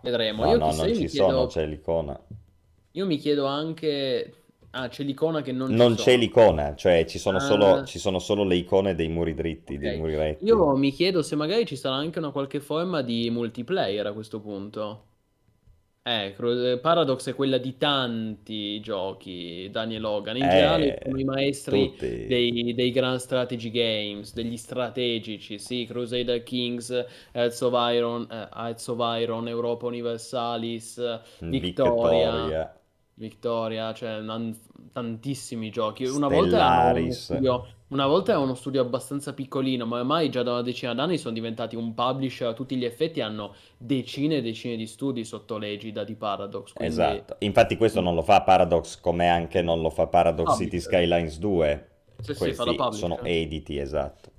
Vedremo. 0.01 0.45
No, 0.45 0.51
Io 0.51 0.57
no, 0.57 0.71
non 0.71 0.93
ci 0.93 0.95
mi 0.95 1.07
sono, 1.07 1.45
chiedo, 1.45 1.47
c'è 1.47 1.65
l'icona. 1.65 2.19
io 2.91 3.05
mi 3.05 3.17
chiedo 3.17 3.45
anche, 3.45 4.38
ah, 4.71 4.87
c'è 4.87 5.03
l'icona 5.03 5.41
che 5.41 5.51
non 5.51 5.71
Non 5.73 5.95
c'è 5.95 6.15
l'icona, 6.17 6.75
cioè 6.75 7.05
ci 7.05 7.17
sono 7.19 7.39
solo, 7.39 7.65
Ah. 7.65 7.83
ci 7.85 7.99
sono 7.99 8.19
solo 8.19 8.43
le 8.43 8.55
icone 8.55 8.95
dei 8.95 9.07
muri 9.09 9.33
dritti, 9.33 9.77
dei 9.77 9.93
Ok. 9.93 9.97
muri 9.99 10.15
retti. 10.15 10.45
Io 10.45 10.75
mi 10.75 10.91
chiedo 10.91 11.21
se 11.21 11.35
magari 11.35 11.65
ci 11.65 11.75
sarà 11.75 11.95
anche 11.95 12.19
una 12.19 12.31
qualche 12.31 12.59
forma 12.59 13.01
di 13.01 13.29
multiplayer 13.29 14.05
a 14.07 14.13
questo 14.13 14.39
punto. 14.39 15.03
Eh, 16.01 16.33
Cro- 16.35 16.79
Paradox 16.79 17.29
è 17.29 17.35
quella 17.35 17.57
di 17.59 17.77
tanti 17.77 18.79
giochi, 18.79 19.69
Daniel 19.69 20.01
Logan. 20.01 20.37
In 20.37 20.43
Eh, 20.43 20.49
generale 20.49 20.99
sono 21.03 21.19
i 21.19 21.23
maestri 21.23 21.93
dei, 21.99 22.73
dei 22.73 22.89
grand 22.91 23.19
strategy 23.19 23.69
games, 23.69 24.33
degli 24.33 24.57
strategici, 24.57 25.59
sì, 25.59 25.85
Crusader 25.87 26.41
Kings, 26.41 26.89
Hearts 27.33 27.61
of 27.61 27.73
Iron, 27.93 28.27
eh, 28.31 28.47
Hearts 28.55 28.87
of 28.87 28.97
Iron, 29.19 29.47
Europa 29.49 29.85
Universalis, 29.85 30.97
eh, 30.97 31.19
Victoria, 31.39 32.31
Victoria. 32.31 32.78
Victoria, 33.19 33.93
cioè 33.93 34.21
nan- 34.21 34.57
tantissimi 34.93 35.69
giochi. 35.69 36.05
Una 36.05 36.29
volta 36.29 36.95
studio, 37.11 37.67
una 37.89 38.07
volta 38.07 38.31
era 38.31 38.39
uno 38.39 38.55
studio 38.55 38.81
abbastanza 38.81 39.33
piccolino, 39.33 39.85
ma 39.85 39.99
ormai 39.99 40.29
già 40.29 40.41
da 40.41 40.53
una 40.53 40.61
decina 40.61 40.93
d'anni 40.93 41.17
sono 41.17 41.33
diventati 41.33 41.75
un 41.75 41.93
publisher 41.93 42.47
a 42.47 42.53
tutti 42.53 42.77
gli 42.77 42.85
effetti, 42.85 43.19
hanno 43.19 43.53
decine 43.77 44.37
e 44.37 44.41
decine 44.41 44.77
di 44.77 44.87
studi 44.87 45.25
sotto 45.25 45.57
l'egida 45.57 46.05
di 46.05 46.15
Paradox, 46.15 46.71
quindi 46.71 46.93
Esatto. 46.93 47.35
Infatti 47.39 47.75
questo 47.75 47.99
non 47.99 48.15
lo 48.15 48.21
fa 48.21 48.41
Paradox 48.41 48.99
come 49.01 49.27
anche 49.27 49.61
non 49.61 49.81
lo 49.81 49.89
fa 49.89 50.07
Paradox 50.07 50.51
City 50.53 50.77
Publisher. 50.77 50.91
Skylines 50.91 51.39
2. 51.39 51.87
Sì, 52.19 52.33
sì, 52.35 52.53
fa 52.53 52.63
da 52.65 52.73
Questi 52.73 52.75
publisher. 52.75 53.17
sono 53.17 53.21
editi, 53.23 53.77
esatto, 53.77 54.31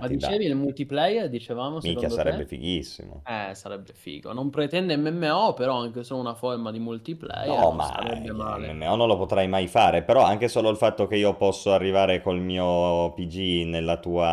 Ma 0.00 0.06
pubblicati 0.06 0.18
da... 0.18 0.28
dicevi 0.28 0.44
il 0.46 0.54
multiplayer, 0.56 1.28
dicevamo, 1.28 1.80
secondo 1.80 2.08
sarebbe 2.08 2.44
te? 2.44 2.46
fighissimo. 2.46 3.24
Eh, 3.24 3.54
sarebbe 3.54 3.92
figo. 3.94 4.32
Non 4.32 4.50
pretende 4.50 4.96
MMO, 4.96 5.54
però 5.54 5.76
anche 5.80 6.02
solo 6.04 6.20
una 6.20 6.34
forma 6.34 6.70
di 6.72 6.78
multiplayer 6.80 7.46
No, 7.46 7.72
ma 7.72 7.84
sarebbe 7.84 8.28
eh, 8.28 8.32
male. 8.32 8.68
MMO 8.72 8.94
non 8.96 9.08
lo 9.08 9.16
potrai 9.16 9.48
mai 9.48 9.68
fare, 9.68 10.02
però 10.02 10.22
anche 10.22 10.48
solo 10.48 10.68
il 10.70 10.76
fatto 10.76 11.06
che 11.06 11.16
io 11.16 11.34
posso 11.36 11.72
arrivare 11.72 12.20
col 12.20 12.40
mio 12.40 13.12
PG 13.14 13.64
nella 13.66 13.98
tua, 13.98 14.26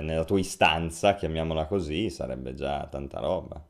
nella 0.02 0.24
tua 0.24 0.38
istanza, 0.38 1.14
chiamiamola 1.14 1.66
così, 1.66 2.10
sarebbe 2.10 2.54
già 2.54 2.86
tanta 2.88 3.20
roba. 3.20 3.64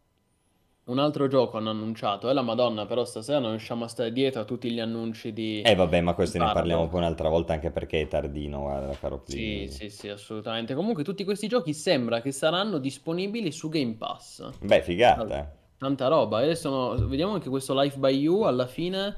Un 0.91 0.99
altro 0.99 1.29
gioco 1.29 1.57
hanno 1.57 1.71
annunciato, 1.71 2.29
è 2.29 2.33
la 2.33 2.43
Madonna, 2.43 2.85
però 2.85 3.05
stasera 3.05 3.39
non 3.39 3.51
riusciamo 3.51 3.85
a 3.85 3.89
stare 3.89 4.13
dietro 4.13 4.41
a 4.41 4.45
tutti 4.45 4.69
gli 4.73 4.81
annunci 4.81 5.33
di, 5.33 5.61
Eh 5.63 5.77
vabbè, 5.77 6.01
ma 6.01 6.15
questi 6.15 6.37
di 6.37 6.45
ne 6.45 6.51
parliamo 6.53 6.89
poi 6.89 6.99
un'altra 6.99 7.29
volta 7.29 7.53
anche 7.53 7.71
perché 7.71 8.01
è 8.01 8.09
tardino, 8.09 8.63
guarda, 8.63 8.93
caro 8.99 9.23
Sì, 9.25 9.37
Plini. 9.37 9.69
sì, 9.69 9.89
sì, 9.89 10.09
assolutamente. 10.09 10.75
Comunque 10.75 11.05
tutti 11.05 11.23
questi 11.23 11.47
giochi 11.47 11.75
sembra 11.75 12.21
che 12.21 12.33
saranno 12.33 12.79
disponibili 12.79 13.53
su 13.53 13.69
Game 13.69 13.95
Pass. 13.95 14.51
Beh, 14.61 14.83
figata. 14.83 15.39
eh. 15.39 15.47
Tanta 15.79 16.09
roba. 16.09 16.41
E 16.41 16.45
adesso 16.45 16.69
no- 16.69 17.07
vediamo 17.07 17.35
anche 17.35 17.49
questo 17.49 17.81
Life 17.81 17.97
by 17.97 18.19
You 18.19 18.43
alla 18.43 18.67
fine 18.67 19.17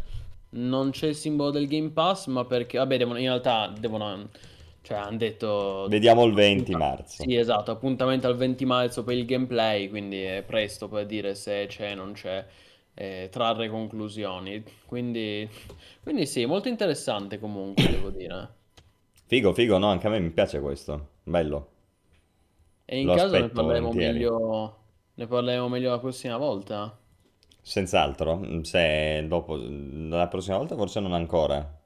non 0.50 0.90
c'è 0.90 1.06
il 1.06 1.14
simbolo 1.14 1.50
del 1.50 1.66
Game 1.68 1.88
Pass, 1.90 2.26
ma 2.26 2.44
perché 2.44 2.76
vabbè, 2.76 2.98
devono 2.98 3.18
in 3.18 3.24
realtà 3.24 3.72
devono 3.74 4.28
cioè 4.82 4.98
hanno 4.98 5.16
detto 5.16 5.86
Vediamo 5.88 6.24
il 6.24 6.34
20 6.34 6.74
marzo. 6.74 7.22
Sì, 7.22 7.34
esatto, 7.36 7.70
appuntamento 7.70 8.26
al 8.26 8.36
20 8.36 8.64
marzo 8.64 9.04
per 9.04 9.16
il 9.16 9.24
gameplay, 9.26 9.88
quindi 9.88 10.22
è 10.22 10.42
presto 10.42 10.88
per 10.88 11.06
dire 11.06 11.34
se 11.34 11.66
c'è 11.68 11.92
o 11.92 11.94
non 11.94 12.12
c'è, 12.12 12.44
e 12.94 13.28
trarre 13.30 13.68
conclusioni. 13.68 14.62
Quindi, 14.86 15.48
quindi 16.02 16.26
sì, 16.26 16.44
molto 16.46 16.68
interessante 16.68 17.38
comunque, 17.38 17.88
devo 17.88 18.10
dire. 18.14 18.54
Figo, 19.26 19.52
figo, 19.54 19.78
no, 19.78 19.88
anche 19.88 20.06
a 20.06 20.10
me 20.10 20.20
mi 20.20 20.30
piace 20.30 20.60
questo. 20.60 21.08
Bello. 21.22 21.70
E 22.84 23.00
in 23.00 23.06
Lo 23.06 23.14
caso 23.14 23.38
ne 23.38 23.48
parleremo 23.48 23.92
volentieri. 23.92 23.92
meglio, 23.92 24.76
ne 25.14 25.26
parleremo 25.26 25.68
meglio 25.68 25.90
la 25.90 25.98
prossima 25.98 26.36
volta. 26.36 26.96
Senz'altro, 27.64 28.42
se 28.62 29.24
dopo, 29.28 29.56
la 29.56 30.26
prossima 30.28 30.56
volta 30.58 30.74
forse 30.76 31.00
non 31.00 31.12
ancora, 31.12 31.81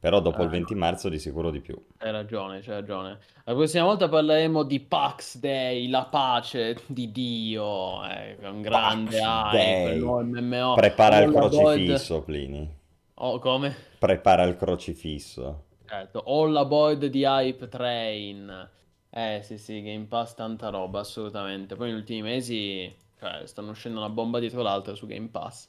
però 0.00 0.20
dopo 0.20 0.42
il 0.42 0.48
Eh, 0.48 0.50
20 0.50 0.74
marzo 0.74 1.08
di 1.08 1.18
sicuro 1.18 1.50
di 1.50 1.60
più. 1.60 1.76
Hai 1.98 2.10
ragione, 2.12 2.60
c'hai 2.60 2.74
ragione. 2.74 3.18
La 3.44 3.54
prossima 3.54 3.84
volta 3.84 4.08
parleremo 4.08 4.62
di 4.62 4.80
Pax 4.80 5.38
Day, 5.38 5.88
la 5.88 6.04
pace 6.04 6.76
di 6.86 7.10
Dio, 7.10 8.04
eh, 8.04 8.36
un 8.42 8.60
grande 8.62 9.18
hype, 9.18 9.92
il 9.94 10.02
MMO. 10.02 10.74
Prepara 10.74 11.18
il 11.18 11.28
All 11.28 11.36
aboard- 11.36 11.54
crocifisso, 11.56 12.22
Plini. 12.22 12.76
Oh, 13.20 13.38
come? 13.40 13.74
Prepara 13.98 14.44
il 14.44 14.56
crocifisso. 14.56 15.64
Certo, 15.86 16.22
All 16.26 16.54
Aboard 16.54 17.06
di 17.06 17.22
Hype 17.24 17.68
Train. 17.68 18.68
Eh 19.10 19.40
sì 19.42 19.56
sì, 19.58 19.82
Game 19.82 20.04
Pass 20.04 20.34
tanta 20.34 20.68
roba, 20.68 21.00
assolutamente. 21.00 21.74
Poi 21.76 21.88
negli 21.88 21.96
ultimi 21.98 22.20
mesi, 22.22 22.94
cioè, 23.18 23.40
stanno 23.46 23.70
uscendo 23.70 23.98
una 23.98 24.10
bomba 24.10 24.38
dietro 24.38 24.60
l'altra 24.62 24.94
su 24.94 25.06
Game 25.06 25.28
Pass. 25.28 25.68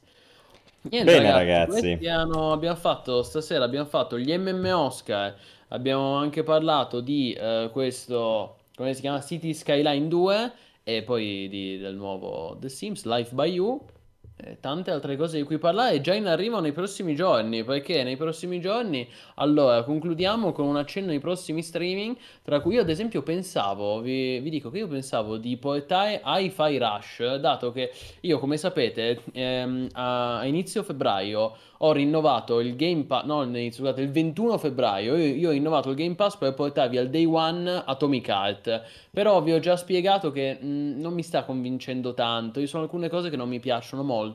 Niente 0.81 1.11
Bene, 1.11 1.31
ragazzi, 1.31 1.81
ragazzi. 1.81 2.07
hanno- 2.07 2.51
abbiamo 2.53 2.75
fatto 2.77 3.21
stasera, 3.23 3.65
abbiamo 3.65 3.85
fatto 3.87 4.17
gli 4.17 4.31
MM 4.35 4.65
Oscar, 4.73 5.35
abbiamo 5.69 6.15
anche 6.15 6.43
parlato 6.43 7.01
di 7.01 7.33
eh, 7.33 7.69
questo, 7.71 8.57
come 8.75 8.93
si 8.93 9.01
chiama, 9.01 9.21
City 9.21 9.53
Skyline 9.53 10.07
2 10.07 10.51
e 10.83 11.03
poi 11.03 11.47
di- 11.49 11.77
del 11.77 11.95
nuovo 11.95 12.57
The 12.59 12.69
Sims, 12.69 13.03
Life 13.05 13.35
by 13.35 13.51
You. 13.51 13.79
E 14.41 14.57
tante 14.61 14.89
altre 14.89 15.17
cose 15.17 15.35
di 15.35 15.43
cui 15.43 15.57
parlare 15.57 15.99
già 15.99 16.13
in 16.13 16.25
arrivo 16.25 16.61
nei 16.61 16.71
prossimi 16.71 17.13
giorni, 17.13 17.65
perché 17.65 18.03
nei 18.03 18.15
prossimi 18.15 18.61
giorni, 18.61 19.05
allora, 19.35 19.83
concludiamo 19.83 20.53
con 20.53 20.65
un 20.65 20.77
accenno 20.77 21.11
ai 21.11 21.19
prossimi 21.19 21.61
streaming, 21.61 22.15
tra 22.41 22.61
cui 22.61 22.75
io 22.75 22.81
ad 22.81 22.89
esempio 22.89 23.21
pensavo, 23.21 23.99
vi, 23.99 24.39
vi 24.39 24.49
dico 24.49 24.69
che 24.69 24.77
io 24.77 24.87
pensavo 24.87 25.35
di 25.35 25.57
portare 25.57 26.21
Hi-Fi 26.23 26.77
Rush, 26.77 27.35
dato 27.35 27.73
che 27.73 27.91
io, 28.21 28.39
come 28.39 28.55
sapete, 28.55 29.23
ehm, 29.33 29.89
a, 29.91 30.39
a 30.39 30.45
inizio 30.45 30.83
febbraio 30.83 31.57
ho 31.81 31.91
rinnovato 31.91 32.61
il 32.61 32.75
Game 32.75 33.03
Pass, 33.03 33.25
no, 33.25 33.43
scusate, 33.43 34.01
il 34.01 34.11
21 34.11 34.57
febbraio, 34.57 35.15
io, 35.15 35.35
io 35.35 35.49
ho 35.49 35.51
rinnovato 35.51 35.89
il 35.89 35.95
Game 35.95 36.15
Pass 36.15 36.37
per 36.37 36.53
portarvi 36.53 36.97
al 36.97 37.09
Day 37.09 37.25
One 37.25 37.83
Atomic 37.85 38.27
Heart, 38.27 38.83
però 39.11 39.41
vi 39.41 39.51
ho 39.51 39.59
già 39.59 39.75
spiegato 39.75 40.31
che 40.31 40.57
mh, 40.61 40.99
non 40.99 41.13
mi 41.13 41.23
sta 41.23 41.43
convincendo 41.43 42.13
tanto, 42.13 42.61
ci 42.61 42.67
sono 42.67 42.83
alcune 42.83 43.09
cose 43.09 43.29
che 43.29 43.35
non 43.35 43.49
mi 43.49 43.59
piacciono 43.59 44.03
molto 44.03 44.27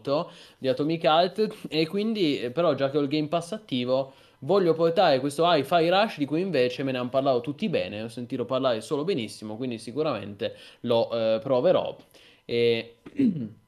di 0.58 0.68
Atomic 0.68 1.04
Heart 1.04 1.54
e 1.68 1.86
quindi, 1.86 2.40
eh, 2.40 2.50
però 2.50 2.74
già 2.74 2.90
che 2.90 2.98
ho 2.98 3.00
il 3.00 3.08
Game 3.08 3.28
Pass 3.28 3.52
attivo, 3.52 4.12
voglio 4.40 4.74
portare 4.74 5.20
questo 5.20 5.44
Hi-Fi 5.46 5.88
Rush 5.88 6.18
di 6.18 6.26
cui 6.26 6.40
invece 6.40 6.82
me 6.82 6.92
ne 6.92 6.98
hanno 6.98 7.08
parlato 7.08 7.40
tutti 7.40 7.68
bene, 7.68 8.02
ho 8.02 8.08
sentito 8.08 8.44
parlare 8.44 8.80
solo 8.80 9.04
benissimo, 9.04 9.56
quindi 9.56 9.78
sicuramente 9.78 10.54
lo 10.80 11.10
eh, 11.10 11.38
proverò. 11.42 11.96
E... 12.44 12.96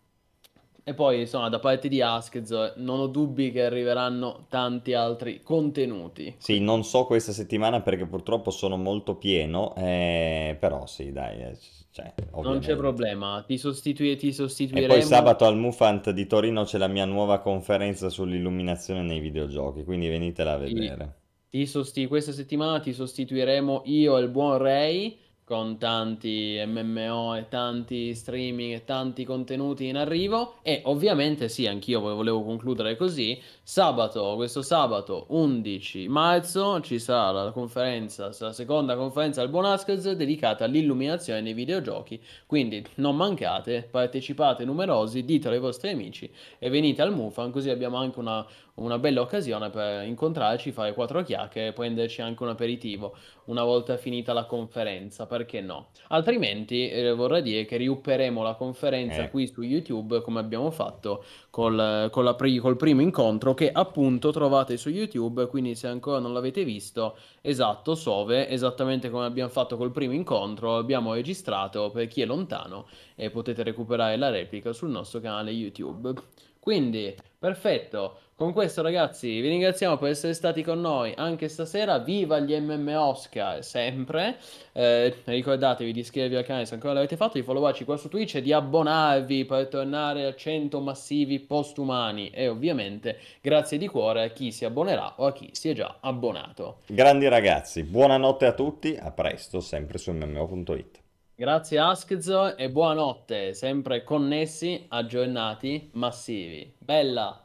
E 0.89 0.95
poi, 0.95 1.23
insomma, 1.23 1.49
da 1.49 1.59
parte 1.59 1.89
di 1.89 2.01
Askez 2.01 2.75
non 2.77 3.01
ho 3.01 3.09
dubbi 3.09 3.51
che 3.51 3.65
arriveranno 3.65 4.47
tanti 4.49 4.95
altri 4.95 5.43
contenuti. 5.43 6.37
Sì, 6.39 6.61
non 6.61 6.85
so 6.85 7.07
questa 7.07 7.33
settimana 7.33 7.81
perché 7.81 8.07
purtroppo 8.07 8.53
sono 8.53 8.77
molto 8.77 9.17
pieno, 9.17 9.75
eh, 9.75 10.57
però 10.61 10.87
sì, 10.87 11.11
dai, 11.11 11.41
eh, 11.41 11.59
cioè, 11.97 12.13
Non 12.43 12.59
c'è 12.59 12.77
problema, 12.77 13.43
ti 13.47 13.57
sostitu- 13.57 14.17
ti 14.19 14.29
E 14.29 14.33
sostituiremo. 14.33 14.93
poi 14.93 15.03
sabato 15.03 15.47
al 15.47 15.57
Mufant 15.57 16.11
di 16.11 16.27
Torino 16.27 16.65
c'è 16.65 16.77
la 16.77 16.89
mia 16.89 17.07
nuova 17.07 17.39
conferenza 17.39 18.11
sull'illuminazione 18.11 19.01
nei 19.01 19.19
videogiochi, 19.21 19.83
quindi 19.83 20.09
venitela 20.09 20.53
a 20.53 20.57
vedere. 20.59 21.15
Ti 21.49 21.65
sosti- 21.65 22.07
questa 22.07 22.33
settimana 22.33 22.81
ti 22.81 22.93
sostituiremo 22.93 23.83
io 23.87 24.19
e 24.19 24.21
il 24.23 24.29
buon 24.29 24.59
Ray 24.59 25.17
con 25.47 25.79
tanti 25.79 26.61
MMO 26.67 27.37
e 27.37 27.47
tanti 27.49 28.13
streaming 28.17 28.73
e 28.75 28.85
tanti 28.85 29.25
contenuti 29.25 29.87
in 29.87 29.97
arrivo 29.97 30.57
e 30.63 30.81
ovviamente 30.87 31.49
sì, 31.49 31.69
anch'io 31.69 32.01
vo- 32.01 32.17
volevo 32.17 32.43
concludere 32.43 32.97
così. 32.97 33.41
Sabato, 33.63 34.35
questo 34.35 34.63
sabato 34.63 35.27
11 35.29 36.09
marzo 36.09 36.81
ci 36.81 36.99
sarà 36.99 37.45
la 37.45 37.53
conferenza, 37.53 38.33
la 38.37 38.53
seconda 38.53 38.97
conferenza 38.97 39.41
del 39.41 39.51
buon 39.51 39.67
Askez 39.67 40.11
dedicata 40.11 40.65
all'illuminazione 40.65 41.41
nei 41.41 41.55
videogiochi. 41.55 42.21
Quindi 42.45 42.85
non 42.97 43.15
mancate, 43.15 43.87
partecipate 43.89 44.65
numerosi, 44.65 45.25
ditelo 45.25 45.55
ai 45.55 45.61
vostri 45.61 45.91
amici 45.91 46.29
e 46.59 46.69
venite 46.71 47.03
al 47.03 47.15
Mufan, 47.15 47.53
così 47.53 47.71
abbiamo 47.71 47.99
anche 47.99 48.19
una, 48.19 48.45
una 48.77 48.99
bella 48.99 49.21
occasione 49.21 49.71
per 49.71 50.07
incontrarci, 50.07 50.71
fare 50.73 50.93
quattro 50.93 51.23
chiacchiere 51.23 51.69
e 51.69 51.73
prenderci 51.73 52.21
anche 52.21 52.43
un 52.43 52.51
aperitivo 52.51 53.17
una 53.47 53.65
volta 53.65 53.97
finita 53.97 54.33
la 54.33 54.45
conferenza, 54.45 55.27
perché 55.27 55.61
no? 55.61 55.89
Altrimenti 56.09 56.89
eh, 56.89 57.13
vorrei 57.13 57.43
dire 57.43 57.65
che 57.65 57.77
riupperemo 57.77 58.43
la 58.43 58.55
conferenza 58.55 59.23
Eh. 59.23 59.31
qui 59.31 59.47
su 59.47 59.63
YouTube 59.63 60.21
come 60.21 60.41
abbiamo 60.41 60.71
fatto 60.71 61.25
col, 61.51 62.09
con 62.11 62.25
la 62.25 62.35
pri- 62.35 62.59
col 62.59 62.77
primo 62.77 63.01
incontro 63.01 63.55
che 63.55 63.71
appunto 63.73 64.31
trovate 64.31 64.77
su 64.77 64.91
YouTube, 64.91 65.47
quindi 65.47 65.75
se 65.75 65.87
ancora 65.87 66.19
non 66.19 66.33
l'avete 66.33 66.65
visto, 66.65 67.17
esatto, 67.41 67.95
Sove, 67.95 68.49
esattamente 68.49 69.09
come 69.09 69.25
abbiamo 69.25 69.49
fatto 69.51 69.77
col 69.77 69.91
primo 69.91 70.13
incontro, 70.13 70.77
abbiamo 70.77 71.15
registrato 71.15 71.91
per 71.91 72.09
chi 72.09 72.21
è 72.21 72.27
lontano 72.27 72.87
e 73.15 73.31
potete 73.31 73.63
recuperare 73.63 74.17
la 74.17 74.29
replica 74.29 74.73
sul 74.73 74.91
nostro 74.91 75.21
canale 75.21 75.51
YouTube. 75.51 76.13
Quindi, 76.59 77.15
perfetto. 77.39 78.19
Con 78.39 78.53
questo, 78.53 78.83
ragazzi, 78.83 79.41
vi 79.41 79.49
ringraziamo 79.49 79.97
per 79.97 80.11
essere 80.11 80.35
stati 80.35 80.63
con 80.63 80.79
noi 80.79 81.11
anche 81.17 81.49
stasera. 81.49 82.01
Viva 82.01 82.39
gli 82.39 82.55
MM 82.55 82.87
Oscar, 82.95 83.65
sempre. 83.65 84.37
Eh, 84.73 85.23
ricordatevi 85.25 85.91
di 85.91 86.01
iscrivervi 86.01 86.37
al 86.37 86.45
canale 86.45 86.67
se 86.67 86.75
ancora 86.75 86.93
non 86.93 87.01
l'avete 87.01 87.17
fatto, 87.17 87.39
di 87.39 87.43
followarci 87.43 87.87
qua 87.87 87.97
su 87.97 88.11
Twitch 88.11 88.35
e 88.35 88.43
di 88.43 88.53
abbonarvi 88.53 89.47
per 89.47 89.69
tornare 89.69 90.27
a 90.27 90.35
100 90.35 90.81
massivi 90.81 91.41
postumani. 91.41 92.29
E 92.29 92.49
ovviamente, 92.49 93.19
grazie 93.41 93.79
di 93.79 93.87
cuore 93.87 94.25
a 94.25 94.29
chi 94.29 94.53
si 94.53 94.67
abbonerà 94.67 95.15
o 95.17 95.25
a 95.25 95.33
chi 95.33 95.49
si 95.53 95.71
è 95.71 95.73
già 95.73 95.97
abbonato. 96.01 96.81
Grandi 96.89 97.29
ragazzi, 97.29 97.85
buonanotte 97.85 98.45
a 98.45 98.53
tutti, 98.53 98.99
a 99.01 99.13
presto, 99.13 99.61
sempre 99.61 99.97
su 99.97 100.13
mmo.it. 100.13 101.01
Grazie 101.35 101.79
Askzo 101.79 102.55
e 102.55 102.69
buonanotte, 102.69 103.55
sempre 103.55 104.05
connessi, 104.05 104.85
aggiornati, 104.89 105.89
massivi. 105.95 106.75
Bella! 106.77 107.41